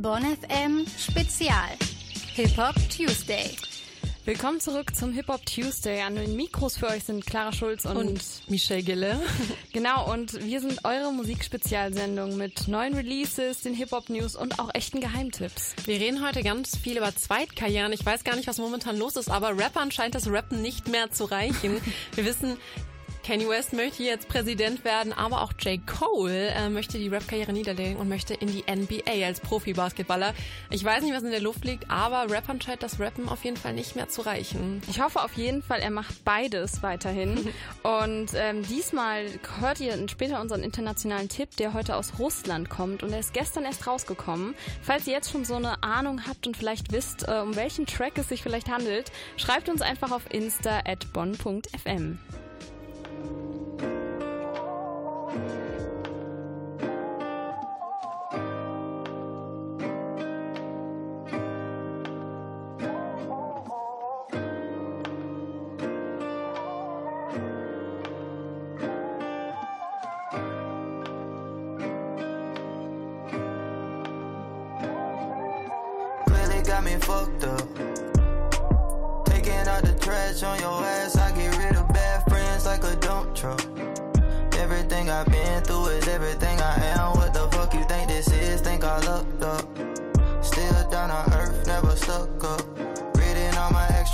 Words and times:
Bonn 0.00 0.22
FM 0.22 0.86
Spezial. 0.96 1.76
Hip 2.34 2.56
Hop 2.56 2.74
Tuesday. 2.88 3.50
Willkommen 4.24 4.58
zurück 4.58 4.96
zum 4.96 5.12
Hip 5.12 5.28
Hop 5.28 5.44
Tuesday. 5.44 6.00
An 6.00 6.14
den 6.14 6.34
Mikros 6.34 6.78
für 6.78 6.88
euch 6.88 7.04
sind 7.04 7.26
Clara 7.26 7.52
Schulz 7.52 7.84
und, 7.84 7.96
und 7.96 8.22
Michelle 8.48 8.82
Gille. 8.82 9.20
genau, 9.72 10.10
und 10.10 10.46
wir 10.46 10.60
sind 10.62 10.84
eure 10.84 11.12
Musikspezialsendung 11.12 12.38
mit 12.38 12.68
neuen 12.68 12.94
Releases, 12.94 13.62
den 13.62 13.74
Hip 13.74 13.92
Hop 13.92 14.08
News 14.08 14.34
und 14.34 14.60
auch 14.60 14.70
echten 14.72 15.00
Geheimtipps. 15.00 15.74
Wir 15.84 16.00
reden 16.00 16.24
heute 16.26 16.42
ganz 16.42 16.74
viel 16.74 16.96
über 16.96 17.14
Zweitkarrieren. 17.14 17.92
Ich 17.92 18.06
weiß 18.06 18.24
gar 18.24 18.36
nicht, 18.36 18.48
was 18.48 18.58
momentan 18.58 18.96
los 18.96 19.16
ist, 19.16 19.30
aber 19.30 19.58
Rappern 19.58 19.90
scheint 19.90 20.14
das 20.14 20.30
Rappen 20.30 20.62
nicht 20.62 20.88
mehr 20.88 21.10
zu 21.10 21.24
reichen. 21.24 21.80
Wir 22.14 22.24
wissen, 22.24 22.56
Kanye 23.24 23.48
West 23.48 23.72
möchte 23.72 24.02
jetzt 24.02 24.28
Präsident 24.28 24.84
werden, 24.84 25.12
aber 25.12 25.42
auch 25.42 25.52
J. 25.60 25.80
Cole 25.86 26.48
äh, 26.48 26.68
möchte 26.68 26.98
die 26.98 27.06
Rap-Karriere 27.06 27.52
niederlegen 27.52 27.96
und 27.96 28.08
möchte 28.08 28.34
in 28.34 28.48
die 28.48 28.64
NBA 28.68 29.24
als 29.24 29.38
Profi-Basketballer. 29.38 30.34
Ich 30.70 30.82
weiß 30.82 31.04
nicht, 31.04 31.14
was 31.14 31.22
in 31.22 31.30
der 31.30 31.40
Luft 31.40 31.64
liegt, 31.64 31.88
aber 31.88 32.32
Rappern 32.32 32.60
scheint 32.60 32.82
das 32.82 32.98
Rappen 32.98 33.28
auf 33.28 33.44
jeden 33.44 33.56
Fall 33.56 33.74
nicht 33.74 33.94
mehr 33.94 34.08
zu 34.08 34.22
reichen. 34.22 34.82
Ich 34.88 35.00
hoffe 35.00 35.22
auf 35.22 35.34
jeden 35.34 35.62
Fall, 35.62 35.80
er 35.80 35.90
macht 35.90 36.24
beides 36.24 36.82
weiterhin. 36.82 37.48
und 37.84 38.32
ähm, 38.34 38.66
diesmal 38.66 39.26
hört 39.60 39.78
ihr 39.78 39.96
später 40.08 40.40
unseren 40.40 40.64
internationalen 40.64 41.28
Tipp, 41.28 41.56
der 41.56 41.74
heute 41.74 41.94
aus 41.94 42.18
Russland 42.18 42.70
kommt 42.70 43.04
und 43.04 43.12
er 43.12 43.20
ist 43.20 43.34
gestern 43.34 43.64
erst 43.64 43.86
rausgekommen. 43.86 44.56
Falls 44.82 45.06
ihr 45.06 45.12
jetzt 45.12 45.30
schon 45.30 45.44
so 45.44 45.54
eine 45.54 45.84
Ahnung 45.84 46.26
habt 46.26 46.48
und 46.48 46.56
vielleicht 46.56 46.90
wisst, 46.90 47.28
äh, 47.28 47.40
um 47.40 47.54
welchen 47.54 47.86
Track 47.86 48.18
es 48.18 48.28
sich 48.28 48.42
vielleicht 48.42 48.68
handelt, 48.68 49.12
schreibt 49.36 49.68
uns 49.68 49.80
einfach 49.80 50.10
auf 50.10 50.22
insta 50.32 50.80
at 50.84 51.12
bonn.fm. 51.12 52.18
thank 55.28 55.52
you. 55.52 55.61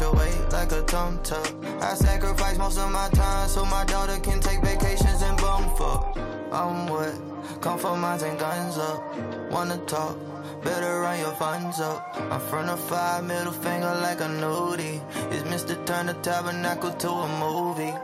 Extra 0.00 0.16
weight 0.16 0.52
like 0.52 0.70
a 0.70 0.82
tum 0.82 1.18
tuck. 1.24 1.54
I 1.82 1.94
sacrifice 1.94 2.56
most 2.56 2.78
of 2.78 2.90
my 2.92 3.08
time 3.08 3.48
so 3.48 3.64
my 3.64 3.84
daughter 3.84 4.18
can 4.20 4.38
take 4.40 4.60
vacations 4.62 5.22
and 5.22 5.36
bum 5.38 5.64
fuck. 5.76 6.16
I'm 6.52 6.86
what? 6.86 7.14
Come 7.60 7.78
for 7.80 7.96
mines 7.96 8.22
and 8.22 8.38
guns 8.38 8.78
up. 8.78 9.02
Wanna 9.50 9.78
talk? 9.86 10.16
Better 10.62 11.00
run 11.00 11.18
your 11.18 11.32
funds 11.32 11.80
up. 11.80 12.14
I'm 12.30 12.40
from 12.40 12.68
the 12.68 12.76
five, 12.76 13.24
middle 13.24 13.52
finger 13.52 13.92
like 14.00 14.20
a 14.20 14.28
nudie. 14.28 15.00
It's 15.32 15.42
Mr. 15.42 15.74
Turn 15.84 16.06
the 16.06 16.14
tabernacle 16.14 16.92
to 16.92 17.10
a 17.10 17.28
movie. 17.40 17.94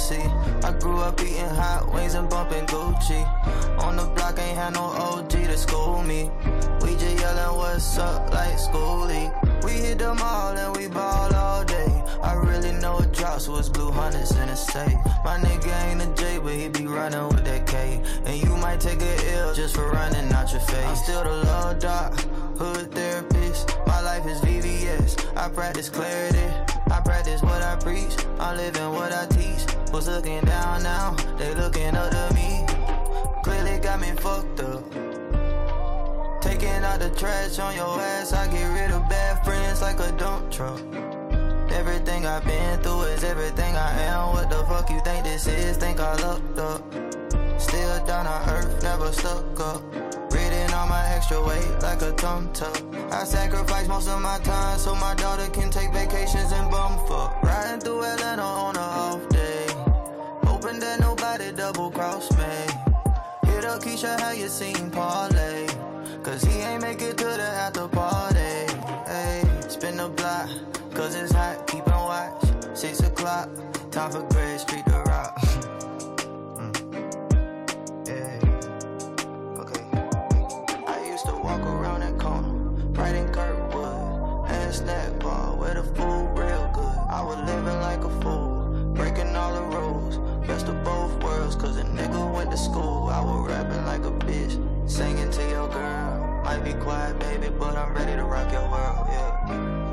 I 0.00 0.76
grew 0.78 0.98
up 0.98 1.20
eating 1.20 1.54
hot 1.60 1.92
wings 1.92 2.14
and 2.14 2.30
bumping 2.30 2.66
Gucci. 2.66 3.20
On 3.82 3.96
the 3.96 4.04
block, 4.14 4.38
ain't 4.38 4.56
had 4.56 4.74
no 4.74 4.84
OG 4.84 5.30
to 5.30 5.58
school 5.58 6.02
me. 6.02 6.30
We 6.82 6.94
just 6.94 7.18
yelling 7.20 7.56
what's 7.56 7.98
up 7.98 8.32
like 8.32 8.58
schoolie. 8.58 9.28
We 9.64 9.72
hit 9.72 9.98
them 9.98 10.18
all 10.22 10.56
and 10.56 10.76
we 10.76 10.86
ball 10.86 11.28
really 11.30 11.47
drops 13.38 13.48
was 13.48 13.68
blue 13.68 13.90
hunters 13.90 14.32
in 14.32 14.48
a 14.48 14.56
safe. 14.56 14.98
My 15.24 15.38
nigga 15.38 15.90
ain't 15.90 16.02
a 16.02 16.06
J, 16.20 16.38
but 16.38 16.54
he 16.54 16.68
be 16.68 16.86
running 16.86 17.28
with 17.28 17.44
that 17.44 17.66
K. 17.66 18.02
And 18.24 18.42
you 18.42 18.56
might 18.56 18.80
take 18.80 19.00
a 19.00 19.38
L 19.38 19.54
just 19.54 19.74
for 19.76 19.90
running 19.90 20.32
out 20.32 20.50
your 20.50 20.60
face. 20.60 20.86
I'm 20.86 20.96
still 20.96 21.24
the 21.24 21.44
love 21.44 21.78
doc, 21.78 22.18
hood 22.58 22.92
therapist. 22.92 23.76
My 23.86 24.00
life 24.00 24.26
is 24.26 24.40
VVS. 24.40 25.36
I 25.36 25.48
practice 25.50 25.88
clarity. 25.88 26.46
I 26.90 27.00
practice 27.00 27.42
what 27.42 27.62
I 27.62 27.76
preach. 27.76 28.14
I'm 28.40 28.56
living 28.56 28.90
what 28.90 29.12
I 29.12 29.26
teach. 29.26 29.64
Was 29.92 30.08
looking 30.08 30.40
down 30.42 30.82
now, 30.82 31.12
they 31.38 31.54
looking 31.54 31.94
up 31.94 32.10
to 32.10 32.34
me. 32.34 32.66
Clearly 33.42 33.78
got 33.78 34.00
me 34.00 34.10
fucked 34.18 34.60
up. 34.60 34.82
Taking 36.40 36.82
out 36.82 36.98
the 37.00 37.10
trash 37.16 37.58
on 37.58 37.74
your 37.74 38.00
ass, 38.00 38.32
I 38.32 38.48
get 38.48 38.66
rid 38.66 38.90
of 38.90 39.08
bad 39.08 39.44
friends 39.44 39.80
like 39.80 40.00
a 40.00 40.10
dump 40.12 40.50
truck. 40.50 40.80
Everything 41.72 42.26
I've 42.26 42.44
been 42.44 42.80
through 42.80 43.02
is 43.02 43.24
everything 43.24 43.76
I 43.76 43.90
am. 44.02 44.32
What 44.34 44.50
the 44.50 44.64
fuck 44.64 44.90
you 44.90 45.00
think 45.00 45.24
this 45.24 45.46
is? 45.46 45.76
Think 45.76 46.00
I 46.00 46.14
lucked 46.16 46.58
up. 46.58 46.82
Still 47.60 48.04
down 48.06 48.26
on 48.26 48.48
earth, 48.48 48.82
never 48.82 49.12
stuck 49.12 49.60
up. 49.60 49.82
Reading 50.32 50.72
all 50.72 50.86
my 50.86 51.04
extra 51.14 51.44
weight 51.44 51.70
like 51.82 52.02
a 52.02 52.12
tum 52.12 52.50
tuck. 52.52 52.82
I 53.12 53.24
sacrifice 53.24 53.88
most 53.88 54.08
of 54.08 54.20
my 54.20 54.38
time 54.38 54.78
so 54.78 54.94
my 54.94 55.14
daughter 55.14 55.48
can 55.50 55.70
take 55.70 55.92
vacations 55.92 56.52
and 56.52 56.70
bum 56.70 56.98
fuck. 57.06 57.42
Riding 57.42 57.80
through 57.80 58.04
Atlanta 58.04 58.42
on 58.42 58.76
a 58.76 58.80
off 58.80 59.28
day. 59.28 59.66
Hoping 60.44 60.78
that 60.80 61.00
nobody 61.00 61.52
double 61.52 61.90
cross 61.90 62.30
me. 62.38 63.50
Hit 63.50 63.64
up 63.64 63.82
Keisha, 63.82 64.18
how 64.20 64.32
you 64.32 64.48
seen 64.48 64.90
Parlay? 64.90 65.66
Cause 66.22 66.42
he 66.42 66.60
ain't 66.60 66.82
make 66.82 67.00
it 67.02 67.16
to 67.18 67.24
the 67.24 67.48
after 67.64 67.88
party. 67.88 67.97
Time 73.98 74.12
for 74.12 74.58
Street 74.58 74.86
to 74.86 74.98
rock. 75.10 75.34
Mm. 76.58 76.74
walk 81.42 81.60
around 81.60 82.00
that 82.00 82.16
corner, 82.18 82.52
right 83.00 83.14
in 83.14 83.26
Kirkwood, 83.32 84.50
and 84.50 84.74
snack 84.74 85.18
bar 85.18 85.56
where 85.56 85.74
the 85.74 85.82
food 85.82 86.26
real 86.38 86.70
good. 86.72 86.98
I 87.10 87.22
was 87.24 87.38
living 87.38 87.80
like 87.88 88.04
a 88.04 88.10
fool, 88.22 88.92
breaking 88.94 89.34
all 89.34 89.52
the 89.54 89.64
rules. 89.76 90.18
Best 90.46 90.68
of 90.68 90.84
both 90.84 91.12
worlds, 91.22 91.56
cause 91.56 91.76
a 91.76 91.82
nigga 91.82 92.22
went 92.32 92.52
to 92.52 92.56
school. 92.56 93.08
I 93.08 93.20
was 93.20 93.48
rapping 93.48 93.84
like 93.84 94.04
a 94.04 94.12
bitch, 94.26 94.54
singing 94.88 95.30
to 95.32 95.42
your 95.48 95.68
girl. 95.68 96.42
Might 96.44 96.62
be 96.62 96.74
quiet, 96.74 97.18
baby, 97.18 97.48
but 97.48 97.76
I'm 97.76 97.92
ready 97.94 98.14
to 98.14 98.24
rock 98.24 98.52
your 98.52 98.68
world, 98.70 99.06
yeah. 99.10 99.87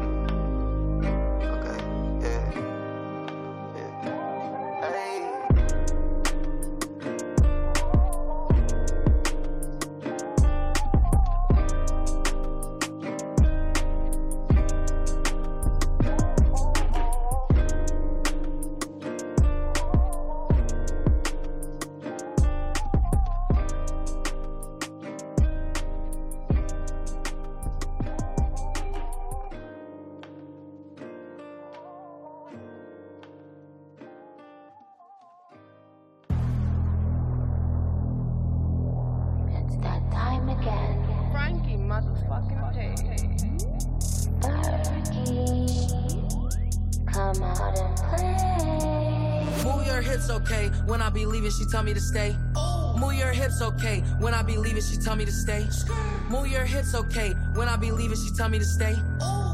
Tell 58.35 58.49
me 58.49 58.59
to 58.59 58.66
stay. 58.66 58.96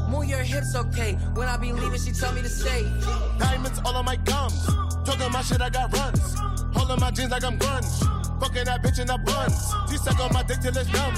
Move 0.08 0.26
your 0.26 0.40
hips, 0.40 0.74
okay. 0.74 1.14
When 1.34 1.48
I 1.48 1.56
be 1.56 1.72
leaving, 1.72 2.00
she 2.00 2.12
tell 2.12 2.32
me 2.32 2.42
to 2.42 2.48
stay. 2.48 2.90
Diamonds 3.38 3.80
all 3.84 3.96
on 3.96 4.04
my 4.04 4.16
gums. 4.16 4.66
Talking 5.04 5.32
my 5.32 5.42
shit, 5.42 5.60
I 5.60 5.70
got 5.70 5.96
runs. 5.96 6.34
Holding 6.74 7.00
my 7.00 7.10
jeans 7.10 7.30
like 7.30 7.44
I'm 7.44 7.58
grunge. 7.58 8.40
Fucking 8.40 8.64
that 8.64 8.82
bitch 8.82 8.98
in 8.98 9.06
the 9.06 9.18
buns. 9.18 9.90
She 9.90 9.96
suck 9.98 10.18
on 10.20 10.32
my 10.32 10.42
dick 10.42 10.60
till 10.60 10.76
it's 10.76 10.92
numb. 10.92 11.14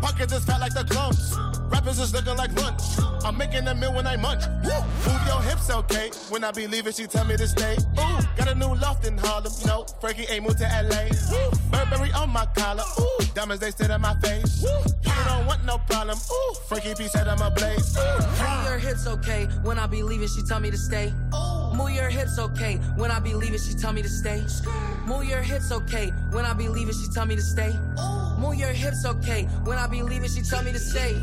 Pockets 0.00 0.32
is 0.32 0.44
fat 0.44 0.60
like 0.60 0.74
the 0.74 0.84
clumps. 0.84 1.36
Rappers 1.70 1.98
is 1.98 2.12
looking 2.12 2.36
like 2.36 2.52
lunch. 2.60 2.82
I'm 3.24 3.36
making 3.36 3.66
a 3.68 3.74
meal 3.74 3.94
when 3.94 4.06
I 4.06 4.16
munch. 4.16 4.44
Move 4.64 5.22
your 5.26 5.42
hips, 5.42 5.70
okay. 5.70 6.10
When 6.28 6.44
I 6.44 6.50
be 6.50 6.66
leaving, 6.66 6.92
she 6.92 7.06
tell 7.06 7.24
me 7.24 7.36
to 7.36 7.46
stay. 7.46 7.76
Ooh, 7.98 8.20
got 8.36 8.48
a 8.48 8.54
new 8.54 8.74
loft 8.74 9.06
in 9.06 9.16
Harlem. 9.18 9.52
No, 9.66 9.86
Frankie 10.00 10.26
ain't 10.30 10.44
moved 10.44 10.58
to 10.58 10.64
LA. 10.64 11.08
Burberry 11.70 12.12
on 12.12 12.30
my 12.30 12.46
collar. 12.56 12.84
Ooh, 13.00 13.24
diamonds, 13.34 13.60
they 13.60 13.70
sit 13.70 13.90
in 13.90 14.00
my 14.00 14.14
face. 14.20 14.64
You 15.22 15.28
don't 15.28 15.46
want 15.46 15.64
no 15.64 15.78
problem. 15.78 16.18
Ooh, 16.18 16.54
Frankie 16.66 16.94
P 16.96 17.06
said 17.08 17.28
I'm 17.28 17.40
a 17.40 17.50
blaze. 17.50 17.96
Move 17.96 18.64
your 18.64 18.78
hips 18.78 19.06
okay. 19.06 19.44
When 19.62 19.78
I 19.78 19.86
be 19.86 20.02
leaving, 20.02 20.26
she 20.26 20.42
tell 20.42 20.58
me 20.58 20.70
to 20.70 20.76
stay. 20.76 21.12
Move 21.74 21.90
your 21.90 22.08
hips 22.08 22.38
okay. 22.38 22.76
When 22.96 23.10
I 23.10 23.20
be 23.20 23.34
leaving, 23.34 23.60
she 23.60 23.74
tell 23.74 23.92
me 23.92 24.02
to 24.02 24.08
stay. 24.08 24.44
Move 25.06 25.24
your 25.24 25.40
hips 25.40 25.70
okay. 25.70 26.10
When 26.32 26.44
I 26.44 26.54
be 26.54 26.68
leaving, 26.68 26.94
she 26.94 27.08
tell 27.08 27.26
me 27.26 27.36
to 27.36 27.42
stay. 27.42 27.78
Move 28.42 28.56
your 28.56 28.72
hips 28.72 29.06
okay. 29.06 29.44
When 29.64 29.78
I 29.78 29.86
be 29.86 30.02
leaving, 30.02 30.28
she 30.28 30.42
tell 30.42 30.64
me 30.64 30.72
to 30.72 30.78
stay. 30.78 31.14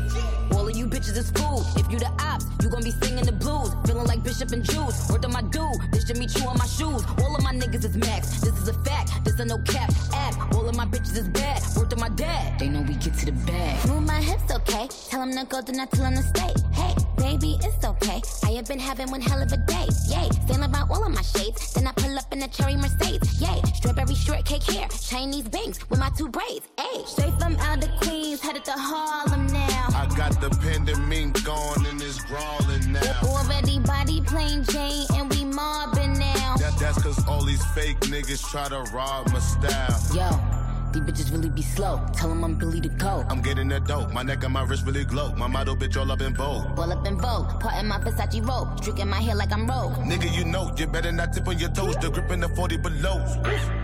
All 0.52 0.66
of 0.66 0.74
you 0.74 0.86
bitches 0.86 1.16
is 1.18 1.30
food. 1.30 1.64
If 1.76 1.92
you 1.92 1.98
the 1.98 2.10
ops, 2.18 2.46
you 2.62 2.70
gon' 2.70 2.82
be 2.82 2.90
singing 2.90 3.26
the 3.26 3.32
blues. 3.32 3.70
Feeling 3.84 4.06
like 4.06 4.22
Bishop 4.22 4.52
and 4.52 4.64
Juice. 4.64 5.08
Word 5.10 5.26
on 5.26 5.32
my 5.32 5.42
dude. 5.42 5.92
This 5.92 6.06
should 6.06 6.16
meet 6.16 6.34
you 6.34 6.46
on 6.46 6.56
my 6.56 6.66
shoes. 6.66 7.04
All 7.22 7.36
of 7.36 7.42
my 7.42 7.52
niggas 7.52 7.84
is 7.84 7.96
max. 7.96 8.40
This 8.40 8.56
is 8.58 8.68
a 8.68 8.74
fact. 8.84 9.22
This 9.24 9.38
a 9.38 9.44
no 9.44 9.58
cap 9.58 9.92
app. 10.14 10.54
All 10.54 10.66
of 10.66 10.74
my 10.74 10.86
bitches 10.86 11.18
is 11.18 11.28
bad. 11.28 11.62
Word 11.76 11.92
on 11.92 12.00
my 12.00 12.08
dad. 12.08 12.58
They 12.58 12.68
know 12.68 12.80
we 12.82 12.94
get 12.94 13.12
to 13.14 13.26
the 13.26 13.32
bag. 13.32 13.86
Move 13.86 14.06
my 14.06 14.20
hips, 14.20 14.50
okay. 14.50 14.88
Tell 15.10 15.22
him 15.22 15.32
to 15.32 15.44
go, 15.44 15.60
then 15.60 15.78
I 15.78 15.84
tell 15.86 16.06
him 16.06 16.14
to 16.14 16.22
stay. 16.22 16.52
Hey, 16.72 16.94
baby, 17.18 17.58
it's 17.62 17.84
okay. 17.84 18.22
I 18.44 18.52
have 18.52 18.66
been 18.66 18.78
having 18.78 19.10
one 19.10 19.20
hell 19.20 19.42
of 19.42 19.52
a 19.52 19.58
day. 19.58 19.86
Yay, 20.08 20.28
feeling 20.46 20.64
about 20.64 20.90
all 20.90 21.04
of 21.04 21.12
my 21.12 21.22
shades. 21.22 21.74
Then 21.74 21.86
I 21.86 21.92
pull 21.92 22.18
up 22.18 22.32
in 22.32 22.42
a 22.42 22.48
cherry 22.48 22.76
Mercedes. 22.76 23.40
Yay, 23.40 23.60
strawberry 23.74 24.14
shortcake 24.14 24.62
hair. 24.64 24.88
Chinese 24.88 25.48
bangs 25.48 25.78
with 25.90 25.98
my 25.98 26.10
two 26.16 26.28
braids. 26.28 26.66
Hey, 26.78 27.04
straight 27.10 27.34
from 27.40 27.56
out 27.56 27.82
of 27.82 27.90
Queens, 28.00 28.40
headed 28.40 28.64
to 28.64 28.72
Harlem 28.72 29.46
now. 29.48 29.88
I 29.94 30.06
got 30.16 30.40
the 30.40 30.50
pendant 30.62 31.44
gone 31.44 31.86
and 31.86 32.00
it's 32.00 32.20
crawling 32.22 32.92
now. 32.92 33.20
Already 33.24 33.80
body 33.80 34.20
plain 34.20 34.64
Jane 34.64 35.06
and 35.14 35.28
we 35.30 35.44
mobbing 35.44 36.14
now. 36.14 36.56
That, 36.58 36.76
that's 36.78 37.02
cause 37.02 37.26
all 37.26 37.44
these 37.44 37.64
fake 37.74 38.00
niggas 38.00 38.48
try 38.50 38.68
to 38.68 38.82
rob 38.92 39.32
my 39.32 39.40
style. 39.40 40.00
Yo. 40.14 40.69
These 40.92 41.02
bitches 41.02 41.32
really 41.32 41.48
be 41.50 41.62
slow. 41.62 42.04
Tell 42.14 42.28
them 42.28 42.42
I'm 42.42 42.54
Billy 42.56 42.80
the 42.80 42.88
Goat. 42.88 43.26
I'm 43.28 43.40
getting 43.40 43.68
that 43.68 43.86
dope. 43.86 44.12
My 44.12 44.22
neck 44.22 44.42
and 44.42 44.52
my 44.52 44.64
wrist 44.64 44.84
really 44.84 45.04
glow. 45.04 45.32
My 45.36 45.46
model 45.46 45.76
bitch 45.76 45.96
all 45.96 46.10
up 46.10 46.20
in 46.20 46.34
vogue. 46.34 46.78
All 46.78 46.92
up 46.92 47.06
in 47.06 47.16
vogue. 47.16 47.60
Part 47.60 47.76
in 47.76 47.86
my 47.86 47.98
Versace 47.98 48.44
robe. 48.46 48.76
Streaking 48.78 49.08
my 49.08 49.20
hair 49.20 49.36
like 49.36 49.52
I'm 49.52 49.68
rogue. 49.68 49.94
Nigga, 49.98 50.32
you 50.36 50.44
know, 50.44 50.72
you 50.76 50.88
better 50.88 51.12
not 51.12 51.32
tip 51.32 51.46
on 51.46 51.58
your 51.58 51.68
toes. 51.70 51.96
The 51.96 52.10
grip 52.10 52.30
in 52.30 52.40
the 52.40 52.48
40 52.48 52.76
below. 52.78 53.18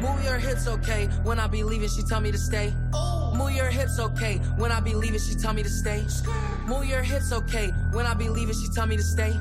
Move 0.00 0.24
your 0.24 0.38
hips 0.38 0.66
okay. 0.66 1.06
When 1.22 1.38
I 1.38 1.46
be 1.46 1.62
leaving, 1.62 1.88
she 1.88 2.02
tell 2.02 2.20
me 2.20 2.32
to 2.32 2.38
stay. 2.38 2.74
Move 3.36 3.52
your 3.52 3.66
hips 3.70 4.00
okay. 4.00 4.38
When 4.56 4.72
I 4.72 4.80
be 4.80 4.94
leaving, 4.94 5.20
she 5.20 5.36
tell 5.36 5.52
me 5.52 5.62
to 5.62 5.70
stay. 5.70 6.04
Move 6.66 6.86
your 6.86 7.02
hips 7.02 7.32
okay. 7.32 7.68
When 7.92 8.06
I 8.06 8.14
be 8.14 8.28
leaving, 8.28 8.54
she 8.54 8.66
tell 8.74 8.86
me 8.86 8.96
to 8.96 9.02
stay. 9.02 9.38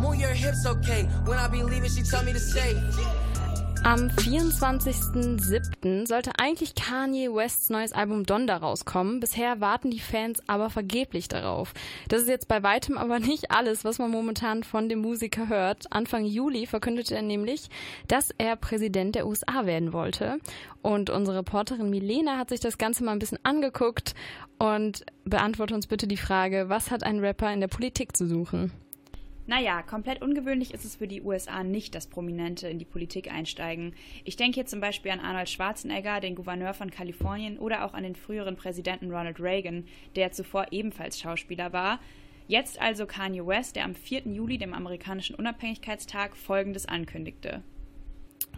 Move 0.00 0.16
your 0.16 0.30
hips 0.30 0.66
okay. 0.66 1.04
When 1.24 1.38
I 1.38 1.46
be 1.46 1.62
leaving, 1.62 1.90
she 1.90 2.02
tell 2.02 2.24
me 2.24 2.32
to 2.32 2.40
stay. 2.40 2.82
Am 3.86 4.08
24.07. 4.08 6.08
sollte 6.08 6.32
eigentlich 6.40 6.74
Kanye 6.74 7.32
Wests 7.32 7.70
neues 7.70 7.92
Album 7.92 8.26
Donda 8.26 8.56
rauskommen. 8.56 9.20
Bisher 9.20 9.60
warten 9.60 9.92
die 9.92 10.00
Fans 10.00 10.42
aber 10.48 10.70
vergeblich 10.70 11.28
darauf. 11.28 11.72
Das 12.08 12.22
ist 12.22 12.28
jetzt 12.28 12.48
bei 12.48 12.64
weitem 12.64 12.98
aber 12.98 13.20
nicht 13.20 13.52
alles, 13.52 13.84
was 13.84 14.00
man 14.00 14.10
momentan 14.10 14.64
von 14.64 14.88
dem 14.88 14.98
Musiker 14.98 15.48
hört. 15.48 15.84
Anfang 15.92 16.24
Juli 16.24 16.66
verkündete 16.66 17.14
er 17.14 17.22
nämlich, 17.22 17.68
dass 18.08 18.30
er 18.38 18.56
Präsident 18.56 19.14
der 19.14 19.24
USA 19.24 19.66
werden 19.66 19.92
wollte. 19.92 20.40
Und 20.82 21.08
unsere 21.08 21.38
Reporterin 21.38 21.88
Milena 21.88 22.38
hat 22.38 22.48
sich 22.48 22.58
das 22.58 22.78
Ganze 22.78 23.04
mal 23.04 23.12
ein 23.12 23.20
bisschen 23.20 23.38
angeguckt 23.44 24.16
und 24.58 25.06
beantwortet 25.24 25.76
uns 25.76 25.86
bitte 25.86 26.08
die 26.08 26.16
Frage, 26.16 26.68
was 26.68 26.90
hat 26.90 27.04
ein 27.04 27.20
Rapper 27.20 27.52
in 27.52 27.60
der 27.60 27.68
Politik 27.68 28.16
zu 28.16 28.26
suchen? 28.26 28.72
Naja, 29.48 29.82
komplett 29.82 30.22
ungewöhnlich 30.22 30.74
ist 30.74 30.84
es 30.84 30.96
für 30.96 31.06
die 31.06 31.22
USA 31.22 31.62
nicht, 31.62 31.94
dass 31.94 32.08
Prominente 32.08 32.68
in 32.68 32.80
die 32.80 32.84
Politik 32.84 33.32
einsteigen. 33.32 33.94
Ich 34.24 34.36
denke 34.36 34.56
hier 34.56 34.66
zum 34.66 34.80
Beispiel 34.80 35.12
an 35.12 35.20
Arnold 35.20 35.48
Schwarzenegger, 35.48 36.20
den 36.20 36.34
Gouverneur 36.34 36.74
von 36.74 36.90
Kalifornien, 36.90 37.58
oder 37.58 37.84
auch 37.84 37.94
an 37.94 38.02
den 38.02 38.16
früheren 38.16 38.56
Präsidenten 38.56 39.12
Ronald 39.12 39.38
Reagan, 39.38 39.84
der 40.16 40.32
zuvor 40.32 40.66
ebenfalls 40.72 41.20
Schauspieler 41.20 41.72
war. 41.72 42.00
Jetzt 42.48 42.80
also 42.80 43.06
Kanye 43.06 43.46
West, 43.46 43.76
der 43.76 43.84
am 43.84 43.94
4. 43.94 44.22
Juli, 44.26 44.58
dem 44.58 44.74
amerikanischen 44.74 45.36
Unabhängigkeitstag, 45.36 46.36
Folgendes 46.36 46.86
ankündigte. 46.86 47.62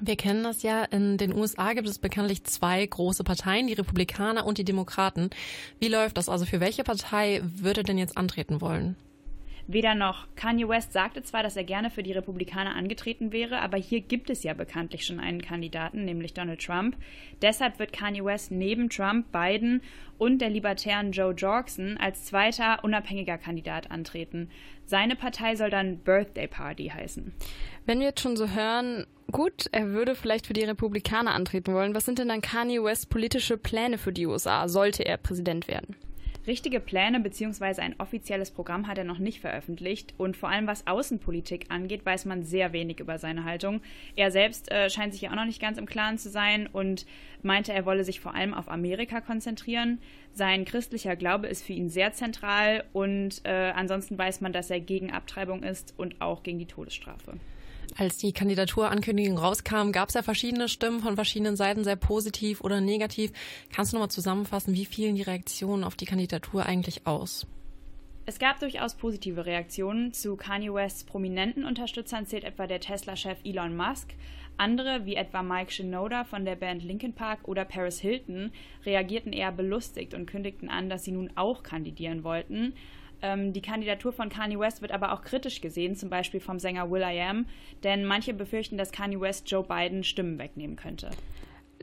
Wir 0.00 0.16
kennen 0.16 0.44
das 0.44 0.62
ja. 0.62 0.84
In 0.84 1.18
den 1.18 1.34
USA 1.34 1.72
gibt 1.72 1.88
es 1.88 1.98
bekanntlich 1.98 2.44
zwei 2.44 2.86
große 2.86 3.24
Parteien, 3.24 3.66
die 3.66 3.74
Republikaner 3.74 4.46
und 4.46 4.56
die 4.56 4.64
Demokraten. 4.64 5.30
Wie 5.80 5.88
läuft 5.88 6.16
das 6.16 6.28
also? 6.28 6.46
Für 6.46 6.60
welche 6.60 6.84
Partei 6.84 7.42
würde 7.42 7.82
denn 7.82 7.98
jetzt 7.98 8.16
antreten 8.16 8.60
wollen? 8.60 8.96
Weder 9.70 9.94
noch. 9.94 10.26
Kanye 10.34 10.66
West 10.66 10.94
sagte 10.94 11.22
zwar, 11.22 11.42
dass 11.42 11.54
er 11.54 11.62
gerne 11.62 11.90
für 11.90 12.02
die 12.02 12.12
Republikaner 12.12 12.74
angetreten 12.74 13.32
wäre, 13.32 13.60
aber 13.60 13.76
hier 13.76 14.00
gibt 14.00 14.30
es 14.30 14.42
ja 14.42 14.54
bekanntlich 14.54 15.04
schon 15.04 15.20
einen 15.20 15.42
Kandidaten, 15.42 16.06
nämlich 16.06 16.32
Donald 16.32 16.64
Trump. 16.64 16.96
Deshalb 17.42 17.78
wird 17.78 17.92
Kanye 17.92 18.24
West 18.24 18.50
neben 18.50 18.88
Trump, 18.88 19.30
Biden 19.30 19.82
und 20.16 20.38
der 20.38 20.48
libertären 20.48 21.12
Joe 21.12 21.34
Jorgensen 21.34 21.98
als 21.98 22.24
zweiter 22.24 22.82
unabhängiger 22.82 23.36
Kandidat 23.36 23.90
antreten. 23.90 24.48
Seine 24.86 25.16
Partei 25.16 25.54
soll 25.54 25.68
dann 25.68 25.98
Birthday 25.98 26.46
Party 26.46 26.88
heißen. 26.88 27.34
Wenn 27.84 28.00
wir 28.00 28.06
jetzt 28.06 28.22
schon 28.22 28.38
so 28.38 28.48
hören, 28.48 29.06
gut, 29.32 29.66
er 29.72 29.88
würde 29.88 30.14
vielleicht 30.14 30.46
für 30.46 30.54
die 30.54 30.64
Republikaner 30.64 31.34
antreten 31.34 31.74
wollen, 31.74 31.94
was 31.94 32.06
sind 32.06 32.18
denn 32.18 32.28
dann 32.28 32.40
Kanye 32.40 32.82
Wests 32.82 33.04
politische 33.04 33.58
Pläne 33.58 33.98
für 33.98 34.14
die 34.14 34.26
USA, 34.26 34.66
sollte 34.66 35.04
er 35.04 35.18
Präsident 35.18 35.68
werden? 35.68 35.94
Richtige 36.46 36.80
Pläne 36.80 37.20
bzw. 37.20 37.80
ein 37.82 37.94
offizielles 37.98 38.50
Programm 38.50 38.86
hat 38.86 38.96
er 38.96 39.04
noch 39.04 39.18
nicht 39.18 39.40
veröffentlicht 39.40 40.14
und 40.16 40.36
vor 40.36 40.48
allem 40.48 40.66
was 40.66 40.86
Außenpolitik 40.86 41.66
angeht, 41.68 42.06
weiß 42.06 42.24
man 42.24 42.44
sehr 42.44 42.72
wenig 42.72 43.00
über 43.00 43.18
seine 43.18 43.44
Haltung. 43.44 43.82
Er 44.16 44.30
selbst 44.30 44.70
äh, 44.70 44.88
scheint 44.88 45.12
sich 45.12 45.22
ja 45.22 45.30
auch 45.30 45.36
noch 45.36 45.44
nicht 45.44 45.60
ganz 45.60 45.76
im 45.76 45.86
Klaren 45.86 46.16
zu 46.16 46.30
sein 46.30 46.66
und 46.66 47.04
meinte, 47.42 47.72
er 47.72 47.84
wolle 47.84 48.04
sich 48.04 48.20
vor 48.20 48.34
allem 48.34 48.54
auf 48.54 48.70
Amerika 48.70 49.20
konzentrieren. 49.20 49.98
Sein 50.32 50.64
christlicher 50.64 51.16
Glaube 51.16 51.48
ist 51.48 51.64
für 51.64 51.74
ihn 51.74 51.90
sehr 51.90 52.12
zentral 52.12 52.84
und 52.92 53.42
äh, 53.44 53.72
ansonsten 53.74 54.16
weiß 54.16 54.40
man, 54.40 54.52
dass 54.52 54.70
er 54.70 54.80
gegen 54.80 55.12
Abtreibung 55.12 55.62
ist 55.62 55.94
und 55.98 56.20
auch 56.20 56.42
gegen 56.42 56.58
die 56.58 56.66
Todesstrafe. 56.66 57.34
Als 57.96 58.18
die 58.18 58.32
Kandidaturankündigung 58.32 59.38
rauskam, 59.38 59.92
gab 59.92 60.08
es 60.08 60.14
ja 60.14 60.22
verschiedene 60.22 60.68
Stimmen 60.68 61.00
von 61.00 61.16
verschiedenen 61.16 61.56
Seiten, 61.56 61.84
sehr 61.84 61.96
positiv 61.96 62.60
oder 62.60 62.80
negativ. 62.80 63.32
Kannst 63.72 63.92
du 63.92 63.96
nochmal 63.96 64.10
zusammenfassen, 64.10 64.74
wie 64.74 64.84
fielen 64.84 65.16
die 65.16 65.22
Reaktionen 65.22 65.84
auf 65.84 65.96
die 65.96 66.06
Kandidatur 66.06 66.66
eigentlich 66.66 67.06
aus? 67.06 67.46
Es 68.26 68.38
gab 68.38 68.60
durchaus 68.60 68.94
positive 68.94 69.46
Reaktionen. 69.46 70.12
Zu 70.12 70.36
Kanye 70.36 70.72
Wests 70.72 71.02
prominenten 71.04 71.64
Unterstützern 71.64 72.26
zählt 72.26 72.44
etwa 72.44 72.66
der 72.66 72.78
Tesla-Chef 72.78 73.38
Elon 73.42 73.74
Musk. 73.74 74.14
Andere, 74.58 75.06
wie 75.06 75.14
etwa 75.14 75.42
Mike 75.42 75.72
Shinoda 75.72 76.24
von 76.24 76.44
der 76.44 76.56
Band 76.56 76.82
Linkin 76.82 77.14
Park 77.14 77.48
oder 77.48 77.64
Paris 77.64 78.00
Hilton, 78.00 78.52
reagierten 78.84 79.32
eher 79.32 79.52
belustigt 79.52 80.12
und 80.12 80.26
kündigten 80.26 80.68
an, 80.68 80.90
dass 80.90 81.04
sie 81.04 81.12
nun 81.12 81.30
auch 81.36 81.62
kandidieren 81.62 82.22
wollten. 82.22 82.74
Ähm, 83.22 83.52
die 83.52 83.62
Kandidatur 83.62 84.12
von 84.12 84.28
Kanye 84.28 84.58
West 84.58 84.82
wird 84.82 84.92
aber 84.92 85.12
auch 85.12 85.22
kritisch 85.22 85.60
gesehen, 85.60 85.96
zum 85.96 86.10
Beispiel 86.10 86.40
vom 86.40 86.58
Sänger 86.58 86.90
Will 86.90 87.02
I 87.02 87.20
Am, 87.20 87.46
denn 87.82 88.04
manche 88.04 88.34
befürchten, 88.34 88.78
dass 88.78 88.92
Kanye 88.92 89.20
West 89.20 89.50
Joe 89.50 89.64
Biden 89.64 90.04
Stimmen 90.04 90.38
wegnehmen 90.38 90.76
könnte. 90.76 91.10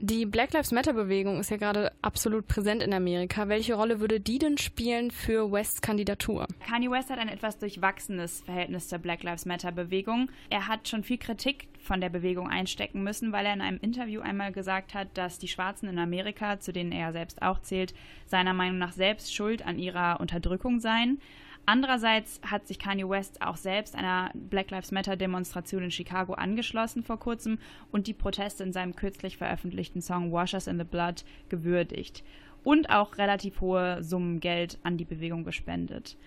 Die 0.02 0.26
Black 0.26 0.52
Lives 0.52 0.74
Matter 0.74 0.92
Bewegung 0.92 1.40
ist 1.40 1.50
ja 1.50 1.56
gerade 1.56 1.94
absolut 2.02 2.50
präsent 2.50 2.84
in 2.84 2.94
Amerika. 2.94 3.48
Welche 3.48 3.76
Rolle 3.76 4.02
würde 4.02 4.20
die 4.20 4.40
denn 4.40 4.58
spielen 4.58 5.10
für 5.10 5.50
Wests 5.54 5.82
Kandidatur? 5.82 6.48
Kanye 6.68 6.92
West 6.92 7.10
hat 7.10 7.18
ein 7.18 7.30
etwas 7.30 7.60
durchwachsenes 7.60 8.42
Verhältnis 8.42 8.90
zur 8.90 9.00
Black 9.00 9.24
Lives 9.24 9.46
Matter 9.46 9.72
Bewegung. 9.72 10.30
Er 10.50 10.68
hat 10.68 10.90
schon 10.90 11.04
viel 11.04 11.18
Kritik 11.18 11.70
von 11.80 12.02
der 12.02 12.10
Bewegung 12.10 12.50
einstecken 12.50 13.04
müssen, 13.04 13.32
weil 13.32 13.46
er 13.46 13.54
in 13.54 13.62
einem 13.62 13.80
Interview 13.80 14.20
einmal 14.20 14.52
gesagt 14.52 14.94
hat, 14.94 15.08
dass 15.14 15.40
die 15.40 15.48
Schwarzen 15.48 15.88
in 15.88 15.98
Amerika, 15.98 16.60
zu 16.60 16.74
denen 16.74 16.92
er 16.92 17.14
selbst 17.14 17.42
auch 17.42 17.62
zählt, 17.62 17.94
seiner 18.26 18.54
Meinung 18.54 18.78
nach 18.78 18.92
selbst 18.92 19.34
schuld 19.34 19.66
an 19.66 19.80
ihrer 19.80 20.20
Unterdrückung 20.20 20.82
seien. 20.82 21.22
Andererseits 21.68 22.40
hat 22.46 22.68
sich 22.68 22.78
Kanye 22.78 23.10
West 23.10 23.42
auch 23.42 23.58
selbst 23.58 23.96
einer 23.96 24.30
Black 24.36 24.70
Lives 24.70 24.92
Matter 24.92 25.16
Demonstration 25.16 25.84
in 25.84 25.92
Chicago 25.92 26.34
angeschlossen 26.34 27.02
vor 27.02 27.20
kurzem 27.20 27.58
und 27.92 28.06
die 28.06 28.14
Proteste 28.14 28.64
in 28.64 28.72
seinem 28.72 28.96
kürzlich 28.96 29.38
veröffentlichten 29.38 30.02
Song 30.02 30.32
Wash 30.32 30.54
Us 30.54 30.68
in 30.68 30.78
the 30.78 30.84
Blood 30.84 31.26
gewürdigt 31.50 32.24
und 32.64 32.92
auch 32.92 33.18
relativ 33.18 33.62
hohe 33.62 34.04
Summen 34.04 34.40
Geld 34.40 34.78
an 34.84 34.98
die 34.98 35.06
Bewegung 35.06 35.44
gespendet. 35.44 36.18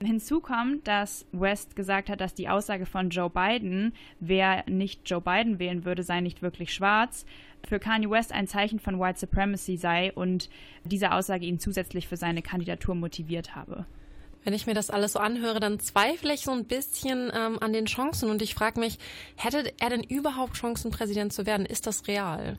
Hinzu 0.00 0.40
kommt, 0.40 0.86
dass 0.86 1.26
West 1.32 1.74
gesagt 1.74 2.08
hat, 2.08 2.20
dass 2.20 2.32
die 2.32 2.48
Aussage 2.48 2.86
von 2.86 3.10
Joe 3.10 3.28
Biden, 3.28 3.92
wer 4.20 4.64
nicht 4.70 5.10
Joe 5.10 5.20
Biden 5.20 5.58
wählen 5.58 5.84
würde, 5.84 6.04
sei 6.04 6.20
nicht 6.20 6.40
wirklich 6.40 6.72
schwarz, 6.72 7.26
für 7.66 7.80
Kanye 7.80 8.08
West 8.08 8.32
ein 8.32 8.46
Zeichen 8.46 8.78
von 8.78 9.00
White 9.00 9.18
Supremacy 9.18 9.76
sei 9.76 10.12
und 10.12 10.48
diese 10.84 11.12
Aussage 11.12 11.46
ihn 11.46 11.58
zusätzlich 11.58 12.06
für 12.06 12.16
seine 12.16 12.42
Kandidatur 12.42 12.94
motiviert 12.94 13.56
habe. 13.56 13.86
Wenn 14.44 14.54
ich 14.54 14.66
mir 14.66 14.74
das 14.74 14.90
alles 14.90 15.12
so 15.12 15.18
anhöre, 15.18 15.60
dann 15.60 15.80
zweifle 15.80 16.32
ich 16.32 16.42
so 16.42 16.52
ein 16.52 16.64
bisschen 16.64 17.30
ähm, 17.34 17.58
an 17.60 17.72
den 17.72 17.86
Chancen 17.86 18.30
und 18.30 18.42
ich 18.42 18.54
frage 18.54 18.80
mich, 18.80 18.98
hätte 19.36 19.72
er 19.78 19.90
denn 19.90 20.02
überhaupt 20.02 20.54
Chancen, 20.54 20.90
Präsident 20.90 21.32
zu 21.32 21.46
werden? 21.46 21.66
Ist 21.66 21.86
das 21.86 22.06
real? 22.06 22.58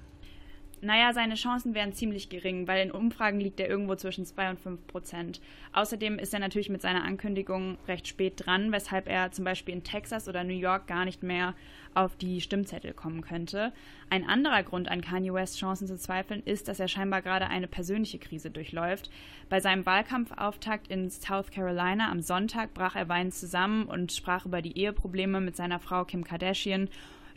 Naja, 0.82 1.12
seine 1.12 1.36
Chancen 1.36 1.76
wären 1.76 1.92
ziemlich 1.92 2.30
gering, 2.30 2.68
weil 2.68 2.82
in 2.82 2.92
Umfragen 2.92 3.42
liegt 3.42 3.60
er 3.60 3.68
irgendwo 3.68 3.96
zwischen 3.96 4.26
2 4.26 4.52
und 4.52 4.60
5 4.60 4.88
Prozent. 4.88 5.42
Außerdem 5.74 6.18
ist 6.20 6.34
er 6.34 6.40
natürlich 6.40 6.70
mit 6.70 6.82
seiner 6.82 7.04
Ankündigung 7.04 7.78
recht 7.88 8.08
spät 8.08 8.46
dran, 8.46 8.72
weshalb 8.72 9.10
er 9.10 9.32
zum 9.32 9.44
Beispiel 9.44 9.74
in 9.74 9.84
Texas 9.84 10.30
oder 10.30 10.46
New 10.46 10.54
York 10.54 10.88
gar 10.88 11.04
nicht 11.04 11.22
mehr 11.22 11.54
auf 11.96 12.16
die 12.16 12.40
Stimmzettel 12.40 12.94
kommen 12.94 13.22
könnte. 13.22 13.74
Ein 14.10 14.28
anderer 14.28 14.64
Grund 14.64 14.90
an 14.90 15.02
Kanye 15.02 15.34
Wests 15.34 15.58
Chancen 15.58 15.88
zu 15.88 15.98
zweifeln 15.98 16.44
ist, 16.46 16.70
dass 16.70 16.80
er 16.80 16.88
scheinbar 16.88 17.22
gerade 17.22 17.48
eine 17.48 17.68
persönliche 17.68 18.20
Krise 18.20 18.50
durchläuft. 18.50 19.10
Bei 19.50 19.60
seinem 19.60 19.86
Wahlkampfauftakt 19.86 20.88
in 20.88 21.10
South 21.10 21.52
Carolina 21.52 22.10
am 22.10 22.22
Sonntag 22.22 22.74
brach 22.74 22.96
er 22.96 23.10
weinend 23.10 23.34
zusammen 23.34 23.86
und 23.86 24.14
sprach 24.14 24.46
über 24.46 24.62
die 24.62 24.78
Eheprobleme 24.78 25.42
mit 25.42 25.56
seiner 25.58 25.80
Frau 25.80 26.06
Kim 26.06 26.24
Kardashian 26.24 26.90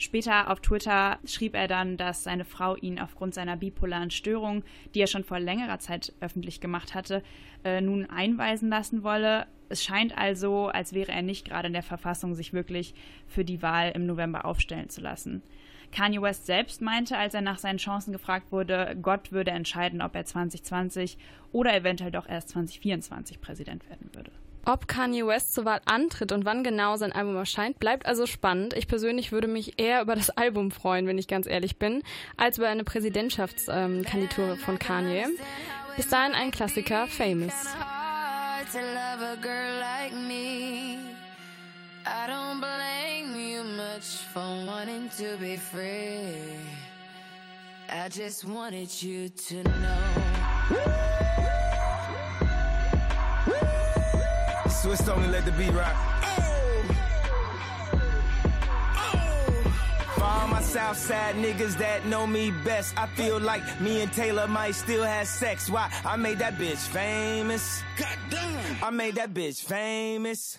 Später 0.02 0.50
auf 0.50 0.58
Twitter 0.58 1.20
schrieb 1.24 1.54
er 1.54 1.68
dann, 1.68 1.96
dass 1.96 2.24
seine 2.24 2.44
Frau 2.44 2.74
ihn 2.74 2.98
aufgrund 2.98 3.34
seiner 3.34 3.56
bipolaren 3.56 4.10
Störung, 4.10 4.64
die 4.96 5.00
er 5.00 5.06
schon 5.06 5.22
vor 5.22 5.38
längerer 5.38 5.78
Zeit 5.78 6.12
öffentlich 6.20 6.60
gemacht 6.60 6.92
hatte, 6.92 7.22
äh, 7.62 7.80
nun 7.80 8.10
einweisen 8.10 8.68
lassen 8.68 9.04
wolle. 9.04 9.46
Es 9.68 9.84
scheint 9.84 10.18
also, 10.18 10.66
als 10.66 10.92
wäre 10.92 11.12
er 11.12 11.22
nicht 11.22 11.46
gerade 11.46 11.68
in 11.68 11.72
der 11.72 11.84
Verfassung, 11.84 12.34
sich 12.34 12.52
wirklich 12.52 12.94
für 13.28 13.44
die 13.44 13.62
Wahl 13.62 13.92
im 13.94 14.04
November 14.04 14.44
aufstellen 14.44 14.88
zu 14.88 15.00
lassen. 15.00 15.40
Kanye 15.92 16.20
West 16.20 16.46
selbst 16.46 16.82
meinte, 16.82 17.16
als 17.16 17.34
er 17.34 17.42
nach 17.42 17.58
seinen 17.58 17.78
Chancen 17.78 18.12
gefragt 18.12 18.50
wurde, 18.50 18.96
Gott 19.00 19.30
würde 19.30 19.52
entscheiden, 19.52 20.02
ob 20.02 20.16
er 20.16 20.24
2020 20.24 21.16
oder 21.52 21.76
eventuell 21.76 22.10
doch 22.10 22.28
erst 22.28 22.48
2024 22.48 23.40
Präsident 23.40 23.88
werden 23.88 24.10
würde. 24.12 24.32
Ob 24.64 24.86
Kanye 24.86 25.26
West 25.26 25.54
zur 25.54 25.64
Wahl 25.64 25.80
antritt 25.86 26.30
und 26.30 26.44
wann 26.44 26.62
genau 26.62 26.96
sein 26.96 27.10
Album 27.12 27.34
erscheint, 27.36 27.80
bleibt 27.80 28.06
also 28.06 28.26
spannend. 28.26 28.74
Ich 28.74 28.86
persönlich 28.86 29.32
würde 29.32 29.48
mich 29.48 29.80
eher 29.80 30.02
über 30.02 30.14
das 30.14 30.30
Album 30.36 30.70
freuen, 30.70 31.06
wenn 31.06 31.18
ich 31.18 31.26
ganz 31.26 31.46
ehrlich 31.46 31.78
bin, 31.78 32.02
als 32.36 32.58
über 32.58 32.68
eine 32.68 32.84
Präsidentschaftskandidatur 32.84 34.52
ähm, 34.52 34.56
von 34.58 34.78
Kanye. 34.78 35.26
Bis 35.96 36.08
dahin 36.08 36.34
ein 36.34 36.52
Klassiker, 36.52 37.06
Famous. 37.08 37.52
I 47.94 48.08
just 48.08 48.48
wanted 48.48 49.02
you 49.02 49.28
to 49.28 49.62
know. 49.64 51.21
Swiss 54.82 55.08
only 55.08 55.28
let 55.28 55.44
the 55.44 55.52
beat 55.52 55.70
rock. 55.70 55.94
Oh. 55.94 56.84
Oh. 58.96 59.72
For 60.16 60.24
all 60.24 60.48
my 60.48 60.60
Southside 60.60 61.36
niggas 61.36 61.78
that 61.78 62.04
know 62.06 62.26
me 62.26 62.50
best, 62.64 62.92
I 62.98 63.06
feel 63.06 63.38
like 63.38 63.62
me 63.80 64.02
and 64.02 64.12
Taylor 64.12 64.48
might 64.48 64.72
still 64.74 65.04
have 65.04 65.28
sex. 65.28 65.70
Why? 65.70 65.88
I 66.04 66.16
made 66.16 66.40
that 66.40 66.54
bitch 66.54 66.84
famous. 66.88 67.80
Goddamn. 67.96 68.76
I 68.82 68.90
made 68.90 69.14
that 69.14 69.32
bitch 69.32 69.62
famous. 69.62 70.58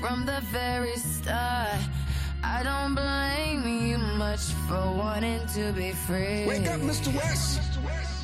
from 0.00 0.24
the 0.24 0.40
very 0.52 0.96
start. 0.96 1.80
I 2.42 2.62
don't 2.62 2.94
blame 2.94 3.66
you 3.66 3.98
much 3.98 4.52
for 4.68 4.92
wanting 4.92 5.44
to 5.54 5.72
be 5.72 5.90
free. 5.90 6.46
Wake 6.46 6.68
up, 6.68 6.80
Mr. 6.80 7.12
West. 7.14 7.60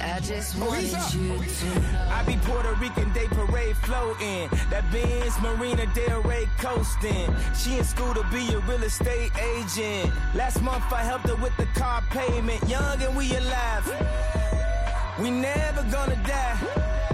I 0.00 0.20
just 0.20 0.54
oh, 0.58 0.66
wanted 0.66 0.90
you 1.14 1.34
oh, 1.34 1.42
to 1.42 1.80
know. 1.80 2.08
I 2.10 2.22
be 2.24 2.36
Puerto 2.42 2.74
Rican 2.74 3.12
Day 3.12 3.26
Parade 3.26 3.76
floating. 3.78 4.48
That 4.70 4.84
Benz 4.92 5.34
Marina 5.40 5.86
Del 5.94 6.22
Rey 6.22 6.48
coasting. 6.58 7.34
She 7.56 7.78
in 7.78 7.84
school 7.84 8.14
to 8.14 8.22
be 8.30 8.52
a 8.54 8.60
real 8.60 8.82
estate 8.84 9.32
agent. 9.36 10.12
Last 10.34 10.62
month 10.62 10.84
I 10.92 11.02
helped 11.02 11.28
her 11.28 11.36
with 11.36 11.56
the 11.56 11.66
car 11.78 12.02
payment. 12.10 12.68
Young 12.68 13.02
and 13.02 13.16
we 13.16 13.34
alive. 13.36 13.86
We 15.20 15.30
never 15.30 15.82
gonna 15.90 16.16
die. 16.26 17.13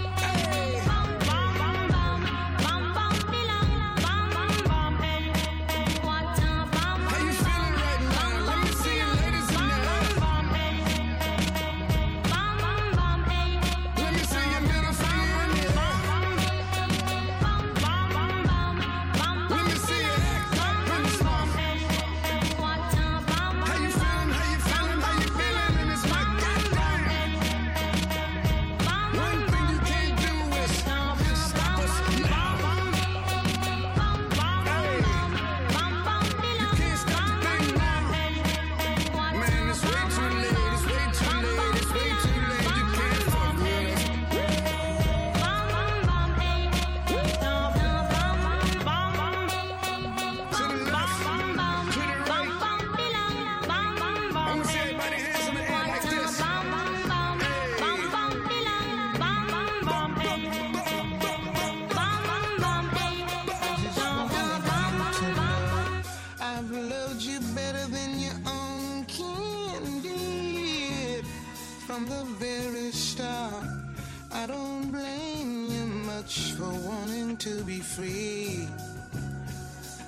to 77.41 77.63
be 77.63 77.79
free. 77.79 78.67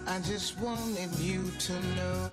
I 0.06 0.20
just 0.20 0.60
wanted 0.60 1.10
you 1.16 1.42
to 1.62 1.74
know. 1.96 2.33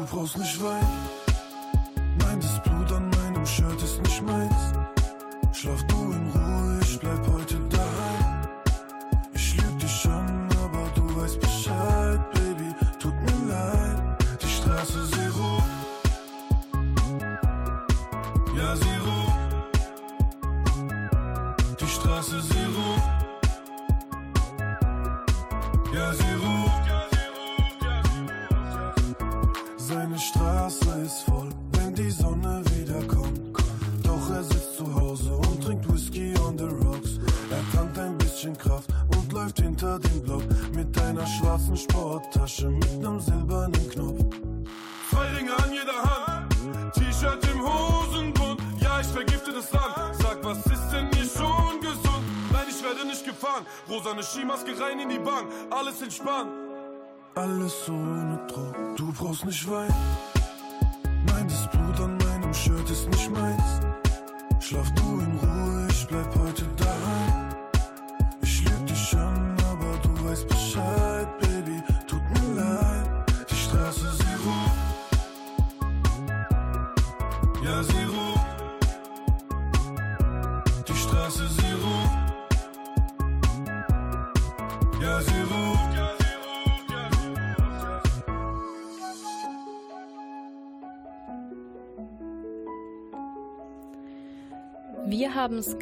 Du 0.00 0.06
brauchst 0.06 0.38
nicht 0.38 0.62
weinen, 0.62 1.09
alles 55.80 56.02
entspannt. 56.02 56.50
Alles 57.34 57.88
ohne 57.88 58.38
Druck, 58.48 58.96
du 58.96 59.12
brauchst 59.12 59.46
nicht 59.46 59.68
weinen. 59.70 60.29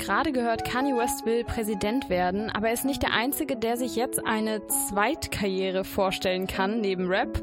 Gerade 0.09 0.33
gehört, 0.33 0.65
Kanye 0.65 0.97
West 0.97 1.27
will 1.27 1.45
Präsident 1.45 2.09
werden, 2.09 2.49
aber 2.49 2.69
er 2.69 2.73
ist 2.73 2.87
nicht 2.87 3.03
der 3.03 3.13
Einzige, 3.13 3.57
der 3.57 3.77
sich 3.77 3.95
jetzt 3.95 4.25
eine 4.27 4.67
Zweitkarriere 4.67 5.85
vorstellen 5.85 6.47
kann 6.47 6.81
neben 6.81 7.09
Rap. 7.09 7.43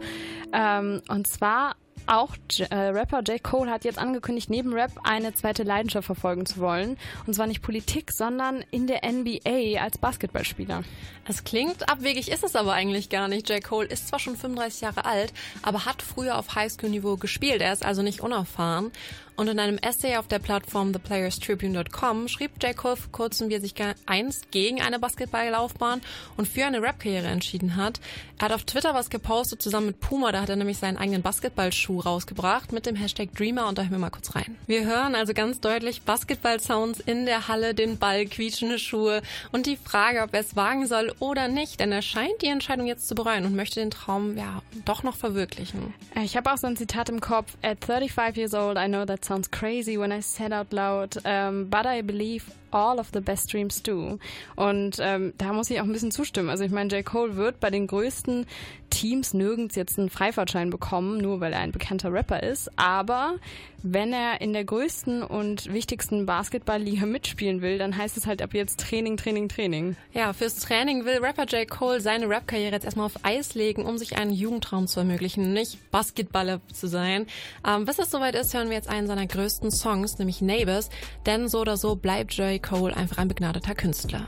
Ähm, 0.52 1.04
und 1.08 1.28
zwar 1.28 1.76
auch 2.08 2.36
J 2.50 2.72
äh, 2.72 2.76
Rapper 2.76 3.22
J. 3.22 3.42
Cole 3.44 3.70
hat 3.70 3.86
jetzt 3.86 4.00
angekündigt, 4.00 4.50
neben 4.50 4.74
Rap 4.74 4.92
eine 5.04 5.34
zweite 5.36 5.62
Leidenschaft 5.62 6.08
verfolgen 6.08 6.48
zu 6.48 6.60
wollen. 6.60 6.98
Und 7.28 7.36
zwar 7.36 7.46
nicht 7.46 7.62
Politik, 7.62 8.12
sondern 8.12 8.64
in 8.72 8.88
der 8.88 9.02
NBA 9.08 9.80
als 9.80 10.00
Basketballspieler. 10.00 10.84
Es 11.28 11.44
klingt 11.44 11.88
abwegig, 11.88 12.32
ist 12.32 12.44
es 12.44 12.56
aber 12.56 12.74
eigentlich 12.74 13.10
gar 13.10 13.28
nicht. 13.28 13.48
J. 13.48 13.64
Cole 13.64 13.88
ist 13.88 14.08
zwar 14.08 14.20
schon 14.20 14.36
35 14.36 14.82
Jahre 14.82 15.06
alt, 15.06 15.34
aber 15.62 15.86
hat 15.86 16.02
früher 16.02 16.38
auf 16.40 16.56
Highschool-Niveau 16.56 17.18
gespielt. 17.18 17.62
Er 17.62 17.74
ist 17.74 17.86
also 17.86 18.02
nicht 18.02 18.22
unerfahren. 18.22 18.92
Und 19.36 19.50
in 19.50 19.60
einem 19.60 19.78
Essay 19.78 20.16
auf 20.16 20.28
der 20.28 20.40
Plattform 20.40 20.94
theplayerstribune.com 20.94 22.28
schrieb 22.28 22.52
J. 22.64 22.76
Cole 22.76 22.96
vor 22.96 23.12
kurzem, 23.12 23.50
wie 23.50 23.56
er 23.56 23.62
sich 23.62 23.76
einst 24.06 24.52
gegen 24.52 24.82
eine 24.82 24.98
Basketballlaufbahn 25.00 26.02
und 26.38 26.48
für 26.48 26.66
eine 26.66 26.82
Rap-Karriere 26.82 27.28
entschieden 27.28 27.76
hat. 27.76 28.00
Er 28.38 28.46
hat 28.46 28.54
auf 28.54 28.64
Twitter 28.64 28.94
was 28.94 29.10
gepostet 29.10 29.62
zusammen 29.62 29.88
mit 29.88 30.00
Puma, 30.00 30.32
da 30.32 30.42
hat 30.42 30.50
er 30.50 30.56
nämlich 30.56 30.78
seinen 30.78 30.98
eigenen 30.98 31.22
Basketballschuh 31.22 32.00
rausgebracht 32.00 32.72
mit 32.72 32.86
dem 32.86 32.96
Hashtag 32.96 33.34
Dreamer 33.36 33.68
und 33.68 33.78
da 33.78 33.84
hören 33.84 33.92
wir 33.92 34.00
mal 34.00 34.10
kurz 34.10 34.36
rein. 34.36 34.58
Wir 34.68 34.86
hören 34.86 35.16
also 35.16 35.34
ganz 35.34 35.60
deutlich 35.60 36.04
Basketball-Sounds 36.04 37.02
in 37.02 37.26
der 37.26 37.48
Halle, 37.48 37.74
den 37.74 37.98
Ball, 37.98 38.26
quietschende 38.26 38.80
Schuhe 38.80 39.22
und 39.52 39.66
die 39.66 39.78
Frage, 39.78 40.22
ob 40.22 40.34
er 40.34 40.42
es 40.42 40.56
wagen 40.56 40.88
soll 40.88 41.14
oder 41.20 41.48
nicht, 41.48 41.80
denn 41.80 41.92
er 41.92 42.02
scheint 42.02 42.42
die 42.42 42.48
Entscheidung 42.48 42.88
jetzt 42.88 43.08
zu 43.08 43.16
bereuen 43.16 43.46
und 43.46 43.56
möchte 43.56 43.82
den 43.82 43.92
Traum 43.92 44.38
ja 44.38 44.62
doch 44.86 45.04
noch 45.04 45.18
verwirklichen. 45.18 45.94
Ich 46.24 46.38
habe 46.38 46.52
auch 46.52 46.58
so 46.58 46.68
ein 46.68 46.78
Zitat 46.78 47.10
im 47.10 47.20
Kopf. 47.20 47.58
At 47.62 47.84
35 47.84 48.38
years 48.38 48.54
old, 48.54 48.78
I 48.78 48.88
know 48.88 49.06
that 49.06 49.25
sounds 49.26 49.50
crazy 49.50 49.98
when 49.98 50.12
I 50.12 50.22
said 50.22 50.54
out 50.54 50.72
loud, 50.72 51.18
um, 51.26 51.70
but 51.70 51.86
I 51.86 52.02
believe 52.02 52.52
all 52.72 53.00
of 53.00 53.12
the 53.14 53.22
best 53.22 53.52
dreams 53.52 53.82
do. 53.82 54.20
Und 54.56 55.00
ähm, 55.00 55.34
da 55.38 55.54
muss 55.54 55.70
ich 55.70 55.80
auch 55.80 55.86
ein 55.86 55.94
bisschen 55.94 56.12
zustimmen. 56.12 56.50
Also 56.50 56.64
ich 56.64 56.72
meine, 56.72 56.96
J. 56.96 57.06
Cole 57.06 57.36
wird 57.36 57.60
bei 57.60 57.70
den 57.70 57.88
größten 57.88 58.46
Teams 58.96 59.34
nirgends 59.34 59.76
jetzt 59.76 60.00
einen 60.00 60.10
Freifahrtschein 60.10 60.70
bekommen, 60.70 61.18
nur 61.18 61.42
weil 61.42 61.52
er 61.52 61.60
ein 61.60 61.74
bekannter 61.74 62.14
Rapper 62.14 62.42
ist. 62.42 62.72
Aber 62.78 63.36
wenn 63.84 64.14
er 64.14 64.40
in 64.40 64.54
der 64.54 64.64
größten 64.64 65.22
und 65.22 65.72
wichtigsten 65.74 66.26
Basketballliga 66.26 67.06
mitspielen 67.06 67.62
will, 67.62 67.78
dann 67.78 67.98
heißt 67.98 68.16
es 68.16 68.26
halt 68.26 68.42
ab 68.42 68.54
jetzt 68.54 68.80
Training, 68.80 69.18
Training, 69.18 69.50
Training. 69.50 69.98
Ja, 70.14 70.32
fürs 70.32 70.56
Training 70.56 71.04
will 71.04 71.18
Rapper 71.18 71.44
J. 71.44 71.70
Cole 71.70 72.00
seine 72.00 72.30
Rap-Karriere 72.30 72.72
jetzt 72.72 72.86
erstmal 72.86 73.08
auf 73.08 73.20
Eis 73.24 73.54
legen, 73.54 73.86
um 73.86 73.98
sich 73.98 74.18
einen 74.18 74.32
Jugendtraum 74.32 74.88
zu 74.88 75.02
ermöglichen, 75.02 75.52
nicht 75.52 75.92
Basketballer 75.92 76.62
zu 76.72 76.88
sein. 76.88 77.28
Ähm, 77.68 77.84
bis 77.84 78.00
es 78.00 78.10
soweit 78.10 78.36
ist, 78.36 78.54
hören 78.54 78.70
wir 78.70 78.78
jetzt 78.78 78.90
einen 78.90 79.08
seiner 79.08 79.28
größten 79.28 79.72
Songs, 79.72 80.18
nämlich 80.20 80.42
Neighbors, 80.42 80.90
denn 81.26 81.50
so 81.50 81.60
oder 81.60 81.76
so 81.76 81.98
bleibt 81.98 82.34
J. 82.36 82.64
Cole 82.64 82.96
einfach 82.96 83.18
ein 83.18 83.28
begnadeter 83.28 83.76
Künstler. 83.76 84.26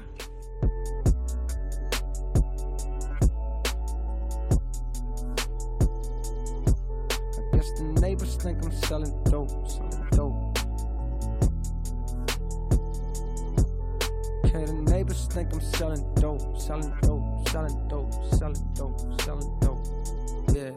Selling 8.88 9.24
dope, 9.26 9.50
selling 9.70 10.08
dope. 10.12 10.60
Okay, 14.46 14.64
the 14.64 14.74
neighbors 14.88 15.28
think 15.30 15.54
I'm 15.54 15.60
selling 15.60 16.14
dope, 16.16 16.58
selling 16.58 16.94
dope, 17.02 17.50
selling 17.50 17.88
dope, 17.90 18.14
selling 18.34 18.74
dope, 18.76 19.22
selling 19.22 19.60
dope. 19.60 19.86
Yeah. 20.54 20.72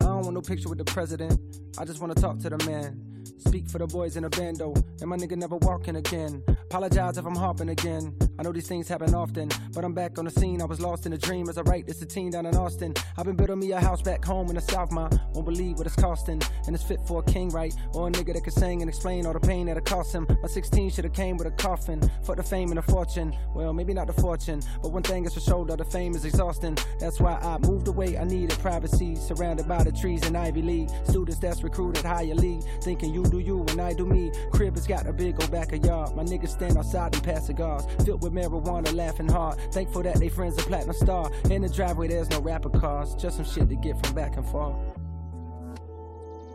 I 0.00 0.04
don't 0.04 0.22
want 0.22 0.34
no 0.34 0.40
picture 0.40 0.68
with 0.68 0.78
the 0.78 0.84
president. 0.84 1.40
I 1.78 1.84
just 1.84 2.00
wanna 2.00 2.14
talk 2.14 2.38
to 2.38 2.50
the 2.50 2.64
man. 2.64 3.19
Speak 3.46 3.68
for 3.68 3.78
the 3.78 3.86
boys 3.86 4.16
in 4.16 4.22
the 4.22 4.30
bando, 4.30 4.74
and 5.00 5.08
my 5.08 5.16
nigga 5.16 5.36
never 5.36 5.56
walking 5.56 5.96
again. 5.96 6.42
Apologize 6.48 7.18
if 7.18 7.26
I'm 7.26 7.34
harping 7.34 7.70
again. 7.70 8.14
I 8.38 8.42
know 8.42 8.52
these 8.52 8.68
things 8.68 8.88
happen 8.88 9.14
often, 9.14 9.50
but 9.74 9.84
I'm 9.84 9.92
back 9.92 10.18
on 10.18 10.24
the 10.24 10.30
scene. 10.30 10.62
I 10.62 10.64
was 10.64 10.80
lost 10.80 11.04
in 11.04 11.12
a 11.12 11.18
dream 11.18 11.48
as 11.48 11.58
I 11.58 11.62
write 11.62 11.86
this 11.86 12.00
a 12.00 12.06
teen 12.06 12.30
down 12.30 12.46
in 12.46 12.54
Austin. 12.56 12.94
I've 13.18 13.26
been 13.26 13.36
building 13.36 13.58
me 13.58 13.72
a 13.72 13.80
house 13.80 14.02
back 14.02 14.24
home 14.24 14.48
in 14.48 14.54
the 14.54 14.60
South, 14.60 14.92
ma. 14.92 15.08
Won't 15.32 15.46
believe 15.46 15.78
what 15.78 15.86
it's 15.86 15.96
costing, 15.96 16.40
and 16.66 16.74
it's 16.74 16.84
fit 16.84 17.00
for 17.06 17.20
a 17.20 17.22
king, 17.24 17.48
right? 17.50 17.74
Or 17.92 18.08
a 18.08 18.10
nigga 18.10 18.34
that 18.34 18.44
can 18.44 18.52
sing 18.52 18.82
and 18.82 18.88
explain 18.88 19.26
all 19.26 19.32
the 19.32 19.40
pain 19.40 19.66
that 19.66 19.76
it 19.76 19.84
cost 19.84 20.14
him. 20.14 20.26
My 20.42 20.48
16 20.48 20.90
should 20.90 21.04
have 21.04 21.12
came 21.12 21.36
with 21.36 21.48
a 21.48 21.50
coffin. 21.50 22.00
Fuck 22.24 22.36
the 22.36 22.42
fame 22.42 22.68
and 22.68 22.78
the 22.78 22.82
fortune. 22.82 23.34
Well, 23.54 23.72
maybe 23.72 23.92
not 23.94 24.06
the 24.06 24.12
fortune, 24.14 24.62
but 24.82 24.92
one 24.92 25.02
thing 25.02 25.24
is 25.24 25.34
for 25.34 25.40
sure, 25.40 25.64
the 25.64 25.84
fame 25.84 26.14
is 26.14 26.24
exhausting. 26.24 26.76
That's 26.98 27.20
why 27.20 27.34
I 27.34 27.58
moved 27.58 27.88
away. 27.88 28.16
I 28.16 28.24
needed 28.24 28.58
privacy, 28.58 29.16
surrounded 29.16 29.66
by 29.66 29.82
the 29.82 29.92
trees 29.92 30.26
in 30.26 30.36
Ivy 30.36 30.62
League. 30.62 30.90
Students 31.08 31.40
that's 31.40 31.62
recruited 31.62 32.04
higher 32.04 32.34
league, 32.34 32.62
thinking 32.82 33.12
you 33.12 33.22
do 33.30 33.38
you 33.38 33.64
and 33.68 33.80
I 33.80 33.92
do 33.92 34.06
me. 34.06 34.32
Crib 34.52 34.74
has 34.74 34.86
got 34.86 35.06
a 35.06 35.12
big 35.12 35.40
old 35.40 35.50
back 35.50 35.72
of 35.72 35.84
yard. 35.84 36.14
My 36.16 36.24
niggas 36.24 36.48
stand 36.48 36.76
outside 36.76 37.14
and 37.14 37.22
pass 37.22 37.46
cigars, 37.46 37.84
filled 38.04 38.22
with 38.22 38.32
marijuana, 38.32 38.92
laughing 38.94 39.28
hard. 39.28 39.58
Thankful 39.72 40.02
that 40.02 40.18
they 40.18 40.28
friends 40.28 40.58
a 40.58 40.62
platinum 40.62 40.94
star. 40.94 41.30
In 41.50 41.62
the 41.62 41.68
driveway, 41.68 42.08
there's 42.08 42.30
no 42.30 42.40
rapper 42.40 42.70
cars, 42.70 43.14
just 43.14 43.36
some 43.36 43.46
shit 43.46 43.68
to 43.68 43.76
get 43.76 44.04
from 44.04 44.14
back 44.14 44.36
and 44.36 44.46
forth. 44.46 44.76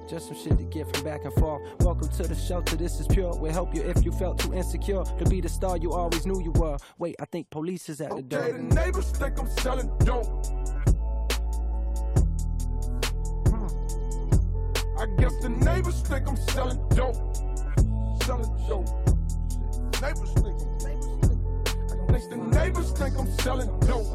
Just 0.07 0.27
some 0.27 0.37
shit 0.37 0.57
to 0.57 0.63
get 0.65 0.93
from 0.93 1.03
back 1.03 1.25
and 1.25 1.33
forth. 1.33 1.63
Welcome 1.79 2.09
to 2.09 2.23
the 2.27 2.35
shelter, 2.35 2.75
this 2.75 2.99
is 2.99 3.07
pure. 3.07 3.35
We'll 3.35 3.51
help 3.51 3.73
you 3.73 3.81
if 3.81 4.05
you 4.05 4.11
felt 4.11 4.37
too 4.39 4.53
insecure 4.53 5.03
to 5.03 5.25
be 5.25 5.41
the 5.41 5.49
star 5.49 5.77
you 5.77 5.93
always 5.93 6.27
knew 6.27 6.41
you 6.43 6.51
were. 6.51 6.77
Wait, 6.99 7.15
I 7.19 7.25
think 7.25 7.49
police 7.49 7.89
is 7.89 8.01
at 8.01 8.15
the 8.15 8.21
door. 8.21 8.39
Okay, 8.41 8.51
the 8.51 8.75
neighbors 8.75 9.09
think 9.11 9.39
I'm 9.39 9.49
selling 9.49 9.91
dope. 9.99 10.45
I 14.97 15.07
guess 15.17 15.35
the 15.41 15.49
neighbors 15.49 16.01
think 16.01 16.27
I'm 16.27 16.37
selling 16.37 16.79
dope. 16.89 17.15
Selling 18.23 18.49
dope. 18.67 18.87
Neighbors 20.01 20.33
think 20.33 20.59
think, 20.79 21.01
guess 22.09 22.27
the 22.27 22.37
neighbors 22.37 22.91
think 22.91 23.17
I'm 23.19 23.31
selling 23.39 23.79
dope. 23.81 24.07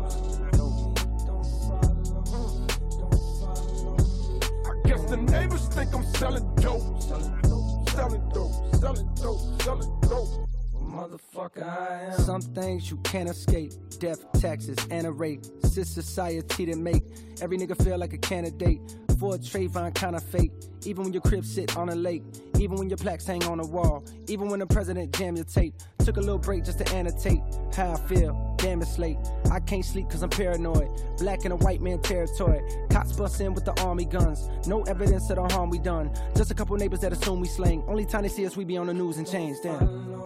I 4.64 4.88
guess 4.88 5.05
the 5.05 5.16
neighbors 5.19 5.69
think 5.69 5.95
I'm 5.95 6.05
selling 6.14 6.55
dope. 6.57 7.03
Selling 7.03 7.43
dope, 7.43 7.90
selling 7.90 8.29
dope, 8.31 8.75
selling 8.77 9.14
dope, 9.16 9.62
selling 9.62 10.01
dope. 10.01 10.60
Motherfucker, 11.01 11.63
I 11.63 12.13
am. 12.13 12.21
Some 12.21 12.43
things 12.43 12.91
you 12.91 12.99
can't 12.99 13.31
escape. 13.31 13.73
Death, 13.99 14.21
taxes, 14.39 14.77
and 14.91 15.07
a 15.07 15.11
rape. 15.11 15.41
It's 15.65 15.75
this 15.75 15.89
society 15.89 16.67
that 16.67 16.77
make 16.77 17.03
every 17.41 17.57
nigga 17.57 17.83
feel 17.83 17.97
like 17.97 18.13
a 18.13 18.19
candidate. 18.19 18.81
for 19.19 19.35
a 19.35 19.39
Trayvon 19.39 19.95
kind 19.95 20.17
of 20.17 20.23
fate. 20.23 20.51
Even 20.87 21.05
when 21.05 21.13
your 21.13 21.21
crib 21.21 21.45
sit 21.45 21.77
on 21.77 21.91
a 21.91 21.95
lake, 21.95 22.23
even 22.59 22.79
when 22.79 22.89
your 22.89 22.97
plaques 22.97 23.27
hang 23.27 23.45
on 23.45 23.61
a 23.61 23.67
wall, 23.67 24.03
even 24.29 24.49
when 24.49 24.61
the 24.61 24.67
president 24.67 25.15
jam 25.15 25.37
your 25.37 25.45
tape. 25.45 25.75
Took 25.99 26.17
a 26.17 26.21
little 26.21 26.39
break 26.39 26.65
just 26.65 26.79
to 26.79 26.95
annotate 26.95 27.43
how 27.77 27.93
I 27.93 27.97
feel. 28.09 28.55
Damn, 28.57 28.81
it's 28.81 28.99
late. 28.99 29.19
I 29.51 29.61
can't 29.61 29.85
sleep 29.85 30.09
cause 30.09 30.23
I'm 30.23 30.31
paranoid. 30.31 30.89
Black 31.19 31.45
in 31.45 31.53
a 31.53 31.57
white 31.57 31.83
man 31.83 32.01
territory. 32.01 32.63
Cops 32.89 33.13
bust 33.13 33.41
in 33.43 33.53
with 33.53 33.67
the 33.67 33.79
army 33.83 34.07
guns. 34.07 34.49
No 34.67 34.83
evidence 34.85 35.29
of 35.29 35.37
the 35.37 35.55
harm 35.55 35.69
we 35.69 35.79
done. 35.79 36.11
Just 36.35 36.51
a 36.51 36.55
couple 36.55 36.75
neighbors 36.77 37.01
that 37.01 37.13
assume 37.13 37.41
we 37.41 37.49
slang. 37.49 37.85
Only 37.89 38.07
time 38.07 38.23
they 38.23 38.29
see 38.29 38.47
us, 38.47 38.57
we 38.57 38.65
be 38.65 38.79
on 38.79 38.87
the 38.87 38.95
news 38.95 39.19
and 39.19 39.31
change. 39.31 39.59
Damn. 39.63 40.21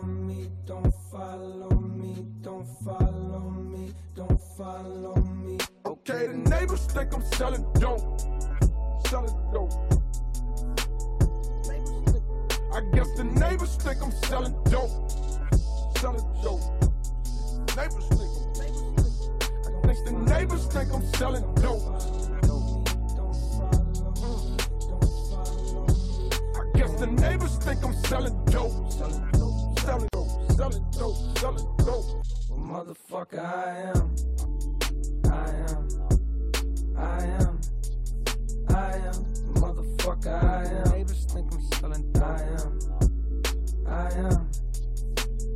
Don't 0.66 0.94
follow 1.12 1.70
me, 1.78 2.26
don't 2.40 2.66
follow 2.82 3.50
me, 3.50 3.92
don't 4.16 4.40
follow 4.56 5.14
me. 5.16 5.58
Okay, 5.84 6.28
the 6.28 6.38
neighbors 6.48 6.86
think 6.86 7.14
I'm 7.14 7.22
selling 7.32 7.66
dope. 7.74 8.20
Selling 9.08 9.34
dope. 9.52 9.72
I 12.72 12.80
guess 12.94 13.08
the 13.16 13.24
neighbors 13.24 13.76
think 13.76 14.02
I'm 14.02 14.12
selling 14.12 14.54
dope. 14.64 15.10
Selling 15.98 16.24
dope. 16.42 16.62
Neighbors 17.76 18.08
think. 18.08 18.30
I 19.66 19.86
guess 19.86 20.02
the 20.02 20.12
neighbors 20.12 20.66
think 20.66 20.92
I'm 20.94 21.06
selling 21.14 21.54
dope. 21.56 22.24
The 27.04 27.06
neighbors 27.10 27.56
think 27.56 27.84
I'm 27.84 27.92
selling 28.04 28.44
dope. 28.46 28.92
Selling 28.92 29.30
dope. 29.32 29.78
Selling 29.80 30.08
dope. 30.98 31.38
Selling 31.38 31.76
dope. 31.78 32.24
Well, 32.50 32.58
motherfucker, 32.58 33.38
I 33.38 33.90
am. 33.94 34.16
I 35.30 35.50
am. 35.70 35.88
I 36.96 37.24
am. 37.42 37.60
I 38.68 38.96
am. 38.96 39.24
Motherfucker, 39.54 40.42
I 40.42 40.64
am. 40.64 40.90
Neighbors 40.90 41.24
think 41.32 41.52
I'm 41.52 41.62
selling. 41.74 42.12
dope. 42.12 42.22
I 42.24 42.42
am. 42.58 42.78
I 43.86 44.12
am. 44.14 44.50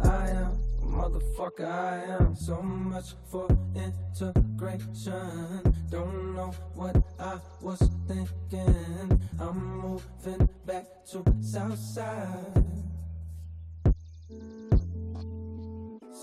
I 0.02 0.28
am. 0.30 0.58
Motherfucker, 0.82 1.66
I 1.66 2.04
am. 2.18 2.34
So 2.34 2.60
much 2.62 3.14
for 3.30 3.46
integration. 3.74 5.62
Don't 5.90 6.34
know 6.34 6.52
what 6.74 6.96
I 7.18 7.38
was 7.60 7.78
thinking. 8.06 9.20
I'm 9.38 9.80
moving 9.80 10.48
back 10.66 10.86
to 11.12 11.22
Southside. 11.40 12.64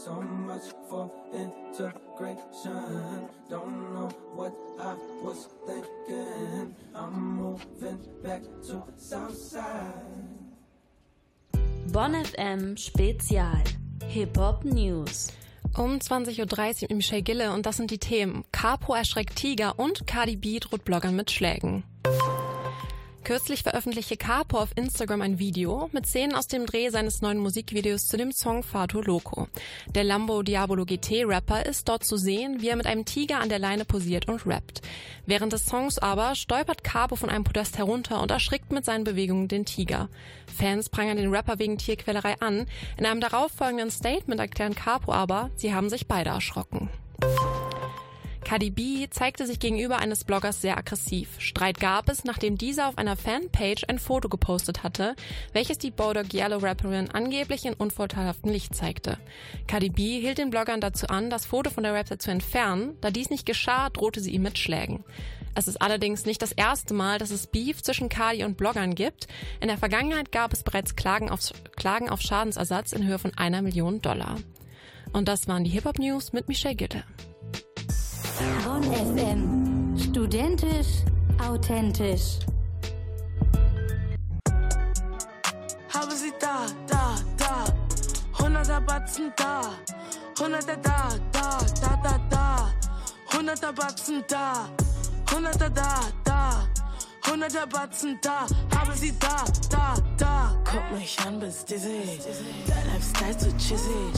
So 0.04 0.22
much 0.22 0.74
for 0.90 1.10
integration. 1.34 3.30
Don't 3.50 3.94
know 3.94 4.10
what 4.36 4.54
I 4.78 4.94
was 5.24 5.48
thinking. 5.66 6.76
I'm 6.94 7.38
moving 7.38 8.00
back 8.22 8.42
to 8.68 8.84
Southside. 8.98 9.64
Bonn 11.94 12.14
FM 12.14 12.78
Spezial. 12.78 13.64
Hip-Hop 14.08 14.66
News. 14.66 15.32
Um 15.78 16.00
20.30 16.00 16.40
Uhr 16.40 16.88
mit 16.90 16.98
Michelle 16.98 17.22
Gille 17.24 17.54
und 17.54 17.66
das 17.66 17.78
sind 17.78 17.90
die 17.90 17.98
Themen. 17.98 18.44
Capo 18.52 18.94
erschreckt 18.94 19.36
Tiger 19.36 19.80
und 19.80 20.06
Cardi 20.06 20.36
B 20.36 20.60
droht 20.60 20.84
Bloggern 20.84 21.16
mit 21.16 21.32
Schlägen. 21.32 21.84
Kürzlich 23.26 23.64
veröffentlichte 23.64 24.18
Capo 24.18 24.60
auf 24.60 24.70
Instagram 24.76 25.22
ein 25.22 25.40
Video 25.40 25.90
mit 25.92 26.06
Szenen 26.06 26.36
aus 26.36 26.46
dem 26.46 26.68
Dreh 26.68 26.90
seines 26.90 27.24
neuen 27.24 27.40
Musikvideos 27.40 28.06
zu 28.06 28.18
dem 28.18 28.32
Song 28.32 28.62
Fato 28.62 29.02
Loco. 29.02 29.48
Der 29.96 30.04
Lambo 30.04 30.44
Diabolo 30.44 30.86
GT 30.86 31.26
Rapper 31.26 31.66
ist 31.66 31.90
dort 31.90 32.06
zu 32.06 32.18
sehen, 32.18 32.62
wie 32.62 32.68
er 32.68 32.76
mit 32.76 32.86
einem 32.86 33.04
Tiger 33.04 33.40
an 33.40 33.50
der 33.50 33.58
Leine 33.58 33.84
posiert 33.84 34.28
und 34.28 34.46
rappt. 34.46 34.84
Während 35.26 35.54
des 35.54 35.66
Songs 35.66 35.98
aber 35.98 36.36
stolpert 36.36 36.84
Capo 36.84 37.16
von 37.16 37.32
einem 37.32 37.44
Podest 37.44 37.80
herunter 37.80 38.22
und 38.22 38.30
erschrickt 38.30 38.72
mit 38.72 38.86
seinen 38.86 39.06
Bewegungen 39.06 39.48
den 39.48 39.66
Tiger. 39.66 40.08
Fans 40.46 40.90
prangern 40.90 41.18
den 41.18 41.34
Rapper 41.34 41.58
wegen 41.58 41.80
Tierquälerei 41.80 42.36
an. 42.42 42.68
In 42.96 43.08
einem 43.08 43.22
darauffolgenden 43.22 43.90
Statement 43.90 44.40
erklären 44.40 44.76
Capo 44.76 45.12
aber, 45.12 45.50
sie 45.56 45.74
haben 45.74 45.90
sich 45.90 46.06
beide 46.06 46.30
erschrocken. 46.30 46.90
Cardi 48.46 48.70
B 48.70 49.10
zeigte 49.10 49.48
sich 49.48 49.60
gegenüber 49.60 49.98
eines 49.98 50.24
Bloggers 50.24 50.62
sehr 50.62 50.78
aggressiv. 50.78 51.40
Streit 51.40 51.80
gab 51.80 52.08
es, 52.10 52.26
nachdem 52.26 52.60
dieser 52.60 52.88
auf 52.88 53.00
einer 53.00 53.18
Fanpage 53.18 53.86
ein 53.88 53.98
Foto 53.98 54.30
gepostet 54.30 54.84
hatte, 54.84 55.16
welches 55.52 55.80
die 55.80 55.90
Bodak 55.90 56.32
Yellow 56.32 56.60
Rapperin 56.60 57.10
angeblich 57.10 57.66
in 57.66 57.74
unvorteilhaftem 57.74 58.52
Licht 58.52 58.76
zeigte. 58.76 59.18
Cardi 59.66 59.90
B 59.90 60.22
hielt 60.22 60.38
den 60.38 60.52
Bloggern 60.52 60.80
dazu 60.80 61.08
an, 61.08 61.32
das 61.32 61.48
Foto 61.48 61.72
von 61.72 61.84
der 61.84 61.96
Rapper 61.96 62.20
zu 62.20 62.30
entfernen. 62.30 62.96
Da 63.02 63.10
dies 63.10 63.32
nicht 63.32 63.48
geschah, 63.48 63.90
drohte 63.90 64.22
sie 64.22 64.32
ihm 64.32 64.44
mit 64.44 64.60
Schlägen. 64.60 65.04
Es 65.56 65.68
ist 65.68 65.82
allerdings 65.82 66.28
nicht 66.28 66.44
das 66.44 66.52
erste 66.52 66.94
Mal, 66.94 67.18
dass 67.18 67.32
es 67.32 67.48
Beef 67.48 67.82
zwischen 67.82 68.10
Cardi 68.10 68.44
und 68.44 68.58
Bloggern 68.58 68.94
gibt. 68.94 69.28
In 69.60 69.70
der 69.70 69.80
Vergangenheit 69.80 70.32
gab 70.32 70.54
es 70.54 70.62
bereits 70.62 70.96
Klagen 70.96 71.32
auf, 71.32 71.52
Klagen 71.76 72.12
auf 72.12 72.22
Schadensersatz 72.22 72.94
in 72.94 73.08
Höhe 73.08 73.18
von 73.18 73.36
einer 73.36 73.64
Million 73.64 74.04
Dollar. 74.04 74.38
Und 75.14 75.28
das 75.28 75.48
waren 75.48 75.64
die 75.64 75.72
Hip-Hop 75.72 75.98
News 75.98 76.32
mit 76.32 76.48
Michelle 76.48 76.76
Gitte. 76.76 77.04
Bonn 78.66 78.84
FM. 78.84 79.98
Studentisch, 79.98 81.04
authentisch. 81.42 82.40
Habe 85.94 86.12
sie 86.16 86.34
da, 86.40 86.66
da, 86.88 87.16
da. 87.38 88.44
Hunderter 88.44 88.82
Batzen 88.82 89.32
da. 89.38 89.62
Hunderter 90.38 90.76
da, 90.78 91.10
da, 91.32 91.58
da, 91.82 91.96
da, 92.04 92.20
da. 92.30 92.72
Hunderter 93.34 93.72
Batzen 93.72 94.24
da. 94.28 94.68
Hunderter 95.32 95.70
da, 95.70 96.00
da. 96.26 96.75
Hunderter 97.30 97.68
Batzen 97.68 98.20
da. 98.22 98.46
Habe 98.76 98.94
sie 98.96 99.14
da, 99.20 99.44
da, 99.70 99.96
da. 100.18 100.56
Guck 100.64 101.00
mich 101.00 101.18
an, 101.26 101.40
bist 101.40 101.70
dizzy. 101.70 102.20
Dein 102.68 102.88
Lifestyle 102.88 103.38
zu 103.38 103.58
cheesy. 103.58 104.12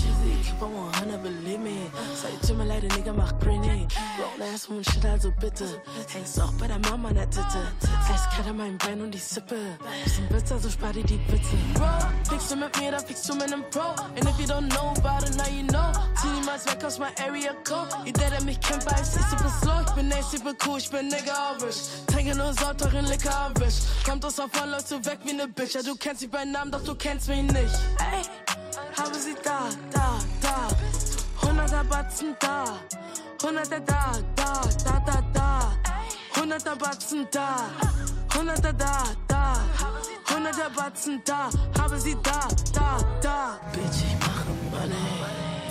Keep 0.44 0.62
on 0.62 0.72
100, 0.94 1.22
believe 1.22 1.60
me. 1.60 1.90
Sag, 2.16 2.42
tut 2.42 2.58
mir 2.58 2.66
leid, 2.66 2.84
der 2.84 2.98
Nigga 2.98 3.14
macht 3.14 3.40
Greenie. 3.40 3.88
Roll 4.18 4.48
ass 4.54 4.68
und 4.68 4.86
shit, 4.86 5.06
also 5.06 5.32
bitte. 5.40 5.82
Hängst 6.14 6.42
auch 6.42 6.52
bei 6.54 6.68
der 6.68 6.80
Mama 6.80 7.10
an 7.10 7.16
der 7.16 7.30
Titte. 7.30 7.72
Eiskalt 8.12 8.48
an 8.48 8.58
meinem 8.58 8.78
Bein 8.78 9.02
und 9.02 9.12
die 9.12 9.20
Sippe. 9.20 9.58
Bisschen 10.04 10.30
Witz, 10.30 10.50
so 10.50 10.70
spar 10.70 10.94
dir 10.94 11.04
die 11.04 11.20
Witze. 11.32 11.58
Bro, 11.74 11.88
fickst 12.30 12.52
du 12.52 12.56
mit 12.56 12.78
mir, 12.80 12.92
dann 12.92 13.06
fickst 13.06 13.30
du 13.30 13.36
mit 13.36 13.50
nem 13.50 13.64
Pro. 13.70 13.90
And 14.16 14.24
if 14.24 14.40
you 14.40 14.48
don't 14.48 14.70
know 14.70 14.94
about 14.98 15.26
it, 15.26 15.36
now 15.38 15.48
you 15.48 15.64
know. 15.68 15.92
Zieh 16.16 16.30
niemals 16.40 16.66
weg 16.66 16.84
aus 16.84 16.98
my 16.98 17.08
area 17.26 17.54
code. 17.64 17.90
Jeder, 18.06 18.30
der 18.30 18.44
mich 18.44 18.60
kennt, 18.62 18.86
weiß, 18.86 19.16
ich 19.16 19.26
super 19.28 19.52
slow. 19.62 19.82
Ich 19.86 19.94
bin 19.94 20.08
nice, 20.08 20.32
super 20.32 20.54
cool, 20.66 20.78
ich 20.80 20.90
bin 20.90 21.08
Nigga 21.08 21.52
Average. 21.52 21.78
Trinke 22.08 22.36
nur 23.02 23.04
sauteuren 23.04 23.06
Liquor 23.06 23.52
erwischt. 23.56 23.84
Kommt 24.06 24.26
aus 24.26 24.40
auf 24.40 24.52
Mann, 24.54 24.72
läufst 24.72 24.92
du 24.92 25.06
weg 25.06 25.20
wie 25.24 25.34
ne 25.34 25.48
Bitch. 25.48 25.76
Ja, 25.76 25.82
du 25.82 25.96
kennst 25.96 26.22
mich 26.22 26.32
bei 26.32 26.46
Namen, 26.46 26.72
doch 26.72 26.84
du 26.84 26.96
kennst 26.96 27.28
mich 27.28 27.44
nicht. 27.44 27.56
Ey, 27.56 28.24
habe 28.98 29.16
sie 29.16 29.36
da, 29.44 29.70
da, 29.92 30.20
da. 30.42 31.48
Hunderter 31.48 31.84
Batzen 31.84 32.36
da. 32.40 32.80
Hunderter 33.44 33.80
da, 33.82 34.12
da, 34.36 34.62
da, 34.84 35.00
da, 35.00 35.24
da. 35.34 35.72
Hunderter 36.40 36.76
Batzen 36.76 37.28
da. 37.32 37.70
Hunderter 38.36 38.74
da, 38.74 39.04
da. 39.28 39.54
Hunderter 40.34 40.70
Batzen 40.70 41.22
da. 41.26 41.50
Habe 41.80 42.00
sie 42.00 42.16
da, 42.24 42.48
da, 42.74 42.98
da. 43.22 43.60
Bitch, 43.74 44.04
ich 44.06 44.20
mache 44.20 44.52
Money. 44.72 44.96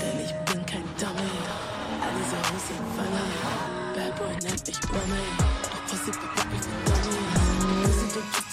Denn 0.01 0.25
ich 0.25 0.33
bin 0.53 0.67
kein 0.67 0.85
Dummy. 0.99 1.31
All 2.03 2.13
diese 2.19 2.37
Hoes 2.37 2.69
sind 2.69 2.79
funny. 2.95 3.67
Bad 3.95 4.17
Boy 4.17 4.49
nennt 4.49 4.67
mich 4.67 4.81
Bunny. 4.81 5.27
Doch 5.63 5.87
Pussy 5.87 6.36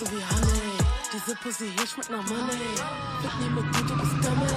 so 0.06 0.12
wie 0.12 0.24
Honey. 0.24 0.78
Diese 1.14 1.36
Pussy 1.36 1.72
hier 1.76 1.88
schmeckt 1.88 2.10
nach 2.10 2.24
Money. 2.28 2.70
Fick 3.22 3.40
nie 3.40 3.50
mit 3.50 3.66
mir, 3.66 3.84
du 3.84 3.96
bist 3.98 4.14
Dummy. 4.24 4.48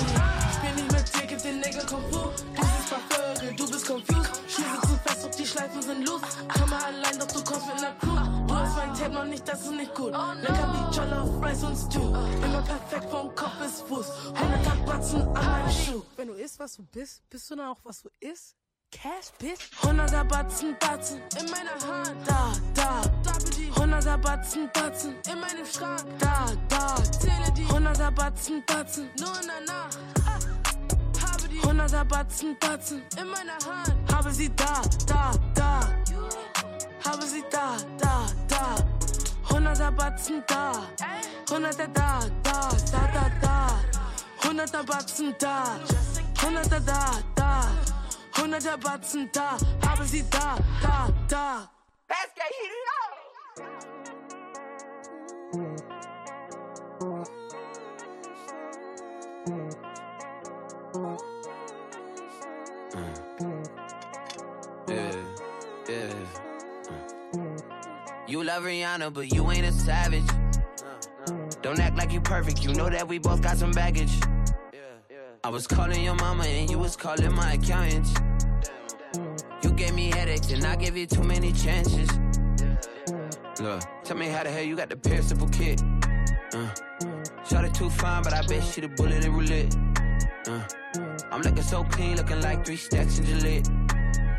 Spiel 0.54 0.74
nicht 0.74 0.92
mit 0.92 1.14
dir, 1.14 1.26
gib 1.26 1.42
den 1.42 1.60
Nigga 1.60 1.84
Konfu. 1.84 2.30
Du 2.56 2.62
siehst 2.62 2.90
Parföre, 2.90 3.54
du 3.54 3.70
bist 3.70 3.86
confused. 3.86 4.40
Schließe 4.48 4.80
zu 4.82 4.98
fest, 5.04 5.24
doch 5.24 5.34
die 5.36 5.46
Schleifen 5.46 5.82
sind 5.82 6.06
los. 6.06 6.22
Komm 6.52 6.70
mal 6.70 6.82
allein, 6.84 7.18
doch 7.18 7.26
du 7.26 7.44
kommst 7.44 7.66
mit 7.66 7.80
ner 7.80 7.94
Crew. 8.00 8.46
Du 8.46 8.54
hast 8.54 8.76
mein 8.76 8.94
Tape 8.94 9.12
noch 9.12 9.24
nicht, 9.24 9.46
das 9.46 9.60
ist 9.60 9.72
nicht 9.72 9.94
gut. 9.94 10.12
Lecker 10.12 10.68
wie 10.72 10.96
Jollof, 10.96 11.44
Rice 11.44 11.62
und 11.64 11.76
Stew. 11.76 12.08
Immer 12.44 12.62
perfekt 12.62 13.10
vom 13.10 13.34
Kopf 13.34 13.58
bis 13.60 13.80
Fuß. 13.82 14.06
100 14.34 14.86
Batzen 14.86 15.22
an 15.36 15.44
meinem 15.44 15.70
Schuh. 15.70 16.02
Wenn 16.16 16.28
du 16.28 16.34
isst, 16.34 16.58
was 16.58 16.74
du 16.76 16.82
bist, 16.82 17.22
bist 17.28 17.50
du 17.50 17.56
dann 17.56 17.66
auch, 17.66 17.78
was 17.84 18.02
du 18.02 18.08
isst? 18.20 18.56
Cash, 18.92 19.32
bitch. 19.38 19.60
100er 19.82 20.24
Batzen, 20.24 20.76
Batzen 20.78 21.20
in 21.38 21.50
meiner 21.50 21.76
Hand. 21.86 22.16
Da, 22.26 22.52
da, 22.74 23.02
da 23.24 23.32
100er 23.82 24.16
Batzen, 24.18 24.70
Batzen 24.72 25.14
in 25.30 25.40
meinem 25.40 25.66
Schrank. 25.66 26.04
Da, 26.18 26.46
da, 26.68 26.96
zähle 27.18 27.52
die 27.56 27.64
100er 27.64 28.10
Batzen, 28.10 28.62
Batzen 28.66 29.08
nur 29.18 29.40
in 29.40 29.46
der 29.48 29.60
Nacht. 29.66 29.98
Ah, 30.24 31.26
habe 31.26 31.48
die 31.48 31.60
100er 31.60 32.04
Batzen, 32.04 32.56
Batzen 32.60 33.02
in 33.20 33.28
meiner 33.28 33.58
Hand. 33.66 34.12
Habe 34.12 34.32
sie 34.32 34.50
da, 34.54 34.80
da, 35.06 35.32
da. 35.54 35.80
Habe 37.04 37.26
sie 37.26 37.44
da, 37.50 37.76
da, 37.98 38.26
da. 38.48 38.76
100er 39.54 39.90
Batzen 39.90 40.42
da. 40.46 40.72
100er 41.46 41.88
da, 41.88 42.20
da, 42.42 42.68
da, 42.92 43.06
da, 43.12 43.30
da. 43.42 43.80
100er 44.42 44.84
Batzen 44.84 45.34
da. 45.38 45.78
100er 46.40 46.80
da, 46.80 47.10
da. 47.34 47.70
hunderte 48.36 48.76
Batzen 48.78 49.30
da, 49.32 49.56
habe 49.86 50.04
sie 50.04 50.24
da, 50.30 50.56
da, 50.82 51.08
da. 51.28 51.70
Mm. 55.54 55.76
You 68.28 68.42
love 68.42 68.64
Rihanna, 68.64 69.12
but 69.12 69.32
you 69.32 69.50
ain't 69.50 69.66
a 69.66 69.72
savage. 69.72 70.24
Don't 71.62 71.78
act 71.80 71.96
like 71.96 72.12
you 72.12 72.20
perfect, 72.20 72.62
you 72.62 72.72
know 72.74 72.90
that 72.90 73.06
we 73.08 73.18
both 73.18 73.40
got 73.40 73.56
some 73.56 73.70
baggage. 73.70 74.12
I 75.46 75.48
was 75.48 75.68
calling 75.68 76.02
your 76.02 76.16
mama 76.16 76.42
and 76.42 76.68
you 76.68 76.76
was 76.76 76.96
calling 76.96 77.32
my 77.32 77.52
accountant. 77.52 78.08
You 79.62 79.70
gave 79.70 79.94
me 79.94 80.10
headaches 80.10 80.50
and 80.50 80.64
I 80.64 80.74
gave 80.74 80.96
you 80.96 81.06
too 81.06 81.22
many 81.22 81.52
chances. 81.52 82.10
Look, 83.60 83.80
tell 84.02 84.16
me 84.16 84.26
how 84.26 84.42
the 84.42 84.50
hell 84.50 84.64
you 84.64 84.74
got 84.74 84.88
the 84.88 84.96
perishable 84.96 85.46
kid. 85.50 85.80
Uh, 86.52 86.68
shot 87.48 87.64
it 87.64 87.72
too 87.74 87.88
fine, 87.90 88.24
but 88.24 88.34
I 88.34 88.42
bet 88.44 88.64
she 88.64 88.80
the 88.80 88.88
bullet 88.88 89.24
in 89.24 89.32
roulette. 89.32 89.72
Uh, 90.48 90.62
I'm 91.30 91.42
looking 91.42 91.62
so 91.62 91.84
clean, 91.84 92.16
looking 92.16 92.40
like 92.40 92.66
three 92.66 92.74
stacks 92.74 93.20
in 93.20 93.26
Gillette. 93.26 93.68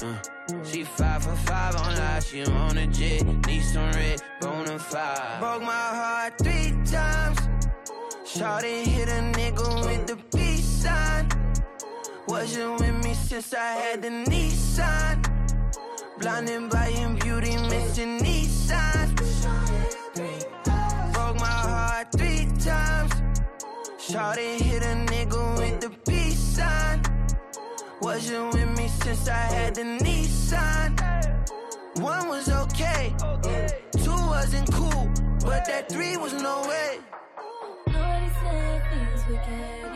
Uh, 0.04 0.64
she 0.66 0.84
five 0.84 1.24
for 1.24 1.38
five 1.48 1.78
on 1.78 1.96
live, 1.96 2.26
she 2.26 2.44
on 2.44 2.78
a 2.78 2.88
jet. 2.88 3.24
Need 3.48 3.62
some 3.62 3.92
red, 3.92 4.22
bona 4.42 4.78
fide. 4.78 5.40
Broke 5.40 5.62
my 5.62 5.72
heart 5.72 6.34
three 6.38 6.74
times. 6.84 7.40
Shawty 8.26 8.84
hit 8.84 9.08
a 9.08 9.22
nigga 9.40 9.86
with 9.86 10.06
the 10.06 10.37
Wasn't 12.28 12.80
with 12.80 13.06
me 13.06 13.14
since 13.14 13.54
I 13.54 13.74
had 13.82 14.02
the 14.02 14.10
Nissan. 14.10 15.16
Blinded 16.20 16.70
by 16.70 16.90
your 16.90 17.10
beauty, 17.10 17.56
missing 17.70 18.20
signs. 18.68 19.46
Broke 21.14 21.40
my 21.40 21.58
heart 21.70 22.12
three 22.12 22.48
times. 22.60 23.14
shot 23.98 24.38
Shawty 24.38 24.60
hit 24.60 24.84
a 24.84 24.96
nigga 25.12 25.58
with 25.58 25.80
the 25.80 25.90
peace 26.06 26.38
sign. 26.38 27.02
Wasn't 28.02 28.54
with 28.54 28.78
me 28.78 28.88
since 28.88 29.28
I 29.30 29.44
had 29.56 29.76
the 29.76 29.84
Nissan. 29.84 30.90
One 32.00 32.28
was 32.28 32.50
okay, 32.50 33.16
two 34.04 34.20
wasn't 34.34 34.72
cool, 34.74 35.10
but 35.46 35.66
that 35.66 35.90
three 35.90 36.18
was 36.18 36.34
no 36.34 36.62
way. 36.68 37.00
Said 39.28 39.46
things 39.46 39.87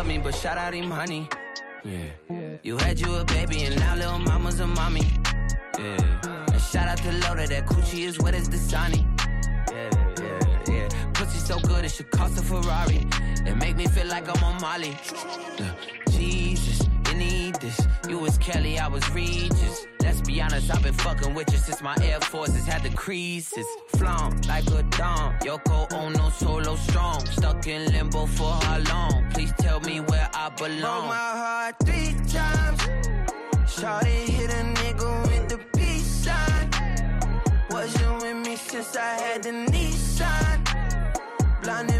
I 0.00 0.02
thought 0.02 0.12
you 0.12 0.18
loved 0.18 0.24
me, 0.24 0.30
but 0.30 0.40
shout 0.40 0.56
out 0.56 0.72
him, 0.72 0.90
honey. 0.90 1.28
Yeah. 1.84 2.56
You 2.62 2.78
had 2.78 2.98
you 2.98 3.16
a 3.16 3.24
baby, 3.24 3.64
and 3.64 3.78
now 3.78 3.96
little 3.96 4.18
mama's 4.18 4.58
a 4.60 4.66
mommy. 4.66 5.02
Yeah. 5.78 6.46
And 6.52 6.60
shout 6.60 6.88
out 6.88 6.96
to 6.98 7.12
Loda, 7.12 7.46
that 7.48 7.66
coochie 7.66 8.06
is 8.06 8.18
wet 8.18 8.34
as 8.34 8.48
the 8.48 8.56
sunny. 8.56 9.06
Yeah, 9.70 9.90
yeah, 10.18 10.72
yeah. 10.72 10.88
Pussy 11.12 11.38
so 11.38 11.58
good, 11.60 11.84
it 11.84 11.90
should 11.90 12.10
cost 12.12 12.38
a 12.38 12.42
Ferrari. 12.42 13.06
It 13.44 13.56
make 13.56 13.76
me 13.76 13.86
feel 13.88 14.06
like 14.06 14.26
I'm 14.26 14.42
on 14.42 14.58
Molly. 14.62 14.96
Yeah. 15.58 15.99
Need 17.50 17.60
this. 17.60 17.86
You 18.08 18.18
was 18.18 18.38
Kelly, 18.38 18.78
I 18.78 18.86
was 18.86 19.08
Regis. 19.10 19.86
Let's 20.02 20.20
be 20.20 20.40
honest, 20.40 20.70
I've 20.70 20.82
been 20.82 20.92
fucking 20.92 21.34
with 21.34 21.50
you 21.50 21.58
since 21.58 21.82
my 21.82 21.96
Air 22.02 22.20
Forces 22.20 22.64
had 22.64 22.82
the 22.84 22.90
creases. 22.90 23.66
Flown 23.96 24.40
like 24.46 24.66
a 24.70 24.82
dom. 24.84 25.34
Yoko 25.40 25.92
Ono 25.92 26.30
solo 26.30 26.76
strong. 26.76 27.26
Stuck 27.26 27.66
in 27.66 27.90
limbo 27.92 28.26
for 28.26 28.52
how 28.52 28.78
long? 28.92 29.26
Please 29.30 29.52
tell 29.58 29.80
me 29.80 30.00
where 30.00 30.28
I 30.32 30.50
belong. 30.50 30.80
Broke 30.80 31.06
my 31.08 31.30
heart 31.42 31.74
three 31.84 32.14
times. 32.28 32.80
Shawty 33.66 34.28
hit 34.36 34.50
a 34.50 34.62
nigga 34.78 35.10
with 35.26 35.48
the 35.48 35.58
peace 35.76 36.06
sign. 36.24 36.70
Wasn't 37.70 38.22
with 38.22 38.46
me 38.46 38.54
since 38.54 38.96
I 38.96 39.14
had 39.14 39.42
the 39.42 39.50
Nissan. 39.50 40.58
Blinded 41.62 41.99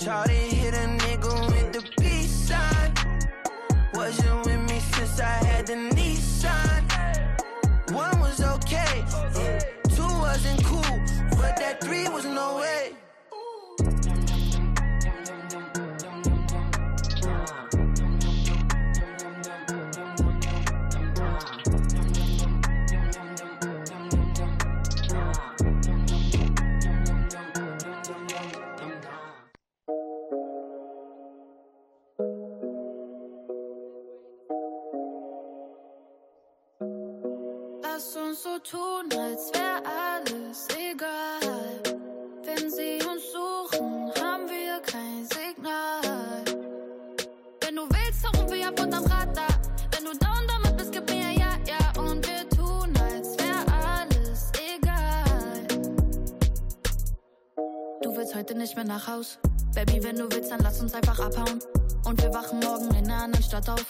Shawty 0.00 0.32
hit 0.32 0.72
a 0.72 0.86
nigga 1.04 1.46
with 1.50 1.72
the 1.74 1.82
peace 2.00 2.48
sign. 2.48 2.90
Wasn't 3.92 4.46
with 4.46 4.60
me 4.70 4.80
since 4.94 5.20
I 5.20 5.44
had 5.44 5.66
the 5.66 5.74
Nissan. 5.74 6.82
One 7.92 8.18
was 8.18 8.40
okay, 8.42 9.04
two 9.94 10.02
wasn't 10.02 10.64
cool, 10.64 10.96
but 11.36 11.54
that 11.58 11.82
three 11.82 12.08
was 12.08 12.24
no 12.24 12.59
got 63.60 63.89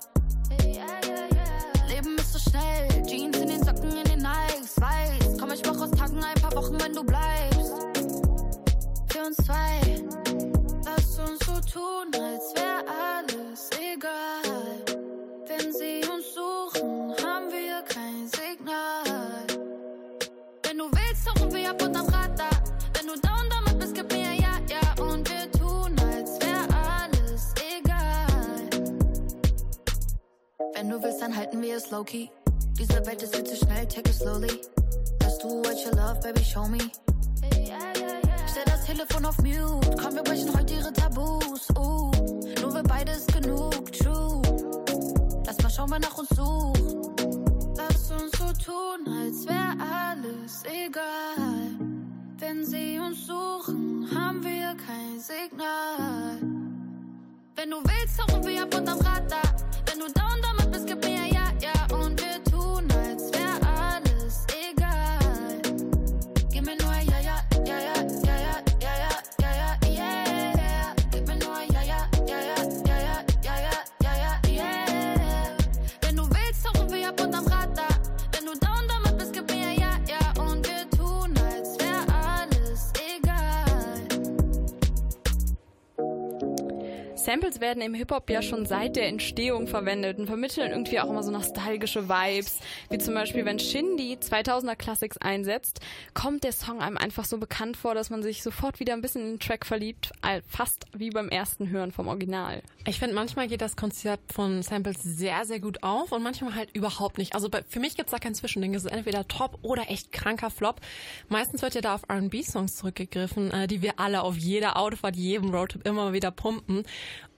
werden 87.70 87.82
im 87.82 87.94
Hip-Hop 87.94 88.28
ja 88.30 88.42
schon 88.42 88.66
seit 88.66 88.96
der 88.96 89.06
Entstehung 89.06 89.68
verwendet 89.68 90.18
und 90.18 90.26
vermitteln 90.26 90.72
irgendwie 90.72 90.98
auch 90.98 91.08
immer 91.08 91.22
so 91.22 91.30
nostalgische 91.30 92.08
Vibes. 92.08 92.58
Wie 92.90 92.98
zum 92.98 93.14
Beispiel, 93.14 93.44
wenn 93.44 93.60
Shindy 93.60 94.18
2000er 94.20 94.74
Classics 94.74 95.16
einsetzt, 95.18 95.78
kommt 96.12 96.42
der 96.42 96.50
Song 96.50 96.80
einem 96.80 96.96
einfach 96.96 97.24
so 97.24 97.38
bekannt 97.38 97.76
vor, 97.76 97.94
dass 97.94 98.10
man 98.10 98.24
sich 98.24 98.42
sofort 98.42 98.80
wieder 98.80 98.94
ein 98.94 99.02
bisschen 99.02 99.22
in 99.22 99.28
den 99.34 99.38
Track 99.38 99.64
verliebt, 99.64 100.10
fast 100.48 100.86
wie 100.92 101.10
beim 101.10 101.28
ersten 101.28 101.68
Hören 101.70 101.92
vom 101.92 102.08
Original. 102.08 102.60
Ich 102.86 102.98
finde, 102.98 103.14
manchmal 103.14 103.46
geht 103.46 103.60
das 103.60 103.76
Konzept 103.76 104.32
von 104.32 104.62
Samples 104.62 104.96
sehr, 105.02 105.44
sehr 105.44 105.60
gut 105.60 105.84
auf 105.84 106.10
und 106.10 106.24
manchmal 106.24 106.56
halt 106.56 106.74
überhaupt 106.74 107.18
nicht. 107.18 107.34
Also 107.34 107.50
bei, 107.50 107.62
für 107.68 107.78
mich 107.78 107.94
gibt 107.94 108.08
es 108.08 108.12
da 108.12 108.18
kein 108.18 108.34
Zwischending. 108.34 108.74
Es 108.74 108.84
ist 108.84 108.90
entweder 108.90 109.28
top 109.28 109.58
oder 109.62 109.90
echt 109.90 110.10
kranker 110.10 110.50
Flop. 110.50 110.80
Meistens 111.28 111.62
wird 111.62 111.74
ja 111.74 111.82
da 111.82 111.94
auf 111.94 112.02
R&B-Songs 112.08 112.76
zurückgegriffen, 112.76 113.52
äh, 113.52 113.66
die 113.68 113.82
wir 113.82 114.00
alle 114.00 114.22
auf 114.22 114.36
jeder 114.36 114.76
Autofahrt, 114.76 115.14
jedem 115.14 115.54
Roadtrip 115.54 115.86
immer 115.86 116.12
wieder 116.12 116.30
pumpen. 116.30 116.84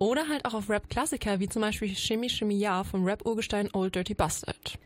Oder 0.02 0.26
halt 0.26 0.44
auch 0.44 0.54
auf 0.54 0.68
Rap-Klassiker, 0.68 1.38
wie 1.38 1.48
zum 1.48 1.62
Beispiel 1.62 1.94
Shimmy 1.94 2.28
Shimmy 2.28 2.56
Ja 2.56 2.82
vom 2.82 3.04
Rap-Urgestein 3.04 3.70
Old 3.72 3.94
Dirty 3.94 4.14
Bastard. 4.14 4.76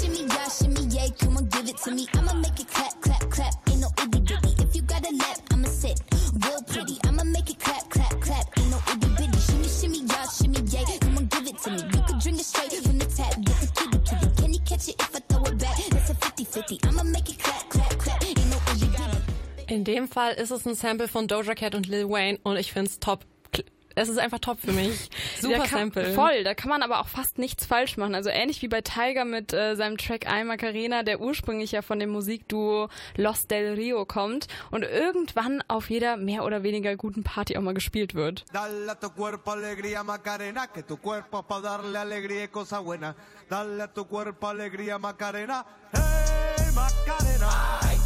Shimmy, 0.00 0.20
yeah, 0.20 0.48
shimmy, 0.48 0.88
yeah, 0.88 1.10
come 1.20 1.36
on, 1.36 1.46
give 1.50 1.68
it 1.68 1.76
to 1.84 1.90
me. 1.90 2.06
I'ma 2.14 2.32
make 2.32 2.58
it 2.58 2.66
clap, 2.72 2.98
clap, 3.02 3.30
clap. 3.30 3.52
Ain't 3.68 3.82
no 3.82 3.88
itty 3.88 4.20
bitty. 4.20 4.54
If 4.58 4.74
you 4.74 4.80
got 4.80 5.06
a 5.06 5.14
lap, 5.16 5.36
I'ma 5.52 5.68
sit 5.68 6.00
real 6.42 6.62
pretty. 6.62 6.96
I'ma 7.04 7.24
make 7.24 7.50
it 7.50 7.60
clap, 7.60 7.90
clap, 7.90 8.18
clap. 8.22 8.58
Ain't 8.58 8.70
no 8.70 8.78
itty 8.88 9.08
bitty. 9.18 9.38
Shimmy, 9.38 9.68
shimmy, 9.68 9.98
yeah, 10.08 10.24
shimmy, 10.24 10.60
yeah. 10.64 10.98
Come 10.98 11.18
on, 11.18 11.26
give 11.26 11.46
it 11.46 11.58
to 11.58 11.70
me. 11.72 11.82
You 11.92 12.02
can 12.08 12.18
drink 12.20 12.40
it 12.40 12.46
straight 12.46 12.72
from 12.72 12.98
the 13.00 13.04
tap. 13.04 13.36
Get 13.36 13.60
the 13.60 13.68
kitty, 13.76 13.98
kitty. 14.08 14.28
Can 14.40 14.54
you 14.54 14.60
catch 14.60 14.88
it 14.88 14.96
if 14.98 15.14
I 15.14 15.20
throw 15.28 15.44
it 15.44 15.58
back? 15.58 15.76
That's 15.90 16.08
a 16.08 16.14
50-50. 16.14 16.88
I'ma 16.88 17.02
make 17.02 17.28
it 17.28 17.29
In 19.70 19.84
dem 19.84 20.08
Fall 20.08 20.32
ist 20.32 20.50
es 20.50 20.66
ein 20.66 20.74
Sample 20.74 21.06
von 21.06 21.28
Doja 21.28 21.54
Cat 21.54 21.76
und 21.76 21.86
Lil 21.86 22.08
Wayne 22.08 22.40
und 22.42 22.56
ich 22.56 22.72
find's 22.72 22.98
top. 22.98 23.20
Es 23.94 24.08
ist 24.08 24.18
einfach 24.18 24.40
top 24.40 24.58
für 24.58 24.72
mich. 24.72 25.08
Super 25.40 25.58
Da 25.58 25.64
kann, 25.64 25.78
Sample. 25.78 26.12
Voll, 26.12 26.42
da 26.42 26.54
kann 26.54 26.70
man 26.70 26.82
aber 26.82 26.98
auch 27.00 27.06
fast 27.06 27.38
nichts 27.38 27.66
falsch 27.66 27.96
machen. 27.96 28.16
Also 28.16 28.30
ähnlich 28.30 28.62
wie 28.62 28.68
bei 28.68 28.80
Tiger 28.80 29.24
mit 29.24 29.52
äh, 29.52 29.76
seinem 29.76 29.96
Track 29.96 30.26
I 30.26 30.42
Macarena, 30.42 31.04
der 31.04 31.20
ursprünglich 31.20 31.70
ja 31.70 31.82
von 31.82 32.00
dem 32.00 32.10
Musikduo 32.10 32.88
Los 33.16 33.46
del 33.46 33.74
Rio 33.74 34.04
kommt 34.06 34.48
und 34.72 34.82
irgendwann 34.82 35.62
auf 35.68 35.88
jeder 35.88 36.16
mehr 36.16 36.44
oder 36.44 36.64
weniger 36.64 36.96
guten 36.96 37.22
Party 37.22 37.56
auch 37.56 37.62
mal 37.62 37.74
gespielt 37.74 38.16
wird. 38.16 38.44
Dale 38.52 38.90
a 38.90 38.96
tu 38.96 39.10
cuerpo 39.10 39.52
alegría 39.52 40.02
Macarena, 40.02 40.66
que 40.66 40.82
tu 40.82 40.96
cuerpo 40.96 41.40
es 41.40 41.46
pa' 41.46 41.60
darle 41.60 41.96
alegría 41.96 42.42
y 42.42 42.48
cosa 42.48 42.80
buena. 42.80 43.14
Dale 43.48 43.84
a 43.84 43.92
tu 43.92 44.04
cuerpo 44.06 44.48
alegría 44.48 44.98
Macarena, 44.98 45.64
hey 45.92 46.72
Macarena. 46.74 47.99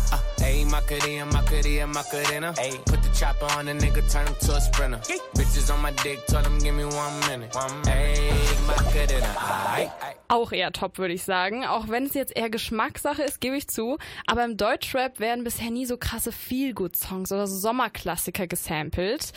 Ayy, 0.44 0.64
Macarena, 0.70 1.24
Macarena, 1.26 1.86
Macarena. 1.86 2.52
Ayy, 2.58 2.78
put 2.84 3.02
the 3.02 3.08
chopper 3.18 3.46
on 3.58 3.66
the 3.66 3.72
nigga, 3.72 4.02
turn 4.12 4.26
him 4.26 4.34
to 4.40 4.52
a 4.54 4.60
sprinter. 4.60 4.98
Bitches 5.34 5.72
on 5.72 5.80
my 5.80 5.90
dick, 6.02 6.24
tell 6.26 6.44
him 6.44 6.58
give 6.58 6.74
me 6.74 6.84
one 6.84 7.20
minute. 7.28 7.54
One 7.54 7.80
minute. 7.80 8.18
Ayy, 8.18 8.66
Macarena. 8.66 9.34
Aight. 9.76 9.90
Auch 10.28 10.52
eher 10.52 10.72
top, 10.72 10.98
würde 10.98 11.14
ich 11.14 11.24
sagen. 11.24 11.64
Auch 11.64 11.88
wenn 11.88 12.06
es 12.06 12.14
jetzt 12.14 12.36
eher 12.36 12.50
Geschmackssache 12.50 13.22
ist, 13.22 13.40
gebe 13.40 13.56
ich 13.56 13.68
zu. 13.68 13.98
Aber 14.26 14.44
im 14.44 14.56
Deutschrap 14.56 15.20
werden 15.20 15.44
bisher 15.44 15.70
nie 15.70 15.86
so 15.86 15.96
krasse 15.96 16.32
Feel-Good-Songs 16.32 17.32
oder 17.32 17.46
so 17.46 17.56
Sommerklassiker 17.56 18.46
gesampelt. 18.46 19.32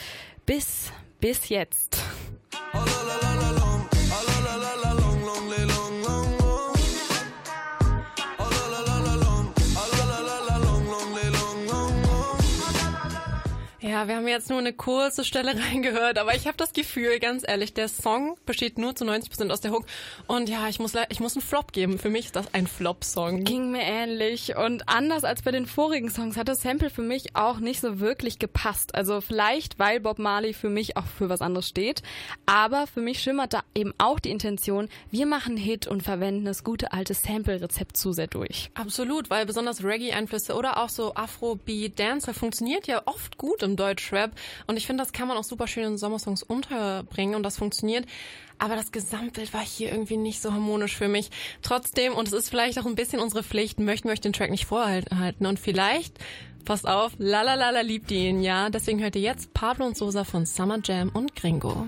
Bis, 0.45 0.91
bis 1.19 1.49
jetzt. 1.49 2.01
Ja, 13.97 14.07
wir 14.07 14.17
haben 14.17 14.27
jetzt 14.27 14.51
nur 14.51 14.59
eine 14.59 14.73
kurze 14.73 15.25
Stelle 15.25 15.55
reingehört, 15.69 16.19
aber 16.19 16.35
ich 16.35 16.45
habe 16.45 16.55
das 16.55 16.71
Gefühl, 16.71 17.17
ganz 17.17 17.43
ehrlich, 17.47 17.73
der 17.73 17.87
Song 17.87 18.37
besteht 18.45 18.77
nur 18.77 18.95
zu 18.95 19.05
90% 19.05 19.49
aus 19.49 19.59
der 19.59 19.71
Hook. 19.71 19.87
Und 20.27 20.49
ja, 20.49 20.67
ich 20.67 20.77
muss, 20.77 20.93
ich 21.09 21.19
muss 21.19 21.35
einen 21.35 21.41
Flop 21.41 21.71
geben. 21.71 21.97
Für 21.97 22.11
mich 22.11 22.25
ist 22.25 22.35
das 22.35 22.53
ein 22.53 22.67
Flop-Song. 22.67 23.43
Ging 23.43 23.71
mir 23.71 23.81
ähnlich. 23.81 24.55
Und 24.55 24.87
anders 24.87 25.23
als 25.23 25.41
bei 25.41 25.49
den 25.49 25.65
vorigen 25.65 26.11
Songs 26.11 26.37
hat 26.37 26.47
das 26.47 26.61
Sample 26.61 26.91
für 26.91 27.01
mich 27.01 27.35
auch 27.35 27.57
nicht 27.57 27.81
so 27.81 27.99
wirklich 27.99 28.37
gepasst. 28.37 28.93
Also 28.93 29.19
vielleicht, 29.19 29.79
weil 29.79 29.99
Bob 29.99 30.19
Marley 30.19 30.53
für 30.53 30.69
mich 30.69 30.95
auch 30.95 31.07
für 31.07 31.29
was 31.29 31.41
anderes 31.41 31.67
steht. 31.67 32.03
Aber 32.45 32.85
für 32.85 33.01
mich 33.01 33.19
schimmert 33.19 33.53
da 33.53 33.63
eben 33.73 33.95
auch 33.97 34.19
die 34.19 34.29
Intention, 34.29 34.89
wir 35.09 35.25
machen 35.25 35.57
Hit 35.57 35.87
und 35.87 36.03
verwenden 36.03 36.45
das 36.45 36.63
gute 36.63 36.93
alte 36.93 37.15
Sample-Rezept 37.15 37.97
zu 37.97 38.13
sehr 38.13 38.27
durch. 38.27 38.69
Absolut, 38.75 39.31
weil 39.31 39.47
besonders 39.47 39.83
Reggae-Einflüsse 39.83 40.53
oder 40.53 40.83
auch 40.83 40.89
so 40.89 41.15
Afrobeat, 41.15 41.97
Dancer 41.97 42.35
funktioniert 42.35 42.85
ja 42.85 43.01
oft 43.07 43.39
gut 43.39 43.63
im 43.63 43.75
Deutschrap. 43.87 44.31
Und 44.67 44.77
ich 44.77 44.85
finde, 44.85 45.03
das 45.03 45.13
kann 45.13 45.27
man 45.27 45.37
auch 45.37 45.43
super 45.43 45.67
schön 45.67 45.83
in 45.83 45.97
Sommersongs 45.97 46.43
unterbringen 46.43 47.35
und 47.35 47.43
das 47.43 47.57
funktioniert. 47.57 48.05
Aber 48.59 48.75
das 48.75 48.91
Gesamtbild 48.91 49.53
war 49.53 49.63
hier 49.63 49.91
irgendwie 49.91 50.17
nicht 50.17 50.41
so 50.41 50.51
harmonisch 50.51 50.95
für 50.95 51.07
mich. 51.07 51.29
Trotzdem, 51.61 52.13
und 52.13 52.27
es 52.27 52.33
ist 52.33 52.49
vielleicht 52.49 52.79
auch 52.79 52.85
ein 52.85 52.95
bisschen 52.95 53.19
unsere 53.19 53.43
Pflicht, 53.43 53.79
möchten 53.79 54.07
wir 54.07 54.13
euch 54.13 54.21
den 54.21 54.33
Track 54.33 54.49
nicht 54.49 54.65
vorhalten. 54.65 55.45
Und 55.45 55.59
vielleicht, 55.59 56.17
passt 56.65 56.87
auf, 56.87 57.13
lalalala 57.17 57.81
liebt 57.81 58.11
ihr 58.11 58.29
ihn, 58.29 58.41
ja. 58.41 58.69
Deswegen 58.69 59.01
hört 59.01 59.15
ihr 59.15 59.21
jetzt 59.21 59.53
Pablo 59.53 59.85
und 59.85 59.95
Sosa 59.95 60.23
von 60.23 60.45
Summer 60.45 60.79
Jam 60.83 61.09
und 61.09 61.35
Gringo. 61.35 61.87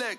Den 0.00 0.18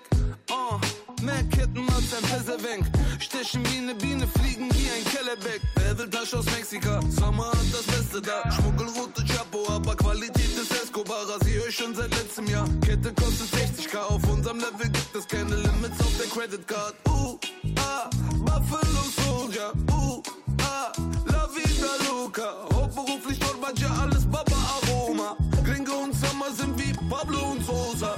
Uh, 0.50 1.24
mehr 1.24 1.42
Ketten 1.44 1.88
als 1.90 2.14
ein 2.14 2.22
Pessewenk. 2.22 2.86
Stechen 3.20 3.64
wie 3.66 3.78
eine 3.78 3.94
Biene, 3.94 4.26
fliegen 4.26 4.68
wie 4.74 4.88
ein 4.90 5.04
Kellerbeck. 5.04 5.60
Wer 5.76 6.38
aus 6.38 6.46
Mexika? 6.46 7.00
Summer 7.10 7.48
hat 7.48 7.72
das 7.72 7.82
Beste 7.82 8.20
da. 8.20 8.50
Schmuggelrote 8.50 9.24
Chapo, 9.24 9.68
aber 9.70 9.96
Qualität 9.96 10.56
ist 10.56 10.72
Escobar. 10.72 11.28
Rasier 11.28 11.62
euch 11.64 11.74
schon 11.74 11.94
seit 11.94 12.10
letztem 12.10 12.46
Jahr. 12.46 12.68
Kette 12.84 13.12
kostet 13.14 13.48
60k. 13.48 13.98
Auf 13.98 14.22
unserem 14.28 14.58
Level 14.58 14.88
gibt 14.90 15.14
es 15.14 15.26
keine 15.26 15.56
Limits 15.56 16.00
auf 16.00 16.16
der 16.18 16.26
Credit 16.26 16.66
Card. 16.66 16.94
Uh, 17.08 17.38
ah, 17.76 18.10
Buffalo 18.38 19.04
Soldier. 19.24 19.72
Uh, 19.90 20.22
ah, 20.62 20.92
La 21.26 21.48
Vida 21.54 21.92
Loca. 22.08 22.66
Hauptberuflich 22.74 23.40
Normaja, 23.40 23.90
alles 24.02 24.24
Baba 24.26 24.56
Aroma. 24.82 25.36
Gringo 25.64 25.94
und 26.04 26.14
Summer 26.14 26.50
sind 26.56 26.78
wie 26.78 26.92
Pablo 27.08 27.52
und 27.52 27.64
Sosa. 27.64 28.14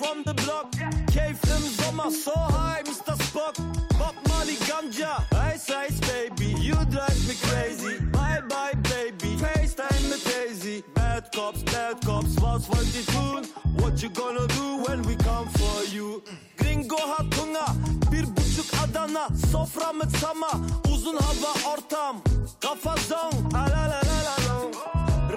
From 0.00 0.22
the 0.24 0.32
block, 0.42 0.72
Cave 1.12 1.38
im 1.56 1.64
Sommer, 1.78 2.10
so 2.10 2.32
high, 2.32 2.82
Mr. 2.84 3.14
Spock. 3.26 3.54
Bob 3.98 4.14
Marley 4.28 4.56
Ganja, 4.68 5.12
Ice 5.52 5.68
Ice 5.86 6.00
Baby, 6.08 6.54
you 6.58 6.74
drive 6.94 7.20
me 7.28 7.34
crazy. 7.48 7.98
Bye 8.16 8.40
bye 8.48 8.74
Baby, 8.88 9.36
FaceTime 9.36 10.04
mit 10.08 10.22
Daisy. 10.24 10.82
Bad 10.94 11.24
Cops, 11.34 11.62
Bad 11.64 11.96
Cops, 12.06 12.34
was 12.40 12.66
wollt 12.70 12.94
ihr 12.96 13.06
tun? 13.12 13.44
What 13.80 14.02
you 14.02 14.08
gonna 14.08 14.46
do 14.58 14.66
when 14.86 15.02
we 15.02 15.16
come 15.16 15.48
for 15.60 15.78
you? 15.94 16.22
Gringo 16.56 16.96
hat 17.12 17.28
Hunger, 17.36 17.70
bir 18.10 18.24
buçuk 18.34 18.68
Adana, 18.82 19.28
sofra 19.52 19.92
mit 19.92 20.10
Summer, 20.16 20.56
uzun 20.92 21.16
hava 21.16 21.52
ortam. 21.72 22.22
Kafa 22.60 22.96
song, 23.08 23.34
alalalalong, 23.52 24.72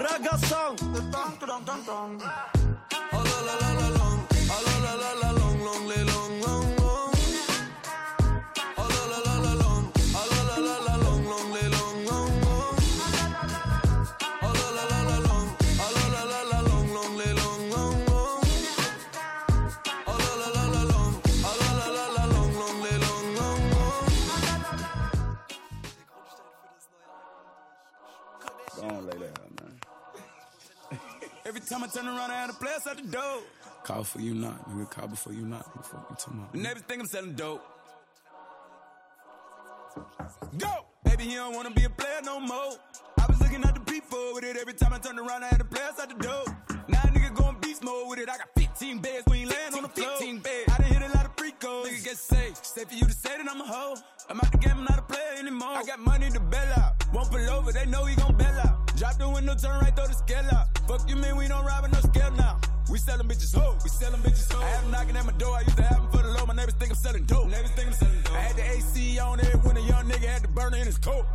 raga 0.04 0.38
song. 0.48 0.74
Alalalalong, 1.14 2.22
alalalalong, 3.12 4.03
Every 31.84 32.00
time 32.00 32.06
I 32.06 32.08
turn 32.08 32.18
around, 32.18 32.30
I 32.30 32.40
had 32.40 32.50
a 32.50 32.54
place 32.54 32.86
at 32.86 32.96
the 32.96 33.02
door. 33.02 33.42
Call 33.82 34.04
for 34.04 34.18
you 34.18 34.32
not, 34.32 34.70
nigga. 34.70 34.90
Call 34.90 35.06
before 35.08 35.34
you 35.34 35.42
not. 35.42 35.70
Before 35.76 36.00
you 36.00 36.16
about. 36.16 36.52
The 36.52 36.58
neighbors 36.58 36.82
think 36.88 37.02
I'm 37.02 37.06
selling 37.06 37.34
dope. 37.34 37.62
Go! 40.56 40.86
Baby, 41.04 41.24
he 41.24 41.34
don't 41.34 41.54
wanna 41.54 41.72
be 41.72 41.84
a 41.84 41.90
player 41.90 42.22
no 42.24 42.40
more. 42.40 42.72
I 43.18 43.26
was 43.28 43.38
looking 43.38 43.62
at 43.64 43.74
the 43.74 43.80
people 43.80 44.32
with 44.32 44.44
it. 44.44 44.56
Every 44.56 44.72
time 44.72 44.94
I 44.94 44.98
turned 44.98 45.18
around, 45.18 45.44
I 45.44 45.48
had 45.48 45.60
a 45.60 45.64
place 45.64 45.98
at 46.00 46.08
the 46.08 46.14
door. 46.14 46.44
Now 46.88 47.00
nigga 47.00 47.34
going 47.34 47.58
beast 47.60 47.84
mode 47.84 48.08
with 48.08 48.18
it. 48.18 48.30
I 48.30 48.38
got 48.38 48.48
15 48.56 48.98
beds 49.00 49.24
you 49.28 49.46
land 49.46 49.74
on 49.74 49.82
the 49.82 49.88
floor. 49.88 50.16
15 50.16 50.38
beds. 50.38 50.72
I 50.72 50.78
done 50.78 50.90
hit 50.90 51.02
a 51.02 51.12
lot 51.14 51.26
of 51.26 51.36
freakos. 51.36 51.84
Nigga 51.84 52.04
get 52.04 52.16
safe. 52.16 52.64
Safe 52.64 52.88
for 52.88 52.94
you 52.94 53.04
to 53.04 53.12
say 53.12 53.36
that 53.36 53.46
I'm 53.50 53.60
a 53.60 53.66
hoe. 53.66 53.96
I'm 54.30 54.40
out 54.40 54.50
the 54.52 54.58
game, 54.58 54.78
I'm 54.78 54.84
not 54.84 55.00
a 55.00 55.02
player 55.02 55.34
anymore. 55.38 55.76
I 55.76 55.82
got 55.82 55.98
money 55.98 56.30
to 56.30 56.40
bail 56.40 56.72
out. 56.78 56.94
Won't 57.12 57.30
pull 57.30 57.50
over, 57.50 57.72
they 57.72 57.84
know 57.84 58.04
we 58.04 58.14
gon' 58.16 58.34
bail 58.38 58.58
out. 58.64 58.83
Drop 58.96 59.18
the 59.18 59.28
window, 59.28 59.54
turn 59.56 59.80
right, 59.80 59.94
throw 59.96 60.06
the 60.06 60.14
scale 60.14 60.46
out. 60.52 60.66
Fuck 60.86 61.08
you, 61.08 61.16
mean 61.16 61.36
we 61.36 61.48
don't 61.48 61.64
ride 61.64 61.82
with 61.82 61.92
no 61.92 62.00
scale 62.00 62.30
now. 62.32 62.60
We 62.90 62.98
sellin' 62.98 63.26
bitches 63.26 63.56
ho, 63.56 63.76
we 63.82 63.90
sellin' 63.90 64.20
bitches 64.20 64.52
ho. 64.52 64.62
I 64.62 64.68
had 64.68 64.84
them 64.84 64.92
knocking 64.92 65.16
at 65.16 65.24
my 65.26 65.32
door, 65.32 65.56
I 65.56 65.62
used 65.62 65.76
to 65.78 65.82
have 65.82 65.96
them 65.96 66.10
for 66.12 66.22
the 66.22 66.28
low. 66.28 66.46
My 66.46 66.54
neighbors 66.54 66.74
think 66.74 66.92
I'm 66.92 66.96
selling 66.96 67.24
dope. 67.24 67.48
Neighbors 67.48 67.70
think 67.70 67.88
I'm 67.88 67.94
selling 67.94 68.22
dope. 68.22 68.34
I 68.34 68.40
had 68.40 68.56
the 68.56 68.70
AC 68.70 69.18
on 69.18 69.40
it 69.40 69.56
when 69.64 69.76
a 69.76 69.80
young 69.80 70.04
nigga 70.04 70.28
had 70.28 70.42
the 70.42 70.48
burner 70.48 70.76
in 70.76 70.86
his 70.86 70.98
coat. 70.98 71.26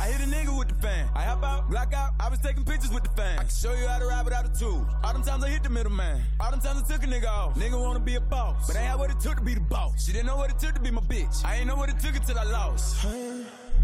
I 0.00 0.04
hit 0.04 0.26
a 0.26 0.30
nigga 0.30 0.56
with 0.56 0.68
the 0.68 0.74
fan. 0.76 1.10
I 1.14 1.24
hop 1.24 1.44
out, 1.44 1.68
block 1.68 1.92
out. 1.92 2.14
I 2.18 2.30
was 2.30 2.38
taking 2.38 2.64
pictures 2.64 2.90
with 2.90 3.02
the 3.02 3.10
fan. 3.10 3.38
I 3.38 3.42
can 3.42 3.50
show 3.50 3.74
you 3.74 3.86
how 3.86 3.98
to 3.98 4.06
ride 4.06 4.24
without 4.24 4.46
a 4.46 4.58
tool. 4.58 4.88
All 5.04 5.12
them 5.12 5.22
times 5.22 5.44
I 5.44 5.50
hit 5.50 5.62
the 5.62 5.68
middleman. 5.68 6.22
All 6.40 6.50
them 6.50 6.60
times 6.60 6.82
I 6.82 6.94
took 6.94 7.04
a 7.04 7.06
nigga 7.06 7.28
off. 7.28 7.56
Nigga 7.56 7.78
wanna 7.78 8.00
be 8.00 8.14
a 8.14 8.20
boss, 8.22 8.66
but 8.66 8.76
ain't 8.76 8.86
had 8.86 8.98
what 8.98 9.10
it 9.10 9.20
took 9.20 9.36
to 9.36 9.42
be 9.42 9.52
the 9.52 9.60
boss. 9.60 10.02
She 10.02 10.12
didn't 10.12 10.28
know 10.28 10.38
what 10.38 10.48
it 10.48 10.58
took 10.58 10.72
to 10.72 10.80
be 10.80 10.90
my 10.90 11.02
bitch. 11.02 11.44
I 11.44 11.56
ain't 11.56 11.66
know 11.66 11.76
what 11.76 11.90
it 11.90 11.98
took 12.00 12.16
until 12.16 12.38
I 12.38 12.44
lost. 12.44 13.06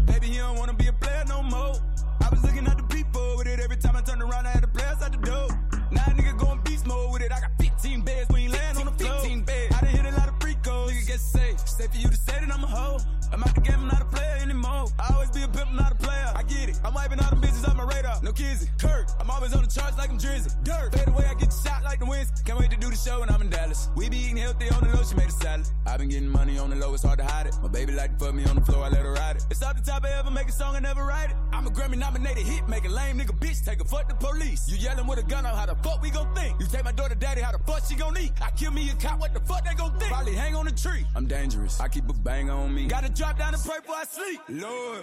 Baby, 0.07 0.27
he 0.27 0.37
don't 0.37 0.57
wanna 0.57 0.73
be 0.73 0.87
a 0.87 0.93
player 0.93 1.23
no 1.27 1.43
more. 1.43 1.75
I 2.27 2.29
was 2.29 2.43
looking 2.43 2.67
at 2.67 2.75
the 2.75 2.83
people 2.83 3.35
with 3.37 3.47
it. 3.47 3.57
Every 3.61 3.77
time 3.77 3.95
I 3.95 4.01
turned 4.01 4.21
around, 4.21 4.45
I 4.47 4.51
had 4.51 4.63
the 4.63 4.67
players 4.67 5.01
out 5.01 5.13
the 5.13 5.17
door. 5.17 5.47
Now 5.91 6.03
a 6.07 6.11
nigga 6.11 6.37
going 6.37 6.59
beast 6.65 6.85
mode 6.85 7.13
with 7.13 7.21
it. 7.21 7.31
I 7.31 7.39
got 7.39 7.51
15 7.57 8.01
beds 8.01 8.29
when 8.29 8.41
you 8.41 8.49
land 8.49 8.77
on 8.77 8.85
the 8.85 8.91
floor. 8.91 9.21
15 9.21 9.43
beds. 9.43 9.73
I 9.73 9.79
done 9.79 9.95
hit 9.95 10.05
a 10.13 10.17
lot 10.17 10.27
of 10.27 10.35
free 10.41 10.55
freakos. 10.55 10.89
Nigga 10.91 11.07
get 11.07 11.19
safe. 11.21 11.59
Safe 11.59 11.89
for 11.89 11.97
you 11.97 12.09
to 12.09 12.17
say 12.17 12.33
that 12.41 12.53
I'm 12.53 12.65
a 12.65 12.67
hoe. 12.67 12.97
I'm 13.31 13.41
out 13.43 13.55
the 13.55 13.61
game, 13.61 13.79
I'm 13.79 13.87
not 13.87 14.01
a 14.01 14.05
player 14.05 14.26
I 14.99 15.13
always 15.13 15.31
be 15.31 15.43
a 15.43 15.47
pimp, 15.47 15.73
not 15.73 15.91
a 15.91 15.95
player. 15.95 16.31
I 16.35 16.43
get 16.43 16.69
it. 16.69 16.79
I'm 16.83 16.93
wiping 16.93 17.19
all 17.19 17.29
them 17.29 17.41
bitches 17.41 17.67
off 17.67 17.75
my 17.75 17.83
radar. 17.83 18.19
No 18.21 18.31
kizzy. 18.31 18.69
Kurt. 18.79 19.11
I'm 19.19 19.29
always 19.29 19.53
on 19.53 19.63
the 19.63 19.69
charts 19.69 19.97
like 19.97 20.09
I'm 20.09 20.19
Drizzy. 20.19 20.51
Dirt. 20.63 20.93
Fade 20.93 21.07
away, 21.07 21.25
I 21.29 21.33
get 21.33 21.51
shot 21.51 21.83
like 21.83 21.99
the 21.99 22.05
winds. 22.05 22.29
Can't 22.45 22.59
wait 22.59 22.71
to 22.71 22.77
do 22.77 22.89
the 22.89 22.95
show 22.95 23.19
when 23.19 23.29
I'm 23.29 23.41
in 23.41 23.49
Dallas. 23.49 23.89
We 23.95 24.09
be 24.09 24.17
eating 24.17 24.37
healthy 24.37 24.69
on 24.69 24.81
the 24.83 24.95
low, 24.95 25.03
she 25.03 25.15
made 25.15 25.29
a 25.29 25.31
salad. 25.31 25.67
i 25.85 25.97
been 25.97 26.09
getting 26.09 26.29
money 26.29 26.57
on 26.59 26.69
the 26.69 26.75
low, 26.75 26.93
it's 26.93 27.03
hard 27.03 27.19
to 27.19 27.25
hide 27.25 27.47
it. 27.47 27.55
My 27.61 27.67
baby 27.67 27.93
like 27.93 28.17
to 28.17 28.25
fuck 28.25 28.35
me 28.35 28.45
on 28.45 28.55
the 28.55 28.61
floor, 28.61 28.85
I 28.85 28.89
let 28.89 29.01
her 29.01 29.13
ride 29.13 29.37
it. 29.37 29.45
It's 29.49 29.63
off 29.63 29.75
the 29.75 29.81
top 29.81 30.05
I 30.05 30.11
ever 30.19 30.31
make 30.31 30.47
a 30.47 30.51
song, 30.51 30.75
I 30.75 30.79
never 30.79 31.03
write 31.03 31.29
it. 31.31 31.35
I'm 31.51 31.65
a 31.67 31.69
Grammy 31.69 31.97
nominated 31.97 32.45
hit, 32.45 32.67
make 32.67 32.85
a 32.85 32.89
lame 32.89 33.19
nigga 33.19 33.37
bitch, 33.39 33.65
take 33.65 33.81
a 33.81 33.85
fuck 33.85 34.07
the 34.07 34.15
police. 34.15 34.69
You 34.69 34.77
yelling 34.77 35.07
with 35.07 35.19
a 35.19 35.23
gun 35.23 35.45
out, 35.45 35.55
how 35.55 35.65
the 35.65 35.75
fuck 35.75 36.01
we 36.01 36.09
gon' 36.09 36.33
think? 36.35 36.59
You 36.59 36.67
take 36.67 36.83
my 36.83 36.91
daughter 36.91 37.15
daddy, 37.15 37.41
how 37.41 37.51
the 37.51 37.59
fuck 37.59 37.83
she 37.87 37.95
gon' 37.95 38.17
eat? 38.17 38.31
I 38.41 38.51
kill 38.51 38.71
me 38.71 38.89
a 38.89 38.93
cop, 38.93 39.19
what 39.19 39.33
the 39.33 39.39
fuck 39.41 39.65
they 39.65 39.73
gon' 39.73 39.97
think? 39.97 40.11
Probably 40.11 40.35
hang 40.35 40.55
on 40.55 40.67
a 40.67 40.71
tree. 40.71 41.05
I'm 41.15 41.25
dangerous, 41.25 41.79
I 41.79 41.87
keep 41.87 42.07
a 42.09 42.13
bang 42.13 42.49
on 42.49 42.73
me. 42.73 42.87
Gotta 42.87 43.09
drop 43.09 43.37
down 43.37 43.53
and 43.53 43.63
pray 43.63 43.79
before 43.79 43.95
I 43.95 44.05
sleep. 44.05 44.41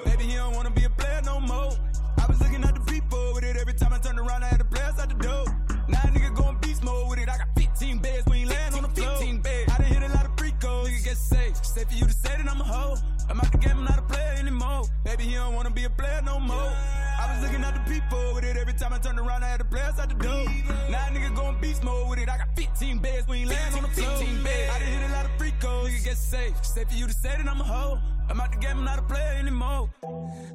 Baby, 0.04 0.24
he 0.24 0.34
don't 0.34 0.54
wanna 0.54 0.70
be 0.70 0.84
a 0.84 0.90
player 0.90 1.20
no 1.24 1.40
more. 1.40 1.72
I 2.18 2.26
was 2.26 2.40
looking 2.40 2.62
at 2.64 2.74
the 2.74 2.80
people 2.80 3.32
with 3.34 3.44
it. 3.44 3.56
Every 3.56 3.74
time 3.74 3.92
I 3.92 3.98
turned 3.98 4.18
around, 4.18 4.44
I 4.44 4.48
had 4.48 4.60
the 4.60 4.64
players 4.64 4.98
out 4.98 5.08
the 5.08 5.14
door. 5.14 5.44
Now 5.88 6.00
a 6.04 6.08
nigga 6.08 6.34
going 6.34 6.58
beast 6.60 6.82
mode 6.82 7.08
with 7.08 7.18
it. 7.18 7.28
I 7.28 7.38
got 7.38 7.48
15 7.56 7.98
beds 7.98 8.26
when 8.26 8.40
you 8.40 8.48
land 8.48 8.74
on 8.74 8.82
the 8.82 8.88
floor. 8.88 9.16
15 9.16 9.40
beds. 9.40 9.72
I 9.72 9.78
done 9.78 9.86
hit 9.86 10.02
a 10.02 10.12
lot 10.14 10.24
of 10.26 10.36
freakos. 10.36 10.86
Nigga 10.88 11.04
get 11.04 11.16
safe. 11.16 11.56
Safe 11.64 11.88
for 11.88 11.94
you 11.94 12.06
to 12.06 12.12
say 12.12 12.34
that 12.36 12.48
I'm 12.50 12.60
a 12.60 12.64
hoe. 12.64 12.96
I'm 13.28 13.40
out 13.40 13.50
the 13.52 13.58
game, 13.58 13.78
I'm 13.78 13.84
not 13.84 13.98
a 13.98 14.02
player 14.02 14.34
anymore. 14.38 14.82
Baby, 15.04 15.24
he 15.24 15.34
don't 15.34 15.54
wanna 15.54 15.70
be 15.70 15.84
a 15.84 15.90
player 15.90 16.20
no 16.24 16.38
more. 16.38 16.72
I 17.20 17.24
was 17.32 17.42
looking 17.42 17.64
at 17.64 17.74
the 17.74 17.90
people 17.90 18.34
with 18.34 18.44
it. 18.44 18.56
Every 18.56 18.74
time 18.74 18.92
I 18.92 18.98
turned 18.98 19.18
around, 19.18 19.44
I 19.44 19.48
had 19.48 19.60
the 19.60 19.64
players 19.64 19.98
out 19.98 20.08
the 20.10 20.14
door. 20.14 20.44
Now 20.90 21.06
a 21.08 21.10
nigga 21.10 21.34
going 21.34 21.58
beast 21.60 21.82
mode 21.82 22.10
with 22.10 22.18
it. 22.18 22.28
I 22.28 22.36
got 22.36 22.48
15 22.54 22.98
beds 22.98 23.26
when 23.26 23.40
you 23.40 23.48
land 23.48 23.74
on 23.74 23.82
the 23.82 23.88
floor. 23.88 24.16
15 24.18 24.44
beds. 24.44 24.72
I 24.74 24.78
done 24.78 24.88
hit 24.88 25.10
a 25.10 25.12
lot 25.12 25.24
of 25.24 25.32
freakos. 25.38 25.88
Nigga 25.88 26.04
get 26.04 26.16
safe. 26.18 26.64
Safe 26.64 26.88
for 26.88 26.94
you 26.94 27.06
to 27.06 27.14
say 27.14 27.34
that 27.38 27.48
I'm 27.48 27.60
a 27.60 27.64
hoe. 27.64 27.98
I'm 28.30 28.40
out 28.40 28.52
the 28.52 28.58
game, 28.58 28.84
not 28.84 28.98
a 28.98 29.02
player 29.02 29.38
anymore. 29.38 29.88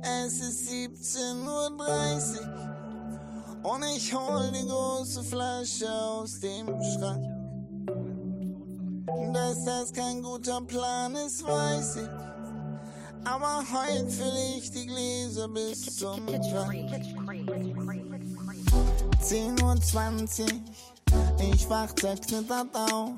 Es 0.02 0.40
ist 0.40 0.70
17.30 0.70 2.40
Uhr 2.42 3.72
und 3.72 3.84
ich 3.96 4.14
hol 4.14 4.52
die 4.52 4.68
große 4.68 5.24
Flasche 5.24 5.90
aus 5.90 6.40
dem 6.40 6.68
Schrank. 6.82 7.26
Dass 9.34 9.64
das 9.66 9.94
kein 9.94 10.24
guter 10.24 10.62
Plan 10.62 11.16
ist, 11.16 11.46
weiß 11.46 11.98
ich. 11.98 12.10
Aber 13.26 13.64
heute 13.72 14.10
fülle 14.10 14.58
ich 14.58 14.72
die 14.72 14.88
Gläser 14.88 15.48
bis 15.50 15.98
zum 15.98 16.28
Rand. 16.28 16.46
10.20 19.22 20.42
Uhr, 20.42 20.48
ich 21.54 21.70
wach 21.70 21.94
zerknittert 21.96 22.68
auf. 22.74 23.12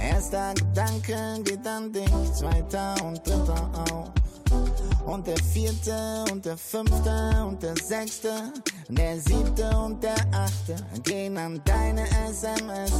Erster 0.00 0.54
Gedanke 0.54 1.42
geht 1.44 1.66
an 1.66 1.92
dich, 1.92 2.32
zweiter 2.32 2.94
und 3.04 3.26
dritter 3.26 3.70
auch. 3.90 4.10
Und 5.06 5.26
der 5.26 5.36
vierte 5.38 6.24
und 6.32 6.44
der 6.44 6.56
fünfte 6.56 7.44
und 7.46 7.62
der 7.62 7.74
sechste, 7.76 8.52
der 8.88 9.18
siebte 9.20 9.68
und 9.78 10.02
der 10.02 10.16
achte 10.32 10.76
gehen 11.02 11.36
an 11.36 11.60
deine 11.64 12.04
SMS. 12.28 12.92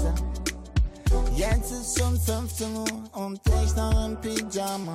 Jetzt 1.34 1.72
ist 1.72 1.98
schon 1.98 2.18
15 2.18 2.76
Uhr 2.76 2.86
und 3.12 3.40
ich 3.64 3.76
noch 3.76 4.06
im 4.06 4.20
Pyjama. 4.20 4.94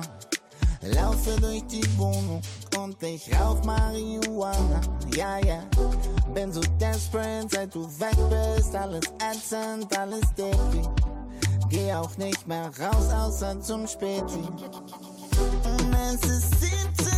Laufe 0.92 1.40
durch 1.40 1.64
die 1.66 1.98
Wohnung 1.98 2.42
und 2.78 3.02
ich 3.02 3.30
rauch 3.40 3.62
Marihuana. 3.64 4.80
Ja, 5.16 5.38
ja, 5.38 5.60
bin 6.34 6.52
so 6.52 6.60
desperate, 6.78 7.48
seit 7.50 7.74
du 7.74 7.86
weg 7.98 8.16
bist. 8.28 8.74
Alles 8.74 9.04
ätzend, 9.18 9.98
alles 9.98 10.34
deppy. 10.36 10.82
Geh 11.70 11.92
auch 11.94 12.16
nicht 12.18 12.46
mehr 12.46 12.70
raus, 12.78 13.10
außer 13.10 13.60
zum 13.62 13.86
Späti. 13.86 14.44
Und 15.64 15.94
es 15.94 16.20
ist 16.28 16.54
17.30 16.54 17.14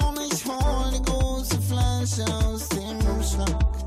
Uhr 0.00 0.08
und 0.08 0.20
ich 0.30 0.44
hol 0.44 0.90
die 0.92 1.02
große 1.02 1.60
Flasche 1.62 2.24
aus 2.44 2.68
dem 2.68 3.22
Schrank. 3.22 3.81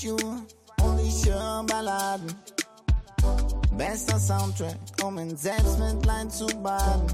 20 0.00 0.12
Uhr 0.12 0.36
und 0.82 1.00
ich 1.00 1.26
höre 1.26 1.62
Balladen. 1.64 2.34
Bester 3.76 4.18
Soundtrack, 4.18 4.78
um 5.04 5.18
in 5.18 5.36
Selbstmitleid 5.36 6.32
zu 6.32 6.46
baden. 6.62 7.06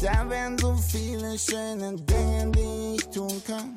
Da 0.00 0.28
wären 0.28 0.58
so 0.58 0.74
viele 0.74 1.38
schöne 1.38 1.96
Dinge, 1.96 2.50
die 2.50 2.96
ich 2.96 3.08
tun 3.10 3.40
kann. 3.46 3.76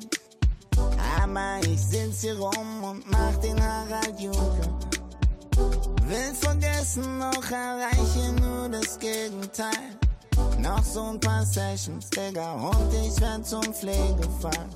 Aber 1.22 1.60
ich 1.66 1.80
sitz 1.80 2.22
hier 2.22 2.36
rum 2.36 2.82
und 2.82 3.10
mach 3.10 3.36
den 3.36 3.62
Harald 3.62 4.18
Junke. 4.18 4.68
Will 6.06 6.34
vergessen, 6.40 7.20
doch 7.20 7.50
erreiche 7.50 8.32
nur 8.40 8.68
das 8.70 8.98
Gegenteil. 8.98 9.98
Noch 10.58 10.82
so 10.82 11.02
ein 11.02 11.20
paar 11.20 11.46
Sessions, 11.46 12.10
Digga, 12.10 12.54
und 12.54 12.92
ich 12.92 13.20
werd 13.20 13.46
zum 13.46 13.62
Pflegefall. 13.72 14.66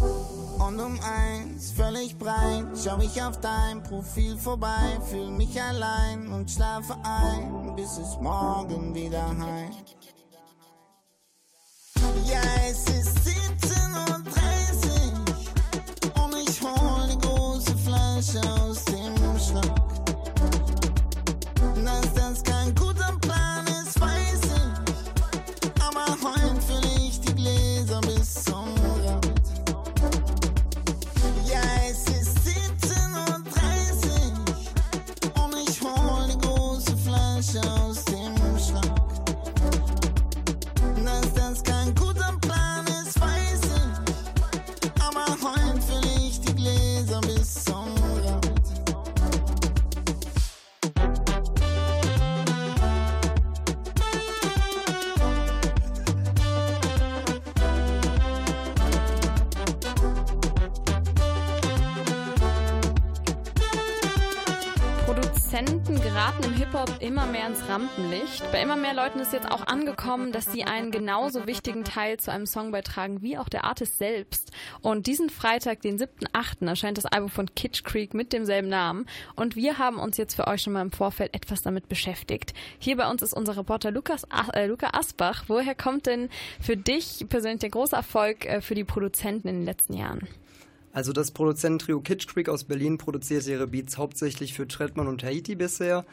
Und 0.00 0.80
um 0.80 0.98
eins, 1.00 1.72
völlig 1.72 2.16
breit, 2.18 2.66
schau 2.82 2.98
ich 3.00 3.22
auf 3.22 3.40
dein 3.40 3.82
Profil 3.82 4.36
vorbei, 4.36 4.98
fühl 5.08 5.30
mich 5.30 5.60
allein 5.60 6.28
und 6.32 6.50
schlafe 6.50 6.96
ein, 7.02 7.74
bis 7.74 7.98
es 7.98 8.16
morgen 8.20 8.94
wieder 8.94 9.26
heim. 9.26 9.70
Ja, 12.26 12.40
es 12.68 12.84
ist 12.88 13.18
17.30 13.26 13.68
Uhr 16.14 16.24
und 16.24 16.36
ich 16.48 16.60
hol 16.62 17.08
die 17.10 17.18
große 17.18 17.76
Flasche 17.78 18.67
Rampenlicht. 67.78 68.50
Bei 68.50 68.60
immer 68.60 68.74
mehr 68.74 68.92
Leuten 68.92 69.20
ist 69.20 69.32
jetzt 69.32 69.48
auch 69.48 69.64
angekommen, 69.68 70.32
dass 70.32 70.50
sie 70.50 70.64
einen 70.64 70.90
genauso 70.90 71.46
wichtigen 71.46 71.84
Teil 71.84 72.18
zu 72.18 72.32
einem 72.32 72.46
Song 72.46 72.72
beitragen 72.72 73.22
wie 73.22 73.38
auch 73.38 73.48
der 73.48 73.62
Artist 73.64 73.98
selbst. 73.98 74.50
Und 74.80 75.06
diesen 75.06 75.30
Freitag, 75.30 75.82
den 75.82 75.96
7.8., 75.96 76.66
erscheint 76.66 76.98
das 76.98 77.06
Album 77.06 77.28
von 77.28 77.54
Kitsch 77.54 77.84
Creek 77.84 78.14
mit 78.14 78.32
demselben 78.32 78.68
Namen. 78.68 79.06
Und 79.36 79.54
wir 79.54 79.78
haben 79.78 79.98
uns 79.98 80.16
jetzt 80.16 80.34
für 80.34 80.48
euch 80.48 80.62
schon 80.62 80.72
mal 80.72 80.82
im 80.82 80.90
Vorfeld 80.90 81.32
etwas 81.34 81.62
damit 81.62 81.88
beschäftigt. 81.88 82.52
Hier 82.80 82.96
bei 82.96 83.08
uns 83.08 83.22
ist 83.22 83.32
unser 83.32 83.56
Reporter 83.56 83.92
Lukas, 83.92 84.26
äh, 84.52 84.66
Luca 84.66 84.90
Asbach. 84.94 85.44
Woher 85.46 85.76
kommt 85.76 86.06
denn 86.06 86.30
für 86.60 86.76
dich 86.76 87.26
persönlich 87.28 87.60
der 87.60 87.70
große 87.70 87.94
Erfolg 87.94 88.44
äh, 88.44 88.60
für 88.60 88.74
die 88.74 88.84
Produzenten 88.84 89.46
in 89.46 89.56
den 89.58 89.64
letzten 89.64 89.94
Jahren? 89.94 90.26
Also 90.92 91.12
das 91.12 91.30
Produzententrio 91.30 92.00
Kitsch 92.00 92.26
Creek 92.26 92.48
aus 92.48 92.64
Berlin 92.64 92.98
produziert 92.98 93.46
ihre 93.46 93.68
Beats 93.68 93.98
hauptsächlich 93.98 94.54
für 94.54 94.66
Treadman 94.66 95.06
und 95.06 95.22
Haiti 95.22 95.54
bisher. 95.54 96.04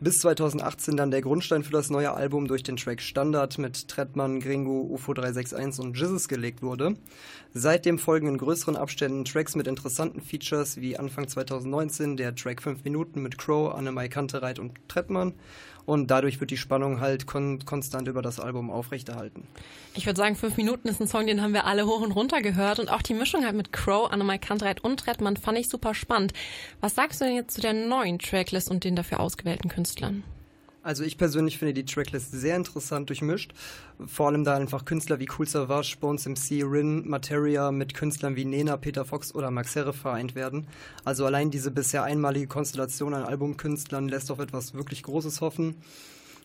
Bis 0.00 0.20
2018 0.20 0.96
dann 0.96 1.10
der 1.10 1.22
Grundstein 1.22 1.64
für 1.64 1.72
das 1.72 1.90
neue 1.90 2.12
Album 2.12 2.46
durch 2.46 2.62
den 2.62 2.76
Track 2.76 3.02
Standard 3.02 3.58
mit 3.58 3.88
Treadman, 3.88 4.38
Gringo, 4.38 4.82
UFO 4.82 5.12
361 5.12 5.84
und 5.84 5.98
Jizzes 5.98 6.28
gelegt 6.28 6.62
wurde. 6.62 6.94
Seitdem 7.52 7.98
folgen 7.98 8.28
in 8.28 8.38
größeren 8.38 8.76
Abständen 8.76 9.24
Tracks 9.24 9.56
mit 9.56 9.66
interessanten 9.66 10.20
Features 10.20 10.76
wie 10.76 10.96
Anfang 10.96 11.26
2019 11.26 12.16
der 12.16 12.36
Track 12.36 12.62
5 12.62 12.84
Minuten 12.84 13.22
mit 13.22 13.38
Crow, 13.38 13.74
Annemai 13.74 14.08
Kantereit 14.08 14.60
und 14.60 14.76
Trettmann 14.86 15.34
und 15.88 16.10
dadurch 16.10 16.38
wird 16.38 16.50
die 16.50 16.58
Spannung 16.58 17.00
halt 17.00 17.26
kon 17.26 17.64
konstant 17.64 18.08
über 18.08 18.20
das 18.20 18.38
Album 18.38 18.70
aufrechterhalten. 18.70 19.46
Ich 19.94 20.04
würde 20.04 20.18
sagen, 20.18 20.36
fünf 20.36 20.58
Minuten 20.58 20.86
ist 20.86 21.00
ein 21.00 21.08
Song, 21.08 21.26
den 21.26 21.40
haben 21.40 21.54
wir 21.54 21.64
alle 21.64 21.86
hoch 21.86 22.02
und 22.02 22.12
runter 22.12 22.42
gehört 22.42 22.78
und 22.78 22.90
auch 22.90 23.00
die 23.00 23.14
Mischung 23.14 23.42
halt 23.46 23.56
mit 23.56 23.72
Crow, 23.72 24.12
Annemai 24.12 24.36
Kantreit 24.36 24.84
und 24.84 25.00
Trettmann 25.00 25.38
fand 25.38 25.56
ich 25.56 25.70
super 25.70 25.94
spannend. 25.94 26.34
Was 26.82 26.94
sagst 26.94 27.22
du 27.22 27.24
denn 27.24 27.36
jetzt 27.36 27.54
zu 27.54 27.62
der 27.62 27.72
neuen 27.72 28.18
Tracklist 28.18 28.70
und 28.70 28.84
den 28.84 28.96
dafür 28.96 29.18
ausgewählten 29.18 29.70
Künstlern? 29.70 29.87
Also 30.82 31.02
ich 31.04 31.18
persönlich 31.18 31.58
finde 31.58 31.74
die 31.74 31.84
Tracklist 31.84 32.32
sehr 32.32 32.56
interessant 32.56 33.10
durchmischt. 33.10 33.52
Vor 34.06 34.28
allem 34.28 34.44
da 34.44 34.56
einfach 34.56 34.84
Künstler 34.84 35.18
wie 35.18 35.28
Cool 35.38 35.46
Savage, 35.46 35.96
Bones 36.00 36.26
MC, 36.26 36.62
Rin, 36.62 37.06
Materia 37.06 37.70
mit 37.72 37.94
Künstlern 37.94 38.36
wie 38.36 38.44
Nena, 38.44 38.76
Peter 38.76 39.04
Fox 39.04 39.34
oder 39.34 39.50
Max 39.50 39.74
Herre 39.74 39.92
vereint 39.92 40.34
werden. 40.34 40.66
Also 41.04 41.26
allein 41.26 41.50
diese 41.50 41.70
bisher 41.70 42.04
einmalige 42.04 42.46
Konstellation 42.46 43.12
an 43.12 43.24
Albumkünstlern 43.24 44.08
lässt 44.08 44.30
auf 44.30 44.38
etwas 44.38 44.72
wirklich 44.72 45.02
Großes 45.02 45.40
hoffen. 45.40 45.74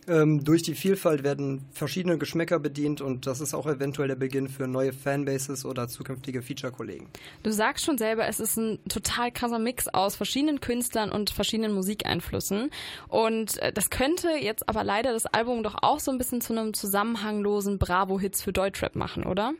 Ähm, 0.07 0.43
durch 0.43 0.63
die 0.63 0.75
Vielfalt 0.75 1.23
werden 1.23 1.65
verschiedene 1.71 2.17
Geschmäcker 2.17 2.59
bedient 2.59 3.01
und 3.01 3.25
das 3.25 3.41
ist 3.41 3.53
auch 3.53 3.67
eventuell 3.67 4.07
der 4.07 4.15
Beginn 4.15 4.49
für 4.49 4.67
neue 4.67 4.93
Fanbases 4.93 5.65
oder 5.65 5.87
zukünftige 5.87 6.41
Feature-Kollegen. 6.41 7.07
Du 7.43 7.51
sagst 7.51 7.85
schon 7.85 7.97
selber, 7.97 8.27
es 8.27 8.39
ist 8.39 8.57
ein 8.57 8.79
total 8.89 9.31
krasser 9.31 9.59
Mix 9.59 9.87
aus 9.87 10.15
verschiedenen 10.15 10.59
Künstlern 10.59 11.11
und 11.11 11.29
verschiedenen 11.29 11.73
Musikeinflüssen. 11.73 12.69
Und 13.07 13.57
äh, 13.59 13.71
das 13.71 13.89
könnte 13.89 14.29
jetzt 14.39 14.67
aber 14.67 14.83
leider 14.83 15.13
das 15.13 15.25
Album 15.25 15.63
doch 15.63 15.75
auch 15.81 15.99
so 15.99 16.11
ein 16.11 16.17
bisschen 16.17 16.41
zu 16.41 16.53
einem 16.53 16.73
zusammenhanglosen 16.73 17.77
Bravo-Hits 17.77 18.41
für 18.41 18.53
Deutschrap 18.53 18.95
machen, 18.95 19.25
oder? 19.25 19.53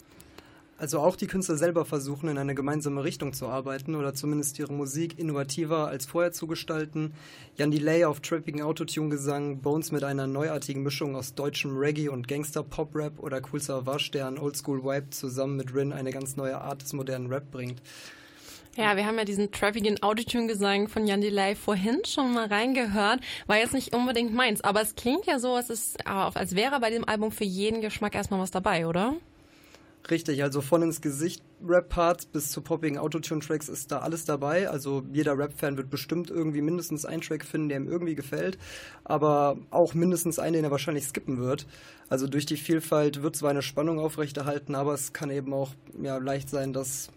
Also 0.78 1.00
auch 1.00 1.16
die 1.16 1.28
Künstler 1.28 1.56
selber 1.56 1.86
versuchen, 1.86 2.30
in 2.30 2.38
eine 2.38 2.56
gemeinsame 2.56 3.04
Richtung 3.04 3.32
zu 3.32 3.48
arbeiten 3.48 3.96
oder 3.96 4.14
zumindest 4.14 4.58
ihre 4.58 4.74
Musik 4.74 5.20
innovativer 5.20 5.88
als 5.88 6.08
vorher 6.08 6.32
zu 6.32 6.48
gestalten. 6.48 7.14
Jan 7.56 7.72
Delay 7.72 8.06
auf 8.06 8.22
trappigen 8.22 8.62
Autotune-Gesang, 8.62 9.62
Bones 9.62 9.92
mit 9.92 10.04
einer 10.04 10.26
neuartigen 10.26 10.82
Mischung 10.82 11.16
aus 11.16 11.36
deutschem 11.36 11.78
Reggae 11.78 12.10
und 12.10 12.28
Gangster-Pop-Rap 12.28 13.20
oder 13.20 13.40
Cool 13.52 13.62
Savage, 13.62 14.10
der 14.12 14.26
an 14.26 14.40
Oldschool-Vibe 14.40 15.12
zusammen 15.12 15.58
mit 15.58 15.74
Rin 15.76 15.94
eine 15.94 16.12
ganz 16.12 16.36
neue 16.36 16.60
Art 16.60 16.82
des 16.82 16.94
modernen 16.94 17.28
Rap 17.28 17.52
bringt. 17.52 17.80
Ja, 18.76 18.98
wir 18.98 19.06
haben 19.06 19.20
ja 19.20 19.26
diesen 19.26 19.52
trappigen 19.52 20.02
Autotune-Gesang 20.02 20.88
von 20.88 21.06
Jan 21.06 21.22
Delay 21.22 21.54
vorhin 21.56 22.02
schon 22.08 22.34
mal 22.34 22.48
reingehört. 22.48 23.20
War 23.46 23.58
jetzt 23.58 23.76
nicht 23.76 23.96
unbedingt 23.96 24.34
meins, 24.34 24.62
aber 24.62 24.82
es 24.82 24.96
klingt 24.96 25.28
ja 25.28 25.38
so, 25.38 25.54
als, 25.54 25.70
ist, 25.70 26.08
als 26.08 26.56
wäre 26.56 26.80
bei 26.80 26.90
dem 26.90 27.08
Album 27.08 27.32
für 27.32 27.44
jeden 27.44 27.82
Geschmack 27.82 28.16
erstmal 28.16 28.40
was 28.40 28.50
dabei, 28.50 28.88
oder? 28.88 29.16
Richtig, 30.12 30.44
also 30.44 30.60
von 30.60 30.82
ins 30.82 31.00
Gesicht 31.00 31.42
Rap-Parts 31.66 32.26
bis 32.26 32.52
zu 32.52 32.62
poppigen 32.62 32.98
Autotune-Tracks 32.98 33.70
ist 33.70 33.90
da 33.90 34.00
alles 34.00 34.26
dabei. 34.26 34.70
Also 34.70 35.04
jeder 35.14 35.38
Rap-Fan 35.38 35.78
wird 35.78 35.90
bestimmt 35.90 36.30
irgendwie 36.30 36.62
mindestens 36.62 37.06
einen 37.06 37.22
Track 37.22 37.46
finden, 37.46 37.70
der 37.70 37.78
ihm 37.78 37.88
irgendwie 37.88 38.16
gefällt, 38.16 38.58
aber 39.06 39.58
auch 39.72 39.94
mindestens 39.94 40.40
einen, 40.40 40.56
den 40.56 40.66
er 40.66 40.72
wahrscheinlich 40.72 41.06
skippen 41.06 41.40
wird. 41.40 41.68
Also 42.10 42.28
durch 42.28 42.46
die 42.46 42.58
Vielfalt 42.58 43.24
wird 43.24 43.38
zwar 43.38 43.52
eine 43.52 43.62
Spannung 43.62 43.98
aufrechterhalten, 43.98 44.76
aber 44.76 44.94
es 44.94 45.14
kann 45.14 45.30
eben 45.30 45.54
auch 45.54 45.72
ja, 46.02 46.18
leicht 46.18 46.50
sein, 46.50 46.74
dass 46.74 47.10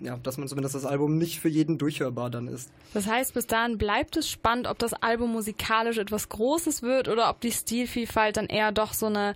ja, 0.00 0.16
dass 0.22 0.38
man 0.38 0.48
zumindest 0.48 0.74
das 0.74 0.84
Album 0.84 1.18
nicht 1.18 1.40
für 1.40 1.48
jeden 1.48 1.78
durchhörbar 1.78 2.30
dann 2.30 2.48
ist. 2.48 2.70
Das 2.94 3.06
heißt, 3.06 3.34
bis 3.34 3.46
dahin 3.46 3.78
bleibt 3.78 4.16
es 4.16 4.28
spannend, 4.28 4.66
ob 4.66 4.78
das 4.78 4.92
Album 4.92 5.32
musikalisch 5.32 5.98
etwas 5.98 6.28
Großes 6.28 6.82
wird 6.82 7.08
oder 7.08 7.30
ob 7.30 7.40
die 7.40 7.52
Stilvielfalt 7.52 8.36
dann 8.36 8.46
eher 8.46 8.72
doch 8.72 8.92
so 8.92 9.06
eine 9.06 9.34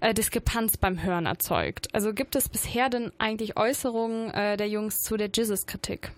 äh, 0.00 0.14
Diskrepanz 0.14 0.76
beim 0.76 1.02
Hören 1.02 1.26
erzeugt. 1.26 1.94
Also 1.94 2.12
gibt 2.12 2.36
es 2.36 2.48
bisher 2.48 2.88
denn 2.88 3.12
eigentlich 3.18 3.56
Äußerungen 3.56 4.30
äh, 4.30 4.56
der 4.56 4.68
Jungs 4.68 5.02
zu 5.02 5.16
der 5.16 5.30
Jizzes-Kritik? 5.32 6.12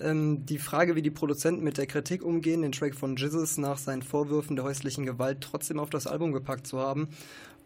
Ähm, 0.00 0.46
die 0.46 0.58
Frage, 0.58 0.94
wie 0.94 1.02
die 1.02 1.10
Produzenten 1.10 1.64
mit 1.64 1.78
der 1.78 1.86
Kritik 1.86 2.24
umgehen, 2.24 2.62
den 2.62 2.72
Track 2.72 2.94
von 2.94 3.16
Jizzes 3.16 3.58
nach 3.58 3.78
seinen 3.78 4.02
Vorwürfen 4.02 4.56
der 4.56 4.64
häuslichen 4.64 5.06
Gewalt 5.06 5.40
trotzdem 5.40 5.80
auf 5.80 5.90
das 5.90 6.06
Album 6.06 6.32
gepackt 6.32 6.66
zu 6.66 6.78
haben, 6.78 7.08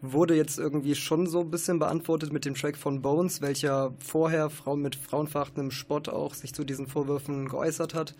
wurde 0.01 0.35
jetzt 0.35 0.59
irgendwie 0.59 0.95
schon 0.95 1.27
so 1.27 1.41
ein 1.41 1.51
bisschen 1.51 1.79
beantwortet 1.79 2.33
mit 2.33 2.45
dem 2.45 2.55
Track 2.55 2.75
von 2.77 3.01
Bones, 3.01 3.41
welcher 3.41 3.93
vorher 3.99 4.49
Frauen 4.49 4.81
mit 4.81 4.95
frauenverachtendem 4.95 5.71
Spott 5.71 6.09
auch 6.09 6.33
sich 6.33 6.53
zu 6.53 6.63
diesen 6.63 6.87
Vorwürfen 6.87 7.47
geäußert 7.47 7.93
hat. 7.93 8.15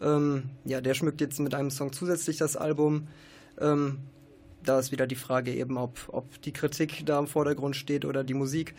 Ähm, 0.00 0.50
ja, 0.64 0.80
der 0.80 0.94
schmückt 0.94 1.20
jetzt 1.20 1.38
mit 1.38 1.54
einem 1.54 1.70
Song 1.70 1.92
zusätzlich 1.92 2.38
das 2.38 2.56
Album. 2.56 3.06
Ähm, 3.60 3.98
da 4.64 4.78
ist 4.78 4.92
wieder 4.92 5.06
die 5.06 5.16
Frage 5.16 5.54
eben, 5.54 5.76
ob, 5.78 6.08
ob 6.08 6.40
die 6.42 6.52
Kritik 6.52 7.04
da 7.06 7.18
im 7.18 7.26
Vordergrund 7.26 7.76
steht 7.76 8.04
oder 8.04 8.24
die 8.24 8.34
Musik. 8.34 8.74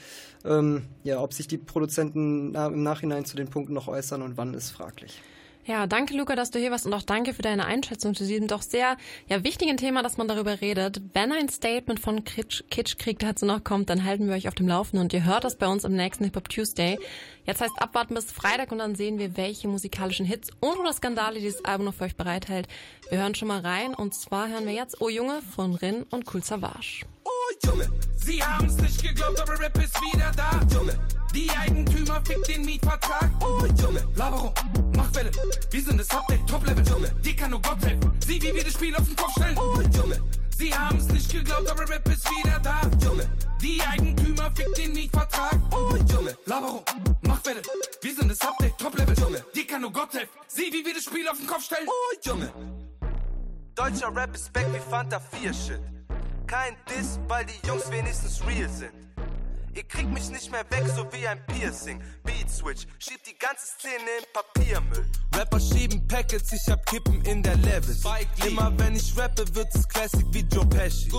Ähm, 0.45 0.83
ja, 1.03 1.19
ob 1.19 1.33
sich 1.33 1.47
die 1.47 1.57
Produzenten 1.57 2.53
im 2.55 2.83
Nachhinein 2.83 3.25
zu 3.25 3.35
den 3.35 3.49
Punkten 3.49 3.73
noch 3.73 3.87
äußern 3.87 4.21
und 4.21 4.37
wann 4.37 4.53
ist 4.53 4.71
fraglich. 4.71 5.21
Ja, 5.65 5.87
danke 5.87 6.13
Luca, 6.13 6.35
dass 6.35 6.51
du 6.51 6.59
hier 6.59 6.71
warst 6.71 6.85
und 6.85 6.93
auch 6.93 7.03
danke 7.03 7.33
für 7.33 7.41
deine 7.41 7.65
Einschätzung 7.65 8.13
zu 8.13 8.25
diesem 8.25 8.49
doch 8.49 8.61
sehr 8.61 8.97
ja, 9.29 9.43
wichtigen 9.45 9.77
Thema, 9.77 10.03
dass 10.03 10.17
man 10.17 10.27
darüber 10.27 10.59
redet. 10.59 11.01
Wenn 11.13 11.31
ein 11.31 11.47
Statement 11.47 12.01
von 12.01 12.25
Kitsch, 12.25 12.63
Kitsch 12.69 12.97
Krieg 12.97 13.19
dazu 13.19 13.45
noch 13.45 13.63
kommt, 13.63 13.89
dann 13.89 14.03
halten 14.03 14.27
wir 14.27 14.35
euch 14.35 14.49
auf 14.49 14.55
dem 14.55 14.67
Laufenden 14.67 15.05
und 15.05 15.13
ihr 15.13 15.23
hört 15.23 15.45
das 15.45 15.57
bei 15.57 15.67
uns 15.67 15.85
im 15.85 15.95
nächsten 15.95 16.25
Hip 16.25 16.35
Hop 16.35 16.49
Tuesday. 16.49 16.99
Jetzt 17.45 17.61
heißt 17.61 17.81
abwarten 17.81 18.13
bis 18.13 18.29
Freitag 18.29 18.73
und 18.73 18.79
dann 18.79 18.95
sehen 18.95 19.19
wir, 19.19 19.37
welche 19.37 19.69
musikalischen 19.69 20.25
Hits 20.25 20.49
und 20.59 20.79
oder 20.79 20.91
Skandale 20.91 21.39
dieses 21.39 21.63
Album 21.63 21.85
noch 21.85 21.93
für 21.93 22.03
euch 22.03 22.17
bereithält. 22.17 22.67
Wir 23.09 23.19
hören 23.19 23.33
schon 23.33 23.47
mal 23.47 23.61
rein 23.61 23.95
und 23.95 24.13
zwar 24.13 24.49
hören 24.49 24.65
wir 24.65 24.73
jetzt 24.73 24.99
Oh 24.99 25.07
Junge 25.07 25.41
von 25.55 25.75
Rin 25.75 26.05
und 26.09 26.25
Cool 26.33 26.43
Savage. 26.43 27.05
Oh 27.23 27.42
Junge, 27.65 27.89
sie 28.15 28.43
haben's 28.43 28.77
nicht 28.77 29.01
geglaubt, 29.01 29.39
aber 29.39 29.59
Rap 29.59 29.77
ist 29.83 29.99
wieder 30.01 30.31
da. 30.35 30.59
Junge, 30.73 30.97
die 31.33 31.49
Eigentümer 31.49 32.21
fickt 32.25 32.47
den 32.47 32.65
Mietvertrag. 32.65 33.29
Oh 33.41 33.65
Junge, 33.81 34.03
Laberung, 34.15 34.53
mach 34.95 35.13
Welle. 35.15 35.31
Wir 35.71 35.81
sind 35.81 35.99
das 35.99 36.09
Update, 36.09 36.47
Top-Level. 36.47 36.85
Junge, 36.85 37.11
die 37.23 37.35
kann 37.35 37.51
nur 37.51 37.61
Gott 37.61 37.83
helfen. 37.83 38.11
Sieh, 38.25 38.41
wie 38.41 38.53
wir 38.53 38.63
das 38.63 38.73
Spiel 38.73 38.95
auf 38.95 39.05
den 39.05 39.15
Kopf 39.15 39.31
stellen. 39.31 39.57
Oh 39.57 39.81
Junge, 39.81 40.21
sie 40.57 40.73
haben's 40.73 41.07
nicht 41.07 41.31
geglaubt, 41.31 41.69
aber 41.69 41.89
Rap 41.89 42.07
ist 42.09 42.29
wieder 42.29 42.59
da. 42.59 42.81
Junge, 43.03 43.29
die 43.61 43.81
Eigentümer 43.81 44.51
fickt 44.55 44.77
den 44.77 44.93
Mietvertrag. 44.93 45.59
Oh 45.71 45.95
Junge, 46.11 46.37
Laberung, 46.45 46.83
mach 47.21 47.43
Welle. 47.45 47.61
Wir 48.01 48.15
sind 48.15 48.29
das 48.29 48.41
Update, 48.41 48.77
Top-Level. 48.77 49.17
Junge, 49.17 49.45
die 49.55 49.65
kann 49.65 49.81
nur 49.81 49.91
Gott 49.91 50.13
helfen. 50.13 50.29
Sieh, 50.47 50.71
wie 50.71 50.85
wir 50.85 50.93
das 50.93 51.03
Spiel 51.03 51.27
auf 51.27 51.37
den 51.37 51.47
Kopf 51.47 51.63
stellen. 51.63 51.87
Oh 51.87 52.15
Junge. 52.23 52.51
Deutscher 53.75 54.15
Rap 54.15 54.35
ist 54.35 54.53
back 54.53 54.67
wie 54.71 54.79
Fanta 54.79 55.19
4 55.19 55.53
Shit. 55.53 55.79
Kein 56.53 56.75
Diss, 56.87 57.19
weil 57.27 57.47
die 57.47 57.67
Jungs 57.67 57.89
wenigstens 57.89 58.39
real 58.45 58.69
sind. 58.69 58.91
Ihr 59.73 59.83
kriegt 59.85 60.13
mich 60.13 60.29
nicht 60.29 60.51
mehr 60.51 60.63
weg, 60.69 60.83
so 60.95 61.03
wie 61.11 61.27
ein 61.27 61.43
Piercing. 61.47 61.99
Beat 62.23 62.47
Switch, 62.47 62.85
schiebt 62.99 63.25
die 63.25 63.35
ganze 63.39 63.65
Szene 63.65 64.03
in 64.19 64.25
Papiermüll. 64.31 65.03
Rapper 65.35 65.59
schieben 65.59 66.07
Packets, 66.07 66.53
ich 66.53 66.69
hab 66.69 66.85
Kippen 66.85 67.21
in 67.25 67.41
der 67.41 67.55
Levis. 67.55 68.03
Immer 68.45 68.71
wenn 68.77 68.95
ich 68.95 69.17
rappe, 69.17 69.43
wird 69.55 69.73
es 69.73 69.87
Classic 69.87 70.27
wie 70.29 70.41
Joe 70.41 70.63
Pesci. 70.67 71.11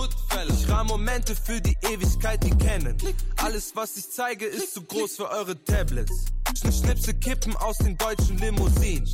Ich 0.47 0.69
rahm 0.69 0.87
Momente 0.87 1.35
für 1.35 1.59
die 1.59 1.75
Ewigkeit, 1.81 2.41
die 2.41 2.51
kennen. 2.51 2.95
Alles, 3.35 3.75
was 3.75 3.97
ich 3.97 4.09
zeige, 4.09 4.45
ist 4.45 4.73
zu 4.73 4.83
groß 4.83 5.17
für 5.17 5.29
eure 5.29 5.61
Tablets. 5.65 6.27
Schnipp, 6.55 6.73
schnipse 6.73 7.13
Kippen 7.13 7.55
aus 7.57 7.77
den 7.77 7.97
deutschen 7.97 8.37
Limousinen. 8.37 9.05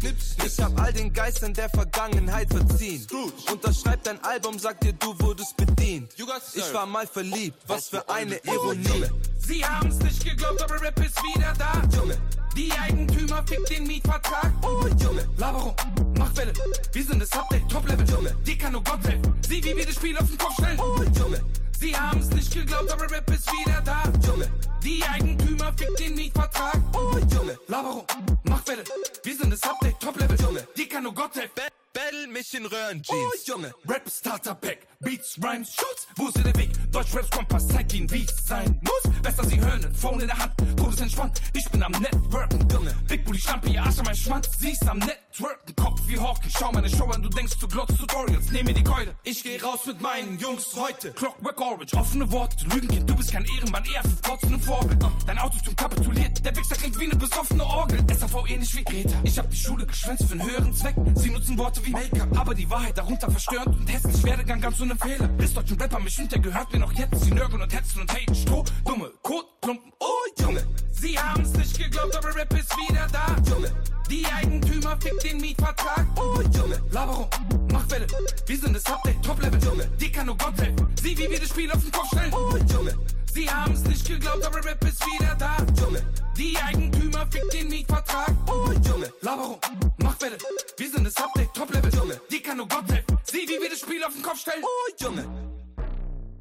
Ich 0.45 0.59
hab 0.59 0.79
all 0.79 0.93
den 0.93 1.11
Geistern 1.11 1.53
der 1.53 1.69
Vergangenheit 1.69 2.49
verziehen. 2.49 3.05
Unterschreibt 3.51 4.07
dein 4.07 4.23
Album, 4.23 4.59
sagt 4.59 4.83
dir, 4.83 4.93
du 4.93 5.19
wurdest 5.19 5.57
bedient. 5.57 6.13
Ich 6.53 6.73
war 6.73 6.85
mal 6.85 7.07
verliebt, 7.07 7.57
was 7.67 7.89
für 7.89 8.07
eine 8.09 8.37
Ironie. 8.43 9.05
Sie 9.39 9.65
haben's 9.65 9.97
nicht 9.99 10.23
geglaubt, 10.23 10.61
aber 10.61 10.81
Rap 10.81 10.99
ist 10.99 11.17
wieder 11.23 11.53
da. 11.57 11.81
Junge, 11.97 12.17
die 12.55 12.71
Eigentümer 12.71 13.43
fickt 13.47 13.69
den 13.69 13.87
Mietvertrag. 13.87 14.51
Oh 14.61 14.87
Junge, 15.03 15.27
Laberung, 15.37 15.75
mach 16.17 16.35
Welle. 16.35 16.53
Wir 16.93 17.03
sind 17.03 17.21
das 17.21 17.31
Update, 17.31 17.67
Top-Level. 17.69 18.07
Junge, 18.07 18.35
die 18.45 18.57
kann 18.57 18.73
nur 18.73 18.83
Gott 18.83 19.03
helfen. 19.03 19.33
Sieh, 19.47 19.63
wie 19.63 19.75
wir 19.75 19.85
das 19.85 19.95
Spiel 19.95 20.17
auf 20.17 20.27
den 20.27 20.37
Kopf 20.37 20.53
stellen. 20.53 20.79
Oh 20.79 21.03
Junge, 21.19 21.43
sie 21.81 21.95
haben's 21.95 22.29
nicht 22.29 22.53
geglaubt, 22.53 22.91
aber 22.91 23.09
Rap 23.11 23.29
ist 23.31 23.51
wieder 23.51 23.81
da. 23.83 24.03
Junge, 24.25 24.49
die 24.83 25.03
Eigentümer 25.03 25.73
fickt 25.75 25.99
den 25.99 26.15
Mietvertrag. 26.15 26.79
Oh, 26.93 27.17
Junge, 27.33 27.57
Laberung, 27.67 28.05
mach 28.43 28.65
Welle. 28.67 28.83
Wir 29.23 29.35
sind 29.35 29.51
das 29.51 29.63
Update, 29.63 29.99
Top-Level, 29.99 30.39
Junge. 30.39 30.67
Die 30.77 30.87
kann 30.87 31.03
nur 31.03 31.13
Gott 31.13 31.35
helfen. 31.35 31.80
Battle 31.93 32.27
mich 32.27 32.53
in 32.53 32.65
Röhrenjeans. 32.65 33.09
Oh, 33.09 33.31
Junge, 33.45 33.73
Rap 33.85 34.09
Starter 34.09 34.55
Pack, 34.55 34.87
Beats, 35.01 35.37
Rhymes, 35.43 35.73
Schutz. 35.73 36.07
Wo 36.15 36.27
ist 36.27 36.37
der 36.37 36.55
Weg? 36.55 36.69
Deutsch 36.89 37.13
Raps 37.13 37.29
Kompass, 37.31 37.67
zeig 37.67 37.93
ihnen, 37.93 38.09
wie 38.11 38.23
es 38.23 38.47
sein 38.47 38.79
muss. 38.81 39.13
Besser 39.21 39.43
sie 39.43 39.59
hören, 39.59 39.83
ein 39.83 39.93
Phone 39.93 40.21
in 40.21 40.27
der 40.27 40.37
Hand, 40.37 40.53
Todes 40.77 41.01
entspannt. 41.01 41.41
Ich 41.53 41.69
bin 41.69 41.83
am 41.83 41.91
Networken, 41.91 42.65
Junge. 42.69 42.95
Big 43.09 43.25
Booty 43.25 43.39
Schlampe, 43.39 43.69
ihr 43.69 43.83
Arsch 43.83 43.99
an 43.99 44.05
mein 44.05 44.15
Schwanz. 44.15 44.49
Sie 44.57 44.71
ist 44.71 44.87
am 44.87 44.99
Networken, 44.99 45.75
Kopf 45.75 45.99
wie 46.07 46.17
Hawking. 46.17 46.49
Schau 46.57 46.71
meine 46.71 46.89
Show 46.89 47.05
an, 47.07 47.21
du 47.23 47.29
denkst, 47.29 47.57
du 47.59 47.67
glotzt 47.67 47.97
Tutorials. 47.97 48.51
Nehm 48.51 48.67
mir 48.67 48.73
die 48.73 48.83
Keule. 48.83 49.13
Ich 49.23 49.43
geh 49.43 49.59
raus 49.59 49.85
mit 49.85 49.99
meinen 49.99 50.39
Jungs 50.39 50.73
heute. 50.75 51.11
Clockwork 51.11 51.59
Orange, 51.59 51.93
offene 51.95 52.31
Worte, 52.31 52.55
du 52.63 52.75
Lügenkind, 52.75 53.09
du 53.09 53.15
bist 53.15 53.33
kein 53.33 53.43
Ehrenmann, 53.43 53.83
eher 53.83 54.03
für 54.03 54.29
Kotzen 54.29 54.53
ein 54.53 54.61
Vorbild. 54.61 55.03
Dein 55.25 55.39
Autotune 55.39 55.75
kapituliert, 55.75 56.45
der 56.45 56.55
Wichser 56.55 56.75
klingt 56.75 56.97
wie 56.99 57.05
eine 57.05 57.15
besoffene 57.15 57.65
Orgel. 57.65 57.99
SAV 58.17 58.47
ähnlich 58.47 58.73
wie 58.77 58.83
Greta. 58.85 59.15
Ich 59.23 59.37
hab 59.37 59.49
die 59.49 59.57
Schule 59.57 59.85
geschwänzt 59.85 60.23
für 60.25 60.33
einen 60.33 60.43
höheren 60.43 60.73
Zweck. 60.73 60.95
Sie 61.15 61.29
nutzen 61.29 61.57
Worte 61.57 61.80
wie 61.85 61.91
Make-up, 61.91 62.37
aber 62.37 62.53
die 62.53 62.69
Wahrheit 62.69 62.97
darunter 62.97 63.29
verstörend 63.29 63.79
und 63.79 63.91
hässlich. 63.91 64.23
Werdegang 64.23 64.61
ganz 64.61 64.79
ohne 64.81 64.95
Fehler. 64.95 65.27
Bis 65.27 65.53
deutschen 65.53 65.79
Rapper 65.79 65.99
mich 65.99 66.19
und 66.19 66.31
der 66.31 66.39
gehört 66.39 66.71
mir 66.73 66.79
noch 66.79 66.93
jetzt. 66.93 67.21
Sie 67.23 67.31
nörgeln 67.31 67.61
und 67.61 67.73
hetzen 67.73 68.01
und 68.01 68.11
haten. 68.11 68.35
Stroh, 68.35 68.63
dumme 68.85 69.11
Kotklumpen. 69.21 69.91
Oh, 69.99 70.41
Junge. 70.41 70.65
Sie 70.91 71.17
haben's 71.17 71.53
nicht 71.53 71.77
geglaubt, 71.77 72.15
aber 72.15 72.35
Rap 72.35 72.53
ist 72.53 72.75
wieder 72.77 73.07
da. 73.11 73.35
Junge. 73.49 73.71
Die 74.09 74.25
Eigentümer 74.25 74.97
fickt 74.99 75.23
den 75.23 75.39
Mietvertrag. 75.39 76.05
Oh, 76.17 76.41
Junge. 76.55 76.81
Laberung, 76.91 77.29
mach 77.71 77.89
Welle. 77.89 78.07
Wir 78.45 78.57
sind 78.59 78.75
das 78.75 78.85
Update, 78.85 79.23
Top-Level, 79.23 79.63
Junge. 79.63 79.87
Die 79.99 80.11
kann 80.11 80.25
nur 80.25 80.37
Gott 80.37 80.59
helfen. 80.59 80.87
Sie, 81.01 81.17
wie 81.17 81.29
wir 81.29 81.39
das 81.39 81.49
Spiel 81.49 81.71
auf 81.71 81.81
den 81.81 81.91
Kopf 81.91 82.07
stellen. 82.07 82.33
Oh, 82.33 82.55
Junge. 82.71 82.95
Sie 83.33 83.49
haben's 83.49 83.83
nicht 83.83 84.05
geglaubt, 84.05 84.45
aber 84.45 84.63
Rap 84.65 84.83
ist 84.83 85.03
wieder 85.05 85.33
da. 85.35 85.57
Junge. 85.81 86.03
Die 86.37 86.57
Eigentümer 86.57 87.25
fickt 87.31 87.53
den 87.53 87.69
Mietvertrag. 87.69 88.31
Oh, 88.47 88.71
Junge. 88.87 89.11
Laberung, 89.21 89.59
mach 89.97 90.19
Welle. 90.21 90.37
Wir 90.77 90.91
sind 90.91 91.05
das 91.05 91.15
Update, 91.15 91.40
Top-Level, 91.61 91.93
Junge. 91.93 92.21
Die 92.31 92.41
kann 92.41 92.57
nur 92.57 92.67
Gott 92.67 92.91
helfen. 92.91 93.19
Sie, 93.23 93.47
wie 93.47 93.61
wir 93.61 93.69
das 93.69 93.81
Spiel 93.81 94.03
auf 94.03 94.13
den 94.13 94.23
Kopf 94.23 94.39
stellen. 94.39 94.63
Oh, 94.63 94.91
Junge. 94.97 95.27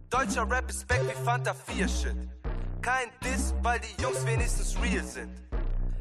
Deutscher 0.09 0.51
Rap 0.51 0.71
ist 0.71 0.87
back 0.89 1.03
wie 1.03 1.25
Fanta 1.25 1.53
4 1.53 1.89
Shit. 1.89 2.17
Kein 2.81 3.11
Diss, 3.23 3.53
weil 3.61 3.81
die 3.81 4.03
Jungs 4.03 4.25
wenigstens 4.25 4.75
real 4.81 5.05
sind. 5.05 5.43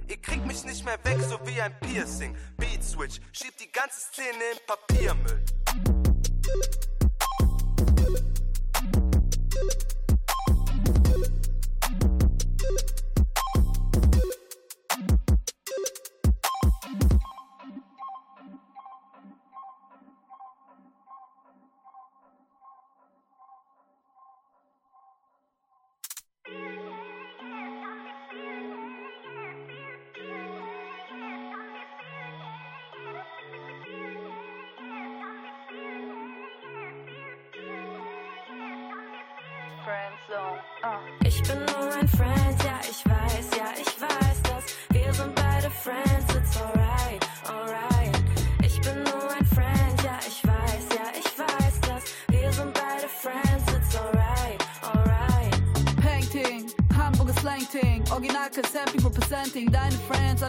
Ihr 0.08 0.22
kriegt 0.22 0.46
mich 0.48 0.64
nicht 0.64 0.86
mehr 0.86 0.98
weg, 1.04 1.18
so 1.28 1.38
wie 1.46 1.60
ein 1.60 1.78
Piercing. 1.82 2.34
Beat 2.56 2.82
Switch, 2.82 3.20
schiebt 3.34 3.60
die 3.60 3.70
ganze 3.70 4.00
Szene 4.00 4.38
in 4.54 4.60
Papiermüll. 4.66 5.44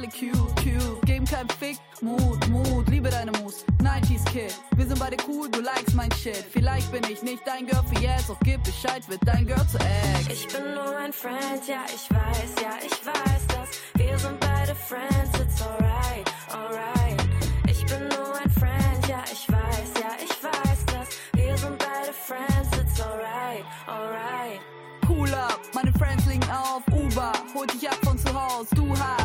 Alle 0.01 0.09
cute, 0.09 0.55
cute, 0.57 1.01
geben 1.05 1.27
kein 1.27 1.47
Fick, 1.59 1.79
Mut, 2.01 2.49
Mut, 2.49 2.89
liebe 2.89 3.11
deine 3.11 3.33
Moves, 3.33 3.65
90s 3.83 4.25
Kid, 4.33 4.55
wir 4.77 4.87
sind 4.87 4.99
beide 4.99 5.17
cool, 5.29 5.51
du 5.51 5.61
likest 5.61 5.95
mein 5.95 6.11
Shit, 6.13 6.45
vielleicht 6.51 6.91
bin 6.91 7.03
ich 7.11 7.23
nicht 7.23 7.47
dein 7.47 7.67
Girl 7.67 7.85
für 7.93 8.01
jetzt, 8.01 8.31
doch 8.31 8.39
gib 8.43 8.63
Bescheid, 8.65 9.07
wird 9.09 9.21
dein 9.27 9.47
Girl 9.47 9.67
zu 9.67 9.79
Ex. 9.79 10.29
Ich 10.33 10.49
bin 10.49 10.75
nur 10.75 10.97
ein 10.97 11.13
Friend, 11.13 11.63
ja, 11.67 11.85
ich 11.95 12.09
weiß, 12.11 12.53
ja, 12.63 12.73
ich 12.83 13.07
weiß 13.07 13.47
das. 13.49 13.69
Wir 13.95 14.19
sind 14.19 14.41
beide 14.41 14.75
Friends, 14.75 15.39
it's 15.39 15.61
alright, 15.61 16.27
alright. 16.49 17.21
Ich 17.69 17.85
bin 17.85 18.09
nur 18.09 18.35
ein 18.43 18.51
Friend, 18.51 19.07
ja, 19.07 19.23
ich 19.31 19.47
weiß, 19.53 19.91
ja, 20.01 20.13
ich 20.23 20.43
weiß 20.43 20.79
das. 20.87 21.09
Wir 21.35 21.57
sind 21.59 21.79
beide 21.79 22.13
Friends, 22.15 22.71
it's 22.81 23.01
alright, 23.03 23.65
alright. 23.87 24.61
Pull 25.03 25.35
up, 25.35 25.61
meine 25.75 25.93
Friends 25.93 26.25
liegen 26.27 26.51
auf 26.51 26.83
Uber, 26.91 27.33
hol 27.55 27.67
dich 27.67 27.87
ab 27.89 27.99
von 28.03 28.19
zu 28.19 28.33
Haus, 28.33 28.67
du 28.71 28.89
hast 28.99 29.20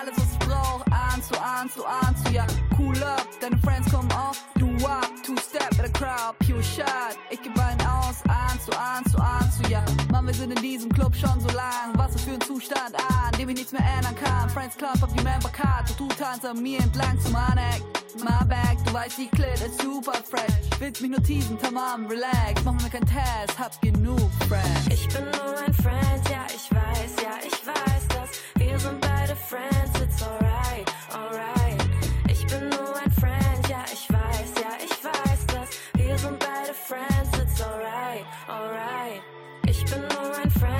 alles, 0.00 0.16
was 0.16 0.32
ich 0.32 0.38
brauch, 0.38 0.84
du, 0.84 1.40
ahnst 1.40 1.76
du, 1.76 1.84
ahnst 1.84 2.28
du, 2.28 2.32
ja, 2.32 2.46
cool 2.78 2.96
up, 3.02 3.26
deine 3.40 3.58
Friends 3.58 3.90
kommen 3.92 4.10
auf, 4.12 4.42
du 4.58 4.68
up, 4.86 5.10
two-step 5.24 5.70
in 5.72 5.84
the 5.84 5.92
crowd, 5.92 6.34
pure 6.38 6.62
shot, 6.62 7.16
ich 7.30 7.42
geb 7.42 7.58
einen 7.58 7.80
aus, 7.82 8.22
du, 8.22 8.76
ahnst 8.78 9.14
du, 9.14 9.18
ahnst 9.18 9.64
du, 9.64 9.70
ja, 9.70 9.84
Mann, 10.10 10.26
wir 10.26 10.34
sind 10.34 10.52
in 10.52 10.62
diesem 10.62 10.92
Club 10.92 11.14
schon 11.14 11.40
so 11.40 11.48
lang, 11.48 11.92
was 11.94 12.14
ist 12.14 12.24
für 12.24 12.32
ein 12.32 12.40
Zustand 12.40 12.94
an, 12.94 13.32
dem 13.38 13.48
ich 13.50 13.56
nichts 13.56 13.72
mehr 13.72 13.84
ändern 13.96 14.14
kann, 14.16 14.49
Friends 14.60 14.76
Club 14.76 15.02
auf 15.02 15.10
die 15.14 15.24
Member 15.24 15.48
Card, 15.48 15.88
und 15.88 16.00
du 16.00 16.08
tanzt 16.08 16.44
an 16.44 16.62
mir 16.62 16.80
entlang 16.80 17.18
zum 17.18 17.34
Aneck, 17.34 17.82
my 18.18 18.44
bag, 18.46 18.76
du 18.84 18.92
weißt, 18.92 19.16
die 19.16 19.28
Clit 19.28 19.54
ist 19.54 19.80
super 19.80 20.12
fresh, 20.12 20.52
willst 20.78 21.00
mich 21.00 21.10
nur 21.10 21.22
teasen, 21.22 21.58
tamam, 21.58 22.04
relax, 22.04 22.62
mach 22.62 22.74
mir 22.74 22.90
kein 22.90 23.06
Test, 23.06 23.58
hab 23.58 23.80
genug 23.80 24.30
Friends. 24.50 24.86
Ich 24.90 25.08
bin 25.08 25.24
nur 25.24 25.56
ein 25.66 25.72
Friend, 25.72 26.28
ja, 26.28 26.44
ich 26.54 26.70
weiß, 26.70 27.12
ja, 27.22 27.38
ich 27.42 27.66
weiß 27.66 28.08
das. 28.08 28.30
Wir 28.56 28.78
sind 28.78 29.00
beide 29.00 29.34
Friends, 29.34 29.98
it's 29.98 30.22
alright, 30.22 30.92
alright. 31.10 31.80
Ich 32.28 32.46
bin 32.46 32.68
nur 32.68 32.96
ein 33.02 33.10
Friend, 33.12 33.66
ja, 33.66 33.82
ich 33.90 34.12
weiß, 34.12 34.52
ja, 34.60 34.76
ich 34.84 35.02
weiß 35.02 35.46
das. 35.46 35.70
Wir 35.94 36.18
sind 36.18 36.38
beide 36.38 36.74
Friends, 36.74 37.30
it's 37.38 37.62
alright, 37.62 38.26
alright. 38.46 39.22
Ich 39.66 39.82
bin 39.86 40.02
nur 40.02 40.36
ein 40.36 40.50
Friend, 40.50 40.79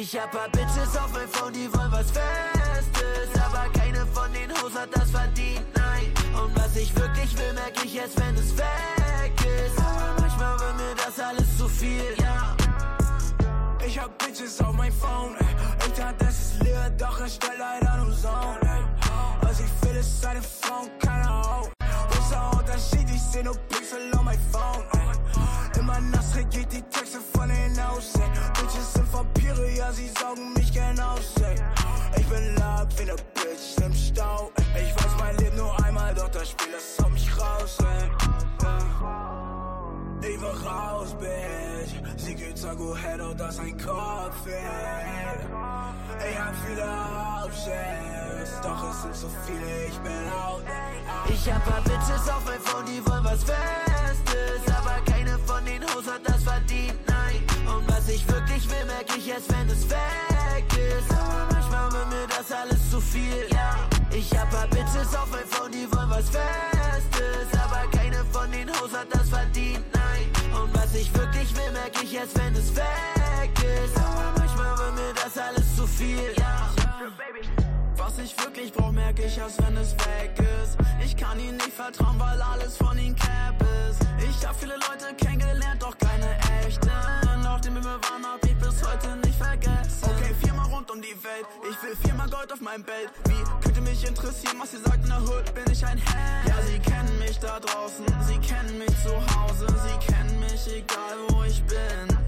Ich 0.00 0.16
hab 0.16 0.30
paar 0.30 0.48
Bitches 0.50 0.96
auf 0.96 1.12
mein 1.12 1.26
Phone, 1.26 1.52
die 1.52 1.68
wollen 1.74 1.90
was 1.90 2.06
Festes. 2.12 3.42
Aber 3.44 3.68
keine 3.72 4.06
von 4.06 4.32
den 4.32 4.48
Hoes 4.52 4.72
hat 4.78 4.90
das 4.92 5.10
verdient, 5.10 5.66
nein. 5.74 6.14
Und 6.40 6.54
was 6.54 6.76
ich 6.76 6.94
wirklich 6.94 7.36
will, 7.36 7.52
merk 7.52 7.84
ich 7.84 7.96
erst, 7.96 8.16
wenn 8.20 8.36
es 8.36 8.56
weg 8.56 9.34
ist. 9.42 9.76
Aber 9.76 10.20
manchmal 10.20 10.60
wird 10.60 10.76
mir 10.76 10.94
das 11.04 11.18
alles 11.18 11.58
zu 11.58 11.68
viel, 11.68 12.14
ja. 12.20 12.54
Ich 13.84 13.98
hab 13.98 14.16
Bitches 14.18 14.60
auf 14.60 14.72
mein 14.74 14.92
Phone, 14.92 15.34
ey. 15.40 15.46
Ich 15.88 15.92
dachte, 15.94 16.26
das 16.26 16.38
ist 16.38 16.62
leer, 16.62 16.90
doch 16.90 17.20
es 17.20 17.34
stellt 17.34 17.58
leider 17.58 17.96
nur 17.96 18.14
Sound, 18.14 18.62
ey. 18.62 18.84
Was 19.40 19.58
ich 19.58 19.72
will, 19.82 19.96
ist 19.96 20.24
eine 20.24 20.40
Frau, 20.40 20.86
keine 21.00 21.28
Haut. 21.28 21.72
Großer 22.12 22.50
Unterschied, 22.56 23.10
ich 23.12 23.20
seh 23.20 23.42
nur 23.42 23.56
Pixel 23.68 24.12
auf 24.14 24.22
mein 24.22 24.38
Phone, 24.52 24.84
ey. 24.92 25.80
Immer 25.80 26.00
nass 26.00 26.36
regiert 26.36 26.72
die 26.72 26.82
Texte 26.82 27.18
von 27.34 27.48
den 27.48 27.74
sind 27.74 28.47
Sie 29.90 30.08
saugen 30.08 30.52
mich 30.52 30.72
gern 30.72 31.00
aus, 31.00 31.34
ey. 31.42 31.56
Ich 32.18 32.26
bin 32.26 32.54
laut 32.56 32.88
wie 32.98 33.04
ne 33.04 33.16
Bitch 33.34 33.82
im 33.82 33.94
Stau, 33.94 34.52
ey. 34.74 34.84
Ich 34.84 34.94
weiß, 34.94 35.12
mein 35.18 35.36
Leben 35.38 35.56
nur 35.56 35.84
einmal, 35.84 36.14
doch 36.14 36.28
das 36.28 36.50
Spiel, 36.50 36.72
das 36.72 37.02
haut 37.02 37.12
mich 37.12 37.28
raus, 37.38 37.78
ey. 37.80 38.10
Ich 40.20 40.40
will 40.40 40.68
raus, 40.68 41.16
Bitch. 41.18 41.94
Sie 42.18 42.34
geht 42.34 42.58
so 42.58 42.68
gut, 42.76 42.98
Head, 42.98 43.20
das 43.38 43.54
ist 43.54 43.60
ein 43.60 43.78
Cockpit. 43.78 44.54
Ich 46.30 46.38
hab 46.38 46.54
viele 46.66 46.84
Options, 47.44 48.60
doch 48.62 48.90
es 48.90 49.02
sind 49.02 49.14
zu 49.14 49.28
viele, 49.46 49.86
ich 49.86 49.98
bin 50.00 50.28
out. 50.30 50.62
Ich 51.30 51.50
hab 51.50 51.64
paar 51.64 51.80
Bitches 51.82 52.28
auf 52.28 52.44
mein 52.44 52.60
Phone, 52.60 52.84
die 52.84 53.06
wollen 53.06 53.24
was 53.24 53.42
Festes. 53.42 54.76
Aber 54.76 55.00
erst, 59.38 59.52
wenn 59.52 59.68
es 59.70 59.88
weg 59.88 60.66
ist. 60.72 61.10
Manchmal 61.52 61.92
wird 61.92 62.08
mir 62.08 62.26
das 62.28 62.52
alles 62.52 62.90
zu 62.90 63.00
viel. 63.00 63.46
Ich 64.10 64.36
hab 64.36 64.50
paar 64.50 64.66
Bitches 64.68 65.14
auf 65.14 65.30
mein 65.30 65.46
Phone, 65.46 65.70
die 65.70 65.86
wollen 65.92 66.10
was 66.10 66.28
Festes. 66.28 67.48
Aber 67.52 67.88
keine 67.90 68.24
von 68.32 68.50
den 68.50 68.68
Hoes 68.68 68.92
hat 68.92 69.06
das 69.12 69.28
verdient, 69.28 69.84
nein. 69.94 70.60
Und 70.60 70.74
was 70.74 70.94
ich 70.94 71.12
wirklich 71.14 71.54
will, 71.56 71.72
merk 71.72 72.02
ich 72.02 72.14
erst, 72.14 72.36
wenn 72.38 72.54
es 72.54 72.74
weg 72.74 73.52
ist. 73.56 73.96
Manchmal 74.36 74.78
wird 74.78 74.94
mir 74.94 75.14
das 75.14 75.38
alles 75.38 75.76
zu 75.76 75.86
viel. 75.86 76.34
Was 77.96 78.18
ich 78.18 78.36
wirklich 78.38 78.72
brauch, 78.72 78.92
merk 78.92 79.18
ich 79.18 79.38
erst, 79.38 79.62
wenn 79.62 79.76
es 79.76 79.92
weg 79.92 80.34
ist. 80.62 80.78
Ich 81.04 81.16
kann 81.16 81.38
ihnen 81.38 81.58
nicht 81.58 81.74
vertrauen, 81.74 82.18
weil 82.18 82.40
alles 82.40 82.76
von 82.76 82.98
ihnen 82.98 83.14
Cap 83.14 83.62
ist. 83.88 84.00
Ich 84.28 84.46
hab 84.46 84.58
viele 84.58 84.74
Leute 84.74 85.14
kennengelernt, 85.14 85.27
Welt. 91.38 91.46
Ich 91.70 91.82
will 91.82 91.96
viermal 91.96 92.28
Gold 92.28 92.52
auf 92.52 92.60
meinem 92.60 92.82
Bett. 92.82 93.10
Wie 93.26 93.62
könnte 93.62 93.80
mich 93.80 94.06
interessieren, 94.06 94.56
was 94.60 94.70
sie 94.72 94.78
sagt 94.78 95.02
in 95.04 95.10
der 95.10 95.22
Hood? 95.22 95.54
Bin 95.54 95.64
ich 95.70 95.84
ein 95.84 95.98
Held? 95.98 96.48
Ja, 96.48 96.62
sie 96.62 96.78
kennen 96.78 97.18
mich 97.18 97.38
da 97.38 97.60
draußen. 97.60 98.04
Sie 98.26 98.38
kennen 98.38 98.78
mich 98.78 98.94
zu 99.02 99.14
Hause. 99.36 99.66
Sie 99.66 100.12
kennen 100.12 100.40
mich, 100.40 100.66
egal 100.68 101.16
wo 101.28 101.42
ich 101.44 101.62
bin. 101.64 102.18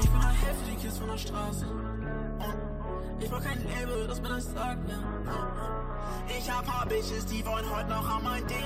Ich 0.00 0.08
bin 0.08 0.20
ein 0.20 0.80
Kids 0.80 0.98
von 0.98 1.08
der 1.08 1.18
Straße. 1.18 1.66
Und 1.66 2.79
ich 3.20 3.30
brauch 3.30 3.42
kein 3.42 3.62
Label, 3.68 4.06
das 4.08 4.20
mir 4.20 4.28
das 4.28 4.44
sagt, 4.52 4.88
ja. 4.88 4.98
Ich 6.38 6.50
hab 6.50 6.64
paar 6.64 6.86
Bitches, 6.86 7.26
die 7.26 7.44
wollen 7.44 7.68
heute 7.74 7.90
noch 7.90 8.08
an 8.08 8.22
mein 8.22 8.46
Ding. 8.46 8.56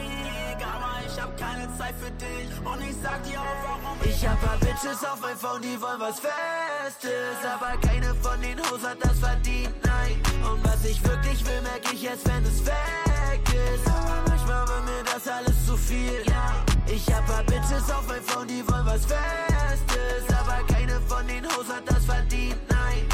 Aber 0.60 1.00
ich 1.06 1.20
hab 1.20 1.36
keine 1.36 1.66
Zeit 1.76 1.94
für 1.96 2.10
dich. 2.12 2.48
Und 2.64 2.80
ich 2.88 2.96
sag 3.02 3.22
dir 3.24 3.40
auch, 3.40 3.56
warum 3.66 3.98
Ich 4.04 4.26
hab 4.26 4.40
paar 4.40 4.58
Bitches 4.58 5.02
auf 5.04 5.20
mein 5.20 5.36
Phone, 5.36 5.62
die 5.62 5.80
wollen 5.80 5.98
was 5.98 6.20
Festes. 6.20 7.38
Aber 7.42 7.76
keine 7.80 8.14
von 8.16 8.40
den 8.40 8.58
Hoes 8.58 8.82
hat 8.86 8.98
das 9.00 9.18
verdient, 9.18 9.74
nein. 9.84 10.20
Und 10.50 10.64
was 10.64 10.84
ich 10.84 11.02
wirklich 11.04 11.44
will, 11.46 11.60
merk 11.62 11.92
ich 11.92 12.04
erst, 12.04 12.26
wenn 12.28 12.44
es 12.44 12.64
weg 12.64 13.42
ist. 13.74 13.86
Aber 13.88 14.22
manchmal 14.28 14.68
wird 14.68 14.84
mir 14.84 15.04
das 15.12 15.26
alles 15.26 15.66
zu 15.66 15.76
viel, 15.76 16.22
ja. 16.26 16.52
Ich 16.86 17.06
hab 17.12 17.26
paar 17.26 17.44
Bitches 17.44 17.90
auf 17.90 18.06
mein 18.06 18.22
Phone, 18.22 18.46
die 18.46 18.62
wollen 18.68 18.86
was 18.86 19.06
Festes. 19.06 20.24
Aber 20.38 20.62
keine 20.72 21.00
von 21.08 21.26
den 21.26 21.44
Hoes 21.46 21.68
hat 21.68 21.82
das 21.86 22.04
verdient, 22.04 22.60
nein. 22.68 23.13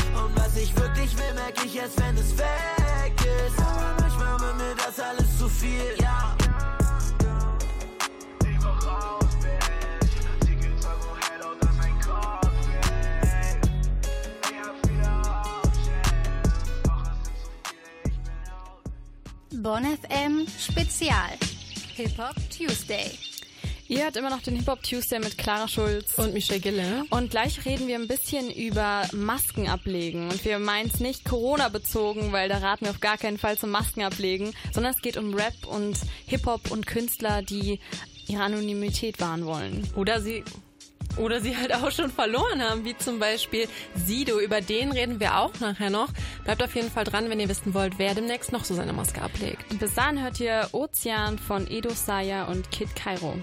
Was 0.52 0.62
ich 0.62 0.74
wirklich 0.74 1.16
will, 1.16 1.34
merk 1.34 1.64
ich 1.64 1.76
erst, 1.76 2.00
wenn 2.00 2.16
es 2.16 2.36
weg 2.36 3.14
ist. 3.46 3.58
Aber 3.60 3.94
manchmal 4.00 4.40
wird 4.40 4.56
mir 4.56 4.74
das 4.74 4.98
alles 4.98 5.38
zu 5.38 5.48
viel, 5.48 5.94
ja. 6.00 6.36
Bonn 19.62 19.84
FM 19.84 20.46
Spezial. 20.58 21.38
Hip 21.94 22.18
Hop 22.18 22.34
Tuesday. 22.50 23.29
Ihr 23.90 24.04
hört 24.04 24.14
immer 24.14 24.30
noch 24.30 24.40
den 24.40 24.54
Hip-Hop 24.54 24.84
Tuesday 24.84 25.18
mit 25.18 25.36
Clara 25.36 25.66
Schulz 25.66 26.16
und 26.16 26.32
Michelle 26.32 26.60
Gille. 26.60 27.02
Und 27.10 27.32
gleich 27.32 27.64
reden 27.64 27.88
wir 27.88 27.96
ein 27.96 28.06
bisschen 28.06 28.48
über 28.48 29.02
Masken 29.12 29.68
ablegen. 29.68 30.28
Und 30.28 30.44
wir 30.44 30.60
meinen 30.60 30.88
es 30.94 31.00
nicht 31.00 31.24
Corona 31.24 31.70
bezogen, 31.70 32.30
weil 32.30 32.48
da 32.48 32.58
raten 32.58 32.84
wir 32.84 32.92
auf 32.92 33.00
gar 33.00 33.18
keinen 33.18 33.36
Fall 33.36 33.58
zum 33.58 33.70
Masken 33.70 34.04
ablegen, 34.04 34.54
sondern 34.72 34.94
es 34.94 35.02
geht 35.02 35.16
um 35.16 35.34
Rap 35.34 35.66
und 35.66 35.98
Hip-Hop 36.26 36.70
und 36.70 36.86
Künstler, 36.86 37.42
die 37.42 37.80
ihre 38.28 38.44
Anonymität 38.44 39.18
wahren 39.18 39.44
wollen. 39.44 39.84
Oder 39.96 40.20
sie 40.20 40.44
oder 41.16 41.40
sie 41.40 41.56
halt 41.56 41.74
auch 41.74 41.90
schon 41.90 42.12
verloren 42.12 42.62
haben, 42.62 42.84
wie 42.84 42.96
zum 42.96 43.18
Beispiel 43.18 43.66
Sido. 43.96 44.38
Über 44.38 44.60
den 44.60 44.92
reden 44.92 45.18
wir 45.18 45.36
auch 45.36 45.58
nachher 45.58 45.90
noch. 45.90 46.10
Bleibt 46.44 46.62
auf 46.62 46.76
jeden 46.76 46.92
Fall 46.92 47.02
dran, 47.02 47.28
wenn 47.28 47.40
ihr 47.40 47.48
wissen 47.48 47.74
wollt, 47.74 47.98
wer 47.98 48.14
demnächst 48.14 48.52
noch 48.52 48.62
so 48.62 48.72
seine 48.72 48.92
Maske 48.92 49.20
ablegt. 49.20 49.68
Und 49.68 49.80
bis 49.80 49.94
dahin 49.94 50.22
hört 50.22 50.38
ihr 50.38 50.68
Ozean 50.70 51.40
von 51.40 51.68
Edo 51.68 51.90
Saya 51.90 52.44
und 52.44 52.70
Kid 52.70 52.94
Cairo. 52.94 53.34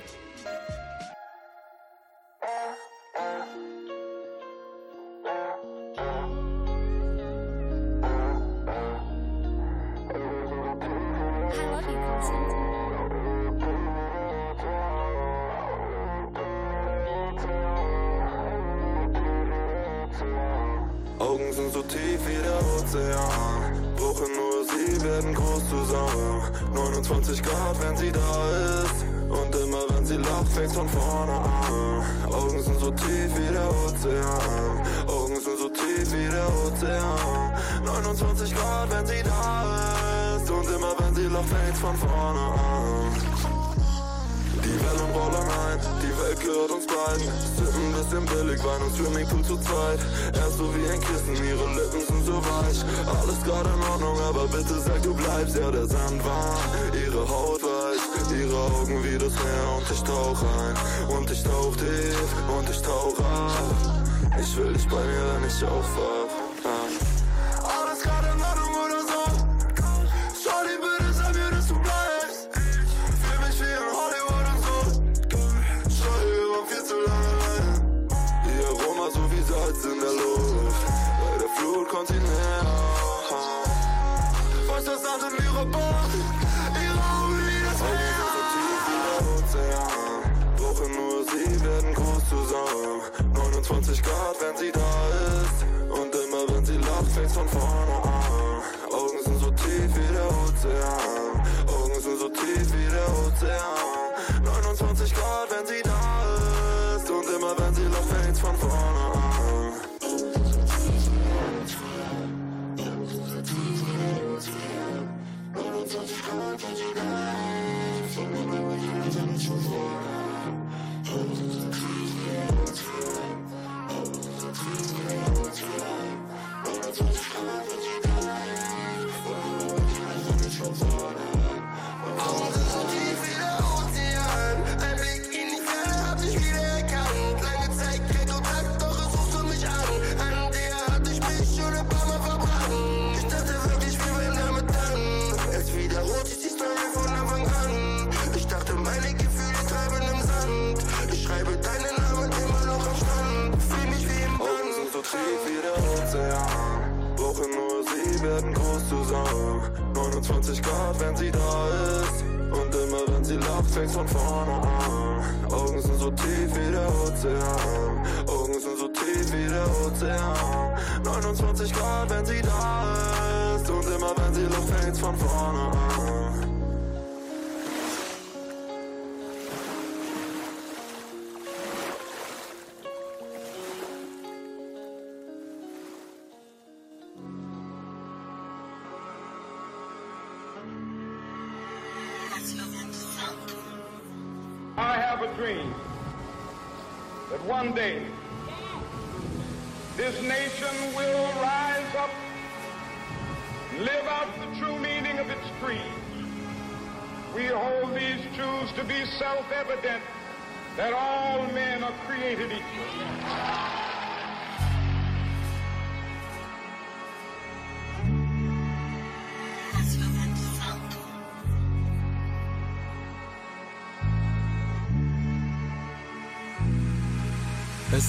Augen 21.20 21.54
sind 21.54 21.74
so 21.74 21.82
tief 21.84 22.20
wie 22.28 22.42
der 22.44 22.60
Ozean. 22.76 23.94
Brauchen 23.96 24.32
nur 24.36 24.66
sie, 24.70 25.04
werden 25.04 25.34
groß 25.34 25.70
zusammen. 25.70 26.42
29 26.74 27.42
Grad, 27.42 27.82
wenn 27.82 27.98
sie 27.98 28.12
da 28.12 28.82
ist. 28.84 29.06
Und 29.30 29.56
immer 29.56 29.84
wenn 29.90 30.06
sie 30.06 30.18
lacht, 30.18 30.48
fängt's 30.54 30.74
von 30.74 30.88
vorne 30.90 31.34
an. 31.34 32.34
Augen 32.34 32.62
sind 32.62 32.80
so 32.80 32.92
tief 32.92 33.32
wie 33.36 33.52
der 33.52 33.70
Ozean. 33.70 34.82
Augen 35.08 35.40
sind 35.40 35.58
so 35.60 35.70
tief 35.70 36.14
wie 36.14 36.30
der 36.30 36.48
Ozean. 36.66 37.54
29 37.84 38.56
Grad, 38.56 38.92
wenn 38.92 39.06
sie 39.08 39.24
da 39.24 39.64
ist. 40.12 40.17
Und 40.50 40.70
immer 40.70 40.94
wenn 41.00 41.14
sie 41.14 41.28
lacht, 41.28 41.50
fängt's 41.50 41.80
von 41.80 41.96
vorne 41.98 42.40
an. 42.40 43.12
Die 44.64 44.80
Wellen 44.84 45.12
rollen 45.14 45.48
ein, 45.68 45.80
die 46.02 46.14
Welt 46.22 46.40
gehört 46.40 46.72
uns 46.72 46.88
beiden. 46.88 47.28
Sippen 47.56 47.84
ein 47.84 47.94
bisschen 47.94 48.26
billig, 48.26 48.64
Wein 48.64 48.82
und 48.82 48.96
Swimmingpool 48.96 49.44
zu 49.44 49.58
zweit. 49.58 50.00
Er 50.34 50.48
ist 50.48 50.58
so 50.58 50.74
wie 50.74 50.90
ein 50.90 51.00
Kissen, 51.00 51.36
ihre 51.36 51.68
Lippen 51.76 52.02
sind 52.08 52.26
so 52.26 52.36
weich. 52.36 52.80
Alles 53.08 53.44
gerade 53.44 53.70
in 53.70 53.82
Ordnung, 53.92 54.20
aber 54.22 54.48
bitte 54.48 54.80
sag 54.80 55.02
du 55.04 55.14
bleibst. 55.14 55.56
Ja, 55.58 55.70
der 55.70 55.86
Sand 55.86 56.24
war, 56.26 56.58
ihre 56.96 57.28
Haut 57.28 57.62
weich, 57.64 58.04
ihre 58.40 58.58
Augen 58.58 59.04
wie 59.04 59.18
das 59.18 59.34
Meer. 59.34 59.68
Und 59.78 59.92
ich 59.92 60.02
tauch 60.04 60.42
ein, 60.42 61.16
und 61.16 61.32
ich 61.32 61.44
tauch 61.44 61.76
tief, 61.76 62.30
und 62.58 62.70
ich 62.70 62.82
tauch 62.82 63.20
ab. 63.20 63.76
Ich 64.40 64.58
will 64.58 64.74
dich 64.74 64.88
bei 64.88 65.04
mir, 65.04 65.24
wenn 65.34 65.48
ich 65.48 65.64
aufwach. 65.64 66.37
on 85.24 85.32
the 85.32 85.47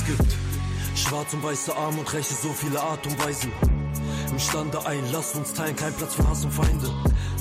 gibt 0.08 0.36
schwarz 0.94 1.34
und 1.34 1.42
weiße 1.42 1.76
Arme 1.76 2.00
und 2.00 2.12
Rechte, 2.12 2.34
so 2.34 2.48
viele 2.52 2.80
Art 2.80 3.06
und 3.06 3.22
Weisen. 3.22 3.52
Im 4.30 4.38
Stande 4.38 4.84
ein, 4.86 5.02
lasst 5.12 5.36
uns 5.36 5.52
teilen, 5.52 5.76
kein 5.76 5.92
Platz 5.94 6.14
für 6.14 6.26
Hass 6.26 6.44
und 6.44 6.52
Feinde. 6.52 6.90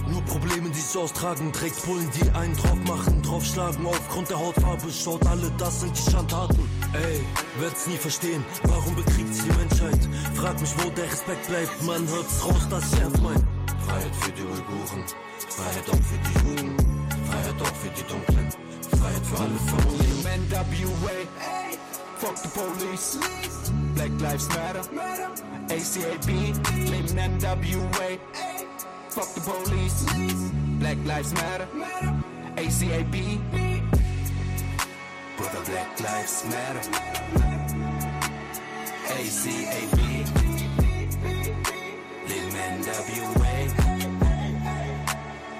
Nur 0.09 0.21
Probleme, 0.23 0.69
die 0.69 0.79
sich 0.79 0.97
austragen, 0.97 1.51
trägt 1.53 1.85
Bullen, 1.85 2.09
die 2.11 2.29
einen 2.31 2.55
drauf 2.57 2.77
machen, 2.85 3.21
draufschlagen. 3.23 3.85
Aufgrund 3.85 4.29
der 4.29 4.39
Hautfarbe 4.39 4.91
schaut 4.91 5.25
alle, 5.27 5.49
das 5.57 5.81
sind 5.81 5.97
die 5.97 6.11
Schandtaten. 6.11 6.59
Ey, 6.93 7.21
werd's 7.59 7.87
nie 7.87 7.97
verstehen, 7.97 8.43
warum 8.63 8.95
bekriegt 8.95 9.33
die 9.33 9.57
Menschheit? 9.57 10.09
Frag 10.35 10.59
mich, 10.59 10.71
wo 10.77 10.89
der 10.89 11.05
Respekt 11.05 11.47
bleibt, 11.47 11.83
man 11.83 12.07
hört's 12.09 12.45
raus, 12.45 12.67
dass 12.69 12.93
ich 12.93 12.99
ernst 12.99 13.21
mein. 13.21 13.47
Freiheit 13.85 14.15
für 14.19 14.31
die 14.31 14.43
Uiguren, 14.43 15.05
Freiheit 15.49 15.89
auch 15.89 16.03
für 16.03 16.19
die 16.19 16.49
Juden, 16.49 16.77
Freiheit 17.29 17.61
auch 17.61 17.75
für 17.75 17.89
die 17.95 18.03
Dunklen, 18.03 18.49
Freiheit 18.99 19.25
für 19.25 19.39
alle 19.39 19.55
Familien. 19.55 20.17
Fuck 22.17 22.35
the 22.41 22.49
police. 22.49 23.17
Black 23.95 24.11
Lives 24.21 24.49
Matter, 24.49 24.81
ACAB, 25.69 26.27
leben 26.89 27.17
NWA. 27.39 28.19
Fuck 29.09 29.29
the 29.35 29.41
police. 29.41 30.05
Black 30.79 30.97
Lives 31.05 31.33
Matter, 31.33 31.67
ACAB. 32.55 33.39
Brother 35.37 35.63
Black 35.65 35.99
Lives 35.99 36.45
Matter. 36.45 36.83
ACAB. 39.17 39.97
Leben 42.29 42.57
NWA. 42.81 43.55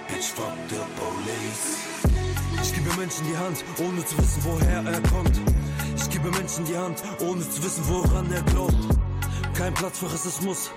Bitch, 0.08 0.30
fuck 0.38 0.58
the 0.70 0.82
police. 1.00 1.78
Ich 2.62 2.74
gebe 2.74 2.96
Menschen 2.98 3.26
die 3.28 3.38
Hand, 3.38 3.64
ohne 3.80 4.04
zu 4.06 4.18
wissen, 4.18 4.44
woher 4.44 4.84
er 4.86 5.02
kommt. 5.10 5.40
Gebe 6.28 6.40
Menschen 6.40 6.66
die 6.66 6.78
Hand, 6.78 7.02
ohne 7.22 7.40
zu 7.40 7.64
wissen, 7.64 7.88
woran 7.88 8.30
er 8.34 8.42
glaubt. 8.42 8.76
Kein 9.58 9.74
Platz 9.74 10.00
für 10.00 10.12
Rassismus, 10.12 10.72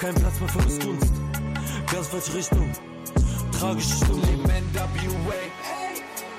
kein 0.00 0.14
Platz 0.14 0.40
mehr 0.40 0.48
für 0.48 0.62
Missgunst. 0.62 1.12
Ganz 1.92 2.06
falsche 2.06 2.32
Richtung, 2.32 2.72
tragische 3.58 3.94
Stimmung. 3.96 4.22
Leben 4.22 4.42
NWA, 4.44 5.34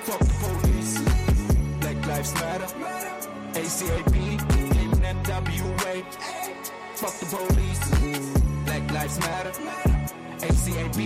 fuck 0.02 0.18
the 0.18 0.34
police. 0.42 1.00
Black 1.78 2.04
Lives 2.04 2.34
Matter, 2.34 2.66
ACAB, 3.54 4.12
leben 4.12 5.02
NWA. 5.02 6.02
Fuck 6.96 7.14
the 7.20 7.26
police. 7.26 7.78
Black 8.64 8.90
Lives 8.90 9.20
Matter, 9.20 9.52
ACAB. 10.42 10.96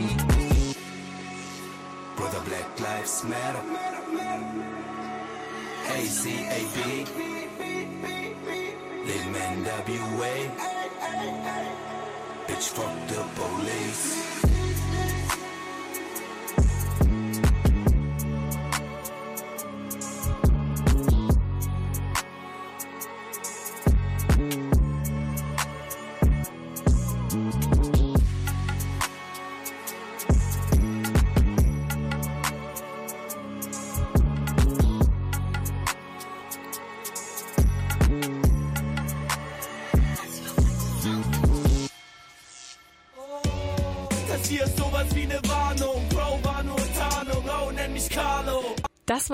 Brother 2.17 2.41
Black 2.47 2.81
Lives 2.81 3.25
Matter. 3.25 4.91
ACAB. 5.89 6.76
Leben 9.07 9.35
NWA. 9.64 10.35
Bitch, 12.47 12.68
fuck 12.74 13.09
the 13.09 13.22
police. 13.37 14.62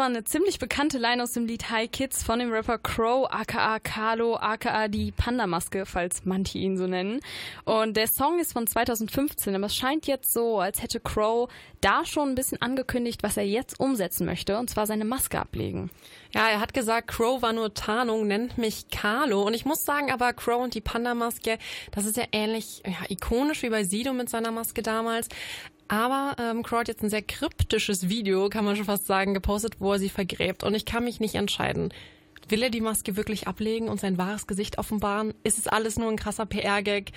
Eine 0.08 0.24
ziemlich 0.24 0.58
bekannte 0.58 0.98
Line 0.98 1.22
aus 1.22 1.32
dem 1.32 1.46
Lied 1.46 1.70
High 1.70 1.90
Kids 1.90 2.22
von 2.22 2.38
dem 2.38 2.50
Rapper 2.50 2.78
Crow, 2.78 3.26
aka 3.30 3.78
Carlo, 3.78 4.36
aka 4.36 4.88
die 4.88 5.12
Panda-Maske, 5.12 5.86
falls 5.86 6.24
manche 6.24 6.58
ihn 6.58 6.76
so 6.76 6.86
nennen. 6.86 7.20
Und 7.64 7.96
der 7.96 8.08
Song 8.08 8.38
ist 8.38 8.52
von 8.52 8.66
2015, 8.66 9.54
aber 9.54 9.66
es 9.66 9.76
scheint 9.76 10.06
jetzt 10.06 10.32
so, 10.32 10.60
als 10.60 10.82
hätte 10.82 11.00
Crow 11.00 11.48
da 11.80 12.04
schon 12.04 12.30
ein 12.30 12.34
bisschen 12.34 12.60
angekündigt, 12.60 13.22
was 13.22 13.36
er 13.36 13.46
jetzt 13.46 13.78
umsetzen 13.78 14.26
möchte, 14.26 14.58
und 14.58 14.70
zwar 14.70 14.86
seine 14.86 15.04
Maske 15.04 15.38
ablegen. 15.38 15.90
Ja, 16.32 16.48
er 16.48 16.60
hat 16.60 16.74
gesagt, 16.74 17.08
Crow 17.08 17.40
war 17.40 17.52
nur 17.52 17.72
Tarnung, 17.74 18.26
nennt 18.26 18.58
mich 18.58 18.88
Carlo. 18.90 19.42
Und 19.42 19.54
ich 19.54 19.64
muss 19.64 19.84
sagen, 19.84 20.10
aber 20.10 20.32
Crow 20.32 20.62
und 20.62 20.74
die 20.74 20.80
Panda-Maske, 20.80 21.58
das 21.90 22.04
ist 22.04 22.16
ja 22.16 22.24
ähnlich 22.32 22.82
ja, 22.84 23.06
ikonisch 23.08 23.62
wie 23.62 23.70
bei 23.70 23.84
Sido 23.84 24.12
mit 24.12 24.28
seiner 24.28 24.50
Maske 24.50 24.82
damals. 24.82 25.28
Aber 25.88 26.36
ähm, 26.38 26.62
Crow 26.62 26.80
hat 26.80 26.88
jetzt 26.88 27.02
ein 27.02 27.10
sehr 27.10 27.22
kryptisches 27.22 28.08
Video, 28.08 28.48
kann 28.50 28.64
man 28.64 28.76
schon 28.76 28.84
fast 28.84 29.06
sagen, 29.06 29.32
gepostet, 29.34 29.80
wo 29.80 29.92
er 29.92 29.98
sie 29.98 30.10
vergräbt. 30.10 30.62
Und 30.62 30.74
ich 30.74 30.84
kann 30.84 31.04
mich 31.04 31.18
nicht 31.18 31.34
entscheiden. 31.34 31.92
Will 32.48 32.62
er 32.62 32.70
die 32.70 32.80
Maske 32.80 33.16
wirklich 33.16 33.48
ablegen 33.48 33.88
und 33.88 34.00
sein 34.00 34.18
wahres 34.18 34.46
Gesicht 34.46 34.78
offenbaren? 34.78 35.34
Ist 35.44 35.58
es 35.58 35.66
alles 35.66 35.98
nur 35.98 36.10
ein 36.10 36.16
krasser 36.16 36.46
PR-Gag? 36.46 37.12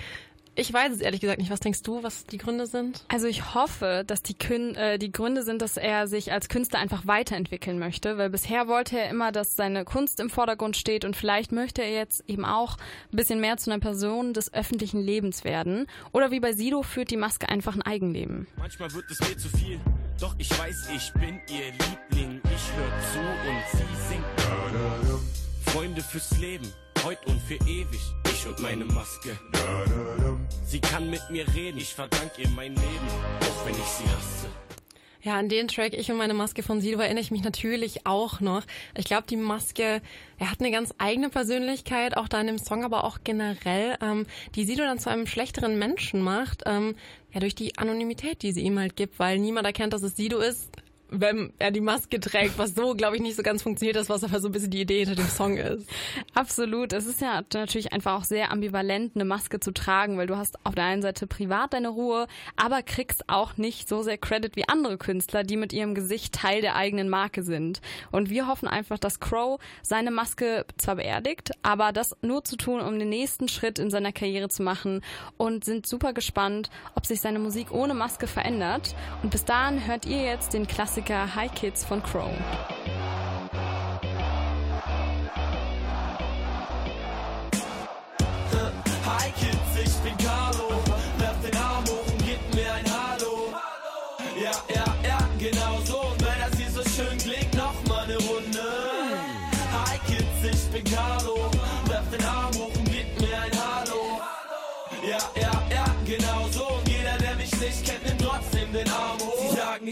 Ich 0.54 0.70
weiß 0.70 0.92
es 0.92 1.00
ehrlich 1.00 1.20
gesagt 1.20 1.38
nicht. 1.38 1.50
Was 1.50 1.60
denkst 1.60 1.82
du, 1.82 2.02
was 2.02 2.26
die 2.26 2.36
Gründe 2.36 2.66
sind? 2.66 3.04
Also 3.08 3.26
ich 3.26 3.54
hoffe, 3.54 4.04
dass 4.06 4.22
die, 4.22 4.34
Kün 4.34 4.74
äh, 4.74 4.98
die 4.98 5.10
Gründe 5.10 5.44
sind, 5.44 5.62
dass 5.62 5.78
er 5.78 6.06
sich 6.06 6.30
als 6.30 6.50
Künstler 6.50 6.78
einfach 6.78 7.06
weiterentwickeln 7.06 7.78
möchte, 7.78 8.18
weil 8.18 8.28
bisher 8.28 8.68
wollte 8.68 8.98
er 8.98 9.08
immer, 9.08 9.32
dass 9.32 9.56
seine 9.56 9.86
Kunst 9.86 10.20
im 10.20 10.28
Vordergrund 10.28 10.76
steht 10.76 11.06
und 11.06 11.16
vielleicht 11.16 11.52
möchte 11.52 11.82
er 11.82 11.90
jetzt 11.90 12.24
eben 12.28 12.44
auch 12.44 12.76
ein 13.12 13.16
bisschen 13.16 13.40
mehr 13.40 13.56
zu 13.56 13.70
einer 13.70 13.80
Person 13.80 14.34
des 14.34 14.52
öffentlichen 14.52 15.00
Lebens 15.00 15.44
werden. 15.44 15.86
Oder 16.12 16.30
wie 16.30 16.40
bei 16.40 16.52
Sido 16.52 16.82
führt 16.82 17.10
die 17.10 17.16
Maske 17.16 17.48
einfach 17.48 17.74
ein 17.74 17.82
Eigenleben. 17.82 18.46
Manchmal 18.56 18.92
wird 18.92 19.10
es 19.10 19.20
mir 19.20 19.38
zu 19.38 19.48
viel, 19.48 19.80
doch 20.20 20.34
ich 20.36 20.50
weiß, 20.50 20.90
ich 20.94 21.12
bin 21.14 21.40
ihr 21.48 21.72
Liebling. 21.72 22.42
Ich 22.44 22.72
hör 22.76 22.92
zu 23.12 23.18
und 23.20 23.62
sie 23.72 24.08
singt. 24.08 25.32
Freunde 25.64 26.02
fürs 26.02 26.36
Leben, 26.38 26.70
heut 27.02 27.24
und 27.26 27.40
für 27.40 27.54
ewig. 27.54 28.00
Ich 28.30 28.46
und 28.46 28.60
meine 28.60 28.84
Maske. 28.84 29.38
Sie 30.72 30.80
kann 30.80 31.10
mit 31.10 31.20
mir 31.28 31.44
reden, 31.54 31.76
ich 31.76 31.92
verdank 31.92 32.32
ihr 32.38 32.48
mein 32.48 32.74
Leben, 32.74 33.08
auch 33.40 33.66
wenn 33.66 33.74
ich 33.74 33.84
sie 33.84 34.04
hasse. 34.04 34.46
Ja, 35.20 35.34
an 35.34 35.50
den 35.50 35.68
Track 35.68 35.92
Ich 35.92 36.10
und 36.10 36.16
meine 36.16 36.32
Maske 36.32 36.62
von 36.62 36.80
Sido 36.80 36.98
erinnere 36.98 37.20
ich 37.20 37.30
mich 37.30 37.44
natürlich 37.44 38.06
auch 38.06 38.40
noch. 38.40 38.62
Ich 38.96 39.04
glaube, 39.04 39.24
die 39.28 39.36
Maske, 39.36 40.00
er 40.38 40.50
hat 40.50 40.60
eine 40.60 40.70
ganz 40.70 40.94
eigene 40.96 41.28
Persönlichkeit, 41.28 42.16
auch 42.16 42.26
da 42.26 42.40
in 42.40 42.46
dem 42.46 42.56
Song, 42.56 42.84
aber 42.84 43.04
auch 43.04 43.18
generell, 43.22 43.98
ähm, 44.00 44.24
die 44.54 44.64
Sido 44.64 44.82
dann 44.84 44.98
zu 44.98 45.10
einem 45.10 45.26
schlechteren 45.26 45.78
Menschen 45.78 46.22
macht, 46.22 46.62
ähm, 46.64 46.96
ja, 47.34 47.40
durch 47.40 47.54
die 47.54 47.76
Anonymität, 47.76 48.40
die 48.40 48.52
sie 48.52 48.62
ihm 48.62 48.78
halt 48.78 48.96
gibt, 48.96 49.18
weil 49.18 49.38
niemand 49.38 49.66
erkennt, 49.66 49.92
dass 49.92 50.02
es 50.02 50.16
Sido 50.16 50.38
ist. 50.38 50.70
Wenn 51.12 51.52
er 51.58 51.70
die 51.70 51.80
Maske 51.80 52.18
trägt, 52.18 52.58
was 52.58 52.74
so, 52.74 52.94
glaube 52.94 53.16
ich, 53.16 53.22
nicht 53.22 53.36
so 53.36 53.42
ganz 53.42 53.62
funktioniert 53.62 53.96
ist, 53.96 54.08
was 54.08 54.24
aber 54.24 54.40
so 54.40 54.48
ein 54.48 54.52
bisschen 54.52 54.70
die 54.70 54.80
Idee 54.80 55.04
hinter 55.04 55.14
dem 55.14 55.28
Song 55.28 55.58
ist. 55.58 55.88
Absolut. 56.34 56.92
Es 56.94 57.06
ist 57.06 57.20
ja 57.20 57.42
natürlich 57.52 57.92
einfach 57.92 58.18
auch 58.18 58.24
sehr 58.24 58.50
ambivalent, 58.50 59.14
eine 59.14 59.26
Maske 59.26 59.60
zu 59.60 59.72
tragen, 59.72 60.16
weil 60.16 60.26
du 60.26 60.36
hast 60.36 60.56
auf 60.64 60.74
der 60.74 60.84
einen 60.84 61.02
Seite 61.02 61.26
privat 61.26 61.74
deine 61.74 61.88
Ruhe, 61.88 62.26
aber 62.56 62.82
kriegst 62.82 63.28
auch 63.28 63.58
nicht 63.58 63.88
so 63.88 64.02
sehr 64.02 64.16
Credit 64.16 64.56
wie 64.56 64.68
andere 64.68 64.96
Künstler, 64.96 65.44
die 65.44 65.58
mit 65.58 65.72
ihrem 65.72 65.94
Gesicht 65.94 66.34
Teil 66.34 66.62
der 66.62 66.76
eigenen 66.76 67.10
Marke 67.10 67.42
sind. 67.42 67.82
Und 68.10 68.30
wir 68.30 68.46
hoffen 68.46 68.66
einfach, 68.66 68.98
dass 68.98 69.20
Crow 69.20 69.60
seine 69.82 70.10
Maske 70.10 70.64
zwar 70.78 70.96
beerdigt, 70.96 71.50
aber 71.62 71.92
das 71.92 72.16
nur 72.22 72.42
zu 72.42 72.56
tun, 72.56 72.80
um 72.80 72.98
den 72.98 73.10
nächsten 73.10 73.48
Schritt 73.48 73.78
in 73.78 73.90
seiner 73.90 74.12
Karriere 74.12 74.48
zu 74.48 74.62
machen 74.62 75.02
und 75.36 75.64
sind 75.64 75.86
super 75.86 76.14
gespannt, 76.14 76.70
ob 76.94 77.04
sich 77.04 77.20
seine 77.20 77.38
Musik 77.38 77.70
ohne 77.70 77.92
Maske 77.92 78.26
verändert. 78.26 78.94
Und 79.22 79.30
bis 79.30 79.44
dahin 79.44 79.86
hört 79.86 80.06
ihr 80.06 80.22
jetzt 80.22 80.54
den 80.54 80.66
Klassiker 80.66 81.01
High 81.10 81.52
Kids 81.54 81.84
von 81.84 82.02
Crow. 82.02 82.30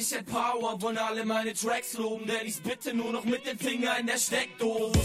Ich 0.01 0.12
hätte 0.12 0.24
Power, 0.24 0.80
wollen 0.80 0.96
alle 0.96 1.24
meine 1.26 1.53
Tracks 1.53 1.92
loben, 1.94 2.26
denn 2.26 2.46
ich 2.46 2.62
bitte 2.62 2.94
nur 2.94 3.12
noch 3.12 3.24
mit 3.24 3.46
dem 3.46 3.59
Finger 3.59 3.98
in 3.98 4.07
der 4.07 4.16
Steckdose. 4.16 4.98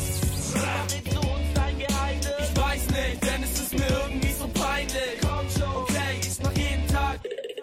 Verrätst 0.53 1.13
du 1.13 1.19
uns 1.19 1.53
dein 1.53 1.77
Geheimnis? 1.77 2.31
Ich 2.39 2.61
weiß 2.61 2.87
nicht, 2.87 3.23
denn 3.23 3.43
es 3.43 3.59
ist 3.59 3.73
mir 3.73 3.87
irgendwie 3.87 4.31
so 4.31 4.47
peinlich. 4.47 5.19
Komm 5.21 5.49
schon, 5.51 5.75
okay, 5.75 6.19
ich 6.21 6.39
mach 6.41 6.53
jeden 6.53 6.87
Tag 6.87 7.19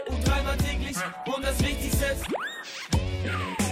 und 0.08 0.28
dreimal 0.28 0.56
täglich 0.58 0.96
und 1.34 1.44
das 1.44 1.58
Wichtigste 1.60 2.04
ist. 2.04 2.24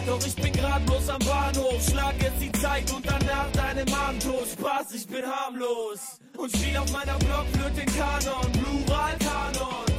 Doch 0.06 0.26
ich 0.26 0.34
bin 0.36 0.52
grad 0.54 0.86
bloß 0.86 1.08
am 1.11 1.18
Bahnhof, 1.18 1.88
schlag 1.88 2.14
jetzt 2.22 2.40
die 2.40 2.52
Zeit 2.52 2.90
und 2.92 3.06
danach 3.06 3.52
deine 3.52 3.84
tot. 3.84 4.48
Spaß, 4.52 4.94
ich 4.94 5.06
bin 5.06 5.24
harmlos 5.26 6.18
und 6.36 6.50
spiel 6.56 6.76
auf 6.78 6.90
meiner 6.92 7.18
Blockflöte 7.18 7.72
den 7.72 7.94
Kanon, 7.94 8.52
Plural 8.52 9.16
Kanon. 9.18 9.89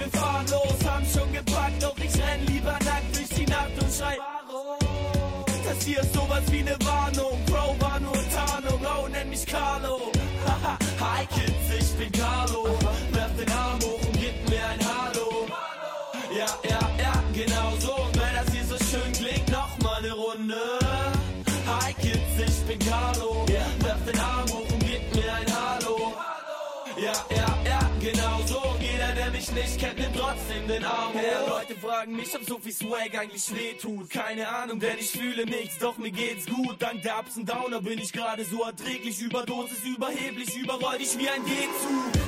Wir 0.00 0.08
fahren 0.18 0.46
los, 0.48 0.90
haben 0.90 1.04
schon 1.04 1.30
gepackt, 1.30 1.82
doch 1.82 1.96
ich 1.98 2.14
renn 2.14 2.46
lieber 2.46 2.72
nackt 2.72 3.14
durch 3.14 3.28
die 3.28 3.44
Nacht 3.44 3.76
und 3.82 3.92
schrei. 3.92 4.16
Das 5.68 5.84
hier 5.84 6.00
ist 6.00 6.14
sowas 6.14 6.42
wie 6.50 6.62
ne 6.62 6.74
Warnung, 6.82 7.38
Bro 7.44 7.76
war 7.78 8.00
nur 8.00 8.16
Tarnung, 8.34 8.80
oh 8.82 9.08
nenn 9.08 9.28
mich 9.28 9.44
Carlo. 9.44 10.00
Haha, 10.46 10.78
Hi 11.00 11.26
Kids, 11.26 11.68
ich 11.78 11.92
bin 11.98 12.10
Carlo. 12.18 12.64
Werf 13.12 13.36
den 13.38 13.52
Arm 13.52 13.78
hoch 13.82 14.00
und 14.06 14.18
gib 14.18 14.48
mir 14.48 14.66
ein 14.72 14.80
Hallo. 14.80 15.46
Ja, 16.34 16.46
ja, 16.70 16.79
mich 29.40 29.52
nicht 29.52 29.78
kennt, 29.78 29.98
nimmt 29.98 30.16
trotzdem 30.16 30.68
den 30.68 30.84
Arm. 30.84 31.12
Ja, 31.14 31.46
Leute 31.48 31.74
fragen 31.74 32.14
mich, 32.14 32.34
ob 32.34 32.44
so 32.44 32.58
viel 32.58 32.72
Swag 32.72 33.18
eigentlich 33.18 33.50
weh 33.54 33.72
tut. 33.80 34.10
Keine 34.10 34.46
Ahnung, 34.48 34.78
denn 34.78 34.98
ich 34.98 35.10
fühle 35.10 35.46
nichts, 35.46 35.78
doch 35.78 35.96
mir 35.96 36.10
geht's 36.10 36.46
gut. 36.46 36.76
Dank 36.78 37.02
der 37.02 37.18
Ups 37.18 37.36
und 37.36 37.48
Downer 37.48 37.80
bin 37.80 37.98
ich 37.98 38.12
gerade 38.12 38.44
so 38.44 38.62
erträglich. 38.62 39.20
Überdosis, 39.20 39.82
überheblich, 39.84 40.54
überroll 40.56 40.98
dich 40.98 41.16
wie 41.18 41.28
ein 41.28 41.44
G-Zug. 41.44 42.20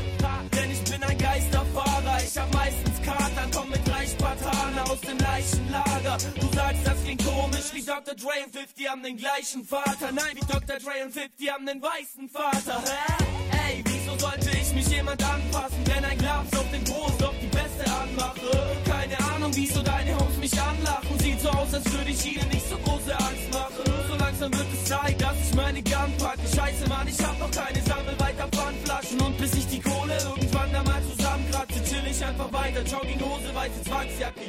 Denn 0.56 0.70
ich 0.70 0.82
bin 1.02 1.10
ein 1.10 1.18
Geisterfahrer, 1.18 2.18
ich 2.24 2.38
hab 2.38 2.54
meistens 2.54 3.02
Kater, 3.02 3.48
komm 3.54 3.70
mit 3.70 3.86
drei 3.86 4.06
Spartaner 4.06 4.90
aus 4.90 5.00
dem 5.00 5.18
Leichenlager. 5.18 6.18
Du 6.40 6.48
sagst, 6.54 6.86
das 6.86 7.04
klingt 7.04 7.24
komisch, 7.24 7.72
wie 7.72 7.82
Dr. 7.82 8.14
Dre 8.14 8.44
und 8.44 8.52
50 8.52 8.88
haben 8.88 9.02
den 9.02 9.16
gleichen 9.16 9.64
Vater. 9.64 10.12
Nein, 10.12 10.34
wie 10.34 10.46
Dr. 10.46 10.78
Dre 10.78 11.04
und 11.04 11.12
50 11.12 11.50
haben 11.50 11.66
den 11.66 11.82
weißen 11.82 12.28
Vater. 12.28 12.82
Hä? 12.84 13.24
Ey, 13.68 13.84
wieso 13.84 14.18
sollte 14.18 14.50
ich 14.50 14.72
mich 14.74 14.88
jemand 14.88 15.22
anpassen, 15.22 15.82
wenn 15.86 16.04
ein 16.04 16.18
Glas 16.18 16.46
auf 16.56 16.70
den 16.70 16.84
Brust 16.84 17.22
auf 17.22 17.34
die 17.40 17.46
Beste 17.46 17.84
anmache? 17.90 18.76
Keine 18.84 19.18
Ahnung, 19.34 19.50
wieso 19.54 19.82
deine 19.82 20.18
Homes 20.18 20.36
mich 20.38 20.60
anlachen. 20.60 21.18
Sieht 21.18 21.40
so 21.40 21.48
aus, 21.50 21.74
als 21.74 21.92
würde 21.92 22.10
ich 22.10 22.36
ihnen 22.36 22.48
nicht 22.48 22.68
so 22.68 22.76
große 22.78 23.12
Angst 23.12 23.48
machen. 23.52 23.84
So 24.08 24.14
langsam 24.16 24.52
wird 24.52 24.66
es 24.72 24.84
Zeit, 24.84 25.20
dass 25.20 25.36
ich 25.48 25.54
meine 25.54 25.82
Gun 25.82 26.12
packe. 26.18 26.46
Scheiße, 26.54 26.88
Mann, 26.88 27.08
ich 27.08 27.18
hab 27.24 27.38
noch 27.38 27.50
keine 27.50 27.80
Sammel 27.82 28.18
weiter 28.18 28.48
Pfandflaschen. 28.48 29.20
Und 29.20 29.38
bis 29.38 29.54
ich 29.54 29.61
Kohle 30.02 30.18
irgendwann 30.18 30.72
da 30.72 30.82
mal 30.82 31.00
zusammenkratze, 31.04 31.84
chill 31.84 32.06
ich 32.10 32.24
einfach 32.24 32.52
weiter. 32.52 32.82
Jogginghose, 32.82 33.54
weiße 33.54 33.82
Zwangsjacke. 33.84 34.40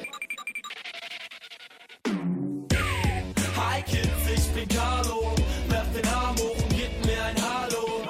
Hi 3.56 3.82
Kids, 3.84 4.24
ich 4.36 4.47
bin 4.54 4.68
Carlo. 4.68 5.36
Werf 5.70 5.88
den 5.93 6.08
Arm 6.08 6.36
hoch 6.38 6.58
und 6.58 6.70
gib 6.70 7.06
mir 7.06 7.24
ein 7.24 7.36
Hallo. 7.38 8.01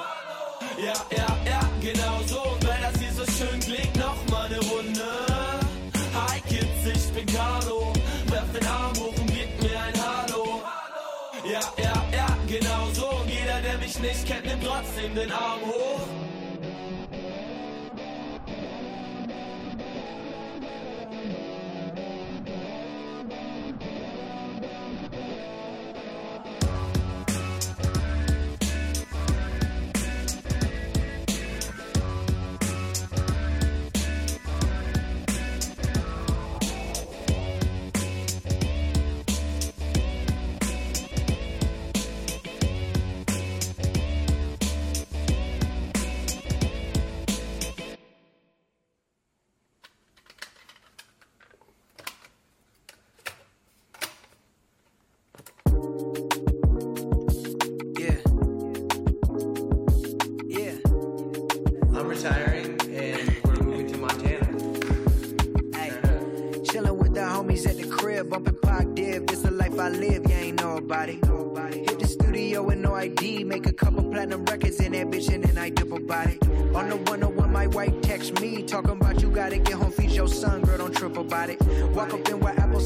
Ja, 0.78 0.94
ja, 1.14 1.36
ja, 1.44 1.60
genau 1.82 2.18
so. 2.26 2.40
Und 2.50 2.66
wenn 2.66 2.80
das 2.80 2.98
hier 2.98 3.12
so 3.12 3.26
schön 3.30 3.60
klingt, 3.60 3.96
noch 3.96 4.26
mal 4.30 4.48
ne 4.48 4.60
Runde. 4.60 5.10
Hi 6.14 6.40
Kids, 6.48 6.96
ich 6.96 7.12
bin 7.12 7.26
Carlo. 7.26 7.92
Werf 8.26 8.52
den 8.54 8.66
Arm 8.66 8.96
hoch 8.96 9.18
und 9.18 9.26
gib 9.26 9.62
mir 9.62 9.78
ein 9.82 9.94
Hallo. 10.02 10.62
Ja, 11.44 11.60
ja, 11.76 12.04
ja, 12.10 12.26
genau 12.46 12.88
so. 12.94 13.06
Und 13.06 13.28
jeder, 13.28 13.60
der 13.60 13.76
mich 13.78 13.98
nicht 13.98 14.26
kennt, 14.26 14.46
nimmt 14.46 14.64
trotzdem 14.64 15.14
den 15.14 15.30
Arm 15.30 15.60
hoch. 15.60 16.33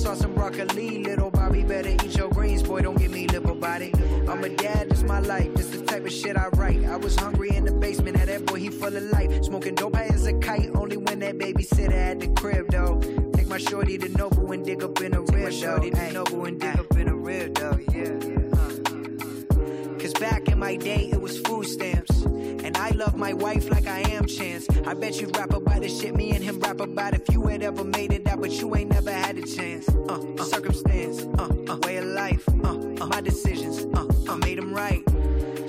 Applesauce 0.09 0.25
and 0.25 0.35
broccoli, 0.35 1.05
little 1.05 1.31
Bobby, 1.31 1.63
better 1.63 1.91
eat 1.91 2.17
your 2.17 2.29
greens, 2.31 2.63
boy, 2.63 2.81
don't 2.81 2.99
get 2.99 3.11
me 3.11 3.27
lip 3.27 3.45
about 3.45 3.83
it. 3.83 3.95
I'm 4.29 4.43
a 4.45 4.49
dad, 4.49 4.91
this 4.91 5.03
my 5.03 5.21
life, 5.21 5.53
this 5.55 5.69
the 5.69 5.85
type 5.85 6.05
of 6.05 6.13
shit 6.13 6.37
I 6.37 6.49
write. 6.49 6.85
I 6.85 6.97
was 6.97 7.17
hungry 7.17 7.55
in 7.55 7.65
the 7.65 7.73
basement, 7.73 8.17
had 8.17 8.29
that 8.29 8.47
boy, 8.47 8.57
he 8.57 8.71
full 8.71 8.97
of 8.97 9.03
life. 9.05 9.45
Smoking 9.45 9.75
dope 9.75 9.97
high 9.97 10.07
as 10.07 10.27
a 10.27 10.33
kite, 10.39 10.71
only 10.75 10.97
when 10.97 11.19
that 11.21 11.39
babysitter 11.39 11.93
at 11.93 12.21
the 12.21 12.29
crib, 12.29 12.71
though. 12.71 13.01
Take 13.35 13.49
my 13.49 13.59
shorty 13.59 13.99
to 13.99 14.09
Noble 14.11 14.51
and 14.53 14.65
dig 14.65 14.83
up 14.83 15.01
in 15.01 15.15
a 15.15 15.21
rib, 15.21 15.53
though. 15.53 15.91
Ay, 15.95 16.11
Noble 16.13 16.45
and 16.47 16.61
dig 16.61 16.79
up 16.79 16.97
in 16.97 17.09
a 17.09 17.15
rib, 17.15 17.55
though, 17.55 17.79
yeah. 17.93 18.48
Back 20.19 20.49
in 20.49 20.59
my 20.59 20.77
day, 20.77 21.09
it 21.13 21.21
was 21.21 21.39
food 21.41 21.67
stamps. 21.67 22.23
And 22.23 22.77
I 22.77 22.91
love 22.91 23.17
my 23.17 23.33
wife 23.33 23.71
like 23.71 23.87
I 23.87 24.01
am 24.11 24.27
Chance. 24.27 24.69
I 24.87 24.95
bet 24.95 25.21
you 25.21 25.29
rap 25.37 25.53
about 25.53 25.81
the 25.81 25.89
shit 25.89 26.15
me 26.15 26.33
and 26.33 26.43
him 26.43 26.61
rap 26.61 26.81
about 26.81 27.15
if 27.15 27.23
you 27.31 27.47
had 27.47 27.63
ever 27.63 27.85
made 27.85 28.13
it 28.13 28.27
out, 28.27 28.41
but 28.41 28.51
you 28.51 28.75
ain't 28.77 28.91
never 28.91 29.13
had 29.13 29.39
a 29.39 29.43
chance. 29.47 29.89
Uh, 29.89 30.21
uh 30.39 30.45
circumstance, 30.45 31.23
uh, 31.39 31.49
uh, 31.73 31.77
way 31.83 31.97
of 31.99 32.05
life, 32.05 32.47
uh, 32.65 32.69
uh, 32.71 33.07
my 33.07 33.21
decisions, 33.21 33.87
uh, 33.97 34.07
uh, 34.31 34.37
made 34.37 34.59
them 34.59 34.75
right. 34.75 35.05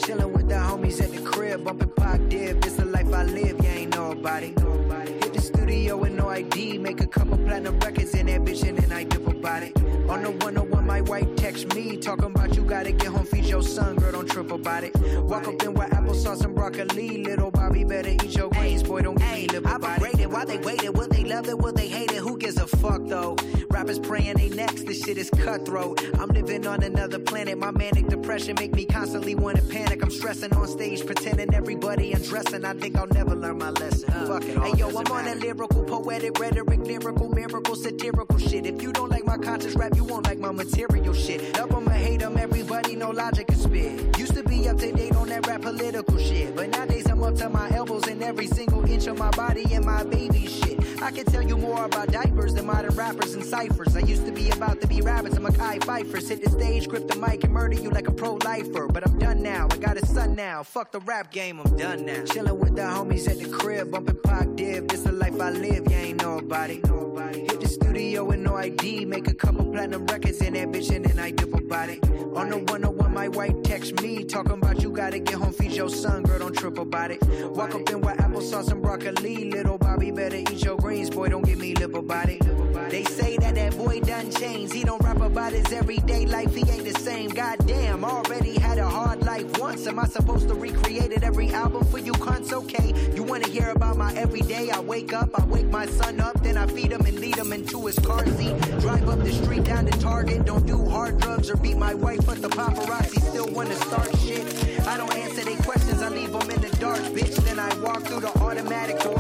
Chillin' 0.02 0.32
with 0.32 0.48
the 0.50 0.56
homies 0.56 1.02
at 1.02 1.12
the 1.12 1.22
crib, 1.22 1.64
bumpin' 1.64 1.92
Pac 1.96 2.28
Div. 2.30 2.60
This 2.62 2.74
the 2.74 2.86
life 2.86 3.14
I 3.14 3.24
live, 3.24 3.64
you 3.64 3.70
ain't 3.70 3.96
nobody. 3.96 4.54
it. 4.58 5.24
Hit 5.24 5.34
the 5.34 5.42
studio 5.42 5.98
with 5.98 6.14
no 6.14 6.30
ID, 6.30 6.80
make 6.80 7.02
a 7.02 7.08
couple 7.08 7.38
platinum 7.38 7.80
records 7.80 8.14
in 8.16 8.26
that 8.26 8.42
bitch, 8.42 8.68
and 8.68 8.78
then 8.78 8.92
I 8.92 9.04
dip 9.04 9.28
about 9.28 9.64
it. 9.64 9.78
On 10.10 10.24
the 10.24 10.32
101, 10.32 10.88
my 10.88 11.02
wife 11.02 11.36
text 11.36 11.74
me, 11.76 11.98
talking 11.98 12.32
gotta 12.70 12.92
get 12.92 13.08
home, 13.08 13.26
feed 13.26 13.46
your 13.46 13.64
son, 13.64 13.96
girl, 13.96 14.12
don't 14.12 14.30
trip 14.30 14.52
about 14.52 14.84
it. 14.84 14.96
Walk 15.24 15.48
up 15.48 15.62
in 15.64 15.74
with 15.74 15.90
applesauce 15.90 16.46
and 16.46 16.54
broccoli, 16.54 17.24
little 17.24 17.50
Bobby 17.50 17.84
better 17.84 18.10
eat 18.10 18.36
your 18.36 18.50
greens, 18.50 18.84
boy, 18.84 19.02
don't 19.02 19.18
get 19.18 19.34
me 19.34 19.48
lip 19.48 19.66
about 19.66 20.02
it. 20.04 20.30
Why 20.30 20.46
they 20.46 20.60
waited, 20.60 20.96
will 20.96 21.08
they 21.08 21.24
love 21.24 21.50
it, 21.50 21.58
will 21.58 21.74
they 21.74 21.88
hate 21.88 22.12
it, 22.12 22.18
who 22.18 22.38
gives 22.38 22.58
a 22.58 22.68
fuck 22.68 23.02
though? 23.06 23.36
Rappers 23.72 23.98
praying 23.98 24.38
they 24.38 24.50
next, 24.50 24.86
this 24.86 25.04
shit 25.04 25.18
is 25.18 25.32
cutthroat. 25.32 26.00
I'm 26.20 26.30
living 26.30 26.68
on 26.68 26.84
another 26.84 27.18
planet, 27.18 27.58
my 27.58 27.72
manic 27.72 28.08
depression 28.08 28.56
make 28.60 28.74
me 28.74 28.86
constantly 28.86 29.34
wanna 29.34 29.64
panic. 29.64 30.04
I'm 30.04 30.12
stressing 30.12 30.54
on 30.54 30.68
stage, 30.68 31.04
pretending 31.06 31.54
everybody 31.56 32.14
undressing. 32.14 32.66
I 32.66 32.74
think 32.74 32.96
I'll 32.98 33.08
never 33.08 33.36
learn 33.36 33.58
my 33.58 33.72
lesson. 33.72 34.10
Fuck 34.28 34.44
it. 34.44 34.58
all, 34.58 34.64
Hey 34.64 34.78
yo, 34.78 34.90
I'm 34.90 35.12
on 35.12 35.26
that 35.26 35.40
lyrical, 35.40 35.84
poetic, 35.84 36.40
rhetoric, 36.40 36.80
lyrical, 36.80 37.30
miracle, 37.30 37.76
satirical 37.76 38.38
shit. 38.38 38.68
If 38.68 38.82
you 38.84 38.92
don't 38.94 39.10
like 39.10 39.26
my 39.26 39.38
conscious 39.38 39.74
rap, 39.76 39.96
you 39.96 40.04
won't 40.04 40.28
like 40.28 40.38
my 40.38 40.52
material 40.52 41.14
shit. 41.14 41.58
Love 41.58 41.72
'em 41.72 41.88
or 41.88 41.94
hate 41.94 42.22
'em, 42.22 42.38
everybody 42.60 42.94
know 42.94 43.10
logic 43.10 43.50
is 43.54 43.64
spit. 43.64 44.20
Used 44.20 44.36
to 44.36 44.44
be 44.44 44.68
up 44.68 44.78
to 44.78 44.92
date 44.92 45.16
on 45.16 45.30
that 45.30 45.48
rap 45.48 45.62
political 45.62 46.18
shit, 46.18 46.54
but 46.58 46.70
nowadays 46.70 47.10
I'm 47.10 47.24
up 47.24 47.36
to 47.36 47.50
my 47.50 47.72
elbows 47.72 48.06
in 48.08 48.22
every 48.22 48.48
single 48.48 48.86
inch 48.86 49.08
of 49.08 49.18
my 49.18 49.32
body 49.32 49.66
and 49.74 49.86
my 49.86 50.04
baby 50.04 50.46
shit. 50.46 50.78
I 51.02 51.12
can 51.12 51.26
tell 51.26 51.42
you 51.42 51.58
more 51.58 51.86
about 51.86 52.12
diapers 52.12 52.56
than 52.56 52.66
modern 52.66 52.94
rappers 52.96 53.34
and 53.34 53.46
ciphers. 53.46 53.96
I 53.96 54.00
used 54.00 54.26
to 54.26 54.34
be 54.34 54.50
about 54.50 54.82
to 54.82 54.88
be 54.88 55.00
rabbits 55.00 55.36
and 55.36 55.46
Mackay 55.46 55.80
Pfeifers. 55.80 56.28
Hit 56.28 56.44
the 56.44 56.50
stage, 56.50 56.90
grip 56.90 57.08
the 57.08 57.16
mic, 57.16 57.46
and 57.46 57.54
murder 57.54 57.76
you 57.76 57.92
like 57.92 58.10
a 58.10 58.12
pro 58.12 58.34
lifer. 58.44 58.88
But 58.88 59.08
I'm 59.08 59.18
done 59.18 59.42
now. 59.42 59.70
I 59.72 59.78
got 59.78 59.96
a 59.96 60.06
son 60.06 60.36
now. 60.36 60.64
Fuck 60.64 60.92
the 60.92 61.00
rap 61.00 61.32
game, 61.32 61.62
I'm 61.62 61.78
done 61.78 62.06
now. 62.06 62.26
Chillin' 62.26 62.58
with 62.58 62.76
the 62.76 62.82
homies 62.82 63.30
at 63.30 63.40
the 63.40 63.48
crib, 63.48 63.92
bumping 63.92 64.20
Pac 64.22 64.56
Div. 64.56 64.90
This 64.90 65.04
the 65.04 65.14
life 65.14 65.40
I 65.40 65.52
live, 65.52 65.90
you 65.90 65.96
ain't 65.96 66.22
nobody. 66.22 66.82
nobody. 66.84 67.40
Hit 67.40 67.62
the 67.62 67.70
studio 67.70 68.26
with 68.26 68.40
no 68.40 68.58
ID, 68.58 69.06
make 69.06 69.30
a 69.30 69.34
couple 69.34 69.64
platinum 69.72 70.06
records 70.08 70.42
in 70.42 70.54
that 70.56 70.68
bitch, 70.68 70.94
and 70.94 71.20
I 71.20 71.32
dip 71.32 71.54
about 71.54 71.90
it. 71.90 72.04
On 72.36 72.49
the 72.52 72.58
101, 72.58 73.14
my 73.14 73.28
wife 73.30 73.56
text 73.64 74.02
me, 74.02 74.24
talking 74.24 74.54
about 74.54 74.82
you 74.82 74.92
gotta 74.92 75.20
get 75.20 75.36
home, 75.36 75.54
feed 75.54 75.72
your 75.72 75.90
son, 75.90 76.24
girl, 76.24 76.40
don't 76.40 76.56
trip 76.56 76.78
about 76.78 77.12
it. 77.12 77.22
Walk 77.52 77.76
up 77.76 77.90
in 77.90 78.02
with 78.02 78.18
applesauce 78.18 78.72
and 78.72 78.82
broccoli, 78.82 79.52
little 79.52 79.78
Bobby 79.78 80.12
better 80.12 80.38
eat 80.38 80.64
your 80.64 80.78
greens, 80.78 81.10
boy, 81.10 81.30
don't 81.30 81.46
give 81.46 81.60
me 81.60 81.76
lip 81.76 81.94
about 81.94 82.30
it. 82.30 82.42
They 82.90 83.04
say 83.04 83.38
that 83.38 83.56
that 83.56 83.78
boy 83.78 84.00
done 84.00 84.32
changed, 84.32 84.74
he 84.74 84.84
don't 84.84 85.02
rap 85.04 85.22
about 85.22 85.54
his 85.54 85.72
everyday 85.72 86.26
life, 86.26 86.54
he 86.54 86.62
ain't 86.70 86.86
the 86.86 87.00
same. 87.00 87.30
Goddamn, 87.30 88.04
already 88.04 88.60
had 88.60 88.78
a 88.78 88.88
hard 88.88 89.19
once. 89.44 89.88
Am 89.88 90.00
I 90.00 90.06
supposed 90.06 90.48
to 90.48 90.56
recreate 90.56 91.12
it 91.12 91.24
every 91.24 91.50
album 91.52 91.86
for 91.86 92.00
you 92.00 92.14
cunts? 92.14 92.52
Okay, 92.52 92.94
you 93.16 93.24
wanna 93.24 93.48
hear 93.48 93.70
about 93.70 93.98
my 93.98 94.14
everyday? 94.14 94.70
I 94.72 94.80
wake 94.80 95.14
up, 95.14 95.30
I 95.40 95.46
wake 95.46 95.68
my 95.68 95.86
son 95.86 96.20
up, 96.20 96.42
then 96.42 96.58
I 96.58 96.68
feed 96.68 96.92
him 96.92 97.06
and 97.06 97.20
lead 97.20 97.38
him 97.38 97.54
into 97.54 97.86
his 97.86 98.00
car 98.00 98.26
seat. 98.26 98.56
Drive 98.80 99.08
up 99.10 99.20
the 99.20 99.32
street 99.32 99.64
down 99.64 99.86
to 99.86 100.00
Target, 100.00 100.46
don't 100.46 100.66
do 100.66 100.86
hard 100.86 101.20
drugs 101.20 101.50
or 101.50 101.58
beat 101.58 101.78
my 101.78 101.94
wife, 101.94 102.26
but 102.26 102.42
the 102.42 102.50
paparazzi 102.50 103.22
still 103.22 103.48
wanna 103.48 103.76
start 103.76 104.16
shit. 104.20 104.46
I 104.88 104.98
don't 104.98 105.14
answer 105.16 105.44
their 105.44 105.58
questions, 105.58 106.02
I 106.02 106.10
leave 106.10 106.32
them 106.32 106.50
in 106.50 106.62
the 106.62 106.76
dark, 106.78 107.00
bitch. 107.00 107.36
Then 107.46 107.60
I 107.60 107.74
walk 107.80 108.04
through 108.04 108.22
the 108.22 108.38
automatic 108.40 109.00
doors. 109.00 109.19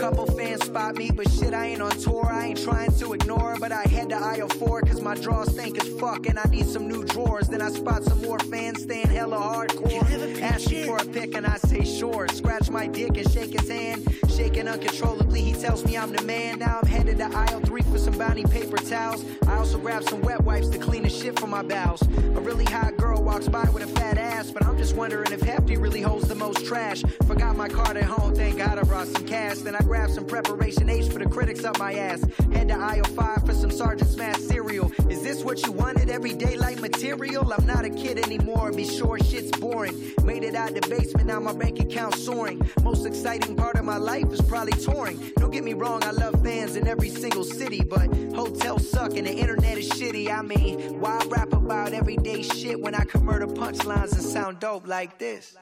Couple 0.00 0.24
fans 0.24 0.64
spot 0.64 0.96
me, 0.96 1.10
but 1.10 1.30
shit, 1.30 1.52
I 1.52 1.66
ain't 1.66 1.82
on 1.82 1.90
tour. 1.90 2.26
I 2.26 2.46
ain't 2.46 2.64
trying 2.64 2.90
to 2.92 3.12
ignore, 3.12 3.56
but 3.60 3.70
I 3.70 3.82
head 3.82 4.08
to 4.08 4.16
aisle 4.16 4.48
four, 4.48 4.80
cause 4.80 5.02
my 5.02 5.14
drawers 5.14 5.52
stink 5.52 5.78
as 5.78 6.00
fuck, 6.00 6.26
and 6.26 6.38
I 6.38 6.44
need 6.44 6.66
some 6.66 6.88
new 6.88 7.04
drawers. 7.04 7.48
Then 7.48 7.60
I 7.60 7.68
spot 7.68 8.04
some 8.04 8.22
more 8.22 8.38
fans 8.38 8.82
staying 8.82 9.08
hella 9.08 9.36
hardcore. 9.36 10.40
Ask 10.40 10.70
me 10.70 10.86
for 10.86 10.96
a 10.96 11.04
pic, 11.04 11.34
and 11.34 11.46
I 11.46 11.58
say 11.58 11.84
sure. 11.84 12.26
Scratch 12.28 12.70
my 12.70 12.86
dick 12.86 13.18
and 13.18 13.30
shake 13.30 13.52
his 13.52 13.68
hand. 13.68 14.08
Shaking 14.30 14.68
uncontrollably, 14.68 15.42
he 15.42 15.52
tells 15.52 15.84
me 15.84 15.98
I'm 15.98 16.12
the 16.12 16.22
man. 16.22 16.60
Now 16.60 16.80
I'm 16.82 16.88
headed 16.88 17.18
to 17.18 17.26
aisle 17.36 17.60
three 17.60 17.82
for 17.82 17.98
some 17.98 18.16
bounty 18.16 18.44
paper 18.44 18.78
towels. 18.78 19.22
I 19.46 19.56
also 19.56 19.76
grab 19.76 20.02
some 20.04 20.22
wet 20.22 20.42
wipes 20.42 20.68
to 20.68 20.78
clean 20.78 21.02
the 21.02 21.10
shit 21.10 21.38
from 21.38 21.50
my 21.50 21.62
bowels. 21.62 22.00
A 22.02 22.40
really 22.40 22.64
hot 22.64 22.96
girl 22.96 23.22
walks 23.22 23.48
by 23.48 23.68
with 23.68 23.82
a 23.82 23.86
fat 23.86 24.16
ass, 24.16 24.50
but 24.50 24.64
I'm 24.64 24.78
just 24.78 24.96
wondering 24.96 25.30
if 25.30 25.42
Hefty 25.42 25.76
really 25.76 26.00
holds 26.00 26.26
the 26.26 26.34
most 26.34 26.64
trash. 26.64 27.02
Forgot 27.26 27.56
my 27.56 27.68
card 27.68 27.98
at 27.98 28.04
home, 28.04 28.34
thank 28.34 28.56
God 28.56 28.78
I 28.78 28.82
brought 28.82 29.08
some 29.08 29.26
cash. 29.26 29.58
Then 29.58 29.76
I 29.76 29.80
grab 29.90 30.08
some 30.08 30.24
preparation 30.24 30.88
H 30.88 31.10
for 31.10 31.18
the 31.18 31.28
critics 31.28 31.64
up 31.64 31.76
my 31.80 31.92
ass. 31.94 32.22
Head 32.52 32.68
to 32.68 32.74
aisle 32.74 33.02
five 33.16 33.44
for 33.44 33.52
some 33.52 33.72
Sergeant 33.72 34.08
Smash 34.08 34.36
cereal. 34.36 34.92
Is 35.08 35.20
this 35.24 35.42
what 35.42 35.66
you 35.66 35.72
wanted? 35.72 36.08
Everyday 36.08 36.56
life 36.56 36.80
material? 36.80 37.52
I'm 37.52 37.66
not 37.66 37.84
a 37.84 37.90
kid 37.90 38.16
anymore, 38.16 38.70
be 38.70 38.86
sure 38.86 39.18
shit's 39.18 39.50
boring. 39.50 40.14
Made 40.22 40.44
it 40.44 40.54
out 40.54 40.74
the 40.74 40.80
basement, 40.88 41.26
now 41.26 41.40
my 41.40 41.52
bank 41.52 41.80
account 41.80 42.14
soaring. 42.14 42.62
Most 42.84 43.04
exciting 43.04 43.56
part 43.56 43.74
of 43.74 43.84
my 43.84 43.96
life 43.96 44.30
is 44.30 44.40
probably 44.42 44.74
touring. 44.74 45.32
Don't 45.38 45.50
get 45.50 45.64
me 45.64 45.74
wrong, 45.74 46.04
I 46.04 46.12
love 46.12 46.40
fans 46.40 46.76
in 46.76 46.86
every 46.86 47.10
single 47.10 47.42
city, 47.42 47.82
but 47.82 48.06
hotels 48.32 48.88
suck 48.88 49.16
and 49.16 49.26
the 49.26 49.34
internet 49.34 49.76
is 49.76 49.90
shitty. 49.90 50.30
I 50.30 50.42
mean, 50.42 51.00
why 51.00 51.20
rap 51.26 51.52
about 51.52 51.94
everyday 51.94 52.44
shit 52.44 52.80
when 52.80 52.94
I 52.94 53.04
can 53.04 53.24
murder 53.24 53.48
punchlines 53.48 54.12
and 54.12 54.22
sound 54.22 54.60
dope 54.60 54.86
like 54.86 55.18
this? 55.18 55.56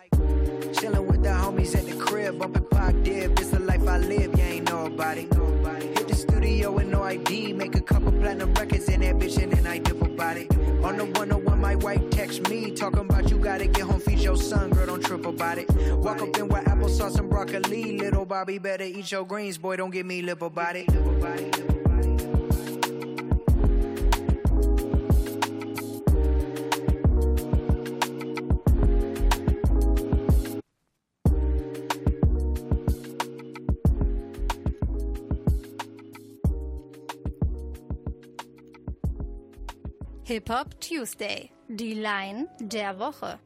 Chillin' 0.76 1.06
with 1.06 1.22
the 1.22 1.30
homies 1.30 1.74
at 1.74 1.86
the 1.86 1.96
crib, 1.96 2.38
bumping 2.38 2.58
the 2.62 2.68
life 3.38 3.47
Live, 4.00 4.38
you 4.38 4.44
ain't 4.44 4.70
nobody. 4.70 5.22
Hit 5.22 6.08
the 6.08 6.14
studio 6.14 6.72
with 6.72 6.86
no 6.86 7.02
ID, 7.02 7.52
make 7.52 7.74
a 7.74 7.80
couple 7.80 8.12
platinum 8.12 8.54
records 8.54 8.88
in 8.88 9.00
bitch, 9.00 9.42
and 9.42 9.68
I 9.68 9.78
dip 9.78 10.00
about 10.00 10.36
it. 10.36 10.50
On 10.84 10.96
the 10.96 11.04
101, 11.04 11.60
my 11.60 11.74
wife 11.76 12.10
text 12.10 12.48
me, 12.48 12.70
talking 12.70 13.00
about 13.00 13.30
you 13.30 13.38
gotta 13.38 13.66
get 13.66 13.84
home, 13.84 14.00
feed 14.00 14.20
your 14.20 14.36
son, 14.36 14.70
girl, 14.70 14.86
don't 14.86 15.04
trip 15.04 15.26
about 15.26 15.58
it. 15.58 15.68
Walk 15.96 16.22
up 16.22 16.36
in 16.36 16.48
with 16.48 16.64
applesauce 16.64 17.18
and 17.18 17.28
broccoli, 17.28 17.98
little 17.98 18.24
Bobby 18.24 18.58
better 18.58 18.84
eat 18.84 19.10
your 19.10 19.24
greens, 19.24 19.58
boy, 19.58 19.76
don't 19.76 19.90
get 19.90 20.06
me 20.06 20.22
lip 20.22 20.42
about 20.42 20.76
it. 20.76 20.88
Lip 40.28 40.50
about 40.50 40.60
it. 40.60 40.74
Hip 40.74 40.76
Hop 40.76 40.80
Tuesday. 40.80 41.50
Die 41.68 41.94
Line 41.94 42.48
der 42.60 42.98
Woche. 42.98 43.38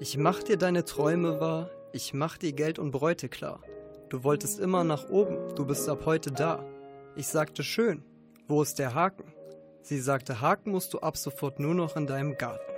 Ich 0.00 0.16
mach 0.16 0.42
dir 0.42 0.56
deine 0.56 0.84
Träume 0.84 1.40
wahr, 1.40 1.70
ich 1.92 2.14
mach 2.14 2.38
dir 2.38 2.52
Geld 2.52 2.78
und 2.78 2.90
Bräute 2.90 3.28
klar. 3.28 3.60
Du 4.08 4.24
wolltest 4.24 4.60
immer 4.60 4.84
nach 4.84 5.08
oben, 5.08 5.54
du 5.54 5.64
bist 5.64 5.88
ab 5.88 6.06
heute 6.06 6.32
da. 6.32 6.64
Ich 7.16 7.28
sagte 7.28 7.62
schön, 7.62 8.02
wo 8.48 8.62
ist 8.62 8.78
der 8.78 8.94
Haken? 8.94 9.32
Sie 9.82 10.00
sagte, 10.00 10.40
Haken 10.40 10.72
musst 10.72 10.94
du 10.94 11.00
ab 11.00 11.16
sofort 11.16 11.60
nur 11.60 11.74
noch 11.74 11.96
in 11.96 12.06
deinem 12.06 12.36
Garten. 12.36 12.73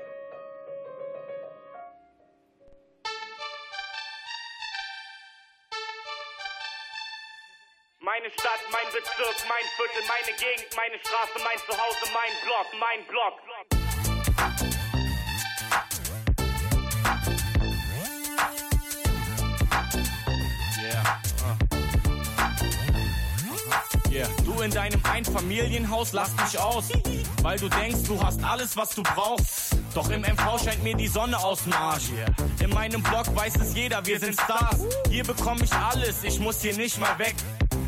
Bezirk, 9.07 9.37
mein 9.49 9.65
Viertel, 9.77 10.03
meine 10.09 10.37
Gegend, 10.37 10.67
meine 10.75 10.99
Straße, 10.99 11.39
mein 11.45 11.59
Zuhause, 11.59 12.13
mein 12.13 12.33
Block, 12.45 12.67
mein 12.81 13.07
Block. 13.07 13.35
Du 24.45 24.63
in 24.63 24.71
deinem 24.71 25.01
Einfamilienhaus 25.05 26.13
lass 26.13 26.35
dich 26.37 26.59
aus, 26.59 26.89
weil 27.43 27.59
du 27.59 27.69
denkst, 27.69 28.05
du 28.09 28.21
hast 28.23 28.43
alles, 28.43 28.77
was 28.77 28.91
du 28.91 29.03
brauchst. 29.03 29.77
Doch 29.95 30.09
im 30.11 30.23
MV 30.23 30.59
scheint 30.65 30.83
mir 30.83 30.97
die 30.97 31.09
Sonne 31.09 31.39
aus 31.39 31.65
dem 31.65 31.75
Arsch. 31.75 32.11
In 32.61 32.71
meinem 32.71 33.03
Blog 33.03 33.27
weiß 33.37 33.57
es 33.57 33.75
jeder, 33.75 34.05
wir 34.07 34.19
sind 34.19 34.35
Stars. 34.35 34.81
Hier 35.11 35.25
bekomme 35.25 35.63
ich 35.63 35.73
alles, 35.73 36.25
ich 36.25 36.41
muss 36.41 36.63
hier 36.63 36.75
nicht 36.75 36.99
mal 36.99 37.19
weg. 37.19 37.35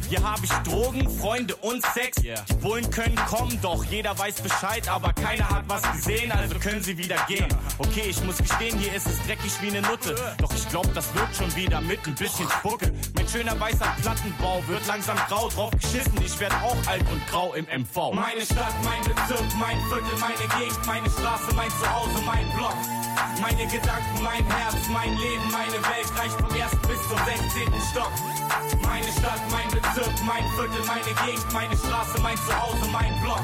Hier 0.08 0.22
habe 0.22 0.40
ich 0.42 0.50
Drogen, 0.70 1.06
Freunde 1.18 1.54
und 1.56 1.84
Sex. 1.92 2.22
Die 2.22 2.54
Bullen 2.62 2.88
können 2.90 3.16
kommen, 3.16 3.58
doch 3.60 3.84
jeder 3.84 4.18
weiß 4.18 4.40
Bescheid, 4.40 4.88
aber 4.88 5.12
keiner 5.12 5.48
hat 5.50 5.64
was 5.68 5.82
gesehen, 5.92 6.32
also 6.32 6.58
können 6.58 6.82
sie 6.82 6.96
wieder 6.96 7.16
gehen. 7.28 7.46
Okay, 7.76 8.04
ich 8.08 8.24
muss 8.24 8.38
gestehen, 8.38 8.78
hier 8.78 8.94
ist 8.94 9.06
es 9.06 9.18
dreckig 9.26 9.52
wie 9.60 9.68
eine 9.68 9.82
Nutte. 9.82 10.14
Doch 10.38 10.50
ich 10.54 10.66
glaub, 10.70 10.92
das 10.94 11.14
wird 11.14 11.28
schon 11.36 11.54
wieder 11.54 11.82
mit 11.82 12.06
ein 12.06 12.14
bisschen 12.14 12.48
Spucke. 12.48 12.90
Mein 13.16 13.28
schöner 13.28 13.60
weißer 13.60 13.96
Plattenbau 14.00 14.62
wird 14.66 14.86
langsam 14.86 15.18
grau, 15.28 15.48
drauf 15.48 15.72
geschissen, 15.72 16.14
ich 16.24 16.40
werd 16.40 16.54
auch 16.54 16.76
alt 16.86 17.04
und 17.12 17.26
grau 17.28 17.52
im 17.52 17.66
MV. 17.66 18.14
Meine 18.14 18.40
Stadt, 18.40 18.74
mein 18.84 19.02
Bezirk, 19.02 19.54
mein 19.58 19.78
Viertel, 19.88 20.18
meine 20.18 20.58
Gegend, 20.58 20.86
meine 20.86 21.10
Straße, 21.10 21.54
mein 21.54 21.70
Zuhause, 21.70 22.22
mein 22.24 22.50
Block. 22.56 22.97
Meine 23.40 23.66
Gedanken, 23.66 24.22
mein 24.22 24.44
Herz, 24.44 24.76
mein 24.92 25.16
Leben, 25.16 25.50
meine 25.50 25.72
Welt 25.72 26.10
reicht 26.18 26.40
vom 26.40 26.54
ersten 26.54 26.88
bis 26.88 27.00
zum 27.08 27.18
16. 27.24 27.72
Stock. 27.90 28.12
Meine 28.82 29.10
Stadt, 29.12 29.40
mein 29.50 29.68
Bezirk, 29.70 30.14
mein 30.24 30.44
Viertel, 30.56 30.84
meine 30.86 31.12
Gegend, 31.26 31.52
meine 31.52 31.76
Straße, 31.76 32.20
mein 32.22 32.36
Zuhause, 32.36 32.88
mein 32.92 33.20
Block. 33.20 33.42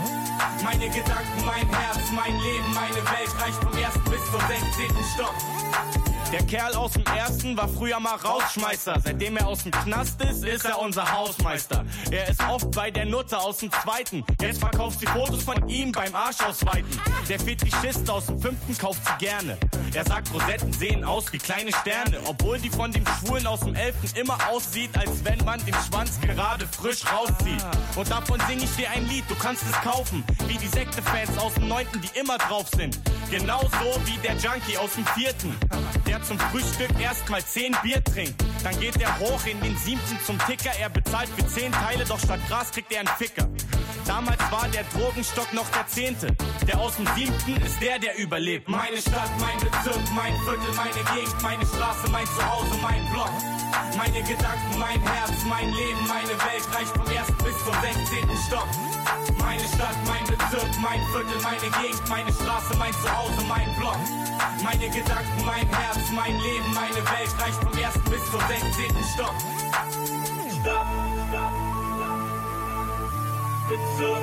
Meine 0.63 0.89
Gedanken, 0.89 1.45
mein 1.45 1.69
Herz, 1.69 2.11
mein 2.13 2.39
Leben, 2.41 2.73
meine 2.75 2.97
Welt 2.97 3.33
reicht 3.41 3.63
vom 3.63 3.77
ersten 3.79 4.11
bis 4.11 4.25
zum 4.31 4.41
16. 4.49 4.91
Stock. 5.15 6.04
Der 6.35 6.43
Kerl 6.47 6.75
aus 6.75 6.91
dem 6.91 7.05
ersten 7.05 7.57
war 7.57 7.69
früher 7.69 8.01
mal 8.01 8.17
Rausschmeißer. 8.17 8.97
Seitdem 9.05 9.37
er 9.37 9.47
aus 9.47 9.63
dem 9.63 9.71
Knast 9.71 10.21
ist, 10.21 10.45
ist 10.45 10.65
er 10.65 10.81
unser 10.81 11.13
Hausmeister. 11.13 11.85
Er 12.11 12.29
ist 12.29 12.41
oft 12.51 12.73
bei 12.73 12.91
der 12.91 13.05
Nutte 13.05 13.39
aus 13.39 13.59
dem 13.59 13.71
zweiten. 13.71 14.25
Jetzt 14.41 14.59
verkauft 14.59 14.99
sie 14.99 15.07
Fotos 15.07 15.45
von 15.45 15.69
ihm 15.69 15.93
beim 15.93 16.13
Arsch 16.13 16.41
ausweiten. 16.41 17.01
Der 17.29 17.39
Fetischist 17.39 18.11
aus 18.11 18.27
dem 18.27 18.41
fünften 18.41 18.77
kauft 18.77 19.01
sie 19.07 19.25
gerne. 19.25 19.57
Er 19.95 20.05
sagt, 20.05 20.35
Rosetten 20.35 20.73
sehen 20.73 21.05
aus 21.05 21.33
wie 21.33 21.39
kleine 21.39 21.71
Sterne. 21.71 22.19
Obwohl 22.25 22.59
die 22.59 22.71
von 22.71 22.91
dem 22.91 23.05
Schwulen 23.07 23.47
aus 23.47 23.61
dem 23.61 23.77
elften 23.77 24.19
immer 24.19 24.37
aussieht, 24.51 24.91
als 24.99 25.25
wenn 25.25 25.39
man 25.45 25.65
den 25.65 25.75
Schwanz 25.89 26.19
gerade 26.21 26.67
frisch 26.67 27.05
rauszieht. 27.13 27.65
Und 27.95 28.11
davon 28.11 28.41
sing 28.49 28.59
ich 28.61 28.75
dir 28.75 28.91
ein 28.91 29.07
Lied, 29.07 29.23
du 29.29 29.37
kannst 29.37 29.63
es 29.71 29.81
kaufen. 29.89 30.25
Wie 30.49 30.59
die 30.59 30.67
Sekte-Fans 30.67 31.39
aus 31.39 31.55
dem 31.55 31.69
neunten, 31.69 32.01
die 32.01 32.19
immer 32.19 32.39
drauf 32.39 32.67
sind. 32.75 32.99
Genauso 33.31 34.01
wie 34.05 34.19
der 34.19 34.35
Junkie 34.35 34.77
aus 34.79 34.95
dem 34.95 35.07
vierten, 35.07 35.57
der 36.09 36.24
zum 36.25 36.39
Frühstück 36.39 36.91
erstmal 37.01 37.45
zehn 37.45 37.77
Bier 37.83 38.03
trinkt. 38.03 38.35
Dann 38.63 38.79
geht 38.81 39.01
er 39.01 39.19
hoch 39.19 39.45
in 39.47 39.61
den 39.61 39.77
siebten 39.77 40.19
zum 40.25 40.39
Ticker. 40.47 40.71
Er 40.81 40.89
bezahlt 40.89 41.29
für 41.37 41.47
zehn 41.47 41.71
Teile, 41.73 42.05
doch 42.05 42.19
statt 42.19 42.41
Gras 42.49 42.71
kriegt 42.71 42.93
er 42.93 43.01
einen 43.01 43.09
Ficker. 43.09 43.49
Damals 44.07 44.41
war 44.51 44.69
der 44.69 44.85
Drogenstock 44.85 45.53
noch 45.53 45.69
der 45.71 45.87
Zehnte. 45.87 46.29
Der 46.67 46.79
aus 46.79 46.97
dem 46.97 47.07
Siebten 47.15 47.57
ist 47.65 47.81
der, 47.81 47.99
der 47.99 48.19
überlebt. 48.19 48.69
Meine 48.69 48.99
Stadt, 48.99 49.31
mein 49.41 49.59
Bezirk, 49.59 50.05
mein 50.15 50.35
Viertel, 50.45 50.73
meine 50.77 51.03
Gegend, 51.15 51.43
meine 51.43 51.65
Straße, 51.65 52.11
mein 52.11 52.27
Zuhause, 52.27 52.77
mein 52.83 53.01
Block. 53.13 53.33
Meine 53.97 54.23
Gedanken, 54.23 54.79
mein 54.79 55.01
Herz, 55.01 55.33
mein 55.49 55.73
Leben, 55.73 56.07
meine 56.07 56.29
Welt 56.29 56.65
reicht 56.75 56.93
vom 56.97 57.07
ersten 57.07 57.45
bis 57.45 57.57
zum 57.65 57.75
16. 57.81 58.29
Stock. 58.47 58.69
Meine 59.39 59.65
Stadt, 59.69 59.97
mein 60.07 60.25
Bezirk, 60.25 60.73
mein 60.81 61.01
Viertel, 61.13 61.41
meine 61.43 61.69
Gegend, 61.81 62.09
meine 62.09 62.33
Straße, 62.33 62.77
mein 62.79 62.93
Zuhause, 62.93 63.41
mein 63.49 63.69
Block. 63.77 63.99
Meine 64.63 64.89
Gedanken, 64.91 65.45
mein 65.45 65.67
Herz, 65.69 66.11
mein 66.15 66.39
Leben, 66.41 66.73
meine 66.73 66.97
Welt 66.97 67.31
reicht 67.41 67.63
vom 67.63 67.77
ersten 67.79 68.11
bis 68.11 68.25
zum 68.31 68.41
16. 68.41 68.71
Stock. 69.15 69.35
Stadt, 70.61 70.87
Stadt. 71.29 71.53
Bezirk, 73.69 74.23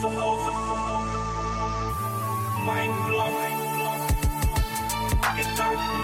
zu 0.00 0.20
Hause, 0.20 0.50
mein 2.64 2.90
Block, 3.06 3.30
mein 3.40 3.58
Block, 3.76 4.00
Gedanken, 5.36 6.02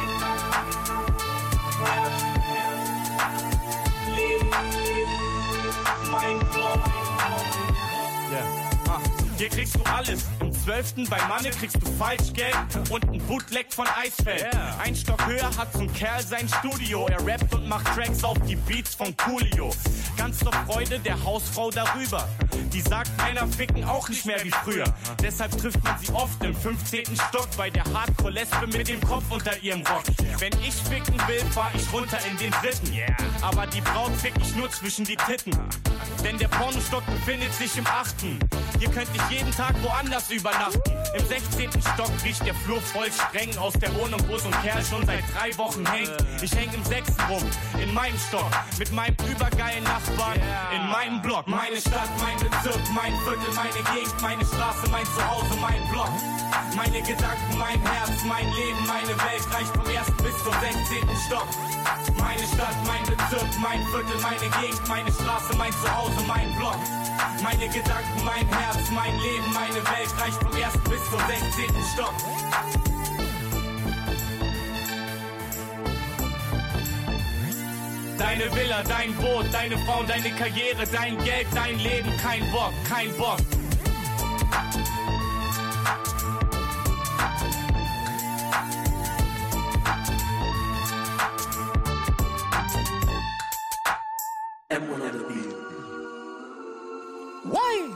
Herz, 1.85 2.23
Leben, 4.15 4.51
mein 6.11 6.39
Block, 6.51 6.81
yeah. 8.31 8.47
ah. 8.89 9.01
Hier 9.37 9.49
kriegst 9.49 9.75
du 9.75 9.81
alles. 9.85 10.30
Im 10.71 10.85
12. 10.85 11.11
bei 11.11 11.19
Manne 11.27 11.51
kriegst 11.51 11.83
du 11.83 11.87
Falschgeld 11.99 12.55
und 12.91 13.03
ein 13.03 13.19
Bootleg 13.27 13.73
von 13.73 13.89
Eisfeld. 13.89 14.43
Yeah. 14.55 14.79
Ein 14.79 14.95
Stock 14.95 15.27
höher 15.27 15.51
hat 15.57 15.73
zum 15.73 15.93
Kerl 15.93 16.23
sein 16.23 16.49
Studio. 16.49 17.09
Er 17.09 17.27
rappt 17.27 17.53
und 17.53 17.69
macht 17.69 17.87
Tracks 17.87 18.23
auf 18.23 18.39
die 18.47 18.55
Beats 18.55 18.95
von 18.95 19.13
Coolio. 19.17 19.73
Ganz 20.17 20.39
zur 20.39 20.53
Freude 20.53 21.01
der 21.01 21.21
Hausfrau 21.25 21.73
darüber. 21.73 22.29
Die 22.69 22.81
sagt, 22.81 23.11
Männer 23.23 23.47
ficken 23.49 23.85
auch 23.85 24.09
nicht 24.09 24.27
mehr 24.27 24.43
wie 24.45 24.51
früher. 24.51 24.85
Deshalb 25.23 25.57
trifft 25.59 25.83
man 25.83 25.99
sie 25.99 26.13
oft 26.13 26.43
im 26.45 26.55
15. 26.55 27.05
Stock 27.29 27.49
bei 27.57 27.71
der 27.71 27.85
Hardcore-Lesbe 27.85 28.67
mit 28.67 28.89
dem 28.89 29.01
Kopf 29.01 29.25
unter 29.31 29.57
ihrem 29.59 29.81
Rock. 29.87 30.05
Wenn 30.39 30.53
ich 30.61 30.75
ficken 30.75 31.17
will, 31.27 31.41
fahr 31.53 31.71
ich 31.75 31.93
runter 31.93 32.19
in 32.31 32.37
den 32.37 32.51
dritten. 32.53 32.97
Aber 33.43 33.67
die 33.67 33.81
Braut 33.81 34.13
fick 34.17 34.35
ich 34.41 34.55
nur 34.55 34.71
zwischen 34.71 35.05
die 35.05 35.17
Titten. 35.17 35.53
Denn 36.25 36.39
der 36.39 36.49
Pornostock 36.49 37.05
befindet 37.07 37.53
sich 37.55 37.77
im 37.77 37.87
achten. 37.87 38.39
Hier 38.79 38.91
könnte 38.91 39.11
ich 39.15 39.39
jeden 39.39 39.51
Tag 39.53 39.75
woanders 39.83 40.31
übernachten. 40.31 40.81
Im 41.15 41.27
16. 41.27 41.71
Stock 41.71 42.11
riecht 42.25 42.45
der 42.47 42.55
Flur 42.55 42.81
voll 42.81 43.09
streng 43.13 43.57
aus 43.59 43.75
der 43.75 43.95
Wohnung, 43.95 44.21
wo 44.29 44.39
so 44.39 44.49
ein 44.49 44.63
Kerl 44.63 44.85
schon 44.85 45.05
seit 45.07 45.25
drei 45.35 45.57
Wochen 45.59 45.87
hängt. 45.87 46.13
Ich 46.43 46.53
häng 46.55 46.73
im 46.73 46.85
6. 46.85 47.11
rum, 47.29 47.43
in 47.83 47.93
meinem 47.95 48.19
Stock, 48.19 48.51
mit 48.79 48.93
meinem 48.93 49.17
übergeilen 49.31 49.85
Nachbarn, 49.85 50.41
in 50.75 50.89
meinem 50.89 51.23
Block. 51.23 51.47
Meine 51.47 51.81
Stadt, 51.81 52.09
mein 52.21 52.39
Bezirk, 52.51 52.83
mein 52.93 53.15
Viertel, 53.25 53.55
meine 53.55 53.83
Gegend, 53.95 54.21
meine 54.21 54.45
Straße, 54.45 54.89
mein 54.91 55.05
Zuhause, 55.07 55.57
mein 55.61 55.83
Block. 55.89 56.11
Meine 56.75 57.01
Gedanken, 57.03 57.59
mein 57.59 57.81
Herz, 57.81 58.25
mein 58.27 58.47
Leben, 58.53 58.87
meine 58.87 59.15
Welt 59.15 59.45
reicht 59.55 59.71
vom 59.75 59.87
1. 59.87 60.11
bis 60.23 60.37
zum 60.43 60.55
16. 60.61 61.09
Stock. 61.27 61.47
Meine 62.19 62.47
Stadt, 62.47 62.77
mein 62.87 63.03
Bezirk, 63.05 63.51
mein 63.61 63.81
Viertel, 63.87 64.19
meine 64.21 64.49
Gegend, 64.61 64.89
meine 64.89 65.13
Straße, 65.13 65.57
mein 65.57 65.73
Zuhause, 65.73 66.21
mein 66.27 66.55
Block. 66.57 66.79
Meine 67.43 67.69
Gedanken, 67.69 68.25
mein 68.25 68.47
Herz, 68.49 68.91
mein 68.91 69.17
Leben, 69.19 69.53
meine 69.53 69.81
Welt 69.81 70.11
reicht 70.21 70.39
vom 70.43 70.53
1. 70.53 70.77
bis 70.91 71.03
zum 71.11 71.21
16. 71.27 71.71
Stock. 71.95 72.15
Deine 78.21 78.55
Villa, 78.55 78.83
dein 78.87 79.15
Boot, 79.15 79.47
deine 79.51 79.79
Frau, 79.79 80.03
deine 80.03 80.31
Karriere, 80.33 80.87
dein 80.93 81.17
Geld, 81.25 81.47
dein 81.55 81.79
Leben, 81.79 82.13
kein 82.19 82.53
Bock, 82.53 82.75
kein 82.87 83.17
Bock. 83.17 83.41
M1 94.69 95.01
on 95.01 95.13
the 95.13 95.25
beat. 95.27 95.55
Why? 97.45 97.91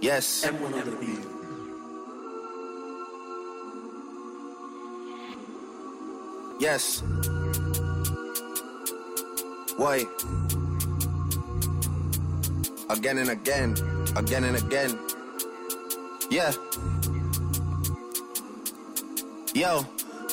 Yes. 0.00 0.44
M1 0.44 0.74
on 0.74 0.90
the 0.90 0.96
beat. 0.96 1.37
Yes. 6.58 7.02
Why? 9.76 10.04
Again 12.90 13.18
and 13.18 13.30
again, 13.30 13.76
again 14.16 14.44
and 14.44 14.56
again. 14.56 14.98
Yeah. 16.30 16.52
Yo. 19.54 19.84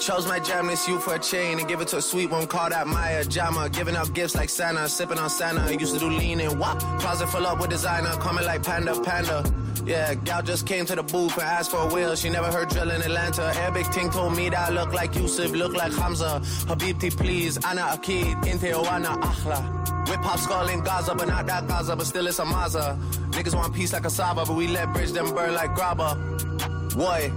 Chose 0.06 0.28
my 0.28 0.38
jam 0.38 0.68
this 0.68 0.88
you 0.88 1.00
for 1.00 1.16
a 1.16 1.20
chain 1.20 1.58
and 1.58 1.68
give 1.68 1.82
it 1.82 1.88
to 1.88 1.98
a 1.98 2.02
sweet 2.02 2.30
one 2.30 2.46
called 2.46 2.72
out 2.74 2.86
Maya 2.86 3.26
Jama. 3.26 3.70
Giving 3.70 3.96
out 3.96 4.14
gifts 4.14 4.36
like 4.36 4.50
Santa, 4.50 4.88
sipping 4.88 5.18
on 5.18 5.32
Santa. 5.32 5.76
Used 5.76 5.96
to 5.96 6.00
do 6.00 6.12
lean 6.12 6.40
and 6.42 6.60
wop. 6.60 6.80
Closet 7.00 7.28
full 7.28 7.44
up 7.44 7.60
with 7.60 7.72
designer, 7.72 8.12
coming 8.18 8.46
like 8.46 8.62
Panda 8.62 8.94
Panda. 9.02 9.44
Yeah, 9.84 10.14
gal 10.14 10.44
just 10.44 10.68
came 10.68 10.86
to 10.86 10.96
the 10.96 11.02
booth 11.02 11.34
and 11.34 11.42
asked 11.42 11.72
for 11.72 11.78
a 11.78 11.88
wheel. 11.88 12.16
She 12.16 12.30
never 12.30 12.52
heard 12.52 12.70
drill 12.70 12.92
in 12.92 13.02
Atlanta. 13.02 13.42
Arabic 13.42 13.90
ting 13.90 14.12
told 14.12 14.38
me 14.38 14.50
that 14.50 14.70
I 14.70 14.72
look 14.72 14.94
like 14.94 15.16
Yusuf, 15.16 15.52
look 15.54 15.74
like 15.74 15.92
Hamza. 15.94 16.40
Habibti, 16.68 17.10
please. 17.18 17.58
Ana 17.66 17.82
Akid, 17.98 18.46
Inte 18.46 18.74
Oana 18.74 19.20
Akhla. 19.24 20.08
Whip 20.08 20.20
hop 20.20 20.38
skull 20.38 20.70
in 20.70 20.84
Gaza, 20.84 21.16
but 21.16 21.28
not 21.28 21.48
that 21.48 21.68
Gaza, 21.68 21.96
but 21.96 22.06
still 22.06 22.28
it's 22.28 22.38
a 22.38 22.46
Maza. 22.46 22.96
Niggas 23.32 23.56
want 23.56 23.74
peace 23.74 23.92
like 23.92 24.06
a 24.06 24.12
Saba, 24.12 24.46
but 24.46 24.56
we 24.56 24.68
let 24.68 24.94
bridge 24.94 25.14
them 25.14 25.34
burn 25.34 25.56
like 25.56 25.72
grabba. 25.72 26.96
Boy. 26.96 27.32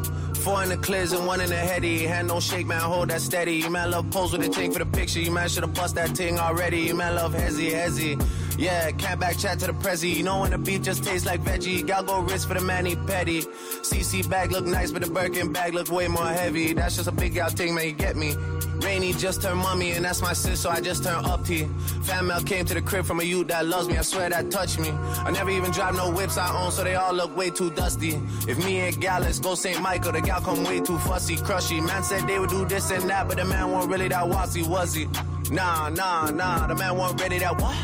Four 0.48 0.62
in 0.62 0.70
the 0.70 0.78
clears 0.78 1.12
and 1.12 1.26
one 1.26 1.42
in 1.42 1.50
the 1.50 1.56
heady. 1.56 2.06
Hand 2.06 2.28
don't 2.28 2.42
shake, 2.42 2.66
man, 2.66 2.80
hold 2.80 3.10
that 3.10 3.20
steady. 3.20 3.56
You 3.56 3.68
man 3.68 3.90
love 3.90 4.10
pose 4.10 4.32
with 4.32 4.46
a 4.46 4.48
ting 4.48 4.72
for 4.72 4.78
the 4.78 4.86
picture. 4.86 5.20
You 5.20 5.30
man 5.30 5.46
should've 5.46 5.74
bust 5.74 5.96
that 5.96 6.14
ting 6.14 6.38
already. 6.38 6.80
You 6.80 6.94
man 6.94 7.16
love 7.16 7.34
hezzy, 7.34 7.70
hezzy. 7.70 8.16
Yeah, 8.58 8.90
cat 8.90 9.20
back 9.20 9.38
chat 9.38 9.60
to 9.60 9.68
the 9.68 9.72
prezi. 9.72 10.16
You 10.16 10.24
know 10.24 10.40
when 10.40 10.50
the 10.50 10.58
beef 10.58 10.82
just 10.82 11.04
tastes 11.04 11.24
like 11.24 11.42
veggie. 11.42 11.86
Gal 11.86 12.02
go 12.02 12.20
wrist 12.20 12.48
for 12.48 12.54
the 12.54 12.60
manny 12.60 12.96
petty. 12.96 13.42
CC 13.42 14.28
bag 14.28 14.50
look 14.50 14.64
nice, 14.66 14.90
but 14.90 15.02
the 15.02 15.10
Birkin 15.10 15.52
bag 15.52 15.74
look 15.74 15.88
way 15.90 16.08
more 16.08 16.26
heavy. 16.26 16.72
That's 16.72 16.96
just 16.96 17.06
a 17.06 17.12
big 17.12 17.34
gal 17.34 17.50
thing, 17.50 17.76
man, 17.76 17.84
you 17.84 17.92
get 17.92 18.16
me. 18.16 18.34
Rainy 18.80 19.12
just 19.12 19.42
turned 19.42 19.58
mommy, 19.58 19.92
and 19.92 20.04
that's 20.04 20.20
my 20.20 20.32
sis, 20.32 20.60
so 20.60 20.70
I 20.70 20.80
just 20.80 21.04
turned 21.04 21.24
up 21.26 21.44
T. 21.44 21.68
Fan 22.02 22.26
mail 22.26 22.40
came 22.42 22.64
to 22.64 22.74
the 22.74 22.82
crib 22.82 23.04
from 23.04 23.20
a 23.20 23.24
youth 23.24 23.46
that 23.48 23.64
loves 23.66 23.88
me, 23.88 23.96
I 23.96 24.02
swear 24.02 24.28
that 24.28 24.50
touched 24.50 24.80
me. 24.80 24.90
I 24.90 25.30
never 25.30 25.50
even 25.50 25.70
drive 25.70 25.94
no 25.94 26.10
whips 26.10 26.36
I 26.36 26.64
own, 26.64 26.72
so 26.72 26.82
they 26.82 26.96
all 26.96 27.14
look 27.14 27.36
way 27.36 27.50
too 27.50 27.70
dusty. 27.70 28.20
If 28.48 28.58
me 28.64 28.80
and 28.80 29.00
Gallus 29.00 29.38
go 29.38 29.54
St. 29.54 29.80
Michael, 29.80 30.12
the 30.12 30.20
gal 30.20 30.40
come 30.40 30.64
way 30.64 30.80
too 30.80 30.98
fussy, 30.98 31.36
crushy. 31.36 31.80
Man 31.80 32.02
said 32.02 32.26
they 32.26 32.40
would 32.40 32.50
do 32.50 32.64
this 32.64 32.90
and 32.90 33.08
that, 33.08 33.28
but 33.28 33.36
the 33.36 33.44
man 33.44 33.70
wasn't 33.70 33.92
really 33.92 34.08
that 34.08 34.28
wassy, 34.28 34.62
was 34.62 34.94
he? 34.94 35.06
Nah, 35.50 35.88
nah, 35.88 36.30
nah, 36.30 36.66
the 36.66 36.74
man 36.74 36.96
wasn't 36.96 37.20
ready 37.20 37.38
that 37.38 37.60
what? 37.60 37.76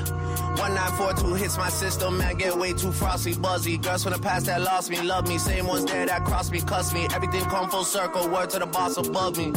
1942 0.59 1.35
hits 1.35 1.57
my 1.57 1.69
system, 1.69 2.19
man, 2.19 2.37
get 2.37 2.57
way 2.57 2.73
too 2.73 2.93
frosty, 2.93 3.35
buzzy. 3.35 3.77
Girls 3.79 4.03
from 4.05 4.13
the 4.13 4.19
past 4.19 4.47
that 4.47 4.61
lost 4.61 4.91
me, 4.91 5.01
love 5.03 5.27
me. 5.29 5.39
Same 5.39 5.67
ones 5.67 5.85
there 5.85 6.07
that 6.07 6.25
crossed 6.25 6.53
me, 6.53 6.61
cuss 6.61 6.93
me. 6.93 7.07
Everything 7.13 7.43
come 7.45 7.69
full 7.71 7.85
circle, 7.85 8.29
word 8.29 8.51
to 8.51 8.59
the 8.59 8.67
boss 8.67 8.97
above 8.97 9.37
me. 9.39 9.53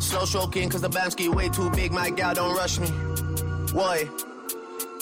Slow 0.00 0.24
stroking, 0.24 0.68
cause 0.68 0.82
the 0.82 0.90
Bamski 0.90 1.32
way 1.34 1.48
too 1.48 1.70
big, 1.70 1.92
my 1.92 2.10
gal 2.10 2.34
don't 2.34 2.56
rush 2.56 2.78
me. 2.78 2.88
Boy, 3.72 4.08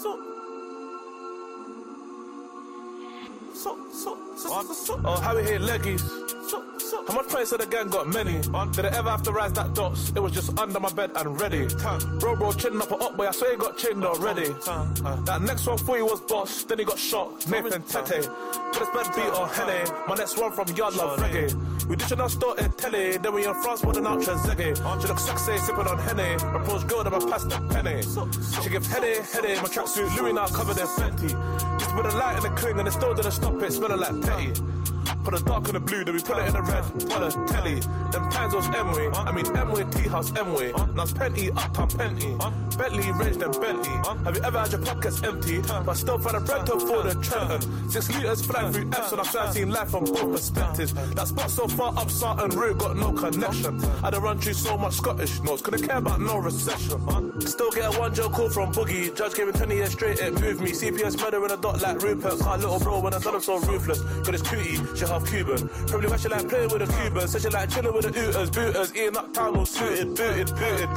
So, 0.00 0.18
so. 3.52 3.76
So, 3.92 3.92
so, 3.92 4.16
so, 4.34 4.62
so, 4.62 4.72
so. 4.72 5.00
Oh, 5.04 5.20
how 5.20 5.36
we 5.36 5.42
hit 5.42 5.60
leggies? 5.60 6.00
So, 6.00 6.48
so. 6.48 6.69
How 6.92 7.14
much 7.14 7.28
points 7.28 7.50
have 7.50 7.60
the 7.60 7.66
gang 7.66 7.88
got? 7.88 8.08
Many. 8.08 8.40
Did 8.40 8.84
I 8.86 8.98
ever 8.98 9.10
have 9.10 9.22
to 9.22 9.32
rise 9.32 9.52
that 9.52 9.74
dots? 9.74 10.10
It 10.10 10.20
was 10.20 10.32
just 10.32 10.58
under 10.58 10.80
my 10.80 10.92
bed 10.92 11.12
and 11.16 11.40
ready. 11.40 11.66
Bro, 12.18 12.36
bro, 12.36 12.52
chin 12.52 12.80
up 12.80 12.90
a 12.90 12.96
up, 12.96 13.16
boy. 13.16 13.28
I 13.28 13.30
swear 13.32 13.52
he 13.52 13.56
got 13.56 13.78
chinned 13.78 14.04
already. 14.04 14.48
That 14.48 15.42
next 15.42 15.66
one 15.66 15.78
for 15.78 15.96
you 15.96 16.06
was 16.06 16.20
boss, 16.20 16.64
then 16.64 16.78
he 16.78 16.84
got 16.84 16.98
shot. 16.98 17.46
Nathan 17.48 17.82
Tete. 17.82 18.28
Put 18.72 18.78
his 18.78 18.88
bed 18.90 19.14
beat 19.14 19.32
on 19.32 19.48
Henny. 19.48 19.90
My 20.08 20.14
next 20.14 20.36
one 20.38 20.52
from 20.52 20.68
Yard 20.76 20.94
Love 20.94 21.18
Reggae. 21.18 21.86
We 21.88 21.96
ditching 21.96 22.20
our 22.20 22.28
store 22.28 22.56
in 22.58 22.70
telly, 22.72 23.16
then 23.16 23.34
we 23.34 23.44
in 23.46 23.54
France 23.62 23.84
with 23.84 23.96
an 23.96 24.06
ultra 24.06 24.34
zeggy. 24.34 24.76
She 25.02 25.08
look 25.08 25.18
sexy, 25.18 25.58
sipping 25.58 25.86
on 25.86 25.98
Henny. 25.98 26.34
Approach 26.34 26.86
girl, 26.86 27.02
then 27.04 27.14
I 27.14 27.18
pass 27.18 27.44
the 27.44 27.58
penny. 27.70 28.02
She 28.62 28.70
give 28.70 28.86
Henny, 28.86 29.14
Henny, 29.32 29.54
my 29.56 29.68
tracksuit, 29.68 30.16
Louis 30.16 30.32
now 30.32 30.46
covered 30.46 30.78
in 30.78 30.86
Fenty. 30.86 31.78
Just 31.78 31.96
with 31.96 32.06
a 32.06 32.16
light 32.16 32.36
in 32.36 32.42
the 32.44 32.50
cling 32.50 32.78
and 32.78 32.86
it 32.86 32.92
still 32.92 33.14
didn't 33.14 33.32
stop 33.32 33.60
it, 33.62 33.72
smelling 33.72 33.98
like 33.98 34.22
petty. 34.22 34.52
Put 35.24 35.34
a 35.34 35.44
dark 35.44 35.68
in 35.68 35.74
the 35.74 35.80
blue, 35.80 36.04
then 36.04 36.14
we 36.14 36.22
put 36.22 36.38
it 36.38 36.46
in 36.46 36.52
the 36.52 36.62
red. 36.62 36.84
Put 37.10 37.22
a 37.22 37.30
telly. 37.52 37.80
Them 38.10 38.30
times 38.30 38.54
was 38.54 38.66
M-way. 38.68 39.08
I 39.08 39.32
mean 39.32 39.56
M-way, 39.56 39.84
T-house, 39.90 40.36
M-way. 40.36 40.72
Now 40.94 41.02
it's 41.02 41.12
Penty, 41.12 41.50
uptown 41.52 41.88
Penty. 41.88 42.36
Bentley, 42.80 43.12
Range, 43.12 43.36
then 43.36 43.52
Bentley. 43.60 43.92
Have 44.24 44.36
you 44.36 44.42
ever 44.42 44.58
had 44.58 44.72
your 44.72 44.80
pockets 44.80 45.22
empty? 45.22 45.60
But 45.60 45.94
still 45.94 46.18
find 46.18 46.36
a 46.36 46.40
bread 46.40 46.64
to 46.66 46.74
afford 46.74 47.06
a 47.06 47.14
Trenton. 47.16 47.90
Six 47.90 48.08
litres 48.14 48.46
flying 48.46 48.72
through 48.72 48.82
and 48.82 49.20
I've 49.20 49.52
seen 49.52 49.70
life 49.70 49.90
from 49.90 50.04
both 50.04 50.32
perspectives. 50.32 50.94
That 51.14 51.28
spot 51.28 51.50
so 51.50 51.68
far 51.68 51.96
up 51.98 52.10
Sarton 52.10 52.58
Route 52.58 52.78
got 52.78 52.96
no 52.96 53.12
connection. 53.12 53.84
I 54.02 54.10
done 54.10 54.22
run 54.22 54.38
through 54.38 54.54
so 54.54 54.78
much 54.78 54.94
Scottish 54.94 55.42
notes, 55.42 55.62
couldn't 55.62 55.86
care 55.86 55.98
about 55.98 56.20
no 56.20 56.38
recession. 56.38 57.40
Still 57.40 57.70
get 57.70 57.94
a 57.94 57.98
one 57.98 58.14
joke 58.14 58.32
call 58.32 58.48
from 58.48 58.72
Boogie. 58.72 59.14
Judge 59.14 59.34
gave 59.34 59.46
me 59.46 59.52
20 59.52 59.74
years 59.74 59.92
straight, 59.92 60.18
it 60.18 60.40
moved 60.40 60.60
me. 60.60 60.70
CPS 60.70 61.20
murder 61.20 61.44
in 61.44 61.50
a 61.50 61.56
dot 61.56 61.82
like 61.82 62.00
Rupert. 62.02 62.38
Car 62.40 62.56
little 62.56 62.78
bro 62.78 63.00
when 63.00 63.12
I 63.12 63.18
done 63.18 63.34
him 63.34 63.40
so 63.42 63.58
ruthless. 63.58 64.00
Got 64.00 64.32
his 64.32 64.42
cootie, 64.42 64.78
she 65.00 65.06
half 65.06 65.26
Cuban. 65.26 65.68
Probably 65.88 66.08
why 66.08 66.16
she 66.16 66.28
like 66.28 66.48
playing 66.48 66.68
with 66.68 66.82
a 66.82 66.92
Cuban. 66.92 67.28
Said 67.28 67.42
she 67.42 67.48
like 67.48 67.70
chilling 67.70 67.94
with 67.94 68.04
the 68.04 68.20
ooters, 68.20 68.50
booters. 68.50 68.94
Eating 68.94 69.16
up 69.16 69.32
time 69.32 69.56
all 69.56 69.64
suited, 69.66 70.08
booted, 70.14 70.48
booted, 70.60 70.90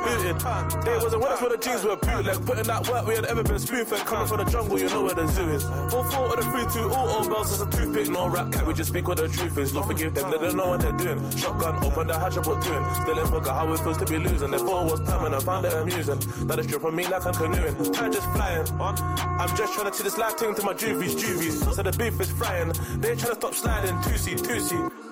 booted. 0.00 0.36
They 0.84 0.96
wasn't 0.96 1.22
with 1.22 1.32
us 1.32 1.40
when 1.42 1.50
the 1.52 1.58
jeans 1.60 1.84
were 1.84 1.96
bootleg. 1.96 2.46
Putting 2.46 2.64
that 2.64 2.88
work 2.88 3.06
we 3.06 3.14
had 3.14 3.26
ever 3.26 3.42
been 3.42 3.58
spoon. 3.58 3.84
Coming 3.84 4.26
from 4.26 4.38
the 4.38 4.44
jungle, 4.44 4.78
you 4.78 4.88
know 4.88 5.02
where 5.04 5.14
the 5.14 5.26
zoo 5.28 5.48
is. 5.50 5.64
All 5.64 6.04
four 6.04 6.26
of 6.26 6.36
the 6.36 6.44
three, 6.50 6.66
two, 6.72 6.88
all 6.90 7.08
all 7.08 7.28
bells 7.28 7.52
is 7.52 7.60
a 7.60 7.70
toothpick. 7.70 8.08
No 8.08 8.28
rap 8.28 8.52
cat, 8.52 8.66
we 8.66 8.72
just 8.74 8.90
speak 8.90 9.06
what 9.08 9.18
the 9.18 9.28
truth 9.28 9.58
is. 9.58 9.74
Not 9.74 9.86
forgive 9.86 10.14
them, 10.14 10.30
they 10.30 10.38
don't 10.38 10.56
know 10.56 10.68
what 10.68 10.80
they're 10.80 10.92
doing. 10.92 11.18
Shotgun, 11.36 11.84
open 11.84 12.06
the 12.06 12.18
hatch, 12.18 12.36
put 12.36 12.62
two 12.62 12.72
in. 12.72 12.94
Still 13.02 13.18
in 13.18 13.30
book 13.30 13.46
how 13.46 13.72
it 13.72 13.80
feels 13.80 13.98
to 13.98 14.06
be 14.06 14.18
losing. 14.18 14.50
They 14.50 14.58
thought 14.58 14.86
it 14.86 14.90
was 14.90 15.00
permanent, 15.00 15.34
I 15.34 15.44
found 15.44 15.66
it 15.66 15.72
amusing. 15.74 16.18
That 16.46 16.58
is 16.58 16.66
stripping 16.66 16.96
me 16.96 17.06
like 17.06 17.26
I'm 17.26 17.34
canoeing. 17.34 17.92
Time 17.92 18.12
just 18.12 18.28
flying. 18.32 18.66
I'm 18.80 19.56
just 19.56 19.74
trying 19.74 19.90
to 19.90 19.96
see 19.96 20.04
this 20.04 20.18
life 20.18 20.36
thing 20.36 20.54
to 20.54 20.62
my 20.62 20.74
juvies, 20.74 21.14
juvies. 21.14 21.60
So 21.74 21.82
the 21.82 21.92
beef 21.92 22.20
is 22.20 22.30
frying. 22.30 22.72
They 23.00 23.10
ain't 23.10 23.20
trying 23.20 23.34
to 23.34 23.40
stop 23.40 23.49
stop 23.52 23.82
sliding, 23.82 23.98
toosie, 24.02 24.36
toosie. 24.36 25.09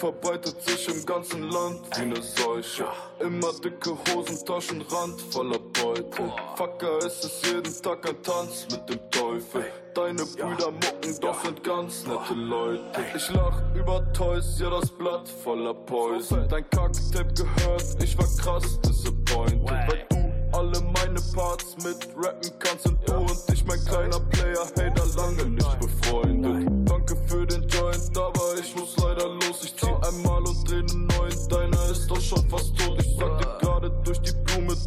Verbreitet 0.00 0.62
sich 0.62 0.88
im 0.88 1.04
ganzen 1.04 1.50
Land 1.50 1.80
wie 1.96 2.06
ne 2.06 2.22
Seuche. 2.22 2.86
Immer 3.18 3.52
dicke 3.62 3.90
Hosentaschen, 4.08 4.80
Rand 4.80 5.20
voller 5.30 5.58
Beute. 5.58 6.32
Fucker, 6.56 6.98
es 7.04 7.22
ist 7.22 7.46
jeden 7.46 7.82
Tag 7.82 8.08
ein 8.08 8.22
Tanz 8.22 8.66
mit 8.70 8.88
dem 8.88 9.10
Teufel. 9.10 9.66
Deine 9.94 10.24
Brüder 10.24 10.70
mucken, 10.70 11.20
doch 11.20 11.44
sind 11.44 11.62
ganz 11.62 12.06
nette 12.06 12.32
Leute. 12.32 12.82
Ich 13.14 13.30
lach 13.30 13.60
über 13.74 14.10
Toys, 14.14 14.58
ja 14.58 14.70
das 14.70 14.88
Blatt 14.88 15.28
voller 15.28 15.74
Poison. 15.74 16.48
Dein 16.48 16.68
Kacktape 16.70 17.34
gehört, 17.34 18.02
ich 18.02 18.16
war 18.16 18.26
krass 18.38 18.80
disappointed. 18.80 19.70
Weil 19.70 20.06
du 20.08 20.56
alle 20.56 20.80
meine 20.94 21.20
Parts 21.34 21.76
mit 21.84 22.08
rappen 22.16 22.50
kannst 22.58 22.86
und 22.86 23.06
du 23.06 23.16
und 23.16 23.38
ich 23.52 23.64
mein 23.66 23.84
kleiner 23.84 24.20
Player, 24.30 24.66
hey, 24.78 24.90
da 24.94 25.04
lange 25.22 25.44
nicht 25.44 25.78
befreundet. 25.78 26.68
Danke 26.88 27.16
für 27.26 27.46
den 27.46 27.68
Joint, 27.68 28.16
aber 28.16 28.39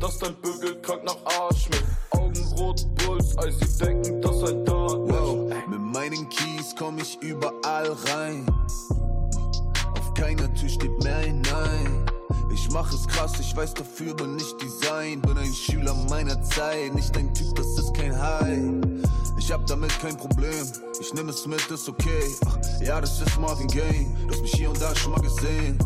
dass 0.04 0.20
dein 0.20 0.36
Bügel 0.36 0.76
krank 0.82 1.02
nach 1.06 1.16
Arsch 1.24 1.64
schmeckt. 1.64 1.86
Augen 2.12 2.46
rot, 2.58 2.86
Puls, 2.96 3.38
Eis, 3.38 3.56
sie 3.58 3.86
denken, 3.86 4.22
dass 4.22 4.44
ein 4.44 4.66
Dart 4.66 4.98
wow. 4.98 5.50
Mit 5.70 5.80
meinen 5.80 6.28
Keys 6.28 6.76
komm 6.78 6.98
ich 6.98 7.18
überall 7.22 7.90
rein. 8.10 8.46
Auf 9.98 10.14
keiner 10.14 10.54
Tür 10.56 10.68
steht 10.68 11.04
mehr 11.04 11.16
ein 11.16 11.42
Nein. 11.42 12.06
Ich 12.54 12.70
mach 12.72 12.92
es 12.94 13.08
krass, 13.08 13.40
ich 13.40 13.56
weiß 13.56 13.76
dafür, 13.76 14.14
bin 14.14 14.36
nicht 14.36 14.62
Design. 14.62 15.22
Bin 15.22 15.38
ein 15.38 15.54
Schüler 15.54 15.94
meiner 16.10 16.42
Zeit, 16.44 16.94
nicht 16.94 17.16
ein 17.16 17.34
Typ, 17.34 17.56
das 17.56 17.68
ist 17.78 17.94
kein 17.96 18.14
High. 18.14 18.84
Ich 19.38 19.52
hab 19.54 19.66
damit 19.68 19.98
kein 20.00 20.18
Problem, 20.18 20.68
ich 21.00 21.14
nehm 21.14 21.30
es 21.30 21.48
mit, 21.48 21.66
ist 21.72 21.88
okay. 21.88 22.24
Ach, 22.46 22.58
ja, 22.82 23.00
das 23.00 23.22
ist 23.22 23.40
Marvin 23.40 23.68
Gaye, 23.68 24.08
du 24.28 24.34
hast 24.34 24.42
mich 24.42 24.54
hier 24.54 24.70
und 24.70 24.82
da 24.82 24.94
schon 24.96 25.14
mal 25.14 25.22
gesehen. 25.22 25.78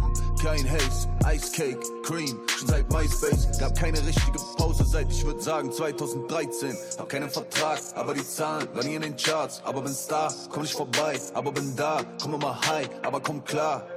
Kein 0.43 0.69
Haze, 0.69 1.07
Ice 1.33 1.51
Cake, 1.51 1.79
Cream, 2.03 2.39
schon 2.47 2.67
seit 2.67 2.89
MySpace. 2.91 3.59
Gab 3.59 3.75
keine 3.75 3.97
richtige 4.05 4.39
Pause 4.57 4.85
seit, 4.85 5.11
ich 5.11 5.25
würd 5.25 5.41
sagen, 5.41 5.71
2013. 5.71 6.77
Hab 6.97 7.09
keinen 7.09 7.29
Vertrag, 7.29 7.79
aber 7.95 8.13
die 8.13 8.25
Zahlen 8.25 8.67
waren 8.73 8.87
nie 8.87 8.95
in 8.95 9.01
den 9.01 9.17
Charts. 9.17 9.61
Aber 9.65 9.81
bin 9.81 9.93
Star, 9.93 10.33
komm 10.51 10.61
nicht 10.61 10.75
vorbei, 10.75 11.19
aber 11.33 11.51
bin 11.51 11.75
da. 11.75 12.01
Komm 12.21 12.35
immer 12.35 12.59
high, 12.67 12.87
aber 13.03 13.19
komm 13.19 13.43
klar. 13.43 13.87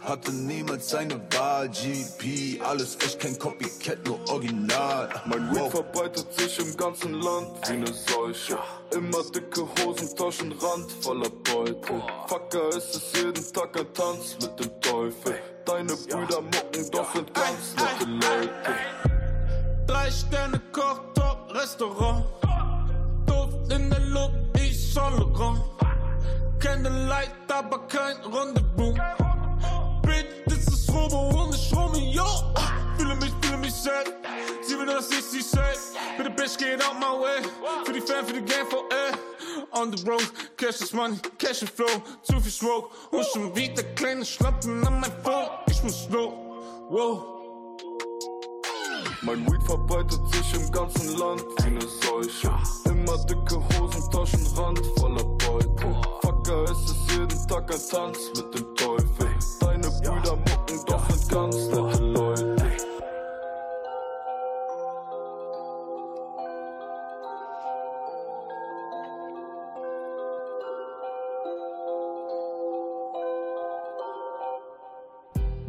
Hatte 0.00 0.32
niemals 0.32 0.94
eine 0.94 1.20
Wahl, 1.32 1.68
GP, 1.68 2.62
alles 2.62 2.96
echt 3.04 3.20
kein 3.20 3.38
Copycat, 3.38 4.06
nur 4.06 4.18
Original. 4.30 5.08
Mein 5.26 5.54
Weed 5.54 5.70
verbreitet 5.70 6.32
sich 6.32 6.58
im 6.60 6.76
ganzen 6.76 7.14
Land 7.14 7.50
wie 7.68 7.76
ne 7.76 7.92
Seuche. 7.92 8.58
Immer 8.94 9.22
dicke 9.34 9.68
Hosentaschen, 9.84 10.52
Rand 10.52 10.90
voller 11.02 11.28
Beute. 11.28 12.02
Fucker, 12.26 12.68
es 12.70 12.94
ist 12.96 13.16
jeden 13.16 13.52
Tag 13.52 13.78
ein 13.78 13.92
Tanz 13.92 14.36
mit 14.40 14.58
dem 14.58 14.80
Teufel. 14.80 15.38
Deine 15.68 15.94
Brüder 15.94 16.40
mucken, 16.40 16.90
doch 16.92 17.14
sind 17.14 17.34
ganz 17.34 17.74
nette 17.76 18.10
Leute. 18.10 18.50
Drei 19.86 20.10
Sterne 20.10 20.58
Koch, 20.72 20.98
Top 21.14 21.52
Restaurant. 21.52 22.24
Duft 23.26 23.70
in 23.70 23.90
der 23.90 24.00
Luft, 24.00 24.32
ich 24.54 24.94
solo 24.94 25.24
rum. 25.36 25.62
Candlelight, 26.58 27.32
aber 27.48 27.86
kein 27.86 28.16
Rendezvous. 28.24 28.94
Bitch, 30.00 30.26
das 30.46 30.66
ist 30.68 30.90
Robo 30.90 31.44
und 31.44 31.54
ich 31.54 31.76
Romeo. 31.76 32.24
Fühle 32.96 33.16
mich, 33.16 33.32
fühle 33.42 33.58
mich 33.58 33.74
sad. 33.74 34.06
Sie 34.62 34.78
will, 34.78 34.86
dass 34.86 35.10
ich 35.10 35.22
sie 35.22 35.42
sad. 35.42 35.76
Bitte, 36.16 36.30
Bitch, 36.30 36.56
get 36.56 36.82
out 36.82 36.98
my 36.98 37.12
way. 37.20 37.42
Für 37.84 37.92
die 37.92 38.00
Fan, 38.00 38.24
für 38.24 38.32
die 38.32 38.40
Gang, 38.40 38.66
for 38.70 38.84
air. 38.90 39.27
On 39.72 39.90
the 39.90 40.02
road, 40.10 40.22
cash 40.56 40.80
is 40.80 40.94
money, 40.94 41.18
cash 41.36 41.60
and 41.62 41.70
flow. 41.70 42.02
Zu 42.22 42.40
viel 42.40 42.50
Smoke 42.50 42.90
und 43.10 43.24
schon 43.26 43.54
wieder 43.54 43.82
kleine 43.94 44.24
Schlampen 44.24 44.86
an 44.86 45.00
mein 45.00 45.12
Phone. 45.22 45.48
Ich 45.68 45.82
muss 45.82 46.04
slow, 46.04 46.32
wow. 46.88 47.38
Mein 49.22 49.44
Weed 49.46 49.62
verbreitet 49.64 50.20
sich 50.32 50.54
im 50.54 50.72
ganzen 50.72 51.18
Land 51.18 51.44
wie 51.62 51.70
ne 51.70 51.80
Seuche. 51.82 52.50
Immer 52.84 53.18
dicke 53.26 53.62
Hosentaschen, 53.78 54.46
Rand 54.56 54.80
voller 54.98 55.24
Beute. 55.24 56.00
Fucker, 56.22 56.64
es 56.64 56.90
ist 56.90 57.10
jeden 57.10 57.48
Tag 57.48 57.70
ein 57.70 57.80
Tanz 57.90 58.18
mit 58.36 58.54
dem 58.54 58.74
Teufel. 58.74 59.34
Deine 59.60 59.90
Brüder 59.90 60.36
mucken, 60.36 60.84
doch 60.86 61.10
sind 61.10 61.28
ganz 61.28 61.56
nette 61.66 61.97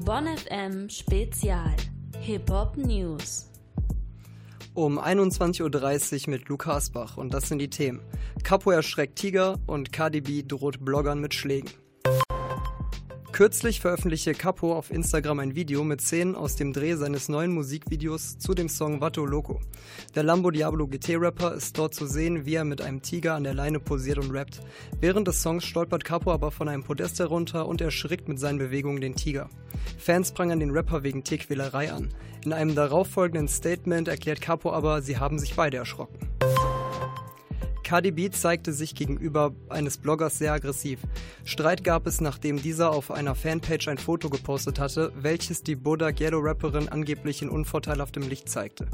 Bonn 0.10 0.26
FM 0.26 0.90
Spezial 0.90 1.76
Hip 2.20 2.50
Hop 2.50 2.76
News. 2.78 3.48
Um 4.74 4.98
21.30 4.98 6.24
Uhr 6.24 6.32
mit 6.32 6.50
Luca 6.50 6.78
Asbach 6.78 7.16
und 7.16 7.32
das 7.32 7.48
sind 7.48 7.60
die 7.60 7.70
Themen. 7.70 8.00
Capo 8.44 8.72
erschreckt 8.72 9.20
Tiger 9.20 9.60
und 9.68 9.92
KDB 9.92 10.42
droht 10.42 10.84
Bloggern 10.84 11.20
mit 11.20 11.36
Schlägen. 11.36 11.70
Kürzlich 13.40 13.80
veröffentlichte 13.80 14.34
Capo 14.34 14.76
auf 14.76 14.92
Instagram 14.92 15.40
ein 15.40 15.56
Video 15.56 15.86
mit 15.86 16.02
Szenen 16.02 16.36
aus 16.36 16.58
dem 16.58 16.74
Dreh 16.74 16.96
seines 16.96 17.30
neuen 17.30 17.54
Musikvideos 17.54 18.38
zu 18.38 18.54
dem 18.54 18.68
Song 18.68 19.00
Vato 19.00 19.26
Loco. 19.26 19.62
Der 20.14 20.24
Lambo 20.24 20.52
Diablo 20.52 20.88
GT-Rapper 20.88 21.54
ist 21.54 21.78
dort 21.78 21.96
zu 21.96 22.06
sehen, 22.06 22.46
wie 22.46 22.56
er 22.56 22.66
mit 22.66 22.82
einem 22.82 23.02
Tiger 23.02 23.36
an 23.36 23.46
der 23.46 23.54
Leine 23.54 23.80
posiert 23.80 24.18
und 24.18 24.32
rappt. 24.32 24.60
Während 25.00 25.30
des 25.30 25.42
Songs 25.42 25.64
stolpert 25.64 26.04
Capo 26.04 26.34
aber 26.34 26.52
von 26.52 26.68
einem 26.68 26.84
Podest 26.84 27.18
herunter 27.20 27.66
und 27.66 27.80
erschrickt 27.80 28.28
mit 28.28 28.42
seinen 28.42 28.58
Bewegungen 28.58 29.00
den 29.00 29.16
Tiger. 29.16 29.50
Fans 29.98 30.34
prangern 30.34 30.60
den 30.60 30.72
Rapper 30.72 31.04
wegen 31.04 31.24
Tierquälerei 31.24 31.94
an. 31.94 32.10
In 32.44 32.52
einem 32.52 32.76
darauffolgenden 32.76 33.48
Statement 33.48 34.10
erklärt 34.10 34.42
Capo 34.42 34.74
aber, 34.74 35.02
sie 35.02 35.18
haben 35.18 35.40
sich 35.40 35.56
beide 35.56 35.78
erschrocken. 35.78 36.20
Cardi 37.90 38.12
B 38.12 38.30
zeigte 38.30 38.72
sich 38.72 38.94
gegenüber 38.94 39.52
eines 39.68 39.98
Bloggers 39.98 40.38
sehr 40.38 40.54
aggressiv. 40.54 41.00
Streit 41.44 41.84
gab 41.84 42.06
es, 42.06 42.22
nachdem 42.22 42.62
dieser 42.62 42.92
auf 42.92 43.10
einer 43.10 43.34
Fanpage 43.34 43.88
ein 43.88 43.98
Foto 43.98 44.30
gepostet 44.30 44.78
hatte, 44.78 45.12
welches 45.20 45.64
die 45.64 45.76
Buddha 45.76 46.12
Ghetto-Rapperin 46.12 46.88
angeblich 46.90 47.42
in 47.42 47.50
unvorteilhaftem 47.50 48.30
Licht 48.30 48.48
zeigte. 48.48 48.86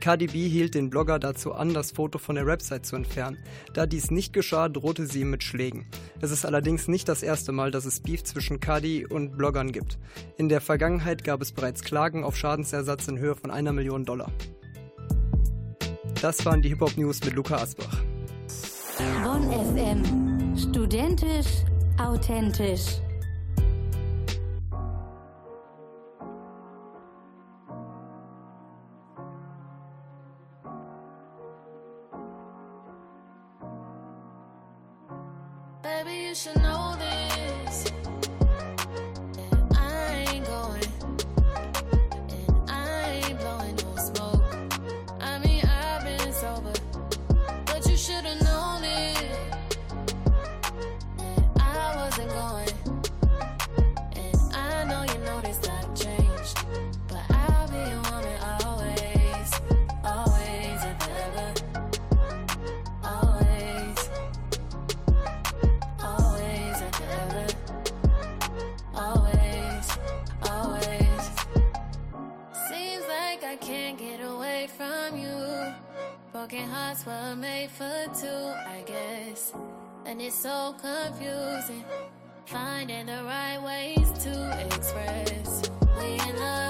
Cardi 0.00 0.28
B 0.28 0.48
hielt 0.48 0.76
den 0.76 0.88
Blogger 0.88 1.18
dazu 1.18 1.52
an, 1.52 1.74
das 1.74 1.90
Foto 1.90 2.18
von 2.18 2.36
der 2.36 2.46
Website 2.46 2.86
zu 2.86 2.94
entfernen. 2.94 3.38
Da 3.72 3.86
dies 3.86 4.12
nicht 4.12 4.32
geschah, 4.32 4.68
drohte 4.68 5.06
sie 5.06 5.22
ihm 5.22 5.30
mit 5.30 5.42
Schlägen. 5.42 5.86
Es 6.20 6.30
ist 6.30 6.46
allerdings 6.46 6.86
nicht 6.86 7.08
das 7.08 7.24
erste 7.24 7.50
Mal, 7.50 7.72
dass 7.72 7.86
es 7.86 7.98
Beef 7.98 8.22
zwischen 8.22 8.60
Cardi 8.60 9.04
und 9.04 9.36
Bloggern 9.36 9.72
gibt. 9.72 9.98
In 10.36 10.48
der 10.48 10.60
Vergangenheit 10.60 11.24
gab 11.24 11.42
es 11.42 11.50
bereits 11.50 11.82
Klagen 11.82 12.22
auf 12.22 12.36
Schadensersatz 12.36 13.08
in 13.08 13.18
Höhe 13.18 13.34
von 13.34 13.50
einer 13.50 13.72
Million 13.72 14.04
Dollar. 14.04 14.30
Das 16.22 16.46
waren 16.46 16.62
die 16.62 16.68
Hip-Hop-News 16.68 17.18
mit 17.24 17.34
Luca 17.34 17.56
Asbach. 17.56 18.13
Bonn 18.98 19.50
FM. 19.50 20.56
Studentisch, 20.56 21.64
authentisch. 21.98 23.00
Baby, 35.82 36.28
you 36.28 36.34
should 36.34 36.62
know 36.62 36.73
And 80.14 80.22
it's 80.22 80.36
so 80.36 80.76
confusing. 80.80 81.84
Finding 82.46 83.06
the 83.06 83.24
right 83.24 83.60
ways 83.60 84.12
to 84.22 84.64
express. 84.64 85.62
We 85.98 86.12
in 86.30 86.38
love, 86.38 86.63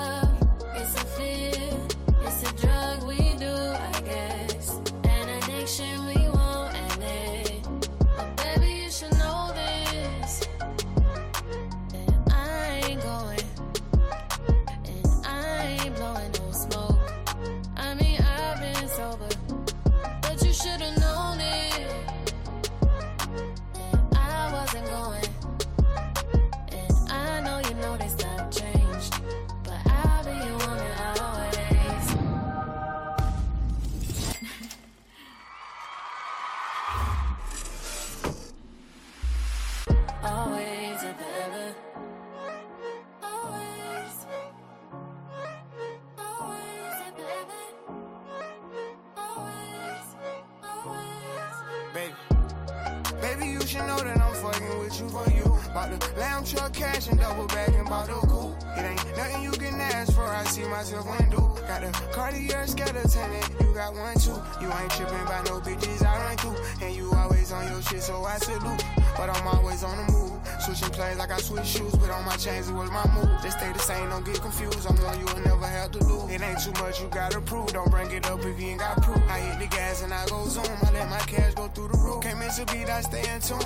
don't 74.15 74.27
get 74.27 74.41
confused. 74.41 74.87
I'm 74.87 74.97
one 75.03 75.19
you 75.19 75.27
will 75.27 75.41
never 75.41 75.67
have 75.67 75.91
to 75.91 75.99
lose. 76.07 76.31
It 76.31 76.41
ain't 76.41 76.61
too 76.63 76.71
much 76.83 77.01
you 77.01 77.09
gotta 77.09 77.41
prove. 77.41 77.73
Don't 77.73 77.91
bring 77.91 78.11
it 78.13 78.25
up 78.31 78.39
if 78.45 78.61
you 78.61 78.69
ain't 78.69 78.79
got 78.79 79.03
proof. 79.03 79.21
I 79.29 79.41
hit 79.41 79.59
the 79.59 79.67
gas 79.67 80.03
and 80.03 80.15
I 80.15 80.25
go 80.27 80.47
zoom. 80.47 80.65
I 80.87 80.91
let 80.93 81.11
my 81.11 81.19
cash 81.19 81.55
go 81.55 81.67
through 81.69 81.89
the 81.89 81.99
roof. 81.99 82.23
Can't 82.23 82.39
miss 82.39 82.61
a 82.61 82.67
beat, 82.67 82.89
I 82.89 83.01
stay 83.01 83.25
in 83.35 83.41
tune. 83.41 83.59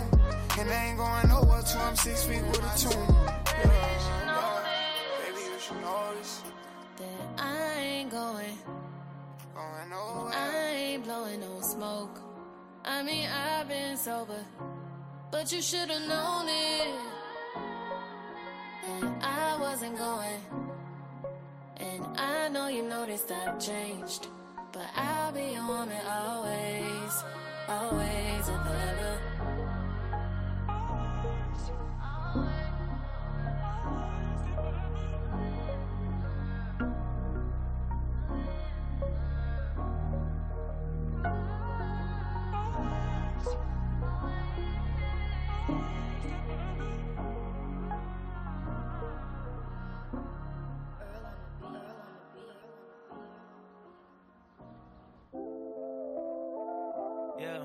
And 0.59 0.70
I 0.70 0.87
ain't 0.87 0.97
going 0.97 1.29
nowhere 1.29 1.62
till 1.62 1.81
I'm 1.83 1.97
six 1.97 2.25
feet 2.25 2.43
with 2.49 2.65
a 2.65 2.79
tune. 2.79 3.15
Yeah, 3.45 4.65
baby, 5.20 5.43
you 5.53 5.61
should 5.61 5.81
know 5.83 6.15
this. 6.19 6.43
That 6.97 7.20
I 7.37 7.81
ain't 7.81 8.11
going. 8.11 8.57
Going 9.55 9.91
nowhere. 9.91 10.33
I 10.33 10.70
ain't 10.70 11.05
blowing 11.05 11.41
no 11.41 11.61
smoke. 11.61 12.20
I 12.87 13.03
mean, 13.03 13.29
I've 13.29 13.69
been 13.69 13.99
sober, 13.99 14.43
but 15.31 15.53
you 15.53 15.61
should've 15.61 16.09
known 16.09 16.47
it. 16.49 17.18
I 19.23 19.57
wasn't 19.61 19.99
going, 19.99 20.41
and 21.79 22.05
I 22.17 22.49
know 22.49 22.69
you 22.69 22.83
noticed 22.83 23.31
I've 23.31 23.59
changed, 23.61 24.29
but 24.73 24.87
I'll 24.95 25.33
be 25.33 25.53
your 25.53 25.67
woman 25.67 26.01
always, 26.07 27.25
always 27.69 28.49
and. 28.49 29.18
Yeah. 57.40 57.62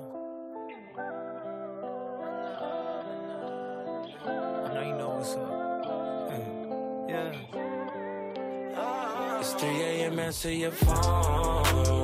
I 4.26 4.74
know 4.74 4.82
you 4.82 4.96
know 4.96 5.10
what's 5.10 5.36
up. 5.36 5.50
Yeah. 7.10 7.32
It's 9.40 9.54
3 9.54 9.70
a.m. 9.70 10.20
answer 10.20 10.52
your 10.52 10.72
phone. 10.72 12.03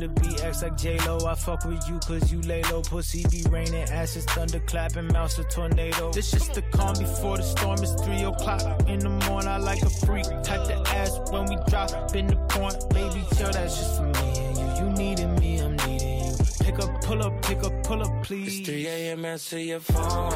The 0.00 0.08
BX 0.08 0.62
like 0.62 0.76
J-Lo, 0.76 1.18
I 1.26 1.34
fuck 1.34 1.64
with 1.64 1.86
you 1.88 1.98
cause 2.00 2.32
you 2.32 2.40
lay 2.42 2.62
low. 2.64 2.82
Pussy 2.82 3.24
be 3.30 3.44
raining, 3.50 3.88
ashes 3.90 4.24
thunder 4.24 4.60
clapping, 4.60 5.08
mouse 5.08 5.38
a 5.38 5.44
tornado. 5.44 6.12
This 6.12 6.30
just 6.30 6.54
the 6.54 6.62
calm 6.62 6.94
before 6.98 7.36
the 7.36 7.42
storm, 7.42 7.78
it's 7.80 7.92
3 8.02 8.22
o'clock 8.22 8.88
in 8.88 8.98
the 9.00 9.10
morning. 9.28 9.48
I 9.48 9.58
like 9.58 9.82
a 9.82 9.90
freak, 9.90 10.24
type 10.42 10.66
the 10.66 10.82
ass 10.96 11.18
when 11.30 11.46
we 11.46 11.56
drop 11.68 12.14
in 12.14 12.26
the 12.26 12.36
point. 12.48 12.76
Baby, 12.90 13.24
chill, 13.36 13.52
that's 13.52 13.76
just 13.76 13.96
for 13.96 14.04
me 14.04 14.38
and 14.38 14.58
you. 14.58 14.70
You 14.80 14.90
needing 14.92 15.34
me, 15.36 15.58
I'm 15.58 15.76
needing 15.76 16.26
you. 16.26 16.34
Pick 16.60 16.78
up, 16.78 17.02
pull 17.02 17.22
up, 17.22 17.42
pick 17.42 17.62
up, 17.62 17.82
pull 17.82 18.02
up, 18.02 18.22
please. 18.22 18.60
It's 18.60 18.68
3 18.68 18.86
a.m. 18.86 19.24
answer 19.24 19.58
your 19.58 19.80
phone. 19.80 20.32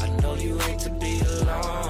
I 0.00 0.18
know 0.22 0.34
you 0.34 0.58
hate 0.58 0.78
to 0.80 0.90
be 0.90 1.20
alone. 1.20 1.83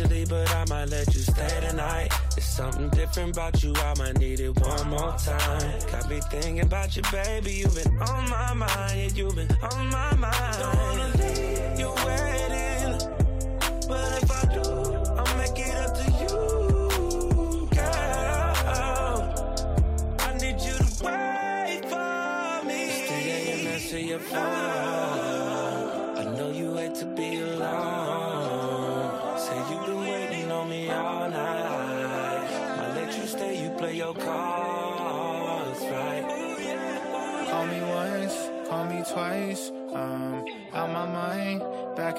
Usually, 0.00 0.24
but 0.24 0.50
I 0.54 0.64
might 0.68 0.86
let 0.86 1.06
you 1.14 1.20
stay 1.20 1.60
tonight. 1.68 2.12
It's 2.36 2.46
something 2.46 2.88
different 2.90 3.32
about 3.32 3.62
you, 3.62 3.74
I 3.76 3.94
might 3.98 4.18
need 4.18 4.40
it 4.40 4.58
one 4.60 4.88
more 4.88 5.14
time. 5.18 5.80
Got 5.90 6.08
me 6.08 6.20
thinking 6.30 6.60
about 6.60 6.96
you, 6.96 7.02
baby. 7.10 7.52
You've 7.52 7.74
been 7.74 7.98
on 7.98 8.30
my 8.30 8.54
mind, 8.54 9.16
you've 9.16 9.34
been 9.34 9.50
on 9.62 9.88
my 9.88 10.14
mind. 10.16 11.09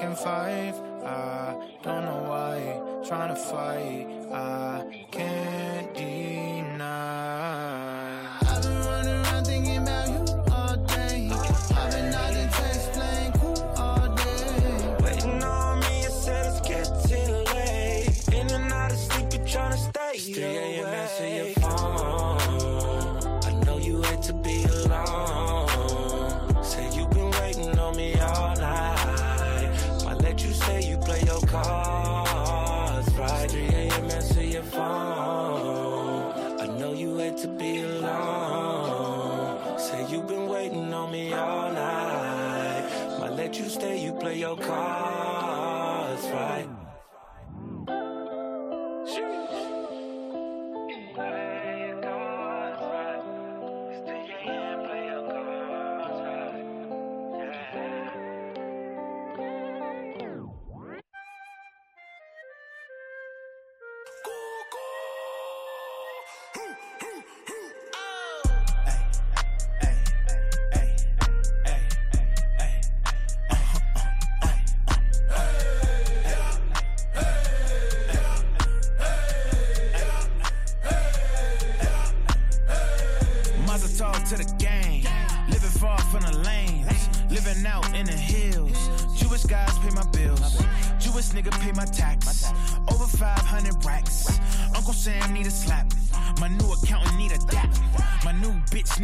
In 0.02 0.14
five. 0.16 0.74
I 1.04 1.54
don't 1.82 2.04
know 2.04 2.22
why, 2.28 3.06
trying 3.06 3.34
to 3.34 3.40
fight. 3.40 4.06
I 4.32 5.06
can't 5.10 5.51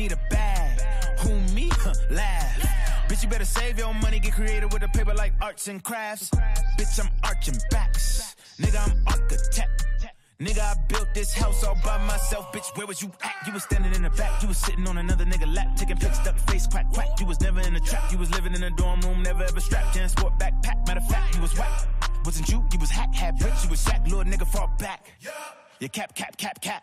need 0.09 0.16
a 0.16 0.30
bag. 0.30 0.80
Who 1.20 1.35
me? 1.55 1.70
Laugh. 2.10 3.09
Bitch, 3.09 3.22
you 3.22 3.28
better 3.28 3.44
save 3.44 3.78
your 3.78 3.94
money. 3.94 4.18
Get 4.18 4.32
creative 4.32 4.72
with 4.72 4.82
a 4.82 4.89
paper 4.89 5.14
like 5.14 5.32
arts 5.40 5.68
and 5.68 5.82
crafts. 5.82 6.30
Bitch, 6.78 7.01
I'm 7.01 7.10
arching 7.24 7.56
backs. 7.70 8.36
Nigga, 8.59 8.86
I'm 8.86 9.02
architect. 9.06 9.86
Nigga, 10.40 10.60
I 10.60 10.74
built 10.89 11.09
this 11.14 11.35
house 11.35 11.64
all 11.64 11.76
by 11.85 11.98
myself. 12.06 12.52
Bitch, 12.52 12.76
where 12.76 12.86
was 12.86 13.02
you 13.02 13.10
at? 13.22 13.47
You 13.47 13.52
was 13.52 13.64
standing 13.64 13.94
in 13.94 14.02
the 14.02 14.10
back. 14.10 14.40
You 14.40 14.48
was 14.48 14.59
sitting 14.59 14.86
on 14.86 14.98
another 14.98 15.24
nigga 15.24 15.52
lap. 15.52 15.76
Taking 15.76 15.97
pics, 15.97 16.18
duck 16.20 16.39
face, 16.48 16.66
quack, 16.66 16.90
quack. 16.93 17.09
You 17.18 17.26
was 17.26 17.40
never 17.40 17.60
in 17.60 17.74
a 17.74 17.80
trap. 17.80 18.12
You 18.12 18.18
was 18.18 18.30
living 18.30 18.55
in 18.55 18.62
a 18.62 18.70
dorm 18.70 19.01
room, 19.01 19.22
never 19.22 19.43
ever 19.43 19.60
strapped. 19.60 19.94
Jan 19.94 20.09
sport 20.09 20.39
backpack. 20.39 20.86
Matter 20.86 21.01
of 21.01 21.09
fact, 21.09 21.35
you 21.35 21.43
was 21.43 21.56
whack. 21.59 21.89
Wasn't 22.24 22.48
you? 22.48 22.64
You 22.72 22.78
was 22.78 22.90
hack, 22.90 23.14
had 23.14 23.39
bricks. 23.39 23.64
You 23.64 23.70
was 23.70 23.80
sack. 23.80 24.05
Little 24.05 24.24
nigga 24.24 24.47
fall 24.47 24.70
back. 24.78 25.12
Yeah, 25.20 25.30
Your 25.80 25.89
cap, 25.89 26.14
cap, 26.14 26.36
cap, 26.36 26.60
cap. 26.60 26.82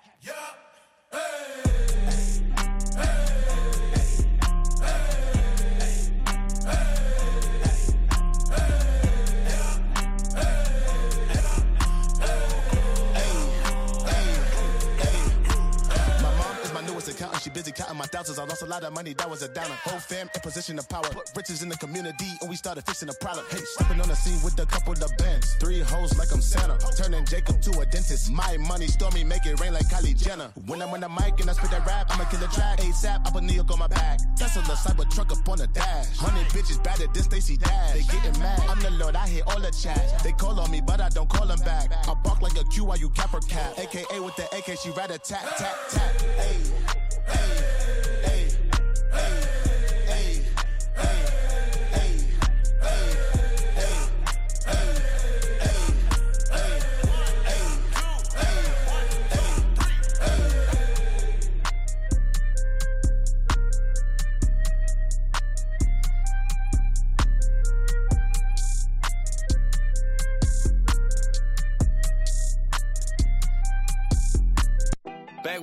Hey. 2.97 3.74
Accountant. 17.26 17.43
She 17.43 17.49
busy 17.49 17.72
counting 17.72 17.97
my 17.97 18.06
thousands. 18.06 18.39
I 18.39 18.45
lost 18.45 18.61
a 18.61 18.65
lot 18.65 18.84
of 18.84 18.93
money. 18.93 19.14
That 19.14 19.30
was 19.30 19.41
a 19.41 19.47
downer. 19.47 19.76
Whole 19.84 19.99
fam 19.99 20.30
in 20.34 20.41
position 20.41 20.80
of 20.80 20.88
power. 20.89 21.03
Put 21.03 21.31
riches 21.35 21.64
in 21.64 21.69
the 21.69 21.77
community, 21.77 22.27
and 22.41 22.49
we 22.49 22.56
started 22.56 22.85
fixing 22.85 23.07
the 23.07 23.15
problem. 23.22 23.45
Hey, 23.49 23.60
stepping 23.64 24.02
on 24.02 24.07
the 24.07 24.15
scene 24.15 24.41
with 24.43 24.60
a 24.60 24.65
couple 24.65 24.93
of 24.93 24.99
the 24.99 25.11
bands. 25.18 25.56
Three 25.60 25.81
hoes 25.81 26.18
like 26.18 26.31
I'm 26.34 26.41
Santa. 26.41 26.77
Turning 26.97 27.26
Jacob 27.26 27.61
to 27.61 27.80
a 27.80 27.85
dentist. 27.85 28.31
My 28.31 28.57
money, 28.57 28.88
stormy, 28.88 29.23
make 29.23 29.45
it 29.45 29.60
rain 29.60 29.73
like 29.73 29.88
Kylie 29.88 30.18
Jenner. 30.18 30.52
When 30.65 30.81
I'm 30.81 30.89
on 30.89 31.02
the 31.02 31.10
mic 31.10 31.39
and 31.39 31.49
I 31.49 31.53
spit 31.53 31.72
that 31.72 31.85
rap, 31.85 32.07
I'ma 32.10 32.26
kill 32.26 32.39
the 32.39 32.47
track. 32.47 32.80
ASAP, 32.80 33.27
I 33.27 33.31
put 33.31 33.43
New 33.43 33.53
York 33.53 33.72
on 33.72 33.80
my 33.80 33.88
back. 33.88 34.19
Tesla 34.35 34.61
cyber 34.64 35.10
truck 35.14 35.31
up 35.31 35.47
on 35.49 35.57
the 35.57 35.68
dash. 35.68 36.18
Hundred 36.18 36.47
bitches 36.47 36.81
better 36.84 37.07
than 37.07 37.23
Stacy 37.23 37.57
Dash. 37.57 37.93
They 37.93 38.02
getting 38.02 38.39
mad. 38.39 38.61
I'm 38.69 38.80
the 38.80 38.91
Lord, 38.91 39.15
I 39.15 39.27
hear 39.27 39.43
all 39.47 39.60
the 39.60 39.72
chat. 39.72 40.22
They 40.23 40.31
call 40.31 40.60
on 40.60 40.72
me, 40.72 40.81
but 40.81 41.02
I 41.02 41.10
don't 41.10 41.30
call 41.30 41.47
them 41.47 41.60
back. 41.60 41.91
I 42.07 42.14
bark 42.14 42.41
like 42.41 42.57
a 42.60 42.64
Q 42.65 42.85
while 42.85 42.97
you 42.97 43.10
cap 43.10 43.34
or 43.34 43.39
cap. 43.41 43.77
AKA 43.77 44.19
with 44.19 44.35
the 44.35 44.43
AK, 44.56 44.77
she 44.80 44.89
rather 44.91 45.18
tap, 45.18 45.43
tap, 45.57 45.76
tap. 45.89 46.22
Hey, 46.22 46.57
hey, 46.85 47.14
hey, 47.27 48.19
hey, 48.23 48.49
hey, 49.11 49.44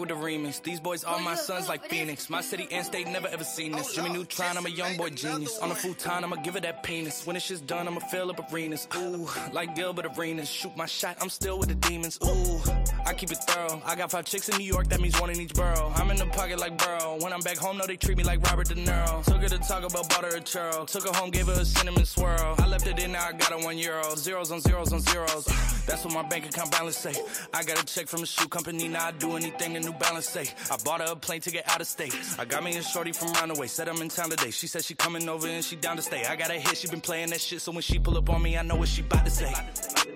with 0.03 0.09
the 0.09 0.17
remix. 0.17 0.61
These 0.63 0.81
boys 0.81 1.05
are 1.05 1.21
my 1.21 1.37
sons 1.37 1.69
like 1.69 1.85
Phoenix. 1.89 2.29
My 2.29 2.41
city 2.41 2.67
and 2.73 2.85
state 2.85 3.07
never 3.07 3.29
ever 3.29 3.45
seen 3.45 3.71
this. 3.71 3.95
Jimmy 3.95 4.11
Neutron, 4.11 4.57
I'm 4.57 4.67
a 4.67 4.69
young 4.69 4.97
boy 4.97 5.11
genius. 5.11 5.59
On 5.59 5.71
a 5.71 5.75
futon, 5.75 6.25
I'ma 6.25 6.37
give 6.37 6.57
it 6.57 6.65
that 6.65 6.83
penis. 6.83 7.25
When 7.25 7.35
this 7.35 7.45
shit's 7.45 7.61
done, 7.61 7.87
I'ma 7.87 8.01
fill 8.01 8.29
up 8.31 8.53
arenas. 8.53 8.89
Ooh, 8.97 9.29
like 9.53 9.77
Gilbert 9.77 10.07
Arenas. 10.19 10.51
Shoot 10.51 10.77
my 10.77 10.87
shot, 10.87 11.17
I'm 11.21 11.29
still 11.29 11.57
with 11.59 11.69
the 11.69 11.77
demons. 11.77 12.19
Ooh, 12.25 12.61
I 13.07 13.15
keep 13.15 13.31
it 13.31 13.39
thorough. 13.47 13.81
I 13.87 13.95
got 13.95 14.11
five 14.11 14.25
chicks 14.25 14.49
in 14.49 14.59
New 14.59 14.65
York, 14.65 14.89
that 14.89 15.01
means 15.01 15.21
one 15.21 15.31
in 15.31 15.41
each 15.41 15.55
borough. 15.55 15.93
I'm 15.95 16.11
in 16.11 16.17
the 16.17 16.27
pocket 16.27 16.59
like 16.59 16.77
Burrow. 16.77 17.19
When 17.21 17.33
I'm 17.33 17.41
back 17.41 17.59
home, 17.59 17.79
no, 17.79 17.87
they 17.87 17.97
treat 17.97 18.19
me 18.19 18.25
like 18.25 18.43
Robert 18.43 18.69
De 18.69 18.75
Niro. 18.75 19.25
Took 19.25 19.43
her 19.43 19.49
to 19.49 19.59
talk 19.59 19.85
about 19.85 20.09
bought 20.09 20.25
her 20.25 20.37
a 20.37 20.41
churro. 20.41 20.85
Took 20.85 21.07
her 21.07 21.15
home, 21.17 21.31
gave 21.31 21.47
her 21.47 21.61
a 21.61 21.65
cinnamon 21.65 22.05
swirl. 22.07 22.57
I 22.59 22.67
left 22.67 22.89
it 22.89 22.99
in, 22.99 23.13
now 23.13 23.29
I 23.29 23.33
got 23.33 23.53
a 23.53 23.59
one 23.59 23.79
euro. 23.79 24.17
Zeros 24.17 24.51
on 24.51 24.61
zeros 24.61 24.93
on 24.93 25.01
zeros. 25.01 25.45
That's 25.87 26.05
what 26.05 26.13
my 26.13 26.23
bank 26.23 26.47
account 26.47 26.73
balance 26.73 26.97
say. 26.97 27.15
I 27.55 27.63
got 27.63 27.81
a 27.81 27.85
check 27.85 28.09
from 28.09 28.23
a 28.23 28.27
shoe 28.27 28.49
company, 28.49 28.89
now 28.89 29.07
I 29.07 29.13
do 29.13 29.37
anything 29.37 29.77
a 29.77 29.81
New 29.81 29.93
Balance 30.03 30.29
say. 30.29 30.47
I 30.71 30.77
bought 30.85 31.01
her 31.01 31.13
a 31.13 31.17
plane 31.17 31.41
ticket 31.41 31.63
out 31.69 31.81
of 31.81 31.87
state. 31.87 32.15
I 32.39 32.45
got 32.45 32.65
me 32.65 32.77
a 32.77 32.83
shorty 32.83 33.13
from 33.13 33.29
Roundaway, 33.29 33.69
said 33.69 33.89
I'm 33.89 34.03
in 34.03 34.09
town 34.09 34.31
today. 34.31 34.51
She 34.51 34.67
said 34.67 34.85
she 34.85 34.95
coming 34.95 35.29
over 35.29 35.47
and 35.47 35.65
she 35.65 35.77
down 35.77 35.97
to 35.97 36.03
stay. 36.03 36.25
I 36.25 36.35
got 36.35 36.51
a 36.51 36.55
hit, 36.55 36.77
she 36.77 36.89
been 36.89 37.01
playing 37.01 37.31
that 37.31 37.41
shit, 37.41 37.61
so 37.61 37.71
when 37.71 37.83
she 37.83 37.99
pull 38.01 38.19
up 38.19 38.29
on 38.29 38.43
me, 38.43 38.59
I 38.59 38.63
know 38.63 38.75
what 38.77 38.89
she 38.89 39.03
about 39.03 39.25
to 39.25 39.31
say. 39.31 39.53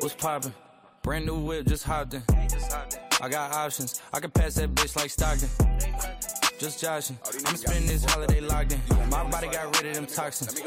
What's 0.00 0.14
poppin'? 0.14 0.52
Brand 1.02 1.26
new 1.26 1.38
whip, 1.38 1.66
just 1.66 1.84
hopped 1.84 2.14
in. 2.14 2.22
I 3.22 3.28
got 3.28 3.52
options, 3.52 4.02
I 4.12 4.18
can 4.18 4.30
pass 4.30 4.54
that 4.56 4.74
bitch 4.74 4.96
like 4.96 5.10
Stockton. 5.10 5.48
Just 6.58 6.80
joshing, 6.80 7.18
I'm 7.46 7.56
spending 7.56 7.86
this 7.86 8.04
holiday 8.04 8.40
locked 8.40 8.72
in. 8.72 8.80
My 9.10 9.22
body 9.30 9.48
got 9.48 9.76
rid 9.76 9.90
of 9.90 9.94
them 9.94 10.06
toxins. 10.06 10.60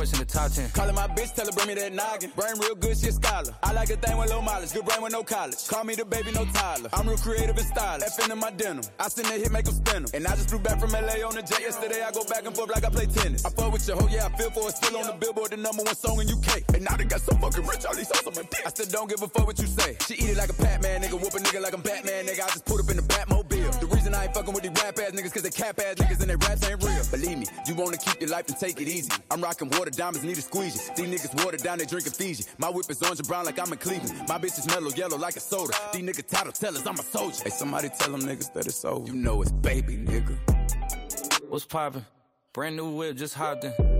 In 0.00 0.18
the 0.18 0.24
top 0.24 0.50
10. 0.50 0.70
Calling 0.70 0.94
my 0.94 1.06
bitch, 1.08 1.34
tell 1.34 1.44
her 1.44 1.52
bring 1.52 1.68
me 1.68 1.74
that 1.74 1.92
noggin. 1.92 2.32
Brain 2.34 2.56
real 2.56 2.74
good, 2.74 2.96
she 2.96 3.08
a 3.08 3.12
scholar. 3.12 3.52
I 3.62 3.74
like 3.74 3.90
a 3.90 3.96
thing 3.96 4.16
with 4.16 4.30
low 4.30 4.40
mileage, 4.40 4.72
good 4.72 4.86
brain 4.86 5.02
with 5.02 5.12
no 5.12 5.22
college. 5.22 5.68
Call 5.68 5.84
me 5.84 5.94
the 5.94 6.06
baby, 6.06 6.32
no 6.32 6.46
Tyler. 6.56 6.88
I'm 6.94 7.06
real 7.06 7.18
creative 7.18 7.58
and 7.58 7.66
stylish. 7.66 8.08
F 8.08 8.30
in 8.32 8.38
my 8.38 8.50
denim. 8.50 8.82
I 8.98 9.08
send 9.08 9.28
that 9.28 9.38
hit, 9.38 9.52
make 9.52 9.66
them 9.66 9.74
spin. 9.74 10.06
And 10.14 10.26
I 10.26 10.36
just 10.36 10.48
flew 10.48 10.58
back 10.58 10.80
from 10.80 10.92
LA 10.92 11.20
on 11.20 11.34
the 11.36 11.42
jet 11.42 11.60
yesterday. 11.60 12.00
I 12.00 12.10
go 12.12 12.24
back 12.24 12.46
and 12.46 12.56
forth 12.56 12.70
like 12.70 12.82
I 12.82 12.88
play 12.88 13.04
tennis. 13.12 13.44
I 13.44 13.50
fuck 13.50 13.70
with 13.74 13.86
your 13.86 14.00
hoe, 14.00 14.08
yeah, 14.08 14.24
I 14.24 14.30
feel 14.40 14.50
for 14.50 14.70
it. 14.70 14.74
Still 14.80 14.96
on 14.96 15.06
the 15.06 15.12
billboard, 15.20 15.50
the 15.50 15.58
number 15.58 15.82
one 15.82 15.94
song 15.94 16.18
in 16.18 16.32
UK. 16.32 16.64
And 16.72 16.82
now 16.82 16.96
they 16.96 17.04
got 17.04 17.20
so 17.20 17.36
fucking 17.36 17.66
rich, 17.66 17.84
all 17.84 17.94
these 17.94 18.08
hoes 18.08 18.26
on 18.26 18.32
my 18.34 18.48
dick. 18.48 18.64
I 18.64 18.70
still 18.70 18.86
don't 18.86 19.08
give 19.10 19.20
a 19.20 19.28
fuck 19.28 19.46
what 19.46 19.58
you 19.58 19.66
say. 19.66 19.98
She 20.08 20.14
eat 20.14 20.30
it 20.32 20.38
like 20.38 20.48
a 20.48 20.56
Pac-Man, 20.56 21.02
nigga. 21.02 21.20
Whoop 21.20 21.36
a 21.36 21.44
nigga 21.44 21.60
like 21.60 21.74
I'm 21.74 21.82
Batman, 21.82 22.24
nigga. 22.24 22.40
I 22.40 22.48
just 22.48 22.64
put 22.64 22.80
up 22.80 22.88
in 22.88 22.96
the 22.96 23.04
Batmobile. 23.04 23.59
The 23.80 23.86
reason 23.86 24.14
I 24.14 24.24
ain't 24.24 24.34
fucking 24.34 24.52
with 24.54 24.62
these 24.62 24.72
rap 24.82 24.98
ass 24.98 25.12
niggas, 25.12 25.32
cause 25.32 25.42
they 25.42 25.50
cap 25.50 25.78
ass 25.78 25.96
niggas 25.96 26.20
and 26.20 26.30
they 26.30 26.36
raps 26.36 26.68
ain't 26.68 26.82
real. 26.82 27.04
Believe 27.10 27.38
me, 27.38 27.46
you 27.66 27.74
wanna 27.74 27.96
keep 27.96 28.20
your 28.20 28.30
life 28.30 28.48
and 28.48 28.56
take 28.56 28.80
it 28.80 28.88
easy. 28.88 29.10
I'm 29.30 29.40
rocking 29.40 29.68
water 29.70 29.90
diamonds, 29.90 30.24
need 30.24 30.38
a 30.38 30.42
squeegee. 30.42 30.78
These 30.96 31.06
niggas 31.06 31.44
water 31.44 31.56
down, 31.56 31.78
they 31.78 31.86
drinking 31.86 32.12
Fiji. 32.12 32.44
My 32.58 32.70
whip 32.70 32.90
is 32.90 33.02
orange 33.02 33.18
and 33.18 33.28
brown 33.28 33.44
like 33.44 33.58
I'm 33.58 33.72
in 33.72 33.78
Cleveland. 33.78 34.16
My 34.28 34.38
bitch 34.38 34.58
is 34.58 34.66
mellow 34.66 34.90
yellow 34.90 35.18
like 35.18 35.36
a 35.36 35.40
soda. 35.40 35.72
These 35.92 36.02
niggas 36.02 36.28
title 36.28 36.52
tellers, 36.52 36.86
I'm 36.86 36.98
a 36.98 37.02
soldier. 37.02 37.42
Hey, 37.44 37.50
somebody 37.50 37.90
tell 37.98 38.12
them 38.12 38.22
niggas 38.22 38.52
that 38.54 38.66
it's 38.66 38.84
over. 38.84 39.06
You 39.06 39.14
know 39.14 39.42
it's 39.42 39.52
baby, 39.52 39.96
nigga. 39.96 40.36
What's 41.48 41.64
poppin'? 41.64 42.06
Brand 42.52 42.76
new 42.76 42.90
whip, 42.90 43.16
just 43.16 43.34
hopped 43.34 43.64
in. 43.64 43.99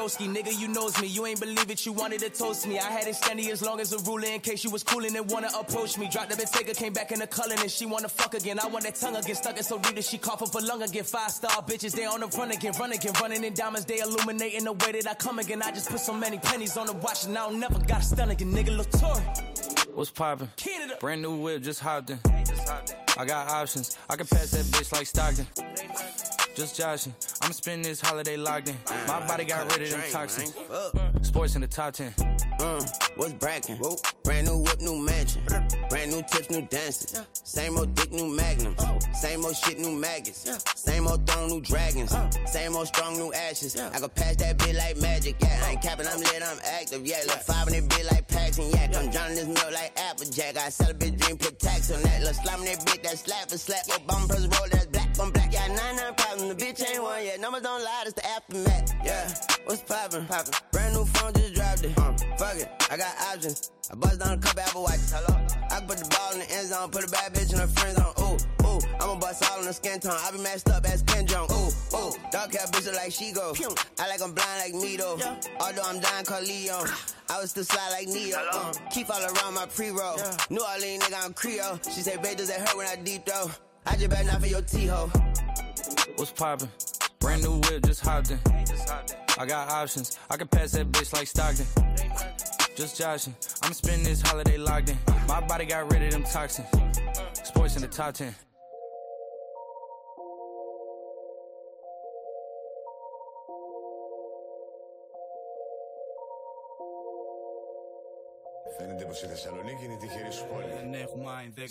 broski. 0.00 0.28
Nigga, 0.28 0.58
you 0.58 0.68
knows 0.68 1.00
me. 1.00 1.08
You 1.08 1.26
ain't 1.26 1.40
believe 1.40 1.70
it. 1.70 1.84
You 1.84 1.92
wanted 1.92 2.20
to 2.20 2.30
toast 2.30 2.66
me. 2.66 2.78
I 2.78 2.90
had 2.90 3.06
it 3.06 3.14
steady 3.14 3.50
as 3.50 3.62
long 3.62 3.80
as 3.80 3.92
a 3.92 3.98
ruler 3.98 4.26
in 4.26 4.40
case 4.40 4.64
you 4.64 4.70
was 4.70 4.82
coolin' 4.82 5.14
and 5.16 5.30
wanna 5.30 5.50
approach 5.58 5.98
me. 5.98 6.08
Dropped 6.08 6.30
the 6.30 6.36
Bentayga, 6.36 6.76
came 6.76 6.92
back 6.92 7.12
in 7.12 7.18
the 7.18 7.26
color 7.26 7.54
and 7.58 7.70
she 7.70 7.86
wanna 7.86 8.08
fuck 8.08 8.34
again. 8.34 8.58
I 8.58 8.66
want 8.66 8.84
that 8.84 8.94
tongue 8.94 9.16
again, 9.16 9.34
stuck 9.34 9.58
it 9.58 9.64
so 9.64 9.78
deep 9.78 9.94
that 9.94 10.04
she 10.04 10.18
cough 10.18 10.42
up 10.42 10.54
a 10.54 10.58
lung 10.58 10.82
again. 10.82 11.04
Five 11.04 11.30
star 11.30 11.62
bitches, 11.62 11.92
they 11.92 12.06
on 12.06 12.20
the 12.20 12.28
run 12.38 12.50
again, 12.50 12.72
run 12.78 12.92
again, 12.92 13.12
running 13.20 13.44
in 13.44 13.54
diamonds. 13.54 13.86
They 13.86 13.98
illuminating 13.98 14.64
the 14.64 14.72
way 14.72 14.92
that 14.92 15.06
I 15.08 15.14
come 15.14 15.38
again. 15.38 15.62
I 15.62 15.70
just 15.70 15.90
put 15.90 16.00
so 16.00 16.14
many 16.14 16.38
pennies 16.38 16.76
on 16.76 16.86
the 16.86 16.94
watch 16.94 17.24
and 17.26 17.36
I 17.36 17.48
don't 17.48 17.60
never 17.60 17.78
got 17.80 18.00
a 18.00 18.04
stun 18.04 18.30
again, 18.30 18.52
nigga. 18.52 18.76
Latour. 18.76 19.16
What's 19.94 20.10
poppin'? 20.10 20.48
Canada. 20.56 20.96
Brand 21.00 21.20
new 21.22 21.36
whip, 21.36 21.62
just 21.62 21.80
hopped 21.80 22.10
in. 22.10 22.18
I 23.18 23.24
got 23.26 23.50
options. 23.50 23.98
I 24.08 24.16
can 24.16 24.26
pass 24.26 24.50
that 24.52 24.64
bitch 24.66 24.92
like 24.92 25.06
Stockton. 25.06 25.46
Just 26.60 26.76
joshing. 26.76 27.14
I'm 27.40 27.52
spending 27.54 27.88
this 27.88 28.02
holiday 28.02 28.36
locked 28.36 28.68
in. 28.68 28.76
Ah, 28.86 29.04
My 29.08 29.26
body 29.26 29.46
got 29.46 29.64
rid 29.72 29.86
of 29.86 29.92
them 29.92 30.02
toxins. 30.10 30.52
Mm. 30.52 31.24
Sports 31.24 31.54
in 31.54 31.62
the 31.62 31.66
top 31.66 31.94
10. 31.94 32.12
Uh, 32.60 32.84
what's 33.16 33.32
brackin'? 33.32 33.78
Brand 34.24 34.46
new 34.46 34.58
whip, 34.58 34.78
new 34.82 34.98
mansion. 34.98 35.40
Brand 35.88 36.10
new 36.10 36.20
tips, 36.30 36.50
new 36.50 36.60
dances. 36.60 37.18
Same 37.32 37.78
old 37.78 37.94
dick, 37.94 38.12
new 38.12 38.26
magnums. 38.36 38.76
Oh. 38.78 38.98
Same 39.14 39.42
old 39.42 39.56
shit, 39.56 39.78
new 39.78 39.92
maggots. 39.92 40.46
Same 40.78 41.08
old 41.08 41.26
throne, 41.26 41.48
new 41.48 41.62
dragons. 41.62 42.12
Uh. 42.12 42.28
Same 42.44 42.76
old 42.76 42.88
strong, 42.88 43.14
new 43.16 43.32
ashes. 43.32 43.80
I 43.80 43.98
can 43.98 44.10
pass 44.10 44.36
that 44.36 44.58
bit 44.58 44.76
like 44.76 44.98
magic. 44.98 45.36
Yeah, 45.40 45.62
I 45.64 45.70
ain't 45.70 45.78
uh. 45.78 45.88
capping, 45.88 46.08
I'm 46.08 46.18
lit, 46.18 46.42
I'm 46.44 46.58
active. 46.62 47.06
Yeah, 47.06 47.20
look 47.26 47.40
five 47.40 47.68
in 47.68 47.72
that 47.72 47.88
bit 47.88 48.04
like 48.04 48.28
Paxton. 48.28 48.68
Yeah, 48.68 48.98
I'm 48.98 49.08
drowning 49.10 49.36
this 49.36 49.46
milk 49.46 49.72
like 49.72 49.98
Applejack. 49.98 50.58
I 50.58 50.68
sell 50.68 50.90
a 50.90 50.92
bitch 50.92 51.18
dream, 51.18 51.38
put 51.38 51.58
tax 51.58 51.90
on 51.90 52.02
that. 52.02 52.22
Look 52.22 52.34
slime 52.34 52.66
that 52.66 52.84
bit, 52.84 53.02
that 53.02 53.16
slap 53.16 53.48
for 53.48 53.56
slap. 53.56 53.88
Your 53.88 54.00
bumpers 54.00 54.46
roll, 54.46 54.68
that's 54.70 54.84
black 54.84 54.99
on 55.20 55.30
black. 55.30 55.52
Yeah, 55.52 55.66
nine 55.68 55.96
nine 55.96 56.14
problems. 56.14 56.54
The 56.54 56.64
bitch 56.64 56.90
ain't 56.90 57.02
one 57.02 57.24
yet. 57.24 57.40
Numbers 57.40 57.62
don't 57.62 57.84
lie, 57.84 58.02
it's 58.06 58.14
the 58.14 58.26
aftermath. 58.26 58.94
Yeah, 59.04 59.28
what's 59.64 59.82
poppin'? 59.82 60.26
Poppin'. 60.26 60.54
Brand 60.72 60.94
new 60.94 61.04
phone, 61.04 61.32
just 61.34 61.54
dropped 61.54 61.84
it. 61.84 61.94
Fuck 62.38 62.56
it, 62.56 62.68
I 62.90 62.96
got 62.96 63.14
options. 63.32 63.70
I 63.90 63.96
bust 63.96 64.20
down 64.20 64.38
a 64.38 64.38
couple 64.38 64.62
Apple 64.62 64.82
watches. 64.82 65.12
Hello. 65.12 65.36
I 65.70 65.78
can 65.78 65.88
put 65.88 65.98
the 65.98 66.08
ball 66.08 66.32
in 66.34 66.38
the 66.40 66.50
end 66.52 66.68
zone, 66.68 66.90
put 66.90 67.06
a 67.06 67.10
bad 67.10 67.34
bitch 67.34 67.50
and 67.50 67.60
her 67.60 67.66
friends 67.66 67.98
on. 67.98 68.14
Ooh, 68.22 68.38
ooh. 68.66 68.80
I'ma 69.00 69.16
bust 69.16 69.44
all 69.50 69.58
in 69.58 69.66
the 69.66 69.72
skin 69.72 69.98
tone. 69.98 70.16
I 70.16 70.30
be 70.30 70.38
matched 70.38 70.68
up 70.70 70.84
as 70.86 71.02
Ken 71.02 71.26
Jong. 71.26 71.50
Ooh, 71.50 71.96
ooh. 71.96 72.12
Dark 72.30 72.54
hair 72.54 72.66
bitch 72.66 72.92
like 72.94 73.12
she 73.12 73.32
go. 73.32 73.52
I 73.98 74.08
like 74.08 74.22
I'm 74.22 74.32
blind 74.32 74.58
like 74.62 74.74
me 74.74 74.96
though. 74.96 75.18
Although 75.60 75.82
I'm 75.82 75.98
dying 76.00 76.24
called 76.24 76.46
Leon. 76.46 76.86
I 77.28 77.40
was 77.40 77.50
still 77.50 77.64
slide 77.64 77.90
like 77.90 78.08
Neo. 78.08 78.38
Uh, 78.52 78.72
keep 78.90 79.10
all 79.10 79.22
around 79.22 79.54
my 79.54 79.66
pre-roll. 79.66 80.18
New 80.50 80.62
Orleans 80.62 81.04
nigga, 81.04 81.24
I'm 81.24 81.32
Creole. 81.32 81.78
She 81.84 82.02
say, 82.02 82.16
babe, 82.16 82.36
does 82.36 82.48
that 82.48 82.60
hurt 82.60 82.76
when 82.76 82.86
I 82.86 82.96
deep 82.96 83.26
throw? 83.26 83.50
I 83.86 83.96
just 83.96 84.10
better 84.10 84.24
not 84.24 84.40
for 84.40 84.46
your 84.46 84.62
T-ho. 84.62 85.10
What's 86.16 86.32
poppin'? 86.32 86.68
Brand 87.18 87.42
new 87.42 87.60
whip, 87.60 87.84
just 87.84 88.00
hopped 88.00 88.30
in. 88.30 88.38
I 89.38 89.46
got 89.46 89.70
options. 89.70 90.18
I 90.30 90.36
can 90.36 90.48
pass 90.48 90.72
that 90.72 90.90
bitch 90.90 91.12
like 91.12 91.26
Stockton. 91.26 91.66
Just 92.76 92.98
joshing. 92.98 93.34
I'm 93.62 93.72
spending 93.72 94.04
this 94.04 94.22
holiday 94.22 94.58
locked 94.58 94.90
in. 94.90 94.98
My 95.26 95.40
body 95.40 95.64
got 95.64 95.90
rid 95.92 96.02
of 96.02 96.12
them 96.12 96.24
toxins. 96.24 96.68
Sports 97.42 97.76
in 97.76 97.82
the 97.82 97.88
top 97.88 98.14
10. 98.14 98.34
Φαίνεται 108.80 109.04
πως 109.04 109.22
η 109.22 109.26
Θεσσαλονίκη 109.26 109.84
είναι 109.84 109.92
η 109.92 110.00
τυχερή 110.02 110.32
σου 110.38 110.44
πόλη. 110.50 110.70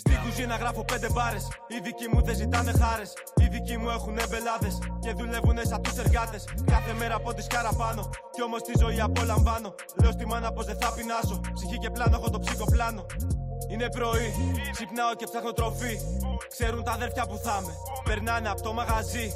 Στην 0.02 0.18
κουζίνα 0.24 0.56
γράφω 0.62 0.82
πέντε 0.84 1.08
μπάρες. 1.14 1.44
Οι 1.72 1.78
δικοί 1.86 2.06
μου 2.12 2.20
δεν 2.22 2.34
ζητάνε 2.34 2.72
χάρες. 2.82 3.12
Οι 3.42 3.46
δικοί 3.54 3.76
μου 3.76 3.90
έχουν 3.96 4.16
μπελάδε 4.28 4.70
και 5.04 5.10
δουλεύουν 5.18 5.58
σαν 5.70 5.82
τους 5.82 5.96
εργάτες. 6.04 6.42
Κάθε 6.72 6.92
μέρα 6.92 7.14
από 7.14 7.34
τη 7.34 7.42
σκάρα 7.42 7.72
πάνω. 7.82 8.02
Κι 8.34 8.42
όμως 8.42 8.62
τη 8.62 8.72
ζωή 8.82 9.00
απολαμβάνω. 9.00 9.74
Λέω 10.00 10.10
στη 10.10 10.26
μάνα 10.26 10.52
πως 10.52 10.66
δεν 10.66 10.76
θα 10.80 10.92
πεινάσω. 10.96 11.40
Ψυχή 11.54 11.78
και 11.78 11.90
πλάνο, 11.90 12.16
έχω 12.16 12.30
το 12.30 12.38
ψυχοπλάνο. 12.38 13.06
Είναι 13.72 13.88
πρωί, 13.96 14.28
ξυπνάω 14.72 15.14
και 15.18 15.26
ψάχνω 15.30 15.52
τροφή. 15.52 15.94
Ξέρουν 16.48 16.82
τα 16.84 16.92
αδέρφια 16.92 17.24
που 17.26 17.36
θα 17.44 17.56
με. 17.64 17.72
Περνάνε 18.04 18.48
από 18.48 18.62
το 18.62 18.72
μαγαζί. 18.72 19.32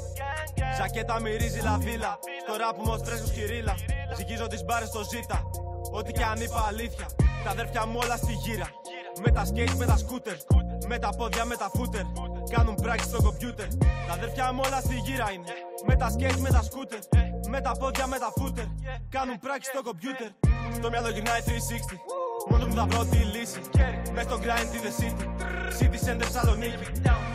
Ζακέτα 0.77 1.19
μυρίζει 1.21 1.61
λαβίλα. 1.61 2.19
Στο 2.43 2.53
ράπ 2.61 2.77
μου 2.77 2.91
ως 2.95 3.01
φρέσκος 3.05 3.31
κυρίλα. 3.31 3.75
Ζυγίζω 4.17 4.47
τις 4.47 4.63
μπάρες 4.65 4.87
στο 4.87 5.01
ζήτα. 5.11 5.39
Ό,τι 5.91 6.11
κι 6.11 6.23
αν 6.23 6.41
είπα 6.41 6.65
αλήθεια. 6.67 7.07
Τα 7.45 7.51
αδέρφια 7.51 7.85
μου 7.85 7.97
όλα 8.03 8.17
στη 8.23 8.33
γύρα. 8.43 8.67
Με 9.23 9.31
τα 9.31 9.45
σκέιτ, 9.45 9.73
με 9.81 9.85
τα 9.85 9.97
σκούτερ. 9.97 10.37
Με 10.87 10.97
τα 10.99 11.09
πόδια, 11.17 11.45
με 11.45 11.55
τα 11.55 11.69
φούτερ. 11.75 12.05
Κάνουν 12.53 12.75
πράξη 12.75 13.07
στο 13.11 13.19
κομπιούτερ. 13.21 13.67
Τα 14.07 14.13
αδέρφια 14.17 14.53
μου 14.53 14.61
όλα 14.65 14.79
στη 14.85 14.95
γύρα 15.05 15.27
είναι. 15.35 15.51
Με 15.87 15.95
τα 15.95 16.09
σκέιτ, 16.09 16.37
με 16.45 16.49
τα 16.49 16.61
σκούτερ. 16.69 16.99
Με 17.49 17.59
τα 17.61 17.71
πόδια, 17.79 18.07
με 18.07 18.17
τα 18.23 18.29
φούτερ. 18.37 18.67
Κάνουν 19.15 19.39
πράξη 19.39 19.69
στο 19.73 19.81
κομπιούτερ. 19.87 20.29
Στο 20.77 20.89
μυαλό 20.89 21.09
γυρνάει 21.15 21.41
360. 21.47 21.95
Μόνος 22.49 22.67
μου 22.67 22.75
θα 22.79 22.85
βρω 22.89 23.01
τη 23.05 23.17
λύση. 23.33 23.61
Μες 24.13 24.23
στο 24.27 24.37
grind 24.43 24.69
in 24.75 24.81
the 24.85 24.91
city. 24.99 25.25
City 25.79 25.97
center 26.05 26.25
Θεσσαλονίκη. 26.29 26.85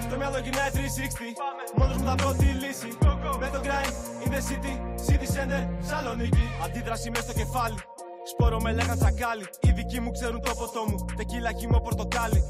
Στο 0.07 0.15
μυαλό 0.21 0.39
γυρνάει 0.45 0.71
360. 0.77 1.29
Μόνος 1.79 1.97
μου 1.97 2.05
θα 2.11 2.15
βρω 2.21 2.33
τη 2.41 2.49
λύση. 2.63 2.89
Μες 3.41 3.51
το 3.55 3.61
grind 3.67 3.93
in 4.25 4.31
the 4.35 4.43
city. 4.49 4.73
City 5.07 5.27
center 5.35 5.63
Θεσσαλονίκη. 5.81 6.45
Αντίδραση 6.65 7.11
μέσα 7.11 7.25
στο 7.27 7.35
κεφάλι. 7.41 7.81
Σπόρο 8.31 8.61
με 8.61 8.73
λέγαν 8.73 8.99
τσακάλι. 8.99 9.45
Οι 9.61 9.71
δικοί 9.73 10.01
μου 10.01 10.11
ξέρουν 10.11 10.41
το 10.41 10.55
ποτό 10.55 10.83
μου. 10.89 10.97
Τεκίλα 11.17 11.53
χυμό 11.59 11.79
πορτοκάλι. 11.81 12.41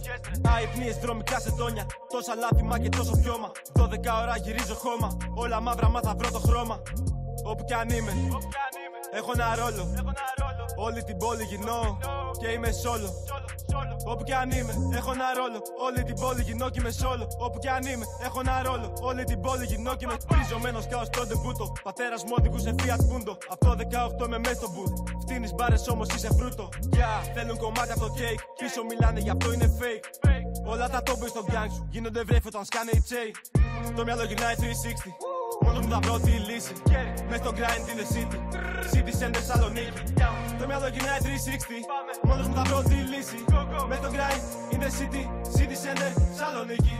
Αϊπνίε 0.54 0.92
δρομικά 1.02 1.40
σε 1.40 1.50
τόνια. 1.58 1.86
Τόσα 2.08 2.34
λάθημα 2.34 2.78
και 2.78 2.88
τόσο 2.88 3.14
πιώμα. 3.22 3.48
12 3.78 3.84
ώρα 4.22 4.36
γυρίζω 4.44 4.74
χώμα. 4.74 5.16
Όλα 5.34 5.60
μαύρα 5.60 5.88
μα 5.88 6.00
θα 6.00 6.14
βρω 6.18 6.30
το 6.30 6.38
χρώμα. 6.38 6.82
Όπου 7.44 7.64
κι 7.64 7.74
αν 7.74 7.88
είμαι. 7.88 8.12
Έχω 9.18 9.30
ένα 9.34 9.54
ρόλο. 9.54 9.82
Όλη 10.76 11.02
την 11.02 11.16
πόλη 11.16 11.44
γυρνώ 11.44 11.98
και 12.40 12.48
είμαι 12.48 12.70
σόλο. 12.72 13.08
Όπου 14.04 14.22
κι 14.24 14.32
αν 14.32 14.50
είμαι, 14.50 14.72
έχω 14.98 15.10
ένα 15.12 15.28
ρόλο. 15.40 15.58
Όλη 15.86 16.02
την 16.02 16.14
πόλη 16.22 16.42
γυρνώ 16.42 16.70
και 16.70 16.80
είμαι 16.80 16.90
σόλο. 16.90 17.26
Όπου 17.38 17.58
κι 17.58 17.68
αν 17.68 17.82
είμαι, 17.86 18.04
έχω 18.26 18.40
ένα 18.40 18.62
ρόλο. 18.62 18.92
Όλη 19.00 19.24
την 19.24 19.40
πόλη 19.40 19.64
γυρνώ 19.64 19.92
και 19.96 20.04
είμαι 20.04 20.16
πριζωμένο 20.28 20.80
κάω 20.90 21.04
στον 21.04 21.28
τεμπούτο. 21.28 21.72
Πατέρας 21.82 22.24
μου 22.24 22.34
οδηγούσε 22.38 22.74
Fiat 22.78 23.02
Punto. 23.08 23.32
Από 23.52 23.62
το 23.66 23.72
18 24.22 24.28
με 24.28 24.38
μέσα 24.38 24.54
στο 24.54 24.68
boot. 24.74 24.92
Φτύνεις 25.22 25.52
μπάρες 25.54 25.88
όμως 25.88 26.08
είσαι 26.14 26.30
φρούτο. 26.38 26.68
Yeah, 26.96 27.18
θέλουν 27.34 27.56
κομμάτια 27.56 27.94
από 27.94 28.04
το 28.06 28.12
cake. 28.18 28.42
Πίσω 28.58 28.80
μιλάνε 28.90 29.20
γι' 29.20 29.30
αυτό 29.30 29.52
είναι 29.52 29.68
fake. 29.78 30.04
Όλα 30.72 30.88
τα 30.88 31.02
τόμπε 31.02 31.28
στο 31.28 31.42
gang 31.48 31.70
σου 31.74 31.86
γίνονται 31.90 32.22
βρέφη 32.22 32.46
όταν 32.46 32.64
σκάνε 32.64 32.90
η 32.94 33.00
τσέι. 33.00 33.30
Το 33.96 34.04
μυαλό 34.04 34.24
γυρνάει 34.24 34.54
360. 34.54 34.62
Μόνος 35.62 35.86
μου 35.86 35.92
θα 35.92 35.98
βρω 36.02 36.18
τη 36.18 36.30
λύση. 36.30 36.72
Μες 37.28 37.38
στο 37.38 37.52
grind 37.58 37.86
in 37.90 37.96
the 38.00 38.06
city. 38.14 38.38
City 38.92 39.12
center 39.20 39.42
Σαλονίκη. 39.48 40.02
Το 40.58 40.66
μυαλό 40.66 40.88
γυρνάει 40.88 41.18
360. 41.22 42.26
Μόνος 42.28 42.46
μου 42.48 42.54
θα 42.54 42.62
βρω 42.62 42.82
τη 42.82 42.94
λύση. 42.94 43.38
Με 43.87 43.95
στο 43.95 44.09
grind 44.09 44.73
in 44.73 44.79
the 44.81 44.89
city. 44.89 45.23
City 45.57 45.75
center 45.75 46.11
Σαλονίκη. 46.37 46.95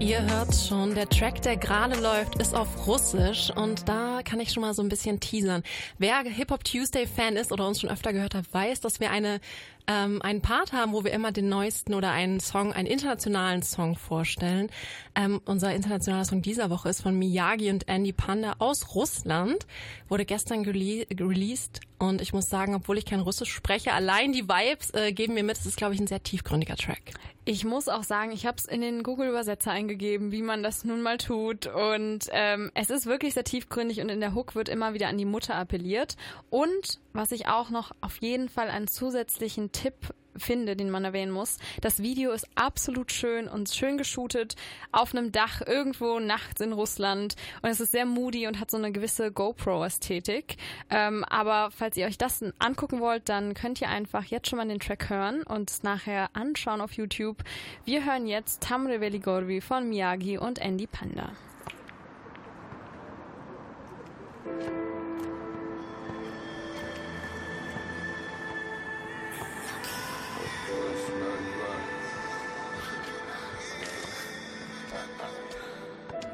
Ihr 0.00 0.22
hört 0.22 0.54
schon, 0.54 0.94
der 0.94 1.08
Track, 1.08 1.40
der 1.42 1.56
gerade 1.56 1.98
läuft, 1.98 2.38
ist 2.38 2.54
auf 2.54 2.86
Russisch 2.86 3.50
und 3.56 3.88
da 3.88 4.20
kann 4.22 4.38
ich 4.38 4.50
schon 4.50 4.60
mal 4.60 4.74
so 4.74 4.82
ein 4.82 4.90
bisschen 4.90 5.18
teasern. 5.18 5.62
Wer 5.96 6.20
Hip 6.24 6.50
Hop 6.50 6.62
Tuesday 6.62 7.06
Fan 7.06 7.36
ist 7.36 7.52
oder 7.52 7.66
uns 7.66 7.80
schon 7.80 7.88
öfter 7.88 8.12
gehört 8.12 8.34
hat, 8.34 8.52
weiß, 8.52 8.80
dass 8.80 9.00
wir 9.00 9.10
eine 9.10 9.40
ähm, 9.89 10.21
einen 10.21 10.41
Part 10.41 10.71
haben, 10.71 10.93
wo 10.93 11.03
wir 11.03 11.11
immer 11.11 11.31
den 11.31 11.49
neuesten 11.49 11.95
oder 11.95 12.11
einen 12.11 12.39
Song, 12.39 12.71
einen 12.71 12.87
internationalen 12.87 13.63
Song 13.63 13.95
vorstellen. 13.95 14.69
Ähm, 15.15 15.41
unser 15.45 15.73
internationaler 15.73 16.25
Song 16.25 16.43
dieser 16.43 16.69
Woche 16.69 16.89
ist 16.89 17.01
von 17.01 17.17
Miyagi 17.17 17.71
und 17.71 17.89
Andy 17.89 18.13
Panda 18.13 18.55
aus 18.59 18.93
Russland, 18.93 19.65
wurde 20.07 20.25
gestern 20.25 20.63
rele 20.63 21.07
released 21.19 21.81
und 21.99 22.21
ich 22.21 22.31
muss 22.31 22.49
sagen, 22.49 22.75
obwohl 22.75 22.97
ich 22.97 23.05
kein 23.05 23.19
Russisch 23.19 23.51
spreche, 23.51 23.91
allein 23.91 24.31
die 24.31 24.47
Vibes 24.47 24.93
äh, 24.93 25.11
geben 25.11 25.33
mir 25.33 25.43
mit, 25.43 25.57
es 25.57 25.65
ist, 25.65 25.75
glaube 25.75 25.93
ich, 25.93 25.99
ein 25.99 26.07
sehr 26.07 26.23
tiefgründiger 26.23 26.77
Track. 26.77 27.01
Ich 27.43 27.65
muss 27.65 27.89
auch 27.89 28.03
sagen, 28.03 28.31
ich 28.31 28.45
habe 28.45 28.57
es 28.57 28.65
in 28.65 28.79
den 28.79 29.03
Google-Übersetzer 29.03 29.71
eingegeben, 29.71 30.31
wie 30.31 30.41
man 30.41 30.63
das 30.63 30.85
nun 30.85 31.01
mal 31.01 31.17
tut. 31.17 31.67
Und 31.67 32.27
ähm, 32.31 32.71
es 32.73 32.89
ist 32.89 33.05
wirklich 33.05 33.33
sehr 33.33 33.43
tiefgründig 33.43 33.99
und 34.01 34.09
in 34.09 34.21
der 34.21 34.33
Hook 34.33 34.55
wird 34.55 34.69
immer 34.69 34.93
wieder 34.93 35.09
an 35.09 35.17
die 35.17 35.25
Mutter 35.25 35.55
appelliert. 35.55 36.15
Und 36.49 36.99
was 37.13 37.31
ich 37.31 37.47
auch 37.47 37.69
noch 37.69 37.91
auf 38.01 38.17
jeden 38.17 38.49
Fall 38.49 38.69
einen 38.69 38.87
zusätzlichen 38.87 39.71
Tipp 39.71 40.13
finde, 40.39 40.75
den 40.75 40.89
man 40.89 41.05
erwähnen 41.05 41.31
muss. 41.31 41.57
Das 41.81 42.01
Video 42.01 42.31
ist 42.31 42.47
absolut 42.55 43.11
schön 43.11 43.47
und 43.47 43.69
schön 43.69 43.97
geshootet 43.97 44.55
auf 44.91 45.13
einem 45.13 45.31
Dach 45.31 45.61
irgendwo 45.65 46.19
nachts 46.19 46.61
in 46.61 46.73
Russland 46.73 47.35
und 47.61 47.69
es 47.69 47.79
ist 47.79 47.91
sehr 47.91 48.05
moody 48.05 48.47
und 48.47 48.59
hat 48.59 48.71
so 48.71 48.77
eine 48.77 48.91
gewisse 48.91 49.31
GoPro-Ästhetik. 49.31 50.57
Ähm, 50.89 51.23
aber 51.25 51.71
falls 51.71 51.97
ihr 51.97 52.07
euch 52.07 52.17
das 52.17 52.43
angucken 52.59 52.99
wollt, 52.99 53.29
dann 53.29 53.53
könnt 53.53 53.81
ihr 53.81 53.89
einfach 53.89 54.25
jetzt 54.25 54.49
schon 54.49 54.57
mal 54.57 54.67
den 54.67 54.79
Track 54.79 55.09
hören 55.09 55.43
und 55.43 55.83
nachher 55.83 56.29
anschauen 56.33 56.81
auf 56.81 56.93
YouTube. 56.93 57.43
Wir 57.85 58.05
hören 58.05 58.27
jetzt 58.27 58.61
Tamre 58.63 59.01
Veligorvi 59.01 59.61
von 59.61 59.89
Miyagi 59.89 60.37
und 60.37 60.59
Andy 60.59 60.87
Panda. 60.87 61.31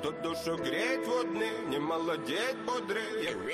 Тут 0.05 0.21
душу 0.21 0.55
греть 0.57 1.07
водны, 1.07 1.49
не 1.65 1.79
молодеть 1.79 2.57
бодры. 2.67 3.01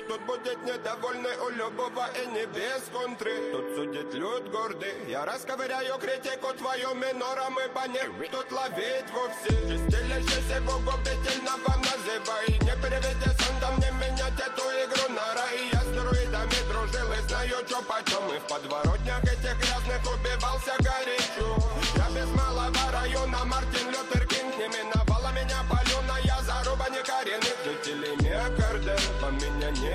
Тут 0.05 0.19
будет 0.23 0.61
недовольный 0.65 1.37
у 1.45 1.49
любого 1.51 2.09
и 2.21 2.27
не 2.27 2.45
без 2.47 2.83
контры. 2.91 3.53
Тут 3.53 3.73
судит 3.73 4.13
люд 4.13 4.51
гордый, 4.51 4.93
я 5.07 5.23
расковыряю 5.25 5.97
критику 5.97 6.51
твою 6.57 6.93
минором 6.95 7.55
и 7.57 7.89
ней. 7.89 8.27
Тут 8.29 8.51
ловить 8.51 9.09
вовсе, 9.13 9.55
чистилище 9.61 10.41
его 10.53 10.77
губительного 10.79 11.71
называй 11.87 12.47
Не 12.49 12.75
переведи 12.83 13.29
сандом, 13.39 13.79
не 13.79 13.89
менять 14.01 14.37
эту 14.37 14.63
игру 14.83 15.07
на 15.15 15.33
рай. 15.33 15.57
Я 15.71 15.79
с 15.79 15.87
друидами 15.87 16.69
дружил 16.69 17.13
и 17.13 17.27
знаю, 17.29 17.65
чё 17.69 17.81
почем. 17.83 18.27
И 18.35 18.39
в 18.39 18.47
подворотнях 18.49 19.23
этих 19.23 19.55
грязных 19.57 20.01
убивался 20.03 20.75
горячо. 20.79 21.55
Я 21.95 22.09
без 22.13 22.27
малого 22.35 22.91
района 22.91 23.45
Мартин 23.45 23.87
Лютер 23.87 24.20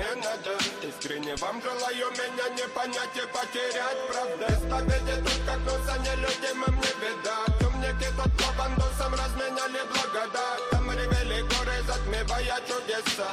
не 0.07 0.21
надо. 0.21 0.57
Искренне 0.81 1.35
вам 1.37 1.61
желаю 1.61 2.11
меня 2.11 2.49
не 2.55 2.67
понять 2.69 3.15
и 3.15 3.25
потерять. 3.27 3.97
Правда, 4.09 4.47
победы 4.69 5.23
тут 5.23 5.41
как 5.45 5.59
носа 5.59 5.97
нелюдимым 5.99 6.75
не 6.75 6.93
видать 7.01 7.61
Умники 7.61 8.07
тут 8.15 8.31
по 8.37 8.51
бандосам 8.57 9.13
разменяли 9.13 9.81
благодать. 9.91 10.69
Там 10.71 10.91
ревели 10.91 11.41
горы, 11.41 11.77
затмевая 11.85 12.59
чудеса. 12.67 13.29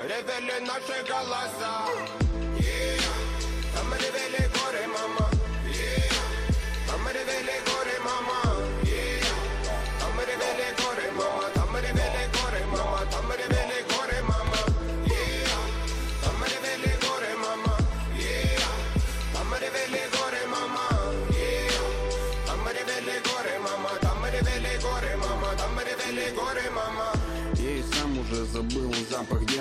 Ревели 0.00 0.66
наши 0.66 1.02
голоса. 1.08 1.72
Там 3.74 3.94
ревели 3.94 4.48
горы, 4.48 4.61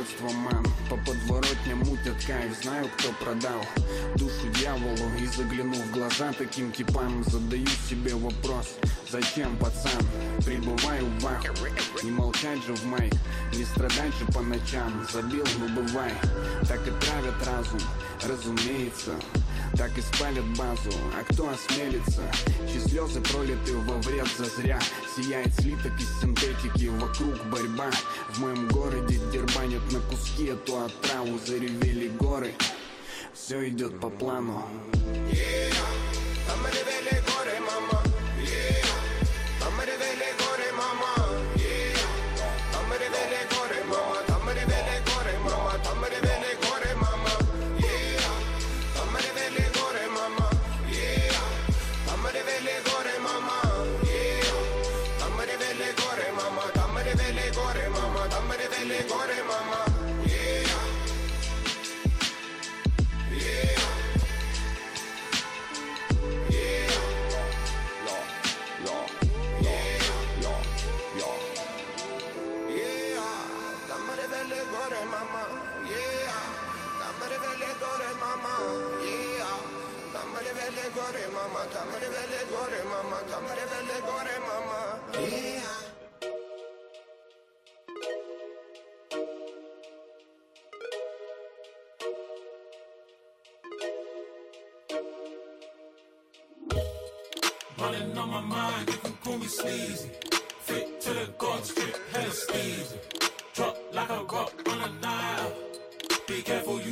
детства, 0.01 0.29
мам. 0.29 0.65
По 0.89 0.97
подворотням 0.97 1.79
мутят 1.79 2.15
кайф, 2.25 2.55
знаю, 2.61 2.89
кто 2.97 3.11
продал 3.13 3.61
Душу 4.15 4.47
дьяволу. 4.55 5.11
И 5.19 5.25
заглянув 5.25 5.77
в 5.77 5.91
глаза 5.91 6.33
таким 6.37 6.71
типам 6.71 7.23
Задаю 7.23 7.67
себе 7.89 8.15
вопрос, 8.15 8.75
зачем, 9.09 9.55
пацан? 9.57 10.01
Прибываю 10.45 11.05
в 11.05 11.19
ваху, 11.21 11.53
не 12.03 12.11
молчать 12.11 12.63
же 12.65 12.73
в 12.73 12.85
майк 12.85 13.13
Не 13.53 13.63
страдать 13.63 14.13
же 14.19 14.25
по 14.33 14.41
ночам, 14.41 15.05
забил, 15.11 15.45
ну 15.59 15.81
бывай. 15.81 16.11
Так 16.67 16.79
и 16.87 16.91
травят 16.91 17.35
разум, 17.45 17.81
разумеется 18.23 19.11
так 19.77 19.97
и 19.97 20.01
спалят 20.01 20.45
базу, 20.57 20.91
а 21.17 21.23
кто 21.31 21.49
осмелится? 21.49 22.21
Чьи 22.71 22.79
слезы 22.79 23.21
пролиты 23.21 23.75
во 23.77 23.97
вред 24.01 24.27
зазря. 24.37 24.79
Сияет 25.15 25.53
слиток 25.55 25.93
из 25.99 26.21
синтетики, 26.21 26.87
вокруг 26.87 27.35
борьба. 27.45 27.91
В 28.29 28.39
моем 28.39 28.67
городе 28.69 29.19
дербанят 29.31 29.81
на 29.91 29.99
куски 30.01 30.45
эту 30.45 30.83
отраву 30.83 31.39
Заревели 31.45 32.09
горы, 32.09 32.53
все 33.33 33.67
идет 33.69 33.99
по 33.99 34.09
плану. 34.09 34.65
Yeah, 35.31 35.71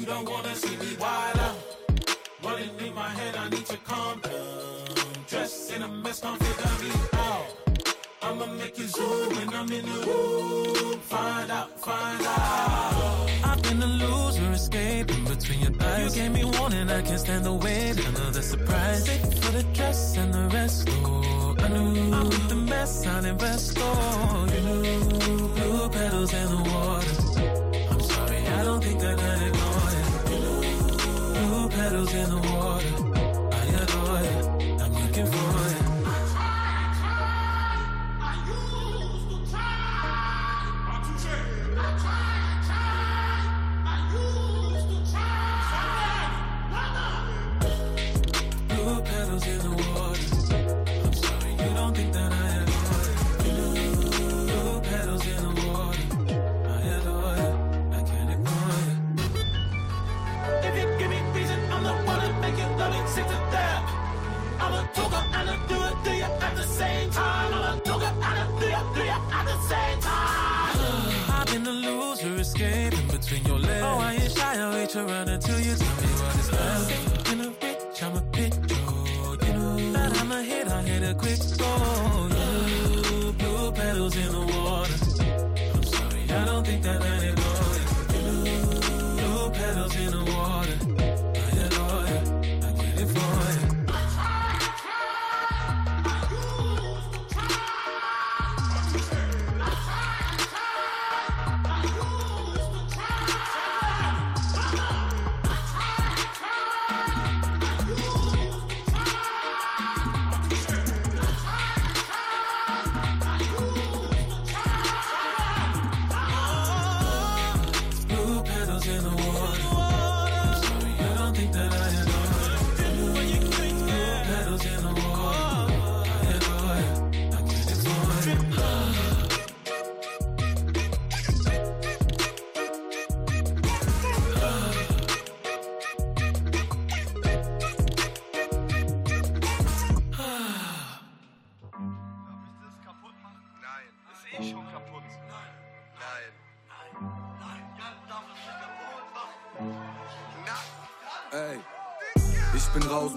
don't 0.10 0.28
wanna 0.28 0.56
see 0.56 0.76
me 0.78 0.96
wild 1.00 1.38
out. 1.38 1.58
Running 2.44 2.76
in 2.86 2.94
my 2.96 3.10
head, 3.10 3.36
I 3.36 3.50
need 3.50 3.66
to 3.68 3.78
calm 3.78 4.20
down. 4.20 5.14
Dressed 5.28 5.72
in 5.74 5.84
a 5.84 5.88
mess, 5.88 6.20
can't 6.22 6.42
figure 6.44 6.76
me 6.84 6.92
out. 7.14 7.46
I'ma 8.24 8.46
make 8.62 8.78
you 8.80 8.88
zoom 8.88 9.36
when 9.36 9.50
I'm 9.54 9.72
in 9.72 9.86
the 9.86 10.00
room. 10.08 11.00
Find 11.02 11.52
out, 11.52 11.80
find 11.80 12.26
out. 12.26 13.30
I've 13.44 13.62
been 13.62 13.82
a 13.82 13.92
loser, 14.02 14.52
escaping 14.52 15.26
between 15.26 15.60
your 15.66 15.74
thighs. 15.74 16.18
You 16.18 16.24
gave 16.24 16.32
me 16.32 16.44
warning, 16.58 16.90
I 16.90 17.02
can't 17.02 17.20
stand 17.20 17.46
the 17.46 17.54
wait. 17.54 17.96
Another 18.12 18.42
surprise. 18.42 19.08
You 19.08 19.32
for 19.42 19.52
the 19.52 19.64
dress 19.78 20.18
and 20.18 20.34
the 20.34 20.46
rest. 20.56 20.90
Oh, 20.92 21.56
I 21.60 21.68
knew 21.68 22.14
I'm 22.16 22.26
with 22.30 22.50
the 22.50 22.56
mess, 22.56 23.06
I'd 23.06 23.26
invest. 23.26 23.78
Oh, 23.80 24.48
you 24.54 24.62
knew 24.62 25.48
blue 25.56 25.90
petals 25.90 26.34
in 26.34 26.48
the 26.56 26.69
general 32.12 32.49
around 75.00 75.30
until 75.30 75.60
you 75.60 75.76
tell 75.76 75.96
me 76.02 76.12
what 76.22 76.36
is 76.36 76.52
left. 76.52 77.32
In 77.32 77.42
a 77.42 77.52
bitch, 77.62 78.04
I'm 78.04 78.18
a 78.18 78.22
bitch, 78.22 78.56
oh, 78.88 79.38
you 79.46 79.54
know 79.54 79.92
that 79.94 80.20
I'm 80.20 80.32
a 80.32 80.44
hit, 80.44 80.68
I 80.68 80.82
hit 80.82 81.04
a 81.04 81.14
quick 81.14 81.59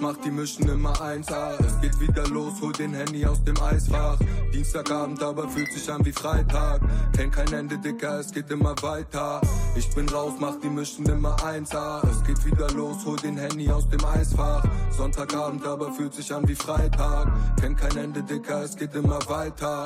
mach 0.03 0.17
die 0.17 0.31
Mischen 0.31 0.69
immer 0.69 0.93
1A. 0.95 1.65
Es 1.65 1.81
geht 1.81 1.99
wieder 2.01 2.27
los, 2.27 2.61
hol 2.61 2.73
den 2.73 2.93
Handy 2.93 3.25
aus 3.25 3.43
dem 3.45 3.59
Eisfach. 3.63 4.19
Dienstagabend, 4.53 5.23
aber 5.23 5.49
fühlt 5.49 5.73
sich 5.73 5.91
an 5.91 6.05
wie 6.05 6.13
Freitag. 6.13 6.81
Kenn 7.17 7.31
kein 7.31 7.53
Ende, 7.53 7.79
Dicker, 7.79 8.19
es 8.19 8.33
geht 8.33 8.51
immer 8.51 8.75
weiter. 8.83 9.41
Ich 9.77 9.89
bin 9.95 10.09
raus, 10.09 10.33
mach 10.41 10.57
die 10.61 10.69
Mischen 10.69 11.07
immer 11.07 11.37
1A. 11.37 12.03
Es 12.11 12.23
geht 12.25 12.45
wieder 12.45 12.69
los, 12.73 12.97
hol 13.07 13.17
den 13.17 13.39
Handy 13.39 13.71
aus 13.71 13.89
dem 13.89 14.05
Eisfach. 14.05 14.65
Sonntagabend, 14.91 15.65
aber 15.65 15.93
fühlt 15.93 16.15
sich 16.15 16.35
an 16.35 16.47
wie 16.49 16.57
Freitag. 16.57 17.31
Kenn 17.61 17.77
kein 17.77 17.97
Ende, 17.97 18.25
Dicker, 18.25 18.65
es 18.65 18.77
geht 18.77 18.95
immer 18.97 19.21
weiter. 19.29 19.85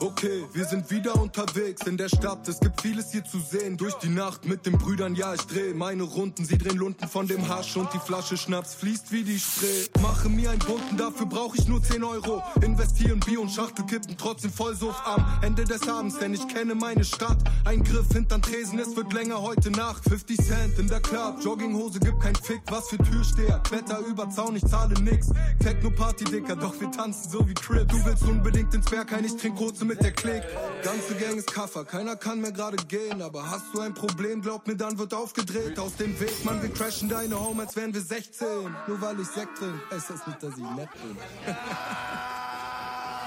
Okay, 0.00 0.44
wir 0.52 0.64
sind 0.64 0.88
wieder 0.92 1.20
unterwegs 1.20 1.84
in 1.84 1.96
der 1.96 2.08
Stadt. 2.08 2.46
Es 2.46 2.60
gibt 2.60 2.80
vieles 2.80 3.10
hier 3.10 3.24
zu 3.24 3.40
sehen. 3.40 3.76
Durch 3.76 3.94
die 3.94 4.08
Nacht 4.08 4.44
mit 4.44 4.64
den 4.64 4.78
Brüdern, 4.78 5.16
ja, 5.16 5.34
ich 5.34 5.40
dreh 5.42 5.74
meine 5.74 6.04
Runden. 6.04 6.44
Sie 6.44 6.56
drehen 6.56 6.76
Lunden 6.76 7.08
von 7.08 7.26
dem 7.26 7.48
Hasch 7.48 7.76
und 7.76 7.92
die 7.92 7.98
Flasche 7.98 8.36
Schnaps 8.36 8.74
fließt 8.74 9.10
wie 9.10 9.24
die 9.24 9.40
Spree. 9.40 9.86
Mache 10.00 10.28
mir 10.28 10.50
einen 10.50 10.60
Bunten, 10.60 10.96
dafür 10.96 11.26
brauche 11.26 11.56
ich 11.58 11.66
nur 11.66 11.82
10 11.82 12.04
Euro. 12.04 12.44
Investieren 12.62 13.18
Bier 13.18 13.40
und 13.40 13.50
Schachtelkippen, 13.50 14.16
trotzdem 14.16 14.52
Vollsuff 14.52 14.94
am 15.04 15.24
Ende 15.42 15.64
des 15.64 15.88
Abends, 15.88 16.16
denn 16.18 16.32
ich 16.32 16.46
kenne 16.46 16.76
meine 16.76 17.04
Stadt. 17.04 17.38
Ein 17.64 17.82
Griff 17.82 18.06
hinterm 18.12 18.42
Tresen, 18.42 18.78
es 18.78 18.94
wird 18.94 19.12
länger 19.12 19.42
heute 19.42 19.72
Nacht. 19.72 20.04
50 20.08 20.36
Cent 20.36 20.78
in 20.78 20.86
der 20.86 21.00
Club, 21.00 21.38
Jogginghose 21.42 21.98
gibt 21.98 22.20
kein 22.20 22.36
Fick. 22.36 22.60
Was 22.70 22.88
für 22.88 22.98
Türsteher, 22.98 23.58
Kletter 23.64 23.98
über 24.08 24.30
Zaun, 24.30 24.54
ich 24.54 24.64
zahle 24.64 24.94
nix. 25.02 25.30
Techno-Party, 25.58 26.24
Dicker, 26.24 26.54
doch 26.54 26.80
wir 26.80 26.88
tanzen 26.92 27.28
so 27.30 27.48
wie 27.48 27.54
Crip. 27.54 27.88
Du 27.88 28.04
willst 28.04 28.22
unbedingt 28.22 28.72
ins 28.74 28.88
Berghain, 28.88 29.24
ich 29.24 29.34
trink 29.36 29.56
kurze 29.56 29.87
mit 29.88 30.02
der 30.02 30.12
Klick. 30.12 30.42
Ganze 30.82 31.14
Gang 31.14 31.36
ist 31.36 31.52
Kaffer, 31.52 31.84
keiner 31.84 32.14
kann 32.14 32.40
mehr 32.40 32.52
gerade 32.52 32.76
gehen. 32.76 33.22
Aber 33.22 33.50
hast 33.50 33.74
du 33.74 33.80
ein 33.80 33.94
Problem, 33.94 34.42
glaub 34.42 34.68
mir, 34.68 34.76
dann 34.76 34.98
wird 34.98 35.14
aufgedreht. 35.14 35.78
Aus 35.78 35.96
dem 35.96 36.18
Weg, 36.20 36.44
Mann, 36.44 36.62
wir 36.62 36.70
crashen 36.70 37.08
deine 37.08 37.40
Home, 37.40 37.62
als 37.62 37.74
wären 37.74 37.92
wir 37.92 38.02
16. 38.02 38.46
Nur 38.86 39.00
weil 39.00 39.18
ich 39.18 39.26
Sekt 39.28 39.58
trink, 39.58 39.80
heißt 39.90 40.10
das 40.10 40.26
nicht, 40.26 40.42
dass 40.42 40.52
ich 40.52 40.76
nett 40.76 40.90
bin. 41.02 41.16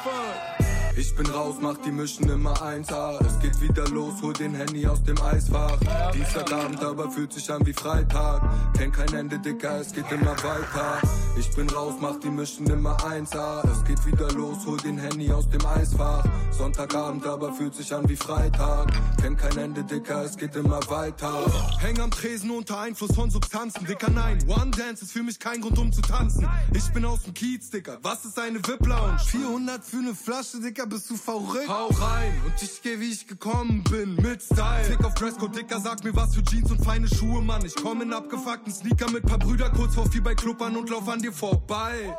Fuck. 0.04 0.61
Ich 0.98 1.16
bin 1.16 1.26
raus, 1.28 1.56
mach 1.62 1.78
die 1.78 1.92
Mischen 1.92 2.30
immer 2.30 2.54
1A. 2.62 3.26
Es 3.26 3.40
geht 3.40 3.62
wieder 3.62 3.88
los, 3.88 4.22
hol 4.22 4.34
den 4.34 4.54
Handy 4.54 4.86
aus 4.86 5.02
dem 5.04 5.20
Eisfach. 5.22 5.78
Dienstagabend, 6.14 6.84
aber 6.84 7.10
fühlt 7.10 7.32
sich 7.32 7.50
an 7.50 7.66
wie 7.66 7.74
Freitag. 7.74 8.42
Kenn 8.78 8.92
kein 8.92 9.14
Ende, 9.14 9.40
Dicker, 9.40 9.80
es 9.80 9.94
geht 9.94 10.12
immer 10.12 10.36
weiter. 10.44 11.02
Ich 11.40 11.50
bin 11.56 11.70
raus, 11.70 11.96
mach 12.02 12.20
die 12.20 12.30
Mischen 12.30 12.68
immer 12.68 12.98
1A. 12.98 13.64
Es 13.72 13.84
geht 13.86 14.06
wieder 14.06 14.30
los, 14.34 14.66
hol 14.66 14.78
den 14.78 14.98
Handy 14.98 15.32
aus 15.32 15.50
dem 15.50 15.66
Eisfach. 15.66 16.26
Sonntagabend, 16.52 17.26
aber 17.26 17.54
fühlt 17.54 17.74
sich 17.74 17.94
an 17.94 18.08
wie 18.10 18.18
Freitag. 18.18 18.92
Kenn 19.22 19.38
kein 19.38 19.58
Ende, 19.58 19.84
Dicker, 19.84 20.26
es 20.26 20.38
geht 20.38 20.56
immer 20.56 20.80
weiter. 20.90 21.46
Häng 21.80 22.00
am 22.02 22.12
Tresen 22.12 22.52
unter 22.52 22.80
Einfluss 22.80 23.16
von 23.16 23.30
Substanzen, 23.30 23.86
Dicker, 23.86 24.10
nein. 24.12 24.40
One 24.48 24.72
Dance 24.72 25.06
ist 25.06 25.14
für 25.14 25.24
mich 25.24 25.40
kein 25.40 25.62
Grund, 25.62 25.80
um 25.80 25.92
zu 25.92 26.02
tanzen. 26.02 26.48
Ich 26.74 26.92
bin 26.92 27.06
aus 27.06 27.24
dem 27.24 27.34
Kiez, 27.34 27.70
Dicker. 27.70 27.98
Was 28.02 28.26
ist 28.26 28.38
eine 28.38 28.60
VIP-Lounge? 28.60 29.20
400 29.20 29.84
für 29.84 29.98
eine 29.98 30.14
Flasche, 30.14 30.60
Dicker, 30.60 30.81
bist 30.86 31.10
du 31.10 31.16
verrückt? 31.16 31.68
Hau 31.68 31.88
rein 31.88 32.34
und 32.46 32.62
ich 32.62 32.82
geh, 32.82 33.00
wie 33.00 33.12
ich 33.12 33.28
gekommen 33.28 33.84
bin, 33.84 34.16
mit 34.16 34.42
Style. 34.42 34.86
Klick 34.86 35.04
auf 35.04 35.14
Dresscode, 35.14 35.56
Dicker, 35.56 35.80
sag 35.80 36.04
mir 36.04 36.16
was 36.16 36.36
für 36.36 36.44
Jeans 36.44 36.72
und 36.72 36.84
feine 36.84 37.08
Schuhe, 37.08 37.42
Mann. 37.42 37.66
Ich 37.66 37.76
komm 37.76 38.02
in 38.02 38.14
abgefuckten 38.14 38.74
Sneaker 38.74 39.10
mit 39.12 39.26
paar 39.26 39.40
Brüder 39.40 39.70
kurz 39.70 39.96
vor 39.96 40.10
vier 40.10 40.24
bei 40.24 40.36
Club 40.36 40.62
an 40.62 40.76
und 40.76 40.90
lauf 40.90 41.08
an 41.08 41.22
dir 41.22 41.34
vorbei. 41.34 42.16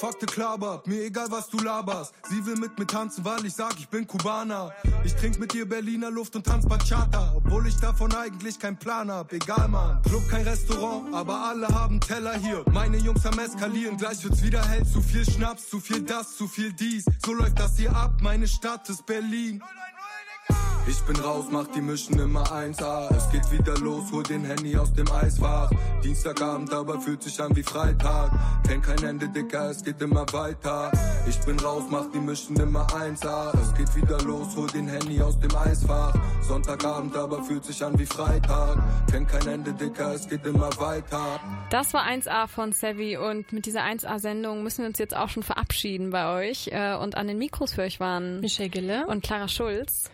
Fuck 0.00 0.18
the 0.18 0.24
Club 0.24 0.64
up, 0.64 0.86
mir 0.86 1.04
egal 1.04 1.30
was 1.30 1.50
du 1.50 1.58
laberst. 1.58 2.14
Sie 2.30 2.46
will 2.46 2.56
mit 2.56 2.78
mir 2.78 2.86
tanzen, 2.86 3.22
weil 3.22 3.44
ich 3.44 3.52
sag, 3.52 3.78
ich 3.78 3.86
bin 3.86 4.06
Kubaner. 4.06 4.72
Ich 5.04 5.14
trink 5.14 5.38
mit 5.38 5.54
ihr 5.54 5.68
Berliner 5.68 6.10
Luft 6.10 6.34
und 6.36 6.46
tanz 6.46 6.66
Bachata, 6.66 7.34
obwohl 7.36 7.66
ich 7.66 7.76
davon 7.76 8.14
eigentlich 8.14 8.58
keinen 8.58 8.78
Plan 8.78 9.10
hab. 9.10 9.30
Egal, 9.30 9.68
Mann. 9.68 10.00
Club 10.00 10.26
kein 10.30 10.48
Restaurant, 10.48 11.14
aber 11.14 11.44
alle 11.44 11.68
haben 11.68 12.00
Teller 12.00 12.32
hier. 12.38 12.64
Meine 12.72 12.96
Jungs 12.96 13.26
am 13.26 13.38
Eskalieren, 13.38 13.98
gleich 13.98 14.24
wird's 14.24 14.42
wieder 14.42 14.66
hell. 14.66 14.86
Zu 14.86 15.02
viel 15.02 15.30
Schnaps, 15.30 15.68
zu 15.68 15.80
viel 15.80 16.00
das, 16.00 16.34
zu 16.34 16.48
viel 16.48 16.72
dies. 16.72 17.04
So 17.22 17.34
läuft 17.34 17.58
das 17.58 17.76
hier 17.76 17.94
ab, 17.94 18.22
meine 18.22 18.48
Stadt 18.48 18.88
ist 18.88 19.04
Berlin. 19.04 19.62
Ich 20.86 21.00
bin 21.02 21.16
raus, 21.20 21.44
mach 21.50 21.66
die 21.68 21.80
Mischen 21.80 22.18
immer 22.18 22.42
1A. 22.44 23.14
Es 23.14 23.30
geht 23.30 23.50
wieder 23.52 23.76
los, 23.78 24.10
hol 24.12 24.22
den 24.24 24.44
Handy 24.44 24.76
aus 24.76 24.92
dem 24.92 25.10
Eisfach. 25.12 25.70
Dienstagabend, 26.02 26.72
aber 26.72 27.00
fühlt 27.00 27.22
sich 27.22 27.40
an 27.40 27.54
wie 27.54 27.62
Freitag. 27.62 28.32
Kenn 28.66 28.82
kein 28.82 29.02
Ende, 29.04 29.28
Dicker, 29.28 29.70
es 29.70 29.84
geht 29.84 30.00
immer 30.00 30.26
weiter. 30.32 30.90
Ich 31.28 31.38
bin 31.40 31.58
raus, 31.60 31.84
mach 31.90 32.10
die 32.12 32.18
Mischen 32.18 32.56
immer 32.56 32.86
1A. 32.88 33.52
Es 33.60 33.74
geht 33.74 33.94
wieder 33.94 34.20
los, 34.22 34.56
hol 34.56 34.66
den 34.68 34.88
Handy 34.88 35.20
aus 35.20 35.38
dem 35.38 35.54
Eisfach. 35.54 36.14
Sonntagabend, 36.42 37.16
aber 37.16 37.44
fühlt 37.44 37.64
sich 37.64 37.84
an 37.84 37.96
wie 37.98 38.06
Freitag. 38.06 38.78
Kenn 39.10 39.26
kein 39.26 39.46
Ende, 39.46 39.72
Dicker, 39.72 40.14
es 40.14 40.28
geht 40.28 40.44
immer 40.44 40.70
weiter. 40.78 41.38
Das 41.70 41.94
war 41.94 42.04
1A 42.04 42.48
von 42.48 42.72
Savvy 42.72 43.16
und 43.16 43.52
mit 43.52 43.66
dieser 43.66 43.82
1A-Sendung 43.82 44.64
müssen 44.64 44.78
wir 44.82 44.88
uns 44.88 44.98
jetzt 44.98 45.14
auch 45.16 45.28
schon 45.28 45.44
verabschieden 45.44 46.10
bei 46.10 46.48
euch. 46.48 46.68
Äh, 46.72 46.96
Und 46.96 47.16
an 47.16 47.28
den 47.28 47.38
Mikros 47.38 47.74
für 47.74 47.82
euch 47.82 48.00
waren 48.00 48.40
Michelle 48.40 48.70
Gille 48.70 49.06
und 49.06 49.22
Clara 49.22 49.46
Schulz. 49.46 50.10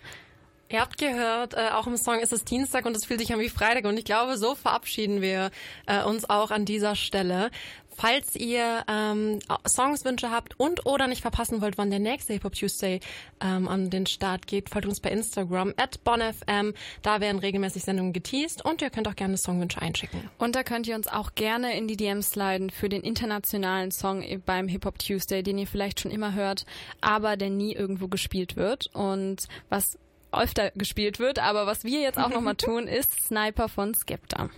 Ihr 0.69 0.81
habt 0.81 0.99
gehört, 0.99 1.55
äh, 1.55 1.69
auch 1.73 1.87
im 1.87 1.97
Song 1.97 2.19
ist 2.19 2.33
es 2.33 2.45
Dienstag 2.45 2.87
und 2.87 2.97
es 2.97 3.05
fühlt 3.05 3.21
sich 3.21 3.33
an 3.33 3.39
wie 3.39 3.49
Freitag 3.49 3.85
und 3.85 3.97
ich 3.97 4.05
glaube, 4.05 4.37
so 4.37 4.57
verabschieden 4.57 5.23
wir 5.23 5.51
äh, 5.87 6.03
uns 6.03 6.29
auch 6.29 6.51
an 6.51 6.65
dieser 6.65 6.97
Stelle. 6.97 7.51
Falls 7.99 8.37
ihr 8.37 8.85
ähm, 8.89 9.39
Songswünsche 9.65 10.31
habt 10.31 10.61
und 10.61 10.85
oder 10.85 11.07
nicht 11.07 11.23
verpassen 11.23 11.63
wollt, 11.63 11.79
wann 11.79 11.89
der 11.89 11.99
nächste 11.99 12.35
Hip 12.35 12.45
Hop 12.45 12.53
Tuesday 12.53 13.01
ähm, 13.41 13.69
an 13.69 13.89
den 13.89 14.05
Start 14.05 14.47
geht, 14.47 14.69
folgt 14.69 14.87
uns 14.87 15.01
bei 15.01 15.11
Instagram 15.11 15.73
at 15.79 16.05
bonfm. 16.05 16.75
Da 17.01 17.21
werden 17.21 17.39
regelmäßig 17.39 17.85
Sendungen 17.85 18.13
geteased 18.13 18.63
und 18.63 18.83
ihr 18.83 18.91
könnt 18.91 19.09
auch 19.09 19.17
gerne 19.17 19.39
Songwünsche 19.39 19.81
einschicken. 19.81 20.29
Und 20.37 20.57
da 20.57 20.63
könnt 20.63 20.87
ihr 20.87 20.95
uns 20.95 21.09
auch 21.09 21.35
gerne 21.37 21.75
in 21.75 21.89
die 21.89 21.97
DMs 21.97 22.33
sliden 22.33 22.69
für 22.69 22.91
den 22.91 23.01
internationalen 23.01 23.91
Song 23.91 24.23
beim 24.45 24.69
Hip 24.69 24.85
Hop 24.85 24.99
Tuesday, 24.99 25.43
den 25.43 25.57
ihr 25.57 25.67
vielleicht 25.67 26.01
schon 26.01 26.11
immer 26.11 26.35
hört, 26.35 26.67
aber 27.01 27.39
der 27.39 27.49
nie 27.49 27.73
irgendwo 27.73 28.09
gespielt 28.09 28.57
wird. 28.57 28.91
Und 28.93 29.49
was 29.71 29.97
öfter 30.37 30.71
gespielt 30.73 31.19
wird, 31.19 31.39
aber 31.39 31.67
was 31.67 31.85
wir 31.85 32.01
jetzt 32.01 32.19
auch 32.19 32.31
nochmal 32.31 32.57
tun, 32.57 32.89
ist 32.89 33.27
Sniper 33.27 33.69
von 33.69 33.95
Skepta. 33.95 34.51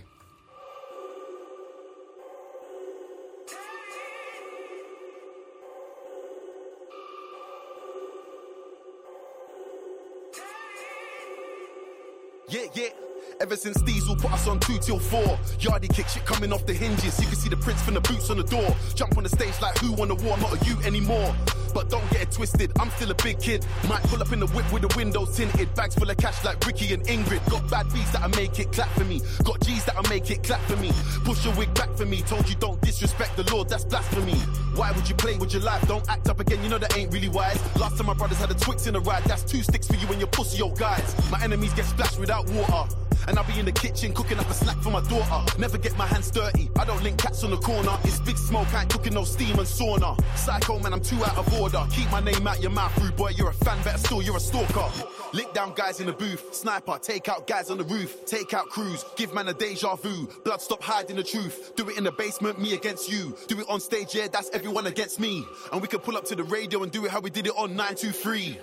Yeah, 12.51 12.65
yeah. 12.73 13.08
Ever 13.41 13.55
since 13.55 13.81
Diesel 13.83 14.17
put 14.17 14.33
us 14.33 14.49
on 14.49 14.59
two 14.59 14.77
till 14.79 14.99
four. 14.99 15.39
Yardie 15.59 15.87
kick 15.93 16.09
shit 16.09 16.25
coming 16.25 16.51
off 16.51 16.65
the 16.65 16.73
hinges. 16.73 17.17
You 17.21 17.27
can 17.27 17.37
see 17.37 17.47
the 17.47 17.55
prints 17.55 17.81
from 17.81 17.93
the 17.93 18.01
boots 18.01 18.29
on 18.29 18.35
the 18.35 18.43
door. 18.43 18.75
Jump 18.95 19.15
on 19.15 19.23
the 19.23 19.29
stage 19.29 19.53
like 19.61 19.77
who 19.77 19.93
won 19.93 20.09
the 20.09 20.15
war, 20.15 20.37
not 20.39 20.61
a 20.61 20.65
you 20.65 20.77
anymore. 20.85 21.33
But 21.73 21.89
don't 21.89 22.03
get 22.11 22.23
it 22.23 22.31
twisted, 22.31 22.73
I'm 22.79 22.89
still 22.91 23.11
a 23.11 23.15
big 23.15 23.39
kid. 23.39 23.65
Might 23.87 24.03
pull 24.03 24.21
up 24.21 24.33
in 24.33 24.41
the 24.41 24.47
whip 24.47 24.69
with 24.73 24.81
the 24.81 24.93
windows 24.97 25.37
tinted. 25.37 25.73
Bags 25.73 25.95
full 25.95 26.09
of 26.09 26.17
cash 26.17 26.43
like 26.43 26.65
Ricky 26.65 26.93
and 26.93 27.01
Ingrid. 27.03 27.49
Got 27.49 27.69
bad 27.69 27.93
beats 27.93 28.11
that'll 28.11 28.29
make 28.37 28.59
it 28.59 28.73
clap 28.73 28.89
for 28.89 29.05
me. 29.05 29.21
Got 29.45 29.61
G's 29.61 29.85
that'll 29.85 30.09
make 30.09 30.29
it 30.29 30.43
clap 30.43 30.59
for 30.61 30.75
me. 30.75 30.91
Push 31.23 31.45
your 31.45 31.55
wig 31.55 31.73
back 31.75 31.95
for 31.95 32.05
me. 32.05 32.21
Told 32.23 32.49
you 32.49 32.55
don't 32.55 32.81
disrespect 32.81 33.37
the 33.37 33.49
Lord, 33.53 33.69
that's 33.69 33.85
blasphemy. 33.85 34.35
Why 34.75 34.91
would 34.91 35.07
you 35.07 35.15
play 35.15 35.37
with 35.37 35.53
your 35.53 35.63
life? 35.63 35.87
Don't 35.87 36.07
act 36.09 36.27
up 36.27 36.41
again, 36.41 36.61
you 36.61 36.69
know 36.69 36.77
that 36.77 36.97
ain't 36.97 37.13
really 37.13 37.29
wise. 37.29 37.57
Last 37.77 37.95
time 37.95 38.07
my 38.07 38.13
brothers 38.15 38.39
had 38.39 38.51
a 38.51 38.55
Twix 38.55 38.87
in 38.87 38.97
a 38.97 38.99
ride, 38.99 39.23
that's 39.23 39.43
two 39.43 39.63
sticks 39.63 39.87
for 39.87 39.95
you 39.95 40.07
and 40.09 40.19
your 40.19 40.27
pussy 40.27 40.61
old 40.61 40.77
guys. 40.77 41.15
My 41.31 41.41
enemies 41.41 41.73
get 41.73 41.85
splashed 41.85 42.19
without 42.19 42.49
water. 42.49 42.93
And 43.29 43.37
I'll 43.37 43.45
be 43.45 43.59
in 43.59 43.65
the 43.65 43.71
kitchen 43.71 44.11
cooking 44.11 44.39
up 44.39 44.49
a 44.49 44.53
snack 44.55 44.77
for 44.81 44.89
my 44.89 45.01
daughter. 45.01 45.59
Never 45.59 45.77
get 45.77 45.95
my 45.95 46.07
hands 46.07 46.31
dirty. 46.31 46.71
I 46.79 46.83
don't 46.83 47.03
link 47.03 47.19
cats 47.19 47.43
on 47.43 47.51
the 47.51 47.57
corner. 47.57 47.95
It's 48.03 48.19
big 48.21 48.39
smoke, 48.39 48.73
I 48.73 48.81
ain't 48.81 48.89
cooking 48.89 49.13
no 49.13 49.23
steam 49.23 49.59
and 49.59 49.67
sauna. 49.67 50.19
Psycho 50.35 50.79
man, 50.79 50.93
I'm 50.93 51.01
too 51.01 51.23
out 51.23 51.37
of 51.37 51.61
order. 51.61 51.85
Keep 51.91 52.09
my 52.09 52.21
name 52.21 52.47
out 52.47 52.59
your 52.59 52.71
mouth, 52.71 52.99
rude 52.99 53.15
boy. 53.15 53.29
You're 53.37 53.51
a 53.51 53.53
fan, 53.53 53.77
better 53.83 53.99
still, 53.99 54.23
you're 54.23 54.37
a 54.37 54.39
stalker. 54.39 54.89
Lick 55.31 55.53
down 55.53 55.75
guys 55.75 55.99
in 55.99 56.07
the 56.07 56.13
booth. 56.13 56.55
Sniper, 56.55 56.97
take 56.99 57.29
out 57.29 57.45
guys 57.45 57.69
on 57.69 57.77
the 57.77 57.83
roof. 57.83 58.25
Take 58.25 58.55
out 58.55 58.67
crews. 58.69 59.05
Give 59.15 59.31
man 59.31 59.47
a 59.47 59.53
deja 59.53 59.95
vu. 59.95 60.27
Blood 60.43 60.59
stop 60.59 60.81
hiding 60.81 61.15
the 61.15 61.23
truth. 61.23 61.73
Do 61.75 61.87
it 61.87 61.99
in 61.99 62.05
the 62.05 62.11
basement, 62.11 62.59
me 62.59 62.73
against 62.73 63.11
you. 63.11 63.37
Do 63.47 63.59
it 63.59 63.69
on 63.69 63.79
stage, 63.79 64.15
yeah, 64.15 64.27
that's 64.27 64.49
everyone 64.53 64.87
against 64.87 65.19
me. 65.19 65.45
And 65.71 65.83
we 65.83 65.87
can 65.87 65.99
pull 65.99 66.17
up 66.17 66.25
to 66.25 66.35
the 66.35 66.43
radio 66.45 66.81
and 66.81 66.91
do 66.91 67.05
it 67.05 67.11
how 67.11 67.19
we 67.19 67.29
did 67.29 67.45
it 67.45 67.53
on 67.55 67.75
923. 67.75 68.57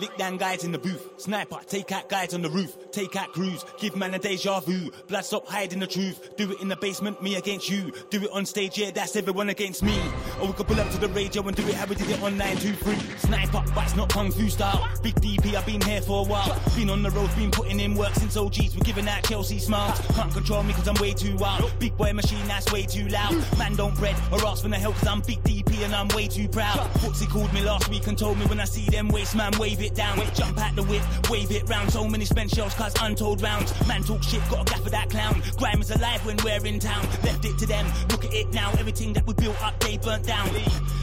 Lick 0.00 0.16
down 0.16 0.38
guys 0.38 0.64
in 0.64 0.72
the 0.72 0.78
booth. 0.78 1.10
Sniper, 1.18 1.58
take 1.66 1.92
out 1.92 2.08
guys 2.08 2.32
on 2.32 2.40
the 2.40 2.48
roof. 2.48 2.74
Take 2.90 3.16
out 3.16 3.34
crews. 3.34 3.66
Give 3.78 3.94
man 3.96 4.14
a 4.14 4.18
deja 4.18 4.60
vu. 4.60 4.90
Blood 5.08 5.26
stop 5.26 5.46
hiding 5.46 5.78
the 5.78 5.86
truth. 5.86 6.36
Do 6.38 6.50
it 6.52 6.60
in 6.62 6.68
the 6.68 6.76
basement, 6.76 7.22
me 7.22 7.34
against 7.34 7.68
you. 7.68 7.92
Do 8.08 8.22
it 8.22 8.30
on 8.32 8.46
stage, 8.46 8.78
yeah, 8.78 8.92
that's 8.92 9.14
everyone 9.14 9.50
against 9.50 9.82
me. 9.82 10.00
Or 10.40 10.46
we 10.46 10.52
could 10.54 10.66
pull 10.66 10.80
up 10.80 10.90
to 10.92 10.98
the 10.98 11.08
radio 11.08 11.46
and 11.46 11.54
do 11.54 11.68
it 11.68 11.74
how 11.74 11.84
we 11.84 11.96
did 11.96 12.08
it 12.08 12.22
on 12.22 12.38
923. 12.38 13.18
Sniper, 13.18 13.62
but 13.74 13.84
it's 13.84 13.94
not 13.94 14.08
kung 14.08 14.32
fu 14.32 14.48
style. 14.48 14.88
Big 15.02 15.16
DP, 15.16 15.54
I've 15.54 15.66
been 15.66 15.82
here 15.82 16.00
for 16.00 16.24
a 16.24 16.26
while. 16.26 16.58
Been 16.74 16.88
on 16.88 17.02
the 17.02 17.10
road, 17.10 17.28
been 17.36 17.50
putting 17.50 17.78
in 17.78 17.94
work 17.94 18.14
since 18.14 18.38
OGs. 18.38 18.74
We're 18.74 18.84
giving 18.84 19.06
out 19.06 19.22
Chelsea 19.24 19.58
smiles. 19.58 20.00
Can't 20.14 20.32
control 20.32 20.62
me 20.62 20.72
cause 20.72 20.88
I'm 20.88 20.94
way 20.94 21.12
too 21.12 21.36
wild. 21.36 21.70
Big 21.78 21.94
boy 21.98 22.14
machine, 22.14 22.46
that's 22.48 22.72
way 22.72 22.84
too 22.84 23.06
loud. 23.08 23.34
Man 23.58 23.76
don't 23.76 23.94
bread 23.96 24.16
or 24.32 24.46
ask 24.46 24.62
for 24.62 24.70
the 24.70 24.76
help 24.76 24.94
cause 24.94 25.08
I'm 25.08 25.20
big 25.20 25.42
DP 25.42 25.84
and 25.84 25.94
I'm 25.94 26.08
way 26.08 26.26
too 26.26 26.48
proud. 26.48 26.78
Footsie 27.00 27.28
called 27.28 27.52
me 27.52 27.60
last 27.60 27.90
week 27.90 28.06
and 28.06 28.16
told 28.16 28.38
me 28.38 28.46
when 28.46 28.60
I 28.60 28.64
see 28.64 28.86
them 28.86 29.08
waste 29.08 29.36
man, 29.36 29.52
wave 29.58 29.82
it 29.82 29.89
down. 29.94 30.18
Jump 30.34 30.58
at 30.58 30.74
the 30.76 30.82
whip, 30.82 31.02
wave 31.30 31.50
it 31.50 31.68
round. 31.68 31.90
So 31.90 32.06
many 32.06 32.24
spent 32.24 32.50
shells 32.50 32.74
cause 32.74 32.94
untold 33.00 33.42
rounds. 33.42 33.72
Man 33.86 34.02
talk 34.02 34.22
shit, 34.22 34.40
got 34.50 34.62
a 34.62 34.64
gaff 34.64 34.82
for 34.82 34.90
that 34.90 35.10
clown. 35.10 35.42
Grime 35.56 35.80
is 35.80 35.90
alive 35.90 36.24
when 36.24 36.36
we're 36.44 36.64
in 36.66 36.78
town. 36.78 37.02
Left 37.22 37.44
it 37.44 37.58
to 37.58 37.66
them, 37.66 37.86
look 38.10 38.24
at 38.24 38.32
it 38.32 38.52
now. 38.52 38.70
Everything 38.78 39.12
that 39.14 39.26
we 39.26 39.34
built 39.34 39.60
up, 39.62 39.78
they 39.80 39.98
burnt 39.98 40.26
down. 40.26 40.48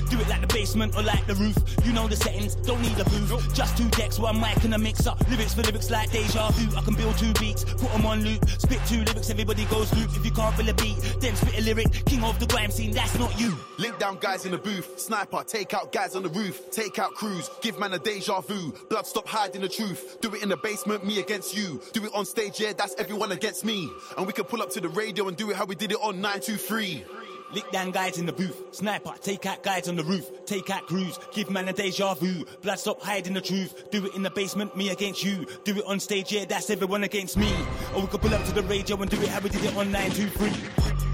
Do 0.09 0.17
it 0.19 0.27
like 0.29 0.41
the 0.41 0.47
basement 0.47 0.95
or 0.95 1.03
like 1.03 1.25
the 1.27 1.35
roof. 1.35 1.57
You 1.83 1.91
know 1.91 2.07
the 2.07 2.15
settings, 2.15 2.55
don't 2.55 2.81
need 2.81 2.97
a 2.99 3.03
booth. 3.05 3.53
Just 3.53 3.77
two 3.77 3.89
decks, 3.89 4.19
one 4.19 4.39
mic 4.39 4.63
and 4.63 4.73
a 4.73 4.77
mixer. 4.77 5.13
Lyrics 5.29 5.53
for 5.53 5.63
lyrics 5.63 5.89
like 5.89 6.11
deja 6.11 6.49
vu. 6.51 6.77
I 6.77 6.81
can 6.81 6.95
build 6.95 7.17
two 7.17 7.33
beats, 7.33 7.65
put 7.65 7.91
them 7.91 8.05
on 8.05 8.23
loop. 8.23 8.47
Spit 8.49 8.79
two 8.87 9.03
lyrics, 9.03 9.29
everybody 9.29 9.65
goes 9.65 9.93
loop. 9.93 10.09
If 10.15 10.25
you 10.25 10.31
can't 10.31 10.55
feel 10.55 10.69
a 10.69 10.73
beat, 10.73 10.97
then 11.19 11.35
spit 11.35 11.59
a 11.59 11.61
lyric. 11.61 12.05
King 12.05 12.23
of 12.23 12.39
the 12.39 12.45
grime 12.45 12.71
scene, 12.71 12.91
that's 12.91 13.17
not 13.19 13.37
you. 13.39 13.57
Link 13.77 13.99
down 13.99 14.17
guys 14.19 14.45
in 14.45 14.51
the 14.51 14.57
booth. 14.57 14.99
Sniper, 14.99 15.43
take 15.45 15.73
out 15.73 15.91
guys 15.91 16.15
on 16.15 16.23
the 16.23 16.29
roof. 16.29 16.71
Take 16.71 16.99
out 16.99 17.13
crews. 17.13 17.49
Give 17.61 17.77
man 17.77 17.93
a 17.93 17.99
deja 17.99 18.41
vu. 18.41 18.73
Blood 18.89 19.07
stop 19.07 19.27
hiding 19.27 19.61
the 19.61 19.69
truth. 19.69 20.17
Do 20.21 20.33
it 20.33 20.43
in 20.43 20.49
the 20.49 20.57
basement, 20.57 21.05
me 21.05 21.19
against 21.19 21.55
you. 21.55 21.81
Do 21.93 22.05
it 22.05 22.11
on 22.13 22.25
stage, 22.25 22.59
yeah, 22.59 22.73
that's 22.73 22.95
everyone 22.97 23.31
against 23.31 23.65
me. 23.65 23.89
And 24.17 24.27
we 24.27 24.33
can 24.33 24.45
pull 24.45 24.61
up 24.61 24.69
to 24.71 24.81
the 24.81 24.89
radio 24.89 25.27
and 25.27 25.37
do 25.37 25.49
it 25.51 25.55
how 25.55 25.65
we 25.65 25.75
did 25.75 25.91
it 25.91 25.97
on 26.01 26.21
923. 26.21 27.05
Lick 27.53 27.71
down 27.71 27.91
guys 27.91 28.17
in 28.17 28.25
the 28.25 28.33
booth. 28.33 28.75
Sniper, 28.75 29.13
take 29.21 29.45
out 29.45 29.63
guys 29.63 29.87
on 29.87 29.95
the 29.95 30.03
roof. 30.03 30.29
Take 30.45 30.69
out 30.69 30.85
crews. 30.85 31.17
Give 31.31 31.49
man 31.49 31.67
a 31.69 31.73
deja 31.73 32.13
vu. 32.15 32.45
Blood 32.61 32.79
stop 32.79 33.01
hiding 33.01 33.33
the 33.33 33.41
truth. 33.41 33.89
Do 33.89 34.05
it 34.05 34.15
in 34.15 34.23
the 34.23 34.29
basement, 34.29 34.75
me 34.75 34.89
against 34.89 35.23
you. 35.23 35.45
Do 35.63 35.77
it 35.77 35.85
on 35.85 35.99
stage, 35.99 36.31
yeah, 36.31 36.45
that's 36.45 36.69
everyone 36.69 37.03
against 37.03 37.37
me. 37.37 37.53
Or 37.95 38.01
we 38.01 38.07
could 38.07 38.21
pull 38.21 38.33
up 38.33 38.45
to 38.45 38.51
the 38.51 38.63
radio 38.63 38.97
and 39.01 39.09
do 39.09 39.21
it 39.21 39.29
how 39.29 39.39
we 39.39 39.49
did 39.49 39.63
it 39.63 39.75
on 39.77 39.91
923. 39.91 41.06